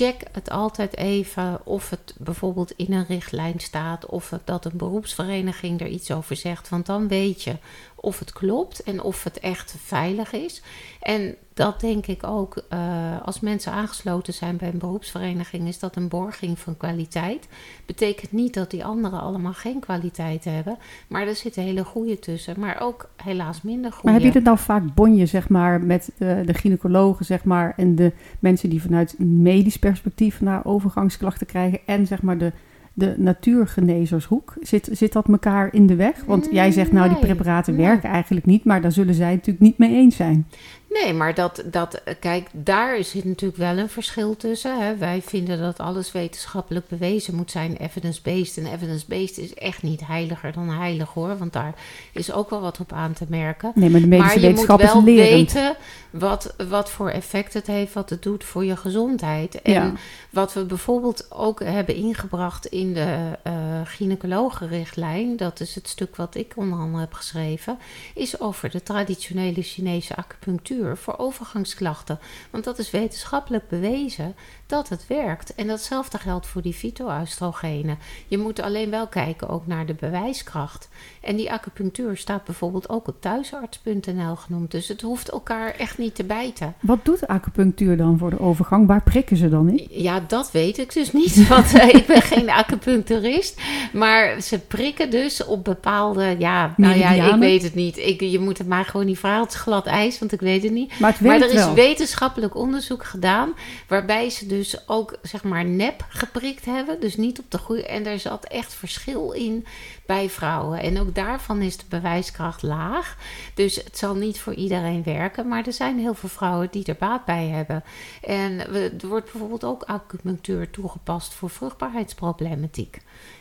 check 0.00 0.22
het 0.32 0.50
altijd 0.50 0.96
even 0.96 1.66
of 1.66 1.90
het 1.90 2.14
bijvoorbeeld 2.18 2.72
in 2.76 2.92
een 2.92 3.06
richtlijn 3.06 3.58
staat 3.58 4.06
of 4.06 4.32
dat 4.44 4.64
een 4.64 4.76
beroepsvereniging 4.76 5.80
er 5.80 5.86
iets 5.86 6.10
over 6.10 6.36
zegt. 6.36 6.68
Want 6.68 6.86
dan 6.86 7.08
weet 7.08 7.42
je 7.42 7.56
of 8.00 8.18
het 8.18 8.32
klopt 8.32 8.82
en 8.82 9.02
of 9.02 9.24
het 9.24 9.40
echt 9.40 9.74
veilig 9.78 10.32
is. 10.32 10.62
En 11.00 11.34
dat 11.54 11.80
denk 11.80 12.06
ik 12.06 12.26
ook, 12.26 12.64
uh, 12.72 13.22
als 13.24 13.40
mensen 13.40 13.72
aangesloten 13.72 14.32
zijn 14.32 14.56
bij 14.56 14.68
een 14.68 14.78
beroepsvereniging, 14.78 15.68
is 15.68 15.78
dat 15.78 15.96
een 15.96 16.08
borging 16.08 16.58
van 16.58 16.76
kwaliteit. 16.76 17.48
Betekent 17.86 18.32
niet 18.32 18.54
dat 18.54 18.70
die 18.70 18.84
anderen 18.84 19.20
allemaal 19.20 19.52
geen 19.52 19.80
kwaliteit 19.80 20.44
hebben, 20.44 20.78
maar 21.08 21.26
er 21.26 21.34
zitten 21.34 21.62
hele 21.62 21.84
goede 21.84 22.18
tussen, 22.18 22.60
maar 22.60 22.80
ook 22.80 23.08
helaas 23.16 23.62
minder 23.62 23.92
goede. 23.92 24.10
Maar 24.10 24.20
heb 24.20 24.32
je 24.32 24.38
er 24.38 24.44
nou 24.44 24.58
vaak 24.58 24.94
bonje, 24.94 25.26
zeg 25.26 25.48
maar, 25.48 25.80
met 25.82 26.12
uh, 26.18 26.46
de 26.46 26.54
gynaecologen, 26.54 27.24
zeg 27.24 27.44
maar, 27.44 27.72
en 27.76 27.94
de 27.94 28.12
mensen 28.38 28.70
die 28.70 28.82
vanuit 28.82 29.18
medisch 29.18 29.78
perspectief 29.78 30.40
naar 30.40 30.64
overgangsklachten 30.64 31.46
krijgen 31.46 31.80
en 31.86 32.06
zeg 32.06 32.22
maar 32.22 32.38
de 32.38 32.52
de 33.00 33.14
natuurgenezershoek? 33.16 34.54
Zit, 34.60 34.88
zit 34.92 35.12
dat 35.12 35.28
elkaar 35.28 35.74
in 35.74 35.86
de 35.86 35.94
weg? 35.94 36.24
Want 36.26 36.48
jij 36.50 36.70
zegt 36.70 36.92
nou, 36.92 37.08
die 37.08 37.18
preparaten 37.18 37.76
werken 37.76 38.10
eigenlijk 38.10 38.46
niet, 38.46 38.64
maar 38.64 38.80
daar 38.80 38.92
zullen 38.92 39.14
zij 39.14 39.30
natuurlijk 39.30 39.60
niet 39.60 39.78
mee 39.78 39.94
eens 39.94 40.16
zijn. 40.16 40.46
Nee, 40.90 41.12
maar 41.12 41.34
dat, 41.34 41.62
dat, 41.66 42.02
kijk, 42.20 42.48
daar 42.52 43.04
zit 43.04 43.24
natuurlijk 43.24 43.60
wel 43.60 43.78
een 43.78 43.88
verschil 43.88 44.36
tussen. 44.36 44.80
Hè. 44.80 44.96
Wij 44.96 45.22
vinden 45.22 45.58
dat 45.60 45.78
alles 45.78 46.12
wetenschappelijk 46.12 46.88
bewezen 46.88 47.34
moet 47.34 47.50
zijn, 47.50 47.76
evidence-based. 47.76 48.56
En 48.56 48.72
evidence-based 48.72 49.38
is 49.38 49.54
echt 49.54 49.82
niet 49.82 50.06
heiliger 50.06 50.52
dan 50.52 50.68
heilig 50.68 51.08
hoor, 51.08 51.38
want 51.38 51.52
daar 51.52 51.74
is 52.12 52.32
ook 52.32 52.50
wel 52.50 52.60
wat 52.60 52.80
op 52.80 52.92
aan 52.92 53.12
te 53.12 53.24
merken. 53.28 53.72
Nee, 53.74 53.90
maar 53.90 54.00
de 54.00 54.06
medische 54.06 54.34
maar 54.34 54.40
je 54.40 54.48
wetenschap 54.48 54.78
moet 54.78 55.04
wel 55.04 55.04
weten 55.04 55.76
wat, 56.10 56.54
wat 56.68 56.90
voor 56.90 57.10
effect 57.10 57.54
het 57.54 57.66
heeft, 57.66 57.92
wat 57.92 58.10
het 58.10 58.22
doet 58.22 58.44
voor 58.44 58.64
je 58.64 58.76
gezondheid. 58.76 59.62
En 59.62 59.98
wat 60.30 60.52
we 60.52 60.64
bijvoorbeeld 60.64 61.26
ook 61.30 61.60
hebben 61.64 61.94
ingebracht 61.94 62.66
in 62.66 62.92
de 62.94 63.38
uh, 63.46 63.52
gynaecologenrichtlijn, 63.84 65.36
dat 65.36 65.60
is 65.60 65.74
het 65.74 65.88
stuk 65.88 66.16
wat 66.16 66.34
ik 66.34 66.52
onder 66.56 66.78
andere 66.78 67.00
heb 67.00 67.12
geschreven, 67.12 67.78
is 68.14 68.40
over 68.40 68.70
de 68.70 68.82
traditionele 68.82 69.62
Chinese 69.62 70.16
acupunctuur 70.16 70.79
voor 70.96 71.18
overgangsklachten. 71.18 72.18
Want 72.50 72.64
dat 72.64 72.78
is 72.78 72.90
wetenschappelijk 72.90 73.68
bewezen 73.68 74.36
dat 74.70 74.88
het 74.88 75.06
werkt. 75.06 75.54
En 75.54 75.66
datzelfde 75.66 76.18
geldt 76.18 76.46
voor 76.46 76.62
die 76.62 76.72
fytoöstrogenen. 76.72 77.98
Je 78.28 78.38
moet 78.38 78.60
alleen 78.60 78.90
wel 78.90 79.06
kijken 79.06 79.48
ook 79.48 79.66
naar 79.66 79.86
de 79.86 79.94
bewijskracht. 79.94 80.88
En 81.20 81.36
die 81.36 81.52
acupunctuur 81.52 82.16
staat 82.16 82.44
bijvoorbeeld 82.44 82.88
ook 82.88 83.08
op 83.08 83.16
thuisarts.nl 83.20 84.36
genoemd. 84.36 84.70
Dus 84.70 84.88
het 84.88 85.00
hoeft 85.00 85.28
elkaar 85.28 85.74
echt 85.74 85.98
niet 85.98 86.14
te 86.14 86.24
bijten. 86.24 86.74
Wat 86.80 87.04
doet 87.04 87.26
acupunctuur 87.26 87.96
dan 87.96 88.18
voor 88.18 88.30
de 88.30 88.40
overgang? 88.40 88.86
Waar 88.86 89.02
prikken 89.02 89.36
ze 89.36 89.48
dan 89.48 89.68
in? 89.68 89.86
Ja, 89.90 90.20
dat 90.26 90.50
weet 90.50 90.78
ik 90.78 90.92
dus 90.92 91.12
niet. 91.12 91.46
Want 91.48 91.74
uh, 91.74 91.88
ik 91.88 92.06
ben 92.06 92.22
geen 92.22 92.50
acupuncturist. 92.50 93.60
Maar 93.92 94.40
ze 94.40 94.58
prikken 94.58 95.10
dus 95.10 95.44
op 95.44 95.64
bepaalde. 95.64 96.36
Ja, 96.38 96.74
nou 96.76 96.98
ja, 96.98 97.10
ik 97.10 97.40
weet 97.40 97.62
het 97.62 97.74
niet. 97.74 97.98
Ik, 97.98 98.20
je 98.20 98.38
moet 98.38 98.58
het 98.58 98.68
maar 98.68 98.84
gewoon 98.84 99.06
niet 99.06 99.18
vragen. 99.18 99.42
Het 99.42 99.52
is 99.52 99.60
glad 99.60 99.86
ijs, 99.86 100.18
want 100.18 100.32
ik 100.32 100.40
weet 100.40 100.62
het 100.62 100.72
niet. 100.72 100.98
Maar, 100.98 101.12
het 101.12 101.20
maar 101.20 101.40
er 101.40 101.54
is 101.54 101.72
wetenschappelijk 101.72 102.56
onderzoek 102.56 103.04
gedaan. 103.04 103.52
Waarbij 103.88 104.30
ze 104.30 104.46
dus 104.46 104.59
ook 104.86 105.18
zeg 105.22 105.42
maar 105.42 105.64
nep 105.64 106.04
geprikt 106.08 106.64
hebben. 106.64 107.00
Dus 107.00 107.16
niet 107.16 107.38
op 107.38 107.50
de 107.50 107.58
goede. 107.58 107.86
En 107.86 108.02
daar 108.02 108.18
zat 108.18 108.44
echt 108.44 108.74
verschil 108.74 109.30
in 109.30 109.66
bij 110.10 110.30
vrouwen. 110.30 110.80
En 110.80 111.00
ook 111.00 111.14
daarvan 111.14 111.62
is 111.62 111.76
de 111.76 111.84
bewijskracht 111.88 112.62
laag. 112.62 113.16
Dus 113.54 113.76
het 113.76 113.98
zal 113.98 114.14
niet 114.14 114.40
voor 114.40 114.54
iedereen 114.54 115.02
werken. 115.02 115.48
Maar 115.48 115.66
er 115.66 115.72
zijn 115.72 115.98
heel 115.98 116.14
veel 116.14 116.28
vrouwen 116.28 116.68
die 116.70 116.84
er 116.84 116.96
baat 116.98 117.24
bij 117.24 117.46
hebben. 117.46 117.84
En 118.22 118.72
er 119.00 119.08
wordt 119.08 119.30
bijvoorbeeld 119.32 119.64
ook 119.64 119.82
acupunctuur 119.82 120.70
toegepast 120.70 121.34
voor 121.34 121.50
vruchtbaarheidsproblematiek. 121.50 123.00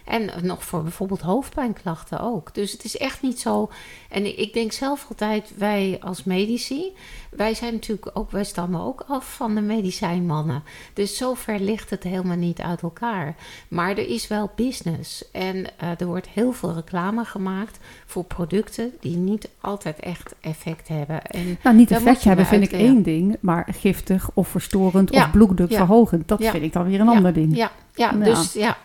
En 0.10 0.30
nog 0.42 0.64
voor 0.64 0.84
bijvoorbeeld 0.84 1.22
hoofdpijnklachten 1.22 2.20
ook. 2.20 2.54
Dus 2.54 2.72
het 2.72 2.84
is 2.84 2.98
echt 2.98 3.22
niet 3.22 3.40
zo. 3.40 3.70
En 4.10 4.40
ik 4.40 4.54
denk 4.54 4.72
zelf 4.72 5.06
altijd, 5.10 5.52
wij 5.58 5.98
als 6.02 6.24
medici, 6.24 6.94
wij 7.30 7.54
zijn 7.54 7.74
natuurlijk 7.74 8.10
ook, 8.14 8.32
wij 8.32 8.44
stammen 8.44 8.82
ook 8.82 9.04
af 9.08 9.36
van 9.36 9.56
de 9.56 9.62
medicijnmannen. 9.62 10.64
Dus 10.94 11.18
zover 11.18 11.60
ligt 11.60 11.90
het 11.90 12.04
helemaal 12.04 12.38
niet 12.38 12.60
uit 12.60 12.82
elkaar. 12.82 13.36
Maar 13.68 13.90
er 13.90 14.08
is 14.08 14.28
wel 14.28 14.52
business. 14.56 15.32
En 15.32 15.56
uh, 15.56 16.00
er 16.00 16.06
wordt 16.06 16.28
heel 16.28 16.52
veel 16.60 16.74
reclame 16.74 17.26
gemaakt 17.26 17.80
voor 18.06 18.24
producten 18.24 18.92
die 19.00 19.18
niet 19.18 19.50
altijd 19.62 20.00
echt 20.00 20.36
effect 20.40 20.88
hebben. 20.88 21.26
En 21.26 21.58
nou, 21.64 21.76
niet 21.76 21.92
effect 21.92 22.24
hebben 22.24 22.46
vind 22.46 22.64
ik 22.64 22.72
één 22.72 23.04
ding, 23.04 23.38
maar 23.40 23.68
giftig 23.72 24.30
of 24.34 24.48
verstorend 24.48 25.12
of 25.12 25.32
bloeddruk 25.32 25.74
verhogend. 25.74 26.28
Dat 26.28 26.44
vind 26.44 26.64
ik 26.64 26.74
dan 26.74 26.86
weer 26.86 27.00
een 27.00 27.08
ander 27.08 27.34
ding. 27.34 27.56
Ja, 27.56 27.72
ja, 27.94 28.12
dus 28.12 28.54
ja. 28.54 28.78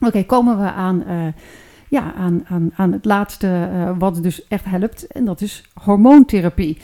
Oké, 0.00 0.24
komen 0.24 0.58
we 0.58 0.72
aan, 0.72 1.02
uh, 1.08 1.26
ja, 1.88 2.14
aan, 2.14 2.44
aan, 2.48 2.70
aan 2.76 2.92
het 2.92 3.04
laatste 3.04 3.70
uh, 3.72 3.90
wat 3.98 4.22
dus 4.22 4.48
echt 4.48 4.64
helpt. 4.64 5.06
En 5.06 5.24
dat 5.24 5.40
is 5.40 5.64
hormoontherapie. 5.74 6.78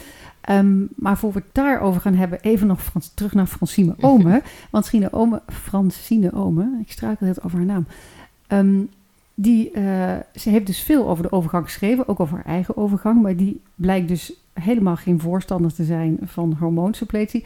Um, 0.51 0.89
maar 0.97 1.19
voor 1.19 1.33
we 1.33 1.39
het 1.39 1.55
daarover 1.55 2.01
gaan 2.01 2.15
hebben, 2.15 2.41
even 2.41 2.67
nog 2.67 2.83
Frans, 2.83 3.15
terug 3.15 3.35
naar 3.35 3.47
Francine 3.47 3.95
Ome. 4.01 4.43
Want 4.71 4.89
Francine 4.89 5.13
Ome, 5.13 5.43
Francine 5.47 6.33
Ome, 6.33 6.79
ik 6.81 6.93
struikel 6.93 7.27
het 7.27 7.45
over 7.45 7.59
haar 7.59 7.67
naam. 7.67 7.87
Um, 8.49 8.91
die, 9.35 9.71
uh, 9.75 9.83
ze 10.35 10.51
heeft 10.51 10.67
dus 10.67 10.83
veel 10.83 11.09
over 11.09 11.23
de 11.23 11.33
overgang 11.33 11.65
geschreven, 11.65 12.09
ook 12.09 12.21
over 12.21 12.37
haar 12.37 12.55
eigen 12.55 12.77
overgang. 12.77 13.23
Maar 13.23 13.37
die 13.37 13.61
blijkt 13.75 14.09
dus 14.09 14.33
helemaal 14.53 14.97
geen 14.97 15.21
voorstander 15.21 15.75
te 15.75 15.85
zijn 15.85 16.19
van 16.23 16.57
hormoonsuppletie. 16.59 17.45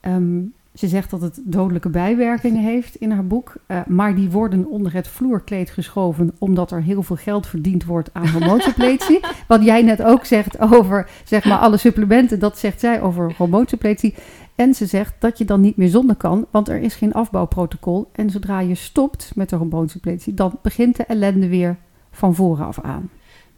Um, 0.00 0.52
ze 0.74 0.88
zegt 0.88 1.10
dat 1.10 1.20
het 1.20 1.40
dodelijke 1.44 1.88
bijwerkingen 1.88 2.62
heeft 2.62 2.94
in 2.94 3.10
haar 3.10 3.26
boek. 3.26 3.52
Uh, 3.68 3.80
maar 3.86 4.14
die 4.14 4.30
worden 4.30 4.66
onder 4.66 4.92
het 4.92 5.08
vloerkleed 5.08 5.70
geschoven 5.70 6.32
omdat 6.38 6.70
er 6.70 6.82
heel 6.82 7.02
veel 7.02 7.16
geld 7.16 7.46
verdiend 7.46 7.84
wordt 7.84 8.10
aan 8.12 8.28
hormoonsuppletie. 8.38 9.20
Wat 9.48 9.64
jij 9.64 9.82
net 9.82 10.02
ook 10.02 10.24
zegt 10.24 10.60
over 10.60 11.10
zeg 11.24 11.44
maar, 11.44 11.58
alle 11.58 11.76
supplementen, 11.76 12.38
dat 12.38 12.58
zegt 12.58 12.80
zij 12.80 13.00
over 13.00 13.34
hormoonsuppletie. 13.36 14.14
En 14.62 14.74
ze 14.74 14.86
zegt 14.86 15.14
dat 15.18 15.38
je 15.38 15.44
dan 15.44 15.60
niet 15.60 15.76
meer 15.76 15.88
zonder 15.88 16.16
kan, 16.16 16.46
want 16.50 16.68
er 16.68 16.80
is 16.80 16.94
geen 16.94 17.12
afbouwprotocol. 17.12 18.08
En 18.12 18.30
zodra 18.30 18.60
je 18.60 18.74
stopt 18.74 19.32
met 19.34 19.48
de 19.48 19.56
hormoonsuppletie, 19.56 20.34
dan 20.34 20.58
begint 20.62 20.96
de 20.96 21.04
ellende 21.04 21.48
weer 21.48 21.76
van 22.10 22.34
vooraf 22.34 22.80
aan. 22.80 23.10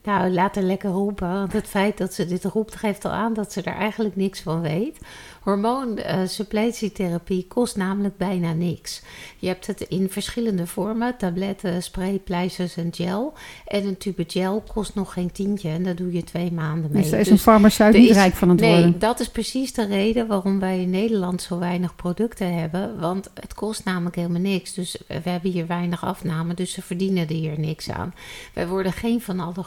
Nou, 0.05 0.31
laat 0.31 0.55
haar 0.55 0.65
lekker 0.65 0.91
roepen. 0.91 1.33
Want 1.33 1.53
het 1.53 1.67
feit 1.67 1.99
dat 1.99 2.15
ze 2.15 2.27
dit 2.27 2.45
roept 2.45 2.77
geeft 2.77 3.05
al 3.05 3.11
aan 3.11 3.35
dat 3.35 3.53
ze 3.53 3.63
er 3.63 3.75
eigenlijk 3.75 4.17
niks 4.17 4.41
van 4.41 4.61
weet. 4.61 4.99
Hormoonsupplettietherapie 5.43 7.47
kost 7.49 7.77
namelijk 7.77 8.17
bijna 8.17 8.53
niks. 8.53 9.03
Je 9.39 9.47
hebt 9.47 9.67
het 9.67 9.81
in 9.81 10.11
verschillende 10.11 10.67
vormen: 10.67 11.17
tabletten, 11.17 11.83
spray, 11.83 12.19
pleisters 12.19 12.77
en 12.77 12.95
gel. 12.95 13.33
En 13.67 13.87
een 13.87 13.97
tube 13.97 14.25
gel 14.27 14.63
kost 14.73 14.95
nog 14.95 15.13
geen 15.13 15.33
tientje 15.33 15.69
en 15.69 15.83
daar 15.83 15.95
doe 15.95 16.13
je 16.13 16.25
twee 16.25 16.53
maanden 16.53 16.91
mee. 16.93 17.03
Dus 17.03 17.11
daar 17.11 17.21
is 17.21 17.31
een 17.31 17.39
farmaceut 17.39 17.95
niet 17.95 18.11
rijk 18.11 18.35
van 18.35 18.49
het 18.49 18.61
nee, 18.61 18.71
worden. 18.71 18.91
Nee, 18.91 18.99
dat 18.99 19.21
is 19.21 19.29
precies 19.29 19.73
de 19.73 19.87
reden 19.87 20.27
waarom 20.27 20.61
wij 20.61 20.81
in 20.81 20.91
Nederland 20.91 21.43
zo 21.43 21.59
weinig 21.59 21.97
producten 21.97 22.59
hebben. 22.59 23.01
Want 23.01 23.31
het 23.35 23.55
kost 23.55 23.85
namelijk 23.85 24.17
helemaal 24.17 24.41
niks. 24.41 24.75
Dus 24.75 24.97
we 25.07 25.31
hebben 25.31 25.51
hier 25.51 25.67
weinig 25.67 26.05
afname, 26.05 26.55
dus 26.55 26.73
ze 26.73 26.83
verdienen 26.83 27.29
er 27.29 27.35
hier 27.35 27.59
niks 27.59 27.91
aan. 27.91 28.15
Wij 28.55 28.69
worden 28.69 28.93
geen 28.93 29.21
van 29.21 29.41
allen 29.41 29.65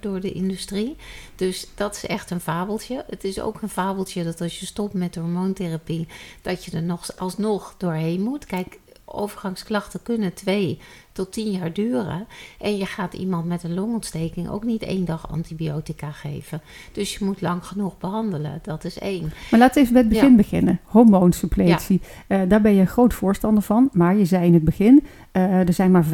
door 0.00 0.20
de 0.20 0.32
industrie. 0.32 0.96
Dus 1.36 1.66
dat 1.74 1.96
is 1.96 2.06
echt 2.06 2.30
een 2.30 2.40
fabeltje. 2.40 3.04
Het 3.08 3.24
is 3.24 3.40
ook 3.40 3.62
een 3.62 3.68
fabeltje 3.68 4.24
dat 4.24 4.40
als 4.40 4.60
je 4.60 4.66
stopt 4.66 4.94
met 4.94 5.14
hormoontherapie, 5.14 6.08
dat 6.42 6.64
je 6.64 6.70
er 6.70 6.82
nog 6.82 7.16
alsnog 7.16 7.74
doorheen 7.78 8.22
moet. 8.22 8.46
Kijk, 8.46 8.78
overgangsklachten 9.12 10.02
kunnen 10.02 10.34
twee 10.34 10.78
tot 11.12 11.32
tien 11.32 11.50
jaar 11.50 11.72
duren. 11.72 12.26
En 12.60 12.76
je 12.76 12.86
gaat 12.86 13.14
iemand 13.14 13.46
met 13.46 13.62
een 13.62 13.74
longontsteking 13.74 14.48
ook 14.48 14.64
niet 14.64 14.82
één 14.82 15.04
dag 15.04 15.32
antibiotica 15.32 16.10
geven. 16.10 16.60
Dus 16.92 17.16
je 17.16 17.24
moet 17.24 17.40
lang 17.40 17.66
genoeg 17.66 17.98
behandelen. 17.98 18.58
Dat 18.62 18.84
is 18.84 18.98
één. 18.98 19.32
Maar 19.50 19.60
laten 19.60 19.74
we 19.74 19.80
even 19.80 19.92
bij 19.92 20.02
het 20.02 20.12
begin 20.12 20.36
beginnen. 20.36 20.80
Hormoonsuppletie. 20.84 22.00
Ja. 22.28 22.42
Uh, 22.42 22.48
daar 22.48 22.60
ben 22.60 22.74
je 22.74 22.80
een 22.80 22.86
groot 22.86 23.14
voorstander 23.14 23.62
van. 23.62 23.88
Maar 23.92 24.16
je 24.16 24.24
zei 24.24 24.46
in 24.46 24.54
het 24.54 24.64
begin, 24.64 25.04
uh, 25.32 25.68
er 25.68 25.72
zijn 25.72 25.90
maar 25.90 26.04
5% 26.04 26.08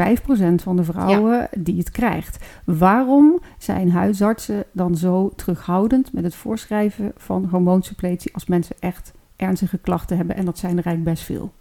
van 0.55 0.77
de 0.77 0.85
vrouwen 0.85 1.37
ja. 1.37 1.49
die 1.59 1.79
het 1.79 1.91
krijgt. 1.91 2.45
Waarom 2.65 3.41
zijn 3.59 3.91
huisartsen 3.91 4.65
dan 4.73 4.97
zo 4.97 5.33
terughoudend 5.37 6.13
met 6.13 6.25
het 6.25 6.35
voorschrijven 6.35 7.13
van 7.17 7.49
hormoonsuppletie 7.51 8.35
als 8.35 8.47
mensen 8.47 8.77
echt 8.81 9.13
ernstige 9.37 9.79
klachten 9.79 10.17
hebben? 10.17 10.37
En 10.37 10.45
dat 10.45 10.59
zijn 10.59 10.79
er 10.79 10.87
eigenlijk 10.87 11.17
best 11.17 11.25
veel. 11.25 11.53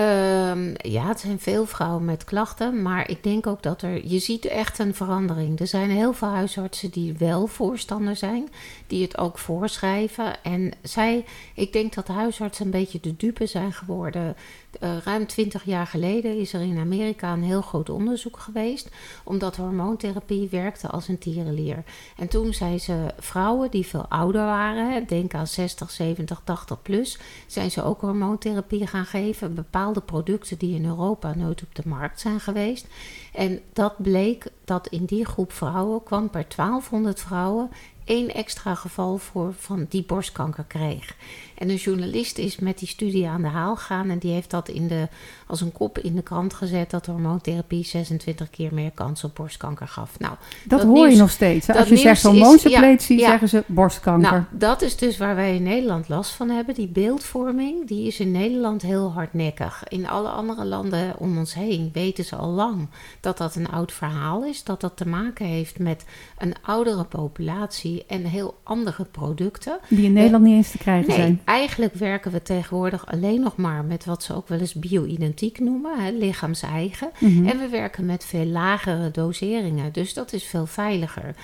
Um, 0.00 0.74
ja, 0.76 1.06
het 1.06 1.20
zijn 1.20 1.38
veel 1.38 1.66
vrouwen 1.66 2.04
met 2.04 2.24
klachten, 2.24 2.82
maar 2.82 3.10
ik 3.10 3.22
denk 3.22 3.46
ook 3.46 3.62
dat 3.62 3.82
er, 3.82 4.06
je 4.06 4.18
ziet 4.18 4.44
echt 4.44 4.78
een 4.78 4.94
verandering. 4.94 5.60
Er 5.60 5.66
zijn 5.66 5.90
heel 5.90 6.12
veel 6.12 6.28
huisartsen 6.28 6.90
die 6.90 7.16
wel 7.18 7.46
voorstander 7.46 8.16
zijn, 8.16 8.48
die 8.86 9.02
het 9.02 9.18
ook 9.18 9.38
voorschrijven. 9.38 10.42
En 10.42 10.72
zij, 10.82 11.24
ik 11.54 11.72
denk 11.72 11.94
dat 11.94 12.08
huisartsen 12.08 12.64
een 12.64 12.70
beetje 12.70 13.00
de 13.00 13.16
dupe 13.16 13.46
zijn 13.46 13.72
geworden. 13.72 14.36
Uh, 14.80 14.96
ruim 15.04 15.26
20 15.26 15.64
jaar 15.64 15.86
geleden 15.86 16.38
is 16.38 16.52
er 16.52 16.60
in 16.60 16.78
Amerika 16.78 17.32
een 17.32 17.42
heel 17.42 17.62
groot 17.62 17.90
onderzoek 17.90 18.38
geweest, 18.38 18.90
omdat 19.24 19.56
hormoontherapie 19.56 20.48
werkte 20.48 20.88
als 20.88 21.08
een 21.08 21.18
tierenlier. 21.18 21.84
En 22.16 22.28
toen 22.28 22.54
zijn 22.54 22.80
ze 22.80 23.14
vrouwen 23.18 23.70
die 23.70 23.86
veel 23.86 24.06
ouder 24.08 24.44
waren, 24.44 25.06
denk 25.06 25.34
aan 25.34 25.46
60, 25.46 25.90
70, 25.90 26.40
80 26.44 26.82
plus, 26.82 27.18
zijn 27.46 27.70
ze 27.70 27.82
ook 27.82 28.00
hormoontherapie 28.00 28.86
gaan 28.86 29.06
geven. 29.06 29.54
Bepaalde 29.54 30.00
producten 30.00 30.58
die 30.58 30.74
in 30.74 30.86
Europa 30.86 31.34
nooit 31.34 31.62
op 31.62 31.74
de 31.74 31.82
markt 31.86 32.20
zijn 32.20 32.40
geweest. 32.40 32.86
En 33.32 33.60
dat 33.72 34.02
bleek 34.02 34.46
dat 34.64 34.86
in 34.86 35.04
die 35.04 35.24
groep 35.24 35.52
vrouwen 35.52 36.02
kwam 36.02 36.30
per 36.30 36.44
1200 36.56 37.20
vrouwen 37.20 37.70
één 38.08 38.34
extra 38.34 38.74
geval 38.74 39.18
voor 39.18 39.54
van 39.54 39.86
die 39.88 40.04
borstkanker 40.04 40.64
kreeg. 40.64 41.16
En 41.58 41.70
een 41.70 41.76
journalist 41.76 42.38
is 42.38 42.58
met 42.58 42.78
die 42.78 42.88
studie 42.88 43.28
aan 43.28 43.42
de 43.42 43.48
haal 43.48 43.76
gegaan 43.76 44.10
en 44.10 44.18
die 44.18 44.32
heeft 44.32 44.50
dat 44.50 44.68
in 44.68 44.86
de, 44.86 45.08
als 45.46 45.60
een 45.60 45.72
kop 45.72 45.98
in 45.98 46.14
de 46.14 46.22
krant 46.22 46.54
gezet 46.54 46.90
dat 46.90 47.06
hormoontherapie 47.06 47.84
26 47.84 48.50
keer 48.50 48.74
meer 48.74 48.90
kans 48.90 49.24
op 49.24 49.34
borstkanker 49.34 49.88
gaf. 49.88 50.18
Nou, 50.18 50.34
dat, 50.64 50.78
dat 50.78 50.88
hoor 50.88 50.98
nieuws, 50.98 51.12
je 51.12 51.18
nog 51.18 51.30
steeds. 51.30 51.68
Als 51.68 51.88
je 51.88 51.96
zegt 51.96 52.22
hormoonsuppletie, 52.22 53.18
ja, 53.18 53.28
zeggen 53.28 53.48
ze 53.48 53.64
borstkanker. 53.66 54.30
Nou, 54.30 54.42
dat 54.50 54.82
is 54.82 54.96
dus 54.96 55.16
waar 55.16 55.34
wij 55.34 55.54
in 55.54 55.62
Nederland 55.62 56.08
last 56.08 56.30
van 56.30 56.50
hebben. 56.50 56.74
Die 56.74 56.88
beeldvorming, 56.88 57.86
die 57.86 58.06
is 58.06 58.20
in 58.20 58.30
Nederland 58.30 58.82
heel 58.82 59.12
hardnekkig. 59.12 59.84
In 59.88 60.08
alle 60.08 60.28
andere 60.28 60.64
landen 60.64 61.18
om 61.18 61.38
ons 61.38 61.54
heen 61.54 61.90
weten 61.92 62.24
ze 62.24 62.36
al 62.36 62.50
lang 62.50 62.88
dat 63.20 63.38
dat 63.38 63.54
een 63.54 63.68
oud 63.68 63.92
verhaal 63.92 64.44
is. 64.44 64.64
Dat 64.64 64.80
dat 64.80 64.96
te 64.96 65.08
maken 65.08 65.46
heeft 65.46 65.78
met 65.78 66.04
een 66.38 66.54
oudere 66.62 67.04
populatie 67.04 68.04
en 68.06 68.24
heel 68.24 68.58
andere 68.62 69.04
producten. 69.04 69.78
Die 69.88 70.04
in 70.04 70.12
Nederland 70.12 70.44
niet 70.44 70.54
eens 70.54 70.70
te 70.70 70.78
krijgen 70.78 71.08
nee, 71.08 71.16
zijn. 71.16 71.40
Eigenlijk 71.48 71.94
werken 71.94 72.32
we 72.32 72.42
tegenwoordig 72.42 73.06
alleen 73.06 73.40
nog 73.40 73.56
maar 73.56 73.84
met 73.84 74.04
wat 74.04 74.22
ze 74.22 74.34
ook 74.34 74.48
wel 74.48 74.58
eens 74.58 74.74
bio-identiek 74.74 75.58
noemen, 75.58 76.00
hè, 76.00 76.10
lichaams-eigen. 76.10 77.10
Mhm. 77.18 77.30
Mm 77.30 77.36
-hmm. 77.36 77.48
En 77.48 77.58
we 77.58 77.68
werken 77.68 78.06
met 78.06 78.24
veel 78.24 78.44
lagere 78.46 79.10
doseringen, 79.10 79.92
dus 79.92 80.14
dat 80.14 80.32
is 80.32 80.44
veel 80.44 80.66
veiliger. 80.66 81.34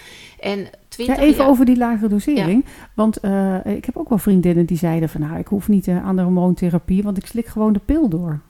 En 0.41 0.69
ja, 0.89 1.19
even 1.19 1.47
over 1.47 1.65
die 1.65 1.77
lagere 1.77 2.09
dosering. 2.09 2.65
Ja. 2.67 2.73
Want 2.95 3.25
uh, 3.25 3.57
ik 3.65 3.85
heb 3.85 3.97
ook 3.97 4.09
wel 4.09 4.19
vriendinnen 4.19 4.67
die 4.67 4.77
zeiden 4.77 5.09
van 5.09 5.21
nou, 5.21 5.39
ik 5.39 5.47
hoef 5.47 5.69
niet 5.69 5.87
uh, 5.87 6.07
aan 6.07 6.17
de 6.17 6.23
hormoontherapie, 6.23 7.03
want 7.03 7.17
ik 7.17 7.27
slik 7.27 7.47
gewoon 7.47 7.73
de 7.73 7.81
pil 7.85 8.09
door. 8.09 8.41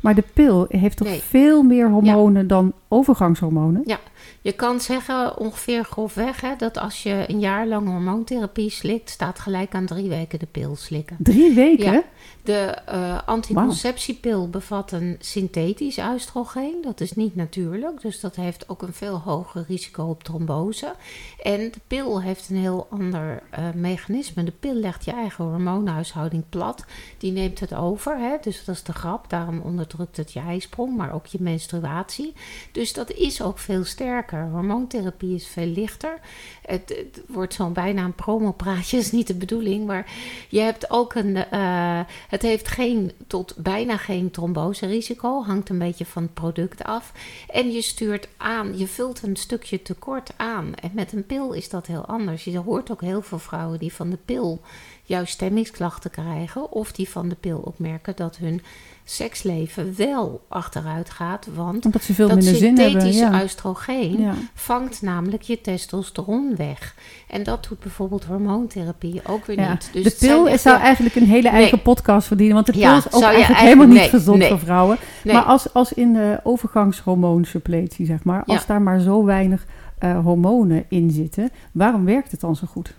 Maar 0.00 0.14
de 0.14 0.24
pil 0.34 0.66
heeft 0.68 0.96
toch 0.96 1.08
Nee. 1.08 1.20
veel 1.20 1.62
meer 1.62 1.90
hormonen 1.90 2.46
dan 2.46 2.72
overgangshormonen? 2.88 3.82
Ja, 3.84 3.98
je 4.40 4.52
kan 4.52 4.80
zeggen 4.80 5.38
ongeveer 5.38 5.84
grofweg 5.84 6.40
hè, 6.40 6.56
dat 6.56 6.78
als 6.78 7.02
je 7.02 7.24
een 7.26 7.40
jaar 7.40 7.66
lang 7.66 7.88
hormoontherapie 7.88 8.70
slikt, 8.70 9.10
staat 9.10 9.38
gelijk 9.38 9.74
aan 9.74 9.86
drie 9.86 10.08
weken 10.08 10.38
de 10.38 10.46
pil 10.46 10.76
slikken. 10.76 11.16
Drie 11.18 11.54
weken? 11.54 11.92
Ja. 11.92 12.02
De 12.42 12.78
uh, 12.88 13.18
anticonceptiepil 13.26 14.48
bevat 14.50 14.92
een 14.92 15.16
synthetisch 15.20 15.98
oestrogeen. 15.98 16.82
Dat 16.82 17.00
is 17.00 17.12
niet 17.12 17.36
natuurlijk, 17.36 18.00
dus 18.00 18.20
dat 18.20 18.36
heeft 18.36 18.68
ook 18.68 18.82
een 18.82 18.92
veel 18.92 19.18
hoger 19.18 19.64
risico 19.68 20.04
op 20.04 20.24
trombose. 20.24 20.94
En 21.42 21.58
de 21.58 21.80
pil 21.86 22.22
heeft 22.22 22.50
een 22.50 22.56
heel 22.56 22.86
ander 22.90 23.42
uh, 23.58 23.72
mechanisme. 23.74 24.44
De 24.44 24.52
pil 24.60 24.74
legt 24.74 25.04
je 25.04 25.12
eigen 25.12 25.44
hormoonhuishouding 25.44 26.44
plat. 26.48 26.84
Die 27.18 27.32
neemt 27.32 27.60
het 27.60 27.74
over, 27.74 28.18
hè? 28.18 28.36
dus 28.40 28.64
dat 28.64 28.74
is 28.74 28.82
de 28.82 28.92
grap. 28.92 29.30
Daarom 29.30 29.60
onderdrukt 29.60 30.16
het 30.16 30.32
je 30.32 30.40
ijsprong, 30.40 30.96
maar 30.96 31.14
ook 31.14 31.26
je 31.26 31.38
menstruatie. 31.40 32.32
Dus 32.72 32.92
dat 32.92 33.10
is 33.10 33.42
ook 33.42 33.58
veel 33.58 33.84
sterker. 33.84 34.13
Hormoontherapie 34.22 35.34
is 35.34 35.46
veel 35.46 35.66
lichter. 35.66 36.18
Het, 36.66 37.04
wordt 37.26 37.54
zo'n 37.54 37.72
bijna 37.72 38.04
een 38.04 38.14
promopraatje, 38.14 38.98
is 39.04 39.12
niet 39.12 39.26
de 39.26 39.34
bedoeling. 39.34 39.86
Maar 39.86 40.12
je 40.48 40.60
hebt 40.60 40.90
ook 40.90 41.14
een... 41.14 41.36
Uh, 41.52 42.00
het 42.28 42.42
heeft 42.42 42.68
geen 42.68 43.12
tot 43.26 43.54
bijna 43.56 43.96
geen 43.96 44.30
tromboserisico. 44.30 45.42
Hangt 45.42 45.68
een 45.68 45.78
beetje 45.78 46.06
van 46.06 46.22
het 46.22 46.34
product 46.34 46.84
af. 46.84 47.12
En 47.48 47.72
je 47.72 47.82
stuurt 47.82 48.28
aan, 48.36 48.78
je 48.78 48.86
vult 48.86 49.22
een 49.22 49.36
stukje 49.36 49.82
tekort 49.82 50.32
aan. 50.36 50.74
En 50.74 50.90
met 50.92 51.12
een 51.12 51.26
pil 51.26 51.52
is 51.52 51.68
dat 51.68 51.86
heel 51.86 52.04
anders. 52.06 52.44
Je 52.44 52.58
hoort 52.58 52.90
ook 52.90 53.00
heel 53.00 53.22
veel 53.22 53.38
vrouwen 53.38 53.78
die 53.78 53.92
van 53.92 54.10
de 54.10 54.18
pil 54.24 54.60
juist 55.04 55.32
stemmingsklachten 55.32 56.10
krijgen. 56.10 56.72
Of 56.72 56.92
die 56.92 57.08
van 57.08 57.28
de 57.28 57.34
pil 57.34 57.58
opmerken 57.58 58.16
dat 58.16 58.36
hun 58.36 58.62
seksleven 59.04 59.94
wel 59.96 60.44
achteruit 60.48 61.10
gaat. 61.10 61.48
Want 61.54 61.84
Omdat 61.84 62.02
ze 62.02 62.14
veel 62.14 62.28
dat 62.28 62.36
minder 62.36 62.56
zin 62.56 62.78
hebben. 62.78 63.12
Ja. 63.12 63.42
oestrogeen 63.42 64.20
Ja. 64.20 64.34
vangt 64.54 65.02
namelijk 65.02 65.42
je 65.42 65.60
testosteron 65.60 66.54
weg. 66.56 66.94
En 67.28 67.42
dat 67.42 67.66
doet 67.68 67.80
bijvoorbeeld 67.80 68.24
hormoontherapie 68.24 69.20
ook 69.26 69.46
weer 69.46 69.58
Ja. 69.60 69.70
niet. 69.70 69.90
Dus 69.92 70.18
de 70.18 70.26
pil 70.26 70.48
echt 70.48 70.60
zou 70.60 70.78
eigenlijk 70.80 71.14
een 71.14 71.26
hele 71.26 71.48
eigen 71.48 71.74
Nee. 71.74 71.84
podcast 71.84 72.26
verdienen. 72.26 72.54
Want 72.54 72.66
de 72.66 72.72
pil 72.72 72.96
is 72.96 73.12
ook 73.12 73.22
eigenlijk 73.22 73.60
helemaal 73.60 73.86
niet 73.86 74.00
gezond 74.00 74.38
nee. 74.38 74.48
voor 74.48 74.58
vrouwen. 74.58 74.96
Maar 75.24 75.42
als, 75.42 75.72
als 75.72 75.92
in 75.92 76.12
de 76.12 76.40
overgangshormoonsuppletie, 76.42 78.06
zeg 78.06 78.24
maar, 78.24 78.44
als 78.44 78.66
daar 78.66 78.82
maar 78.82 79.00
zo 79.00 79.24
weinig 79.24 79.66
eh, 79.98 80.18
hormonen 80.24 80.84
in 80.88 81.10
zitten, 81.10 81.50
waarom 81.72 82.04
werkt 82.04 82.30
het 82.30 82.40
dan 82.40 82.56
zo 82.56 82.66
goed? 82.66 82.94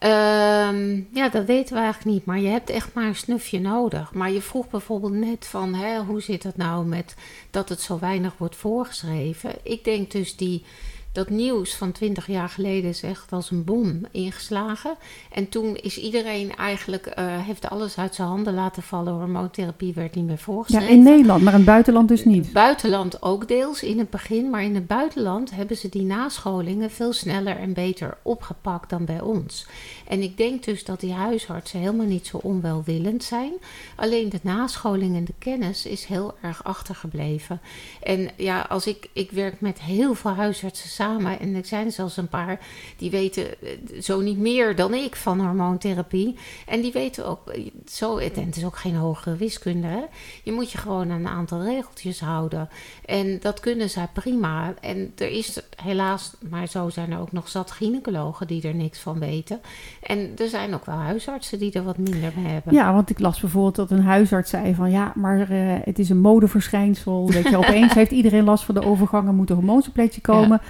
Ehm, 0.00 1.00
ja, 1.12 1.28
dat 1.28 1.44
weten 1.44 1.74
we 1.74 1.80
eigenlijk 1.80 2.04
niet. 2.16 2.24
Maar 2.24 2.38
je 2.38 2.48
hebt 2.48 2.70
echt 2.70 2.94
maar 2.94 3.06
een 3.06 3.14
snufje 3.14 3.60
nodig. 3.60 4.12
Maar 4.12 4.30
je 4.30 4.40
vroeg 4.40 4.68
bijvoorbeeld 4.68 5.12
net 5.12 5.46
van... 5.46 5.74
Hè, 5.74 5.98
hoe 5.98 6.20
zit 6.20 6.42
het 6.42 6.56
nou 6.56 6.86
met 6.86 7.14
dat 7.50 7.68
het 7.68 7.80
zo 7.80 7.98
weinig 7.98 8.34
wordt 8.38 8.56
voorgeschreven? 8.56 9.54
Ik 9.62 9.84
denk 9.84 10.10
dus 10.10 10.36
die... 10.36 10.64
Dat 11.12 11.28
nieuws 11.30 11.74
van 11.74 11.92
20 11.92 12.26
jaar 12.26 12.48
geleden 12.48 12.90
is 12.90 13.02
echt 13.02 13.32
als 13.32 13.50
een 13.50 13.64
bom 13.64 14.00
ingeslagen. 14.10 14.94
En 15.32 15.48
toen 15.48 15.76
is 15.76 15.98
iedereen 15.98 16.56
eigenlijk, 16.56 17.06
eh, 17.06 17.24
heeft 17.38 17.70
alles 17.70 17.98
uit 17.98 18.14
zijn 18.14 18.28
handen 18.28 18.54
laten 18.54 18.82
vallen. 18.82 19.12
Hormoontherapie 19.12 19.94
werd 19.94 20.14
niet 20.14 20.24
meer 20.24 20.34
Ja, 20.34 20.42
voorgeschreven. 20.42 20.88
in 20.94 21.02
Nederland, 21.02 21.42
maar 21.42 21.52
in 21.52 21.58
het 21.58 21.68
buitenland 21.68 22.08
dus 22.08 22.24
niet. 22.24 22.52
Buitenland 22.52 23.22
ook 23.22 23.48
deels 23.48 23.82
in 23.82 23.98
het 23.98 24.10
begin, 24.10 24.50
maar 24.50 24.62
in 24.62 24.74
het 24.74 24.86
buitenland 24.86 25.50
hebben 25.50 25.76
ze 25.76 25.88
die 25.88 26.02
nascholingen 26.02 26.90
veel 26.90 27.12
sneller 27.12 27.56
en 27.56 27.72
beter 27.72 28.16
opgepakt 28.22 28.90
dan 28.90 29.04
bij 29.04 29.20
ons. 29.20 29.66
En 30.08 30.22
ik 30.22 30.36
denk 30.36 30.64
dus 30.64 30.84
dat 30.84 31.00
die 31.00 31.12
huisartsen 31.12 31.78
helemaal 31.80 32.06
niet 32.06 32.26
zo 32.26 32.36
onwelwillend 32.36 33.24
zijn. 33.24 33.52
Alleen 33.96 34.28
de 34.28 34.40
nascholing 34.42 35.16
en 35.16 35.24
de 35.24 35.34
kennis 35.38 35.86
is 35.86 36.04
heel 36.04 36.34
erg 36.42 36.64
achtergebleven. 36.64 37.60
En 38.02 38.30
ja, 38.36 38.60
als 38.60 38.86
ik, 38.86 39.08
ik 39.12 39.30
werk 39.30 39.60
met 39.60 39.80
heel 39.80 40.14
veel 40.14 40.30
huisartsen 40.34 40.88
samen. 41.00 41.40
En 41.40 41.54
er 41.54 41.64
zijn 41.64 41.92
zelfs 41.92 42.16
een 42.16 42.28
paar 42.28 42.60
die 42.96 43.10
weten 43.10 43.44
eh, 43.44 44.00
zo 44.00 44.20
niet 44.20 44.38
meer 44.38 44.76
dan 44.76 44.94
ik 44.94 45.16
van 45.16 45.40
hormoontherapie. 45.40 46.36
En 46.66 46.80
die 46.80 46.92
weten 46.92 47.26
ook 47.26 47.48
eh, 47.48 47.70
zo, 47.86 48.16
en 48.16 48.44
het 48.44 48.56
is 48.56 48.64
ook 48.64 48.76
geen 48.76 48.94
hogere 48.94 49.36
wiskunde. 49.36 49.86
Hè? 49.86 50.02
Je 50.42 50.52
moet 50.52 50.72
je 50.72 50.78
gewoon 50.78 51.10
aan 51.10 51.20
een 51.20 51.28
aantal 51.28 51.62
regeltjes 51.62 52.20
houden. 52.20 52.68
En 53.04 53.38
dat 53.40 53.60
kunnen 53.60 53.90
zij 53.90 54.08
prima. 54.12 54.74
En 54.80 55.12
er 55.16 55.30
is 55.30 55.62
helaas, 55.82 56.32
maar 56.50 56.66
zo 56.66 56.88
zijn 56.88 57.12
er 57.12 57.20
ook 57.20 57.32
nog 57.32 57.48
zat 57.48 57.70
gynaecologen 57.70 58.46
die 58.46 58.62
er 58.62 58.74
niks 58.74 58.98
van 58.98 59.18
weten. 59.18 59.60
En 60.02 60.30
er 60.38 60.48
zijn 60.48 60.74
ook 60.74 60.84
wel 60.84 60.96
huisartsen 60.96 61.58
die 61.58 61.72
er 61.72 61.84
wat 61.84 61.98
minder 61.98 62.32
mee 62.36 62.52
hebben. 62.52 62.74
Ja, 62.74 62.92
want 62.92 63.10
ik 63.10 63.18
las 63.18 63.40
bijvoorbeeld 63.40 63.76
dat 63.76 63.90
een 63.90 64.04
huisarts 64.04 64.50
zei 64.50 64.74
van 64.74 64.90
ja, 64.90 65.12
maar 65.14 65.50
uh, 65.50 65.76
het 65.84 65.98
is 65.98 66.08
een 66.08 66.20
modeverschijnsel. 66.20 67.30
Weet 67.30 67.48
je, 67.48 67.56
opeens 67.64 67.94
heeft 67.94 68.10
iedereen 68.10 68.44
last 68.44 68.64
van 68.64 68.74
de 68.74 68.84
overgangen, 68.84 69.34
moet 69.34 69.50
een 69.50 69.56
hormoonsuppletie 69.56 70.22
komen. 70.22 70.60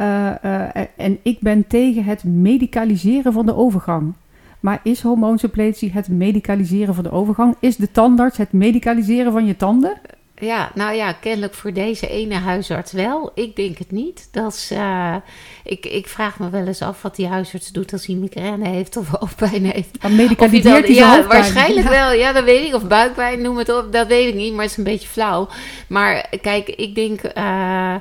Uh, 0.00 0.30
uh, 0.44 0.66
en 0.96 1.18
ik 1.22 1.40
ben 1.40 1.66
tegen 1.66 2.04
het 2.04 2.24
medicaliseren 2.24 3.32
van 3.32 3.46
de 3.46 3.54
overgang. 3.54 4.14
Maar 4.60 4.80
is 4.82 5.00
hormoonsuppletie 5.00 5.92
het 5.92 6.08
medicaliseren 6.08 6.94
van 6.94 7.04
de 7.04 7.12
overgang? 7.12 7.56
Is 7.60 7.76
de 7.76 7.90
tandarts 7.90 8.36
het 8.36 8.52
medicaliseren 8.52 9.32
van 9.32 9.46
je 9.46 9.56
tanden? 9.56 10.00
Ja, 10.40 10.70
nou 10.74 10.94
ja, 10.94 11.12
kennelijk 11.12 11.54
voor 11.54 11.72
deze 11.72 12.08
ene 12.08 12.34
huisarts 12.34 12.92
wel. 12.92 13.30
Ik 13.34 13.56
denk 13.56 13.78
het 13.78 13.90
niet. 13.90 14.28
Dat 14.30 14.52
is, 14.52 14.72
uh, 14.72 15.14
ik, 15.64 15.86
ik 15.86 16.08
vraag 16.08 16.38
me 16.38 16.50
wel 16.50 16.66
eens 16.66 16.82
af 16.82 17.02
wat 17.02 17.16
die 17.16 17.26
huisarts 17.26 17.72
doet 17.72 17.92
als 17.92 18.06
hij 18.06 18.14
migraine 18.14 18.68
heeft 18.68 18.96
of 18.96 19.08
hoofdpijn 19.18 19.64
heeft. 19.64 20.02
Dan 20.02 20.16
medicaliseert 20.16 20.86
hij 20.86 20.94
Ja, 20.94 21.26
waarschijnlijk 21.26 21.86
ja. 21.86 21.90
wel. 21.90 22.12
Ja, 22.12 22.32
dat 22.32 22.44
weet 22.44 22.66
ik. 22.66 22.74
Of 22.74 22.86
buikpijn, 22.86 23.42
noem 23.42 23.56
het 23.56 23.72
op. 23.72 23.92
Dat 23.92 24.06
weet 24.06 24.28
ik 24.28 24.34
niet, 24.34 24.52
maar 24.52 24.62
het 24.62 24.70
is 24.70 24.76
een 24.76 24.84
beetje 24.84 25.08
flauw. 25.08 25.48
Maar 25.88 26.28
kijk, 26.40 26.68
ik 26.68 26.94
denk... 26.94 27.20
Uh, 27.36 27.94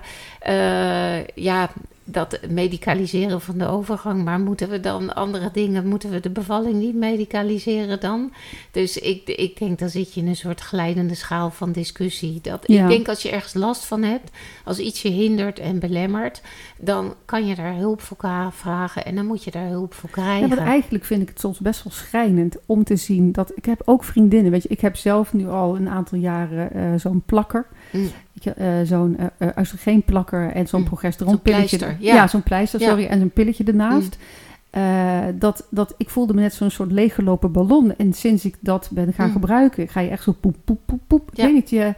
uh, 0.47 1.26
ja, 1.36 1.70
dat 2.12 2.39
medicaliseren 2.49 3.41
van 3.41 3.57
de 3.57 3.68
overgang. 3.68 4.24
Maar 4.24 4.39
moeten 4.39 4.70
we 4.70 4.80
dan 4.80 5.16
andere 5.16 5.49
dingen, 5.51 5.88
moeten 5.88 6.10
we 6.10 6.20
de 6.20 6.30
bevalling 6.30 6.76
niet 6.76 6.95
medicaliseren 6.95 7.99
dan? 7.99 8.34
Dus 8.72 8.97
ik, 8.97 9.28
ik 9.28 9.60
denk, 9.60 9.80
dan 9.80 9.89
zit 9.89 10.14
je 10.14 10.22
in 10.22 10.28
een 10.28 10.36
soort 10.36 10.60
glijdende 10.60 11.16
schaal 11.16 11.51
van 11.51 11.72
discussie. 11.72 12.39
Dat, 12.41 12.64
ja. 12.68 12.84
Ik 12.84 12.89
denk 12.89 13.07
als 13.07 13.22
je 13.22 13.32
ergens 13.32 13.53
last 13.53 13.86
van 13.86 14.03
hebt, 14.03 14.32
als 14.64 14.80
iets 14.80 15.01
je 15.01 15.10
hindert 15.10 15.60
en 15.60 15.80
belemmert, 15.80 16.41
dan 16.78 17.16
kan 17.26 17.47
je 17.47 17.55
daar 17.55 17.76
hulp 17.76 18.01
voor 18.01 18.18
vragen 18.51 19.05
en 19.05 19.16
dan 19.16 19.26
moet 19.26 19.43
je 19.43 19.51
daar 19.51 19.68
hulp 19.68 19.93
voor 19.93 20.10
krijgen. 20.10 20.49
Ja, 20.49 20.55
maar 20.55 20.66
eigenlijk 20.66 21.03
vind 21.03 21.22
ik 21.22 21.30
het 21.30 21.39
soms 21.39 21.60
best 21.60 21.84
wel 21.84 21.93
schrijnend 21.93 22.57
om 22.66 22.84
te 22.84 22.95
zien 22.95 23.32
dat 23.32 23.51
ik 23.55 23.66
heb 23.66 23.82
ook 23.86 24.03
vriendinnen, 24.03 24.51
weet 24.51 24.64
je, 24.64 24.70
ik 24.70 24.82
heb 24.82 24.95
zelf 24.95 25.34
nu 25.34 25.47
al 25.47 25.76
een 25.76 25.89
aantal 25.89 26.18
jaren 26.18 26.78
uh, 26.78 26.99
zo'n 26.99 27.24
plakker. 27.26 27.68
Mm. 27.92 28.10
Uh, 28.58 28.66
zo'n 28.84 29.18
uh, 29.40 29.48
oestrogeenplakker 29.58 30.52
en 30.52 30.68
zo'n 30.68 30.80
mm. 30.80 30.86
progesteronpilletje. 30.86 31.78
Zo 31.78 31.86
ja, 31.86 32.14
ja 32.14 32.28
zo'n 32.28 32.44
pleister, 32.44 32.80
sorry, 32.80 33.06
en 33.06 33.22
een 33.22 33.30
pilletje 33.30 33.64
ernaast. 33.64 34.18
Mm. 34.18 34.82
Uh, 34.82 35.20
dat, 35.36 35.68
dat 35.70 35.94
ik 35.98 36.10
voelde 36.10 36.34
me 36.34 36.42
net 36.42 36.54
zo'n 36.54 36.70
soort 36.70 36.92
leeggelopen 36.92 37.52
ballon. 37.52 37.96
En 37.96 38.14
sinds 38.14 38.46
ik 38.46 38.56
dat 38.60 38.90
ben 38.92 39.14
gaan 39.14 39.28
mm. 39.28 39.34
gebruiken, 39.34 39.88
ga 39.88 40.00
je 40.00 40.10
echt 40.10 40.24
zo 40.24 40.36
poep, 40.40 40.56
poep, 40.64 40.80
poep, 40.86 41.02
poep. 41.08 41.30
Ja. 41.34 41.44
Ik 41.44 41.50
weet 41.50 41.54
niet, 41.54 41.70
je, 41.70 41.94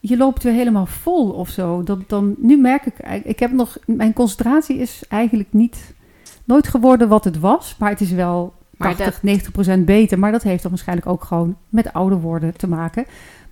je 0.00 0.16
loopt 0.16 0.42
weer 0.42 0.52
helemaal 0.52 0.86
vol 0.86 1.30
of 1.30 1.48
zo. 1.48 1.82
Dat, 1.82 2.08
dan, 2.08 2.34
nu 2.38 2.56
merk 2.56 2.86
ik, 2.86 3.24
ik 3.24 3.38
heb 3.38 3.52
nog, 3.52 3.78
mijn 3.86 4.12
concentratie 4.12 4.76
is 4.76 5.02
eigenlijk 5.08 5.48
niet, 5.52 5.94
nooit 6.44 6.68
geworden 6.68 7.08
wat 7.08 7.24
het 7.24 7.38
was. 7.38 7.76
Maar 7.78 7.90
het 7.90 8.00
is 8.00 8.10
wel 8.10 8.54
80, 8.78 9.04
dat, 9.04 9.22
90 9.22 9.52
procent 9.52 9.84
beter. 9.84 10.18
Maar 10.18 10.32
dat 10.32 10.42
heeft 10.42 10.62
dan 10.62 10.70
waarschijnlijk 10.70 11.08
ook 11.08 11.24
gewoon 11.24 11.56
met 11.68 11.92
ouder 11.92 12.20
worden 12.20 12.56
te 12.56 12.68
maken. 12.68 13.04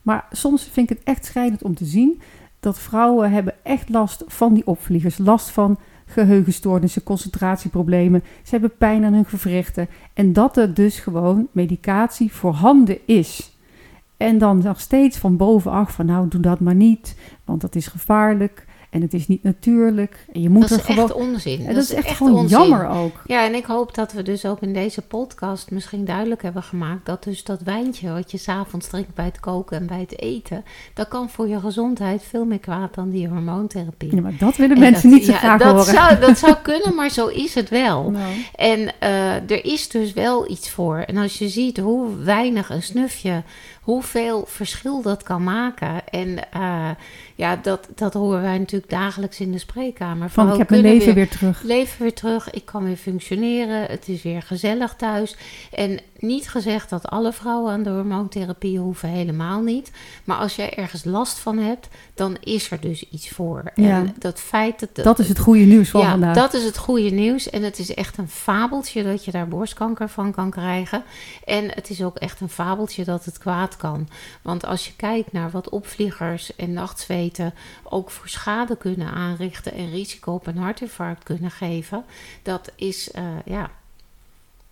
Maar 0.04 0.26
soms 0.30 0.64
vind 0.64 0.90
ik 0.90 0.96
het 0.96 1.06
echt 1.06 1.24
schrijnend 1.24 1.62
om 1.62 1.74
te 1.74 1.84
zien 1.84 2.20
dat 2.60 2.78
vrouwen 2.78 3.30
hebben 3.30 3.54
echt 3.62 3.88
last 3.88 4.24
van 4.26 4.54
die 4.54 4.66
opvliegers. 4.66 5.18
Last 5.18 5.50
van 5.50 5.78
geheugenstoornissen, 6.06 7.02
concentratieproblemen. 7.02 8.22
Ze 8.42 8.50
hebben 8.50 8.76
pijn 8.78 9.04
aan 9.04 9.12
hun 9.12 9.24
gewrichten. 9.24 9.88
En 10.12 10.32
dat 10.32 10.56
er 10.56 10.74
dus 10.74 10.98
gewoon 10.98 11.48
medicatie 11.52 12.32
voorhanden 12.32 12.98
is. 13.06 13.56
En 14.16 14.38
dan 14.38 14.58
nog 14.62 14.80
steeds 14.80 15.18
van 15.18 15.36
bovenaf 15.36 15.92
van 15.92 16.06
nou 16.06 16.28
doe 16.28 16.40
dat 16.40 16.60
maar 16.60 16.74
niet, 16.74 17.16
want 17.44 17.60
dat 17.60 17.74
is 17.74 17.86
gevaarlijk. 17.86 18.63
En 18.94 19.00
het 19.00 19.14
is 19.14 19.28
niet 19.28 19.42
natuurlijk. 19.42 20.26
En 20.32 20.42
je 20.42 20.48
moet 20.48 20.60
dat 20.60 20.70
er 20.70 20.78
is 20.78 20.84
gewoon... 20.84 21.04
echt 21.04 21.14
onzin. 21.14 21.58
En 21.58 21.66
dat, 21.66 21.74
dat 21.74 21.84
is 21.84 21.92
echt, 21.92 22.06
echt 22.06 22.16
gewoon 22.16 22.34
onzin. 22.34 22.58
jammer 22.58 22.88
ook. 22.88 23.22
Ja, 23.26 23.44
en 23.44 23.54
ik 23.54 23.64
hoop 23.64 23.94
dat 23.94 24.12
we 24.12 24.22
dus 24.22 24.44
ook 24.44 24.60
in 24.60 24.72
deze 24.72 25.02
podcast 25.02 25.70
misschien 25.70 26.04
duidelijk 26.04 26.42
hebben 26.42 26.62
gemaakt... 26.62 27.06
dat 27.06 27.24
dus 27.24 27.44
dat 27.44 27.60
wijntje 27.62 28.12
wat 28.12 28.30
je 28.30 28.38
s'avonds 28.38 28.88
drinkt 28.88 29.14
bij 29.14 29.24
het 29.24 29.40
koken 29.40 29.76
en 29.76 29.86
bij 29.86 29.98
het 29.98 30.20
eten... 30.20 30.64
dat 30.94 31.08
kan 31.08 31.30
voor 31.30 31.48
je 31.48 31.60
gezondheid 31.60 32.22
veel 32.22 32.44
meer 32.44 32.58
kwaad 32.58 32.94
dan 32.94 33.10
die 33.10 33.28
hormoontherapie. 33.28 34.14
Ja, 34.14 34.20
maar 34.20 34.36
dat 34.38 34.56
willen 34.56 34.76
en 34.76 34.82
mensen 34.82 35.10
dat, 35.10 35.18
niet 35.18 35.26
zo 35.26 35.32
ja, 35.32 35.38
graag 35.38 35.58
dat 35.58 35.76
horen. 35.76 35.94
Zou, 35.94 36.18
dat 36.18 36.38
zou 36.38 36.54
kunnen, 36.72 36.94
maar 36.94 37.10
zo 37.10 37.26
is 37.26 37.54
het 37.54 37.68
wel. 37.68 38.10
Nou. 38.10 38.32
En 38.54 38.80
uh, 38.80 39.50
er 39.50 39.64
is 39.64 39.88
dus 39.88 40.12
wel 40.12 40.50
iets 40.50 40.70
voor. 40.70 40.96
En 40.96 41.16
als 41.16 41.38
je 41.38 41.48
ziet 41.48 41.78
hoe 41.78 42.16
weinig 42.16 42.70
een 42.70 42.82
snufje 42.82 43.42
hoeveel 43.84 44.44
verschil 44.46 45.02
dat 45.02 45.22
kan 45.22 45.42
maken. 45.42 46.08
En 46.08 46.28
uh, 46.56 46.90
ja, 47.34 47.56
dat, 47.56 47.88
dat 47.94 48.14
horen 48.14 48.42
wij 48.42 48.58
natuurlijk 48.58 48.90
dagelijks 48.90 49.40
in 49.40 49.52
de 49.52 49.58
spreekkamer. 49.58 50.30
Van, 50.30 50.52
ik 50.52 50.58
heb 50.58 50.70
mijn 50.70 50.82
leven 50.82 51.04
weer, 51.04 51.14
weer, 51.14 51.28
terug. 51.28 51.62
Leven 51.62 52.02
weer 52.02 52.14
terug, 52.14 52.50
ik 52.50 52.64
kan 52.64 52.84
weer 52.84 52.96
functioneren, 52.96 53.86
het 53.86 54.08
is 54.08 54.22
weer 54.22 54.42
gezellig 54.42 54.94
thuis. 54.94 55.36
En 55.72 55.98
niet 56.26 56.48
gezegd 56.48 56.90
dat 56.90 57.08
alle 57.08 57.32
vrouwen 57.32 57.72
aan 57.72 57.82
de 57.82 57.90
hormoontherapie 57.90 58.78
hoeven, 58.78 59.08
helemaal 59.08 59.60
niet. 59.60 59.90
Maar 60.24 60.36
als 60.36 60.56
jij 60.56 60.74
ergens 60.74 61.04
last 61.04 61.38
van 61.38 61.58
hebt, 61.58 61.88
dan 62.14 62.36
is 62.40 62.70
er 62.70 62.80
dus 62.80 63.08
iets 63.10 63.28
voor. 63.28 63.62
Ja. 63.74 63.98
En 63.98 64.14
dat 64.18 64.40
feit 64.40 64.80
dat... 64.80 65.04
Dat 65.04 65.18
is 65.18 65.28
het 65.28 65.38
goede 65.38 65.64
nieuws 65.64 65.90
van 65.90 66.00
ja, 66.00 66.10
vandaag. 66.10 66.34
dat 66.34 66.54
is 66.54 66.64
het 66.64 66.78
goede 66.78 67.10
nieuws. 67.10 67.50
En 67.50 67.62
het 67.62 67.78
is 67.78 67.94
echt 67.94 68.18
een 68.18 68.28
fabeltje 68.28 69.02
dat 69.02 69.24
je 69.24 69.30
daar 69.30 69.48
borstkanker 69.48 70.08
van 70.08 70.32
kan 70.32 70.50
krijgen. 70.50 71.02
En 71.44 71.70
het 71.74 71.90
is 71.90 72.02
ook 72.02 72.16
echt 72.16 72.40
een 72.40 72.48
fabeltje 72.48 73.04
dat 73.04 73.24
het 73.24 73.38
kwaad 73.38 73.76
kan. 73.76 74.08
Want 74.42 74.66
als 74.66 74.86
je 74.86 74.92
kijkt 74.96 75.32
naar 75.32 75.50
wat 75.50 75.68
opvliegers 75.68 76.56
en 76.56 76.72
nachtzweten 76.72 77.54
ook 77.82 78.10
voor 78.10 78.28
schade 78.28 78.76
kunnen 78.76 79.10
aanrichten 79.10 79.72
en 79.72 79.90
risico 79.90 80.32
op 80.32 80.46
een 80.46 80.56
hartinfarct 80.56 81.22
kunnen 81.22 81.50
geven, 81.50 82.04
dat 82.42 82.72
is 82.76 83.10
uh, 83.14 83.22
ja. 83.44 83.70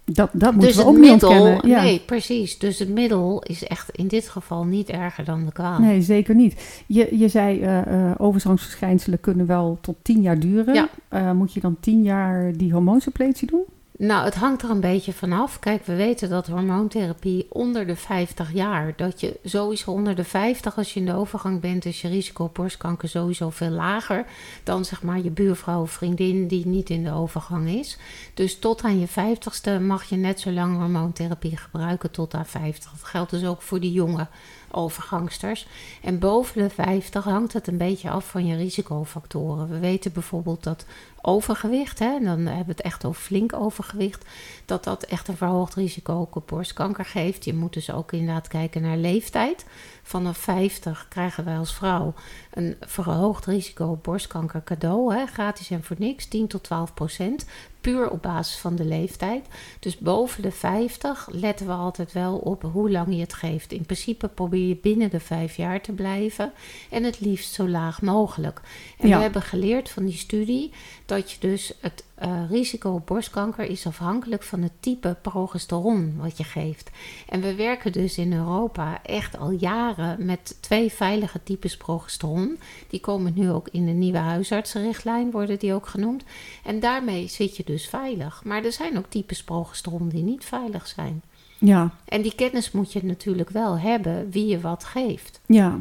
Dat, 0.04 0.30
dat 0.32 0.52
moeten 0.52 0.68
dus 0.68 0.76
we 0.76 0.84
ook 0.84 0.92
het 0.92 1.00
niet 1.00 1.10
middel, 1.10 1.30
ontkennen. 1.30 1.68
Ja. 1.68 1.82
Nee, 1.82 2.00
precies. 2.06 2.58
Dus 2.58 2.78
het 2.78 2.88
middel 2.88 3.42
is 3.42 3.64
echt 3.64 3.90
in 3.90 4.08
dit 4.08 4.28
geval 4.28 4.64
niet 4.64 4.88
erger 4.88 5.24
dan 5.24 5.44
de 5.44 5.52
kwaal. 5.52 5.78
Nee, 5.80 6.02
zeker 6.02 6.34
niet. 6.34 6.82
Je, 6.86 7.18
je 7.18 7.28
zei 7.28 7.60
uh, 7.60 7.86
uh, 7.86 8.10
overgangsverschijnselen 8.16 9.20
kunnen 9.20 9.46
wel 9.46 9.78
tot 9.80 9.96
tien 10.02 10.22
jaar 10.22 10.38
duren. 10.38 10.74
Ja. 10.74 10.88
Uh, 11.10 11.32
moet 11.32 11.52
je 11.52 11.60
dan 11.60 11.76
tien 11.80 12.02
jaar 12.02 12.52
die 12.56 12.72
hormoonsuppletie 12.72 13.50
doen? 13.50 13.64
Nou, 13.98 14.24
het 14.24 14.34
hangt 14.34 14.62
er 14.62 14.70
een 14.70 14.80
beetje 14.80 15.12
vanaf. 15.12 15.58
Kijk, 15.58 15.86
we 15.86 15.94
weten 15.94 16.28
dat 16.28 16.46
hormoontherapie 16.46 17.46
onder 17.48 17.86
de 17.86 17.96
50 17.96 18.52
jaar, 18.52 18.92
dat 18.96 19.20
je 19.20 19.38
sowieso 19.44 19.90
onder 19.90 20.14
de 20.14 20.24
50 20.24 20.76
als 20.76 20.94
je 20.94 21.00
in 21.00 21.06
de 21.06 21.14
overgang 21.14 21.60
bent, 21.60 21.84
is 21.84 22.00
je 22.00 22.08
risico 22.08 22.44
op 22.44 22.54
borstkanker 22.54 23.08
sowieso 23.08 23.50
veel 23.50 23.70
lager 23.70 24.24
dan 24.62 24.84
zeg 24.84 25.02
maar 25.02 25.20
je 25.20 25.30
buurvrouw 25.30 25.80
of 25.80 25.90
vriendin 25.90 26.46
die 26.46 26.66
niet 26.66 26.90
in 26.90 27.04
de 27.04 27.12
overgang 27.12 27.68
is. 27.68 27.98
Dus 28.34 28.58
tot 28.58 28.82
aan 28.82 29.00
je 29.00 29.08
50ste 29.08 29.82
mag 29.82 30.04
je 30.04 30.16
net 30.16 30.40
zo 30.40 30.50
lang 30.50 30.76
hormoontherapie 30.76 31.56
gebruiken 31.56 32.10
tot 32.10 32.34
aan 32.34 32.46
50. 32.46 32.90
Dat 32.90 33.04
geldt 33.04 33.30
dus 33.30 33.44
ook 33.44 33.62
voor 33.62 33.80
die 33.80 33.92
jonge 33.92 34.26
overgangsters. 34.70 35.66
En 36.02 36.18
boven 36.18 36.62
de 36.62 36.70
50 36.70 37.24
hangt 37.24 37.52
het 37.52 37.66
een 37.66 37.76
beetje 37.76 38.10
af 38.10 38.28
van 38.28 38.46
je 38.46 38.56
risicofactoren. 38.56 39.68
We 39.68 39.78
weten 39.78 40.12
bijvoorbeeld 40.12 40.62
dat 40.62 40.84
overgewicht, 41.22 41.98
hè, 41.98 42.14
en 42.16 42.24
dan 42.24 42.38
hebben 42.38 42.64
we 42.66 42.70
het 42.72 42.80
echt 42.80 43.04
over 43.04 43.22
flink 43.22 43.52
overgewicht, 43.52 44.24
dat 44.64 44.84
dat 44.84 45.02
echt 45.02 45.28
een 45.28 45.36
verhoogd 45.36 45.74
risico 45.74 46.28
op 46.30 46.46
borstkanker 46.46 47.04
geeft. 47.04 47.44
Je 47.44 47.54
moet 47.54 47.72
dus 47.72 47.90
ook 47.90 48.12
inderdaad 48.12 48.48
kijken 48.48 48.82
naar 48.82 48.96
leeftijd. 48.96 49.64
Vanaf 50.02 50.36
50 50.38 51.06
krijgen 51.08 51.44
wij 51.44 51.56
als 51.58 51.74
vrouw 51.74 52.14
een 52.50 52.76
verhoogd 52.80 53.46
risico 53.46 53.86
op 53.86 54.02
borstkanker 54.02 54.62
cadeau, 54.64 55.14
hè, 55.14 55.26
gratis 55.26 55.70
en 55.70 55.82
voor 55.84 55.96
niks, 55.98 56.26
10 56.26 56.46
tot 56.46 56.62
12 56.62 56.94
procent. 56.94 57.44
Puur 57.80 58.10
op 58.10 58.22
basis 58.22 58.56
van 58.56 58.76
de 58.76 58.84
leeftijd. 58.84 59.46
Dus 59.80 59.98
boven 59.98 60.42
de 60.42 60.50
50 60.52 61.28
letten 61.30 61.66
we 61.66 61.72
altijd 61.72 62.12
wel 62.12 62.36
op 62.36 62.62
hoe 62.72 62.90
lang 62.90 63.14
je 63.14 63.20
het 63.20 63.32
geeft. 63.34 63.72
In 63.72 63.84
principe 63.84 64.28
probeer 64.28 64.68
je 64.68 64.76
binnen 64.76 65.10
de 65.10 65.20
vijf 65.20 65.56
jaar 65.56 65.80
te 65.80 65.92
blijven. 65.92 66.52
En 66.90 67.04
het 67.04 67.20
liefst 67.20 67.52
zo 67.54 67.68
laag 67.68 68.02
mogelijk. 68.02 68.60
En 68.98 69.08
Ja. 69.08 69.16
we 69.16 69.22
hebben 69.22 69.42
geleerd 69.42 69.90
van 69.90 70.04
die 70.04 70.16
studie 70.16 70.72
dat 71.12 71.30
je 71.30 71.36
dus 71.40 71.72
het 71.80 72.04
eh, 72.14 72.50
risico 72.50 72.90
op 72.90 73.06
borstkanker 73.06 73.64
is 73.64 73.86
afhankelijk 73.86 74.42
van 74.42 74.62
het 74.62 74.72
type 74.80 75.16
progesteron 75.22 76.14
wat 76.16 76.36
je 76.36 76.44
geeft. 76.44 76.90
En 77.28 77.40
we 77.40 77.54
werken 77.54 77.92
dus 77.92 78.18
in 78.18 78.32
Europa 78.32 79.02
echt 79.02 79.38
al 79.38 79.50
jaren 79.50 80.24
met 80.26 80.56
twee 80.60 80.92
veilige 80.92 81.42
types 81.42 81.76
progesteron. 81.76 82.58
Die 82.88 83.00
komen 83.00 83.32
nu 83.34 83.50
ook 83.50 83.68
in 83.68 83.86
de 83.86 83.92
nieuwe 83.92 84.18
huisartsenrichtlijn, 84.18 85.30
worden 85.30 85.58
die 85.58 85.74
ook 85.74 85.86
genoemd. 85.86 86.24
En 86.64 86.80
daarmee 86.80 87.28
zit 87.28 87.56
je 87.56 87.64
dus 87.64 87.88
veilig. 87.88 88.44
Maar 88.44 88.64
er 88.64 88.72
zijn 88.72 88.98
ook 88.98 89.06
types 89.08 89.44
progesteron 89.44 90.08
die 90.08 90.22
niet 90.22 90.44
veilig 90.44 90.86
zijn. 90.86 91.22
Ja, 91.58 91.90
En 92.04 92.22
die 92.22 92.34
kennis 92.34 92.70
moet 92.70 92.92
je 92.92 93.04
natuurlijk 93.04 93.50
wel 93.50 93.78
hebben 93.78 94.30
wie 94.30 94.46
je 94.46 94.60
wat 94.60 94.84
geeft. 94.84 95.40
ja. 95.46 95.80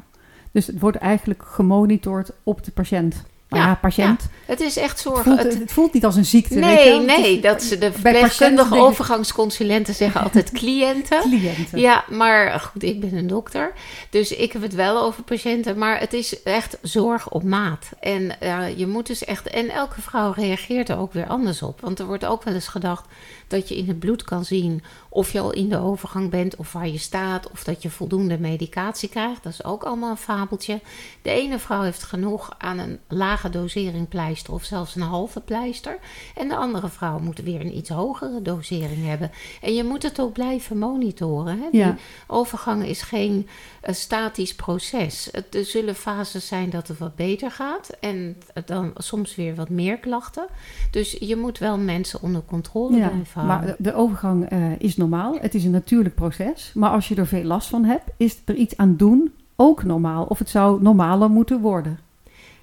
Dus 0.53 0.67
het 0.67 0.79
wordt 0.79 0.97
eigenlijk 0.97 1.43
gemonitord 1.43 2.31
op 2.43 2.63
de 2.63 2.71
patiënt. 2.71 3.23
Ja, 3.55 3.75
patiënt. 3.81 4.29
Het 4.45 4.59
is 4.59 4.77
echt 4.77 4.89
Het, 4.91 4.99
zorgen. 4.99 5.23
voelt, 5.23 5.37
Het- 5.43 5.59
het 5.59 5.71
voelt 5.71 5.93
niet 5.93 6.05
als 6.05 6.15
een 6.15 6.25
ziekte. 6.25 6.53
weet 6.59 6.83
je 6.83 6.89
nee. 6.89 6.97
Het 6.97 7.05
nee, 7.21 7.35
is- 7.35 7.41
dat 7.41 7.63
ze 7.63 7.77
de 7.77 7.91
verpleegkundige 7.91 8.75
overgangsconsulenten 8.75 9.93
zeggen 9.93 10.21
altijd 10.21 10.51
cliënten. 10.59 11.21
Cliënten. 11.21 11.79
Ja, 11.79 12.03
maar 12.09 12.59
goed, 12.59 12.83
ik 12.83 12.99
ben 12.99 13.13
een 13.15 13.27
dokter. 13.27 13.71
Dus 14.09 14.31
ik 14.31 14.51
heb 14.53 14.61
het 14.61 14.73
wel 14.73 15.01
over 15.01 15.23
patiënten. 15.23 15.77
Maar 15.77 15.99
het 15.99 16.13
is 16.13 16.43
echt 16.43 16.77
zorg 16.81 17.29
op 17.29 17.43
maat. 17.43 17.89
En 17.99 18.31
je 18.75 18.87
moet 18.87 19.07
dus 19.07 19.25
echt. 19.25 19.47
En 19.47 19.69
elke 19.69 20.01
vrouw 20.01 20.31
reageert 20.35 20.89
er 20.89 20.97
ook 20.97 21.13
weer 21.13 21.27
anders 21.27 21.61
op. 21.61 21.81
Want 21.81 21.99
er 21.99 22.05
wordt 22.05 22.25
ook 22.25 22.43
wel 22.43 22.53
eens 22.53 22.67
gedacht 22.67 23.05
dat 23.47 23.69
je 23.69 23.77
in 23.77 23.87
het 23.87 23.99
bloed 23.99 24.23
kan 24.23 24.45
zien. 24.45 24.83
Of 25.13 25.31
je 25.31 25.39
al 25.39 25.51
in 25.51 25.69
de 25.69 25.77
overgang 25.77 26.29
bent. 26.29 26.55
of 26.55 26.73
waar 26.73 26.87
je 26.87 26.97
staat. 26.97 27.51
of 27.51 27.63
dat 27.63 27.81
je 27.81 27.89
voldoende 27.89 28.39
medicatie 28.39 29.09
krijgt. 29.09 29.43
Dat 29.43 29.51
is 29.53 29.63
ook 29.63 29.83
allemaal 29.83 30.09
een 30.09 30.17
fabeltje. 30.17 30.79
De 31.21 31.29
ene 31.29 31.59
vrouw 31.59 31.81
heeft 31.81 32.03
genoeg 32.03 32.55
aan 32.57 32.77
een 32.77 32.99
lage 33.07 33.49
dosering 33.49 34.07
pleister. 34.07 34.53
of 34.53 34.63
zelfs 34.63 34.95
een 34.95 35.01
halve 35.01 35.39
pleister. 35.39 35.97
En 36.35 36.47
de 36.47 36.55
andere 36.55 36.89
vrouw 36.89 37.19
moet 37.19 37.39
weer 37.41 37.61
een 37.61 37.77
iets 37.77 37.89
hogere 37.89 38.41
dosering 38.41 39.05
hebben. 39.05 39.31
En 39.61 39.73
je 39.73 39.83
moet 39.83 40.03
het 40.03 40.19
ook 40.19 40.33
blijven 40.33 40.77
monitoren. 40.77 41.59
Hè? 41.59 41.67
Die 41.71 41.93
overgang 42.27 42.85
is 42.85 43.01
geen 43.01 43.47
eh, 43.81 43.93
statisch 43.93 44.55
proces. 44.55 45.29
Het, 45.31 45.55
er 45.55 45.65
zullen 45.65 45.95
fases 45.95 46.47
zijn 46.47 46.69
dat 46.69 46.87
het 46.87 46.97
wat 46.97 47.15
beter 47.15 47.51
gaat. 47.51 47.89
En 47.99 48.37
dan 48.65 48.91
soms 48.97 49.35
weer 49.35 49.55
wat 49.55 49.69
meer 49.69 49.97
klachten. 49.97 50.45
Dus 50.91 51.15
je 51.19 51.35
moet 51.35 51.57
wel 51.57 51.77
mensen 51.77 52.21
onder 52.21 52.41
controle 52.45 52.97
Ja, 52.97 53.07
blijven 53.07 53.41
houden. 53.41 53.65
maar 53.67 53.75
de- 53.79 53.93
overgang 53.93 54.49
eh, 54.49 54.79
is 54.79 54.95
normaal. 55.01 55.37
Het 55.39 55.55
is 55.55 55.63
een 55.63 55.71
natuurlijk 55.71 56.15
proces. 56.15 56.71
Maar 56.73 56.89
als 56.89 57.07
je 57.07 57.15
er 57.15 57.27
veel 57.27 57.43
last 57.43 57.69
van 57.69 57.83
hebt, 57.83 58.09
is 58.17 58.41
er 58.45 58.55
iets 58.55 58.77
aan 58.77 58.95
doen 58.95 59.31
ook 59.55 59.83
normaal. 59.83 60.23
Of 60.23 60.39
het 60.39 60.49
zou 60.49 60.81
normaler 60.81 61.29
moeten 61.29 61.61
worden. 61.61 61.99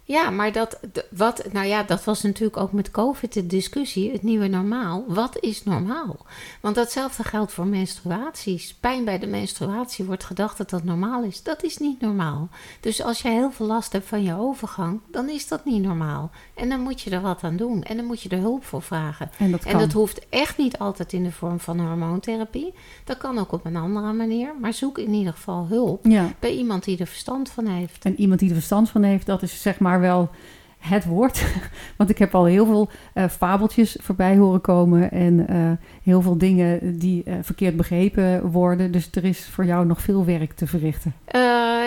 Ja, 0.08 0.30
maar 0.30 0.52
dat, 0.52 0.80
wat, 1.10 1.44
nou 1.52 1.66
ja, 1.66 1.82
dat 1.82 2.04
was 2.04 2.22
natuurlijk 2.22 2.56
ook 2.56 2.72
met 2.72 2.90
COVID 2.90 3.32
de 3.32 3.46
discussie, 3.46 4.12
het 4.12 4.22
nieuwe 4.22 4.46
normaal. 4.46 5.04
Wat 5.06 5.40
is 5.40 5.64
normaal? 5.64 6.26
Want 6.60 6.74
datzelfde 6.74 7.24
geldt 7.24 7.52
voor 7.52 7.66
menstruaties. 7.66 8.74
Pijn 8.74 9.04
bij 9.04 9.18
de 9.18 9.26
menstruatie 9.26 10.04
wordt 10.04 10.24
gedacht 10.24 10.58
dat 10.58 10.70
dat 10.70 10.84
normaal 10.84 11.22
is. 11.22 11.42
Dat 11.42 11.62
is 11.62 11.78
niet 11.78 12.00
normaal. 12.00 12.48
Dus 12.80 13.02
als 13.02 13.22
je 13.22 13.28
heel 13.28 13.50
veel 13.50 13.66
last 13.66 13.92
hebt 13.92 14.06
van 14.06 14.22
je 14.22 14.34
overgang, 14.34 15.00
dan 15.10 15.28
is 15.28 15.48
dat 15.48 15.64
niet 15.64 15.82
normaal. 15.82 16.30
En 16.54 16.68
dan 16.68 16.80
moet 16.80 17.00
je 17.00 17.10
er 17.10 17.20
wat 17.20 17.42
aan 17.42 17.56
doen. 17.56 17.82
En 17.82 17.96
dan 17.96 18.06
moet 18.06 18.22
je 18.22 18.28
er 18.28 18.38
hulp 18.38 18.64
voor 18.64 18.82
vragen. 18.82 19.30
En 19.38 19.50
dat 19.50 19.62
kan. 19.62 19.72
En 19.72 19.78
dat 19.78 19.92
hoeft 19.92 20.28
echt 20.28 20.58
niet 20.58 20.78
altijd 20.78 21.12
in 21.12 21.22
de 21.22 21.32
vorm 21.32 21.60
van 21.60 21.80
hormoontherapie. 21.80 22.74
Dat 23.04 23.18
kan 23.18 23.38
ook 23.38 23.52
op 23.52 23.64
een 23.64 23.76
andere 23.76 24.12
manier. 24.12 24.54
Maar 24.60 24.72
zoek 24.72 24.98
in 24.98 25.12
ieder 25.12 25.32
geval 25.32 25.66
hulp 25.66 26.06
ja. 26.06 26.32
bij 26.38 26.54
iemand 26.54 26.84
die 26.84 26.98
er 26.98 27.06
verstand 27.06 27.50
van 27.50 27.66
heeft. 27.66 28.04
En 28.04 28.20
iemand 28.20 28.40
die 28.40 28.48
er 28.48 28.54
verstand 28.54 28.90
van 28.90 29.02
heeft, 29.02 29.26
dat 29.26 29.42
is 29.42 29.62
zeg 29.62 29.78
maar 29.78 29.96
wel 30.00 30.30
het 30.78 31.04
woord. 31.04 31.44
Want 31.96 32.10
ik 32.10 32.18
heb 32.18 32.34
al 32.34 32.44
heel 32.44 32.66
veel 32.66 32.88
eh, 33.14 33.24
fabeltjes 33.28 33.96
voorbij 34.00 34.36
horen 34.36 34.60
komen. 34.60 35.10
En 35.10 35.48
eh, 35.48 35.70
heel 36.02 36.22
veel 36.22 36.38
dingen 36.38 36.98
die 36.98 37.22
eh, 37.24 37.34
verkeerd 37.42 37.76
begrepen 37.76 38.50
worden. 38.50 38.92
Dus 38.92 39.08
er 39.12 39.24
is 39.24 39.48
voor 39.52 39.64
jou 39.64 39.86
nog 39.86 40.00
veel 40.02 40.24
werk 40.24 40.52
te 40.52 40.66
verrichten. 40.66 41.14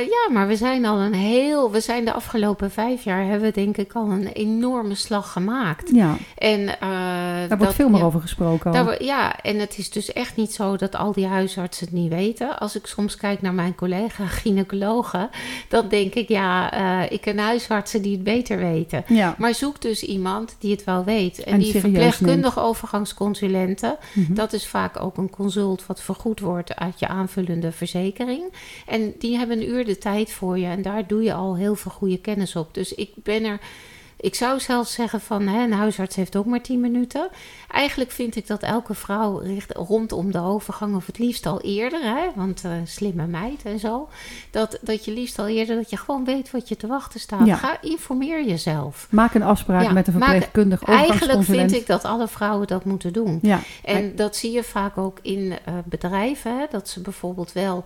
Ja, 0.10 0.32
maar 0.34 0.48
we 0.48 0.56
zijn 0.56 0.86
al 0.86 1.00
een 1.00 1.14
heel. 1.14 1.72
We 1.72 1.80
zijn 1.80 2.06
de 2.06 2.14
afgelopen 2.14 2.72
vijf 2.72 3.04
jaar 3.04 3.24
hebben 3.24 3.42
we 3.42 3.52
denk 3.54 3.78
ik 3.78 3.94
al 3.94 4.12
een 4.12 4.28
enorme 4.28 4.96
slag 4.96 5.32
gemaakt. 5.32 5.90
Ja, 5.94 6.16
En 6.38 6.66
daar 6.66 7.48
dat- 7.50 7.58
wordt 7.58 7.74
veel 7.74 7.90
meer 7.90 8.00
ja, 8.00 8.06
over 8.06 8.22
gesproken. 8.22 8.72
daar 8.72 9.04
ja, 9.04 9.42
en 9.42 9.60
het 9.60 9.78
is 9.78 9.90
dus 9.90 10.14
echt 10.14 10.36
niet 10.36 10.54
zo 10.54 10.76
dat 10.76 10.96
al 10.96 11.12
die 11.12 11.26
huisartsen 11.26 11.86
het 11.86 11.96
niet 11.96 12.10
weten. 12.14 12.60
Als 12.60 12.76
ik 12.76 12.86
soms 12.86 13.16
kijk 13.16 13.42
naar 13.42 13.54
mijn 13.54 13.76
collega 13.76 14.26
gynaecologen, 14.26 15.30
dan 15.68 15.88
denk 15.90 16.14
ik, 16.14 16.28
ja, 16.28 16.72
ik 17.10 17.22
ken 17.22 17.40
huisartsen 17.40 18.02
die 18.02 18.12
het 18.14 18.24
beter 18.24 18.58
weten. 18.58 18.81
Ja. 19.08 19.36
Maar 19.38 19.54
zoek 19.56 19.82
dus 19.82 20.04
iemand 20.04 20.56
die 20.60 20.72
het 20.72 20.84
wel 20.84 21.04
weet. 21.04 21.44
En, 21.44 21.54
En 21.54 21.60
die 21.60 21.72
verpleegkundige 21.80 22.60
overgangsconsulenten, 22.60 23.98
Mhm. 24.14 24.34
dat 24.34 24.54
is 24.54 24.68
vaak 24.68 25.00
ook 25.02 25.18
een 25.18 25.30
consult 25.30 25.86
wat 25.86 26.02
vergoed 26.02 26.40
wordt 26.40 26.76
uit 26.76 27.00
je 27.00 27.08
aanvullende 27.08 27.72
verzekering. 27.72 28.44
En 28.88 29.14
die 29.20 29.38
hebben 29.38 29.58
een 29.58 29.70
uur 29.70 29.86
de 29.86 29.98
tijd 29.98 30.32
voor 30.32 30.58
je 30.60 30.66
en 30.66 30.82
daar 30.82 31.08
doe 31.08 31.24
je 31.24 31.34
al 31.34 31.56
heel 31.56 31.76
veel 31.76 31.92
goede 31.92 32.18
kennis 32.18 32.56
op. 32.56 32.74
Dus 32.74 32.94
ik 32.94 33.10
ben 33.16 33.44
er. 33.44 33.60
Ik 34.22 34.36
zou 34.36 34.60
zelfs 34.60 34.94
zeggen 34.94 35.22
van 35.22 35.48
hè, 35.48 35.64
een 35.64 35.74
huisarts 35.74 36.16
heeft 36.16 36.36
ook 36.36 36.46
maar 36.46 36.62
10 36.62 36.80
minuten. 36.80 37.30
Eigenlijk 37.68 38.12
vind 38.12 38.36
ik 38.36 38.48
dat 38.48 38.64
elke 38.64 38.94
vrouw 38.94 39.38
richt, 39.38 39.76
rondom 39.76 40.32
de 40.32 40.40
overgang, 40.40 40.96
of 40.96 41.06
het 41.06 41.18
liefst 41.18 41.46
al 41.46 41.62
eerder, 41.62 42.02
hè, 42.02 42.28
want 42.36 42.64
eh, 42.64 42.72
slimme 42.84 43.28
meid 43.28 43.64
en 43.64 43.80
zo, 43.80 44.10
dat, 44.52 44.80
dat 44.82 45.06
je 45.06 45.12
liefst 45.12 45.40
al 45.40 45.48
eerder 45.48 45.76
dat 45.76 45.90
je 45.90 45.98
gewoon 45.98 46.26
weet 46.26 46.52
wat 46.52 46.70
je 46.70 46.76
te 46.76 46.88
wachten 46.88 47.20
staat. 47.20 47.46
Ja. 47.46 47.56
Ga 47.56 47.82
informeer 47.82 48.46
jezelf. 48.46 49.08
Maak 49.10 49.34
een 49.34 49.44
afspraak 49.44 49.84
Ja, 49.84 49.92
met 49.92 50.08
een 50.08 50.14
verpleegkundige 50.14 50.86
Eigenlijk 50.86 51.44
vind 51.44 51.74
ik 51.74 51.88
dat 51.88 52.06
alle 52.06 52.28
vrouwen 52.28 52.68
dat 52.68 52.86
moeten 52.86 53.14
doen. 53.14 53.40
Ja, 53.42 53.60
En 53.84 54.16
dat 54.16 54.36
zie 54.36 54.52
je 54.52 54.64
vaak 54.64 54.98
ook 54.98 55.20
in 55.22 55.58
eh, 55.66 55.74
bedrijven. 55.86 56.58
Hè, 56.58 56.66
dat 56.70 56.90
ze 56.90 57.02
bijvoorbeeld 57.02 57.52
wel 57.52 57.86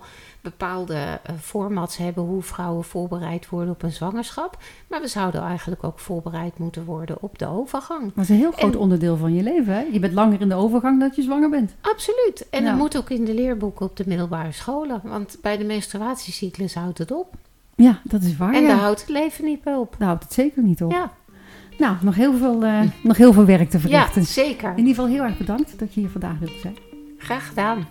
bepaalde 0.50 0.94
eh, 0.94 1.34
formats 1.40 1.96
hebben 1.96 2.24
hoe 2.24 2.42
vrouwen 2.42 2.84
voorbereid 2.84 3.48
worden 3.48 3.74
op 3.74 3.82
een 3.82 3.92
zwangerschap. 3.92 4.58
Maar 4.88 5.00
we 5.00 5.06
zouden 5.08 5.40
eigenlijk 5.42 5.84
ook 5.84 5.98
voorbereid 5.98 6.58
moeten 6.58 6.84
worden 6.84 7.16
op 7.20 7.38
de 7.38 7.46
overgang. 7.48 8.04
het 8.04 8.22
is 8.24 8.28
een 8.28 8.36
heel 8.36 8.52
groot 8.52 8.72
En- 8.74 8.78
onderdeel 8.78 9.16
van 9.16 9.34
je 9.34 9.42
leven. 9.42 9.74
Hè? 9.74 9.80
Je 9.92 9.98
bent 9.98 10.12
langer 10.12 10.40
in 10.40 10.48
de 10.48 10.54
overgang 10.54 11.00
dat 11.00 11.16
je 11.16 11.22
zwanger 11.22 11.50
bent. 11.50 11.74
Absoluut. 11.80 12.46
En 12.50 12.62
Ja. 12.62 12.68
dat 12.70 12.78
moet 12.78 12.96
ook 12.96 13.10
in 13.10 13.24
de 13.24 13.34
leerboeken 13.34 13.86
op 13.86 13.96
de 13.96 14.04
middelbare 14.06 14.52
scholen. 14.52 15.00
Want 15.04 15.38
bij 15.42 15.56
de 15.56 15.64
menstruatiecyclus 15.64 16.74
houdt 16.74 16.98
het 16.98 17.12
op. 17.12 17.34
Ja, 17.74 18.00
dat 18.04 18.22
is 18.22 18.36
waar. 18.36 18.54
en 18.54 18.62
ja. 18.62 18.68
daar 18.68 18.78
houdt 18.78 19.00
het 19.00 19.08
leven 19.08 19.44
niet 19.44 19.62
bij 19.62 19.74
op. 19.74 19.94
Daar 19.98 20.08
houdt 20.08 20.22
het 20.24 20.32
zeker 20.32 20.62
niet 20.62 20.82
op. 20.82 20.90
Ja, 20.92 21.10
Nou, 21.78 21.96
nog 22.00 22.14
heel, 22.14 22.36
veel, 22.36 22.62
eh, 22.64 22.80
nog 23.02 23.16
heel 23.16 23.32
veel 23.32 23.44
werk 23.44 23.70
te 23.70 23.76
ja 23.76 23.82
verrichten. 23.82 24.24
zeker. 24.24 24.70
In 24.70 24.76
ieder 24.78 24.94
geval 24.94 25.06
heel 25.10 25.22
erg 25.22 25.38
bedankt 25.38 25.78
dat 25.78 25.94
je 25.94 26.00
hier 26.00 26.10
vandaag 26.10 26.38
wilde 26.38 26.58
zijn. 26.60 26.76
Graag 27.18 27.48
gedaan. 27.48 27.86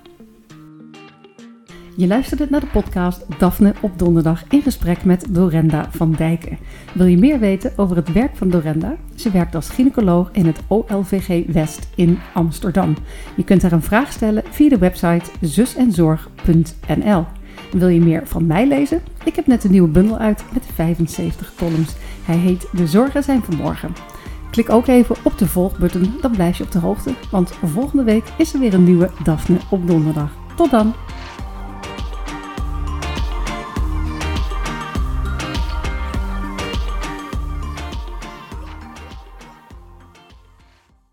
Je 1.98 2.08
luisterde 2.08 2.48
naar 2.50 2.60
de 2.60 2.66
podcast 2.66 3.26
Daphne 3.38 3.74
op 3.82 4.00
donderdag 4.00 4.44
in 4.50 4.62
gesprek 4.62 5.04
met 5.04 5.26
Dorenda 5.30 5.88
van 5.92 6.12
Dijken. 6.12 6.58
Wil 6.94 7.06
je 7.06 7.18
meer 7.18 7.40
weten 7.40 7.74
over 7.76 7.96
het 7.96 8.12
werk 8.12 8.36
van 8.36 8.50
Dorenda? 8.50 8.96
Ze 9.16 9.32
werkt 9.32 9.56
als 9.56 9.70
gynaecoloog 9.70 10.30
in 10.32 10.46
het 10.46 10.60
OLVG 10.68 11.46
West 11.48 11.88
in 11.96 12.20
Amsterdam. 12.34 12.96
Je 13.36 13.44
kunt 13.44 13.62
haar 13.62 13.72
een 13.72 13.82
vraag 13.82 14.12
stellen 14.12 14.44
via 14.50 14.70
de 14.70 14.78
website 14.78 15.32
zusenzorg.nl. 15.42 17.26
Wil 17.72 17.88
je 17.88 18.02
meer 18.02 18.28
van 18.28 18.46
mij 18.46 18.68
lezen? 18.68 19.02
Ik 19.26 19.36
heb 19.36 19.48
net 19.48 19.64
een 19.64 19.72
nieuwe 19.72 19.90
bundel 19.90 20.18
uit 20.18 20.44
met 20.54 20.64
75 20.74 21.54
columns. 21.58 21.96
Hij 22.26 22.38
heet 22.38 22.68
De 22.72 22.88
Zorgen 22.88 23.24
zijn 23.24 23.44
vanmorgen. 23.44 23.94
Klik 24.52 24.70
ook 24.70 24.88
even 24.88 25.16
op 25.24 25.38
de 25.38 25.48
volgbutton, 25.48 26.14
dan 26.22 26.32
blijf 26.32 26.58
je 26.58 26.64
op 26.64 26.72
de 26.72 26.80
hoogte. 26.80 27.14
Want 27.32 27.52
volgende 27.64 28.04
week 28.04 28.24
is 28.38 28.54
er 28.54 28.60
weer 28.60 28.74
een 28.74 28.84
nieuwe 28.84 29.10
Daphne 29.24 29.58
op 29.70 29.88
donderdag. 29.88 30.32
Tot 30.56 30.72
dan! 30.72 30.94